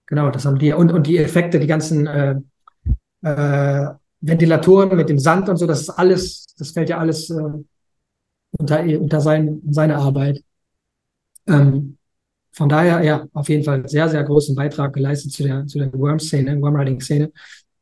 Genau, 0.07 0.30
das 0.30 0.45
haben 0.45 0.59
die. 0.59 0.72
Und, 0.72 0.93
und 0.93 1.07
die 1.07 1.18
Effekte, 1.18 1.61
die 1.61 1.68
ganzen 1.68 2.07
äh, 2.09 2.35
äh, 3.22 3.87
Ventilatoren 4.20 4.97
mit 4.97 5.09
dem 5.09 5.18
Sand 5.18 5.49
und 5.49 5.57
so, 5.57 5.66
das 5.66 5.82
ist 5.82 5.91
alles, 5.91 6.47
das 6.59 6.72
fällt 6.72 6.89
ja 6.89 6.99
alles 6.99 7.30
äh, 7.30 7.41
unter, 8.59 8.80
unter 8.82 9.20
sein, 9.20 9.62
seine 9.70 9.97
Arbeit. 9.97 10.43
Ähm, 11.47 11.99
von 12.51 12.68
daher, 12.68 13.03
ja, 13.03 13.26
auf 13.32 13.49
jeden 13.49 13.64
Fall 13.64 13.89
sehr, 13.89 14.09
sehr 14.09 14.24
großen 14.24 14.57
Beitrag 14.57 14.93
geleistet 14.93 15.32
zu 15.32 15.45
der, 15.45 15.66
zu 15.66 15.78
der 15.78 15.93
Worm-Szene, 15.93 16.61
Worm-Riding-Szene 16.61 17.30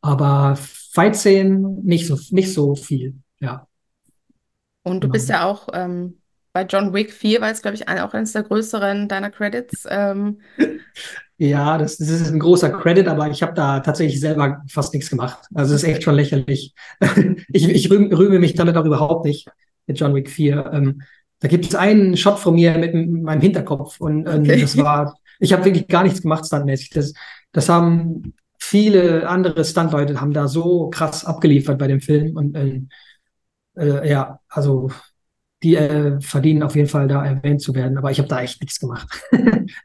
aber 0.02 0.56
Fight-Szenen 0.56 1.82
nicht 1.84 2.06
so, 2.06 2.18
nicht 2.30 2.52
so 2.52 2.74
viel, 2.74 3.14
ja. 3.40 3.66
Und 4.82 4.96
du 4.96 5.08
genau. 5.08 5.12
bist 5.12 5.28
ja 5.28 5.46
auch 5.46 5.68
ähm, 5.72 6.18
bei 6.52 6.64
John 6.64 6.92
Wick 6.92 7.12
4, 7.12 7.40
war 7.40 7.50
es, 7.50 7.62
glaube 7.62 7.76
ich, 7.76 7.88
auch 7.88 8.12
eines 8.12 8.32
der 8.32 8.42
größeren 8.42 9.08
deiner 9.08 9.30
Credits. 9.30 9.86
Ähm. 9.88 10.40
Ja, 11.38 11.76
das, 11.76 11.96
das, 11.96 12.08
ist 12.08 12.30
ein 12.30 12.38
großer 12.38 12.70
Credit, 12.70 13.08
aber 13.08 13.28
ich 13.28 13.42
habe 13.42 13.52
da 13.52 13.80
tatsächlich 13.80 14.20
selber 14.20 14.62
fast 14.68 14.94
nichts 14.94 15.10
gemacht. 15.10 15.40
Also 15.52 15.74
es 15.74 15.82
ist 15.82 15.88
echt 15.88 16.04
schon 16.04 16.14
lächerlich. 16.14 16.72
ich 17.48 17.68
ich 17.68 17.90
rühme, 17.90 18.16
rühme 18.16 18.38
mich 18.38 18.54
damit 18.54 18.76
auch 18.76 18.84
überhaupt 18.84 19.24
nicht 19.24 19.48
mit 19.88 19.98
John 19.98 20.14
Wick 20.14 20.30
4. 20.30 20.70
Ähm, 20.72 21.02
da 21.40 21.48
gibt 21.48 21.64
es 21.64 21.74
einen 21.74 22.16
Shot 22.16 22.38
von 22.38 22.54
mir 22.54 22.78
mit 22.78 22.94
meinem 22.94 23.40
Hinterkopf 23.40 24.00
und 24.00 24.28
ähm, 24.28 24.42
okay. 24.42 24.60
das 24.60 24.76
war, 24.76 25.16
ich 25.40 25.52
habe 25.52 25.64
wirklich 25.64 25.88
gar 25.88 26.04
nichts 26.04 26.22
gemacht 26.22 26.46
standmäßig. 26.46 26.90
Das, 26.90 27.12
das 27.50 27.68
haben 27.68 28.34
viele 28.62 29.28
andere 29.28 29.64
Stuntleute 29.64 30.20
haben 30.20 30.32
da 30.32 30.46
so 30.46 30.88
krass 30.88 31.24
abgeliefert 31.24 31.78
bei 31.78 31.88
dem 31.88 32.00
Film 32.00 32.36
und 32.36 32.54
äh, 32.54 32.80
äh, 33.76 34.08
ja, 34.08 34.38
also 34.48 34.90
die 35.62 35.76
äh, 35.76 36.20
verdienen 36.20 36.62
auf 36.62 36.76
jeden 36.76 36.88
Fall 36.88 37.08
da 37.08 37.24
erwähnt 37.24 37.60
zu 37.60 37.74
werden, 37.74 37.98
aber 37.98 38.10
ich 38.10 38.18
habe 38.18 38.28
da 38.28 38.40
echt 38.40 38.60
nichts 38.60 38.78
gemacht. 38.78 39.08
ähm, 39.32 39.76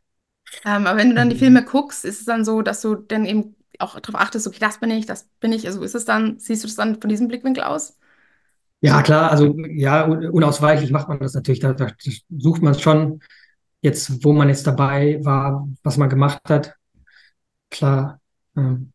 aber 0.63 0.95
wenn 0.95 1.09
du 1.09 1.15
dann 1.15 1.29
die 1.29 1.35
Filme 1.35 1.65
guckst, 1.65 2.05
ist 2.05 2.19
es 2.19 2.25
dann 2.25 2.45
so, 2.45 2.61
dass 2.61 2.81
du 2.81 2.95
dann 2.95 3.25
eben 3.25 3.55
auch 3.79 3.99
darauf 3.99 4.21
achtest, 4.21 4.47
okay, 4.47 4.59
das 4.59 4.79
bin 4.79 4.91
ich, 4.91 5.05
das 5.05 5.27
bin 5.39 5.51
ich, 5.51 5.65
also 5.67 5.81
ist 5.81 5.95
es 5.95 6.05
dann, 6.05 6.39
siehst 6.39 6.63
du 6.63 6.67
das 6.67 6.75
dann 6.75 7.01
von 7.01 7.09
diesem 7.09 7.27
Blickwinkel 7.27 7.63
aus? 7.63 7.97
Ja, 8.79 9.01
klar, 9.01 9.31
also 9.31 9.55
ja, 9.69 10.05
unausweichlich 10.05 10.91
macht 10.91 11.09
man 11.09 11.19
das 11.19 11.33
natürlich. 11.33 11.59
Da, 11.59 11.73
da 11.73 11.87
sucht 12.29 12.61
man 12.61 12.77
schon 12.77 13.21
jetzt, 13.81 14.23
wo 14.23 14.33
man 14.33 14.49
jetzt 14.49 14.67
dabei 14.67 15.19
war, 15.23 15.67
was 15.83 15.97
man 15.97 16.09
gemacht 16.09 16.41
hat. 16.47 16.75
Klar, 17.69 18.21
ähm, 18.57 18.91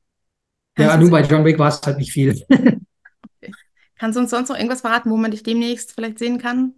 ja, 0.78 0.96
nur 0.96 1.10
bei 1.10 1.22
John 1.22 1.44
Wick 1.44 1.58
war 1.58 1.68
es 1.68 1.80
halt 1.82 1.98
nicht 1.98 2.12
viel. 2.12 2.42
okay. 2.50 3.52
Kannst 3.96 4.16
du 4.16 4.20
uns 4.20 4.30
sonst 4.30 4.48
noch 4.48 4.56
irgendwas 4.56 4.80
verraten, 4.80 5.10
wo 5.10 5.16
man 5.16 5.30
dich 5.30 5.42
demnächst 5.42 5.92
vielleicht 5.92 6.18
sehen 6.18 6.38
kann? 6.38 6.74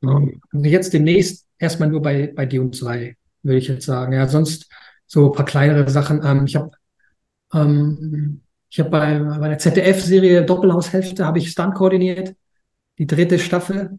Also 0.00 0.30
jetzt 0.64 0.92
demnächst 0.92 1.46
erstmal 1.58 1.88
nur 1.88 2.02
bei, 2.02 2.32
bei 2.34 2.46
Dune 2.46 2.70
2, 2.70 3.16
würde 3.42 3.58
ich 3.58 3.68
jetzt 3.68 3.86
sagen. 3.86 4.12
Ja, 4.12 4.28
sonst 4.28 4.68
so 5.06 5.30
ein 5.30 5.32
paar 5.32 5.44
kleinere 5.44 5.88
Sachen. 5.90 6.24
Ähm, 6.24 6.44
ich 6.46 6.56
habe 6.56 6.70
ähm, 7.54 8.42
ich 8.70 8.78
habe 8.80 8.90
bei, 8.90 9.18
bei 9.18 9.48
der 9.48 9.58
ZDF-Serie 9.58 10.44
Doppelhaushälfte 10.44 11.24
habe 11.24 11.38
ich 11.38 11.50
Stunt 11.50 11.74
koordiniert, 11.74 12.34
die 12.98 13.06
dritte 13.06 13.38
Staffel 13.38 13.98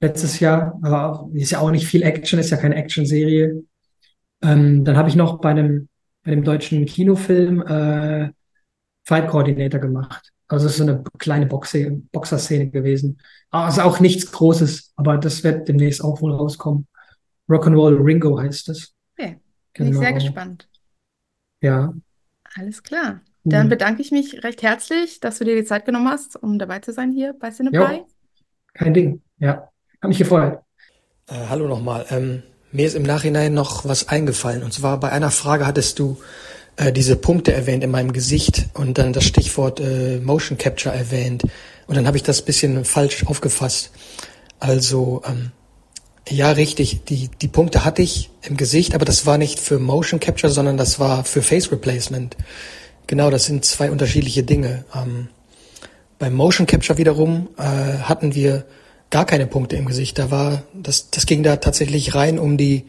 letztes 0.00 0.40
Jahr. 0.40 0.78
Aber 0.82 1.30
ist 1.32 1.52
ja 1.52 1.60
auch 1.60 1.70
nicht 1.70 1.86
viel 1.86 2.02
Action, 2.02 2.38
ist 2.38 2.50
ja 2.50 2.58
keine 2.58 2.76
Action-Serie. 2.76 3.62
Ähm, 4.42 4.84
dann 4.84 4.96
habe 4.96 5.08
ich 5.08 5.16
noch 5.16 5.40
bei 5.40 5.50
einem 5.50 5.88
bei 6.24 6.30
dem 6.30 6.42
deutschen 6.42 6.84
Kinofilm 6.86 7.62
äh, 7.62 8.30
Fight 9.06 9.28
Coordinator 9.28 9.80
gemacht. 9.80 10.30
Also 10.48 10.66
es 10.66 10.72
ist 10.72 10.78
so 10.78 10.84
eine 10.84 11.02
kleine 11.18 11.46
Boxe, 11.46 12.02
Boxer-Szene 12.12 12.70
gewesen. 12.70 13.20
Also 13.50 13.82
auch 13.82 14.00
nichts 14.00 14.30
Großes, 14.30 14.92
aber 14.96 15.18
das 15.18 15.44
wird 15.44 15.68
demnächst 15.68 16.02
auch 16.02 16.20
wohl 16.20 16.32
rauskommen. 16.32 16.86
Rock'n'Roll 17.48 18.02
Ringo 18.02 18.40
heißt 18.40 18.68
es. 18.70 18.94
Okay, 19.16 19.38
bin 19.74 19.86
genau. 19.86 19.90
ich 19.90 20.06
sehr 20.06 20.12
gespannt. 20.14 20.68
Ja. 21.60 21.94
Alles 22.56 22.82
klar. 22.82 23.20
Dann 23.46 23.68
bedanke 23.68 24.00
ich 24.00 24.10
mich 24.10 24.42
recht 24.42 24.62
herzlich, 24.62 25.20
dass 25.20 25.38
du 25.38 25.44
dir 25.44 25.54
die 25.54 25.64
Zeit 25.64 25.84
genommen 25.84 26.08
hast, 26.08 26.42
um 26.42 26.58
dabei 26.58 26.78
zu 26.78 26.92
sein 26.92 27.12
hier 27.12 27.34
bei 27.38 27.50
Cinepie. 27.50 28.04
Kein 28.72 28.94
Ding. 28.94 29.22
Ja, 29.38 29.68
habe 30.00 30.08
mich 30.08 30.18
gefreut. 30.18 30.60
Äh, 31.26 31.46
hallo 31.48 31.68
nochmal. 31.68 32.06
Ähm, 32.08 32.42
mir 32.74 32.86
ist 32.86 32.96
im 32.96 33.04
Nachhinein 33.04 33.54
noch 33.54 33.84
was 33.84 34.08
eingefallen. 34.08 34.64
Und 34.64 34.72
zwar 34.72 34.98
bei 34.98 35.10
einer 35.12 35.30
Frage 35.30 35.64
hattest 35.64 36.00
du 36.00 36.18
äh, 36.76 36.92
diese 36.92 37.14
Punkte 37.14 37.52
erwähnt 37.52 37.84
in 37.84 37.90
meinem 37.92 38.12
Gesicht 38.12 38.66
und 38.74 38.98
dann 38.98 39.12
das 39.12 39.24
Stichwort 39.24 39.78
äh, 39.78 40.18
Motion 40.18 40.58
Capture 40.58 40.92
erwähnt. 40.92 41.44
Und 41.86 41.96
dann 41.96 42.08
habe 42.08 42.16
ich 42.16 42.24
das 42.24 42.42
bisschen 42.42 42.84
falsch 42.84 43.26
aufgefasst. 43.26 43.92
Also, 44.58 45.22
ähm, 45.24 45.52
ja, 46.28 46.50
richtig, 46.50 47.04
die, 47.04 47.30
die 47.40 47.48
Punkte 47.48 47.84
hatte 47.84 48.02
ich 48.02 48.30
im 48.42 48.56
Gesicht, 48.56 48.96
aber 48.96 49.04
das 49.04 49.24
war 49.24 49.38
nicht 49.38 49.60
für 49.60 49.78
Motion 49.78 50.18
Capture, 50.18 50.52
sondern 50.52 50.76
das 50.76 50.98
war 50.98 51.24
für 51.24 51.42
Face 51.42 51.70
Replacement. 51.70 52.36
Genau, 53.06 53.30
das 53.30 53.44
sind 53.44 53.64
zwei 53.64 53.88
unterschiedliche 53.92 54.42
Dinge. 54.42 54.84
Ähm, 54.96 55.28
beim 56.18 56.34
Motion 56.34 56.66
Capture 56.66 56.98
wiederum 56.98 57.50
äh, 57.56 57.62
hatten 57.62 58.34
wir 58.34 58.64
gar 59.10 59.26
keine 59.26 59.46
Punkte 59.46 59.76
im 59.76 59.86
Gesicht. 59.86 60.18
Da 60.18 60.30
war, 60.30 60.62
das, 60.72 61.10
das 61.10 61.26
ging 61.26 61.42
da 61.42 61.56
tatsächlich 61.56 62.14
rein 62.14 62.38
um 62.38 62.56
die, 62.56 62.84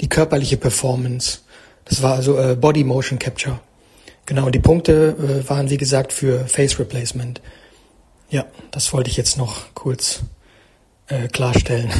die 0.00 0.08
körperliche 0.08 0.56
Performance. 0.56 1.40
Das 1.84 2.02
war 2.02 2.14
also 2.14 2.38
äh, 2.38 2.56
Body 2.56 2.84
Motion 2.84 3.18
Capture. 3.18 3.60
Genau, 4.26 4.46
und 4.46 4.54
die 4.54 4.60
Punkte 4.60 5.16
äh, 5.18 5.48
waren 5.48 5.70
wie 5.70 5.78
gesagt 5.78 6.12
für 6.12 6.46
Face 6.46 6.78
Replacement. 6.78 7.40
Ja, 8.28 8.44
das 8.70 8.92
wollte 8.92 9.08
ich 9.08 9.16
jetzt 9.16 9.38
noch 9.38 9.74
kurz 9.74 10.20
äh, 11.06 11.28
klarstellen. 11.28 11.90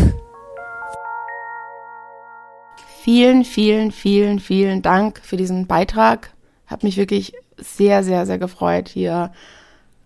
Vielen, 3.03 3.45
vielen, 3.45 3.93
vielen, 3.93 4.39
vielen 4.39 4.83
Dank 4.83 5.21
für 5.25 5.39
diesen 5.39 5.67
Beitrag. 5.67 6.31
Hat 6.67 6.83
mich 6.83 6.99
wirklich 6.99 7.33
sehr, 7.57 8.05
sehr, 8.05 8.27
sehr 8.27 8.37
gefreut, 8.37 8.89
hier 8.89 9.33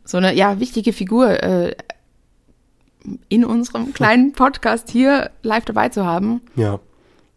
so 0.04 0.18
eine 0.18 0.34
ja 0.34 0.60
wichtige 0.60 0.92
Figur 0.92 1.42
äh, 1.42 1.74
in 3.28 3.44
unserem 3.44 3.92
kleinen 3.92 4.32
Podcast 4.32 4.90
hier 4.90 5.30
live 5.42 5.64
dabei 5.64 5.88
zu 5.88 6.06
haben. 6.06 6.40
Ja. 6.56 6.78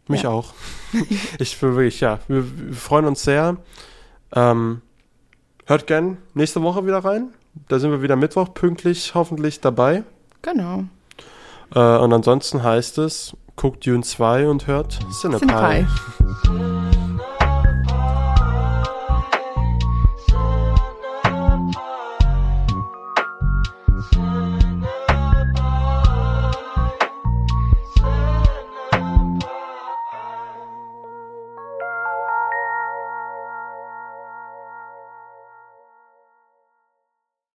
Mich 0.08 0.24
ja. 0.24 0.30
auch. 0.30 0.54
ich 1.40 1.60
will 1.62 1.76
wirklich, 1.76 2.00
ja, 2.00 2.20
wir, 2.28 2.46
wir 2.46 2.76
freuen 2.76 3.06
uns 3.06 3.24
sehr. 3.24 3.58
Ähm, 4.34 4.82
hört 5.66 5.88
gern 5.88 6.18
nächste 6.34 6.62
Woche 6.62 6.86
wieder 6.86 7.00
rein. 7.00 7.34
Da 7.68 7.80
sind 7.80 7.92
wir 7.92 8.02
wieder 8.02 8.16
Mittwoch 8.16 8.54
pünktlich 8.54 9.16
hoffentlich 9.16 9.62
dabei. 9.62 10.04
Genau. 10.42 10.84
Äh, 11.74 11.80
und 11.80 12.14
ansonsten 12.14 12.64
heißt 12.64 12.98
es, 13.00 13.36
guckt 13.56 13.86
Dune 13.86 14.04
2 14.04 14.48
und 14.48 14.68
hört 14.68 15.00
Cinepie. 15.12 15.48
Cinepie. 15.48 16.95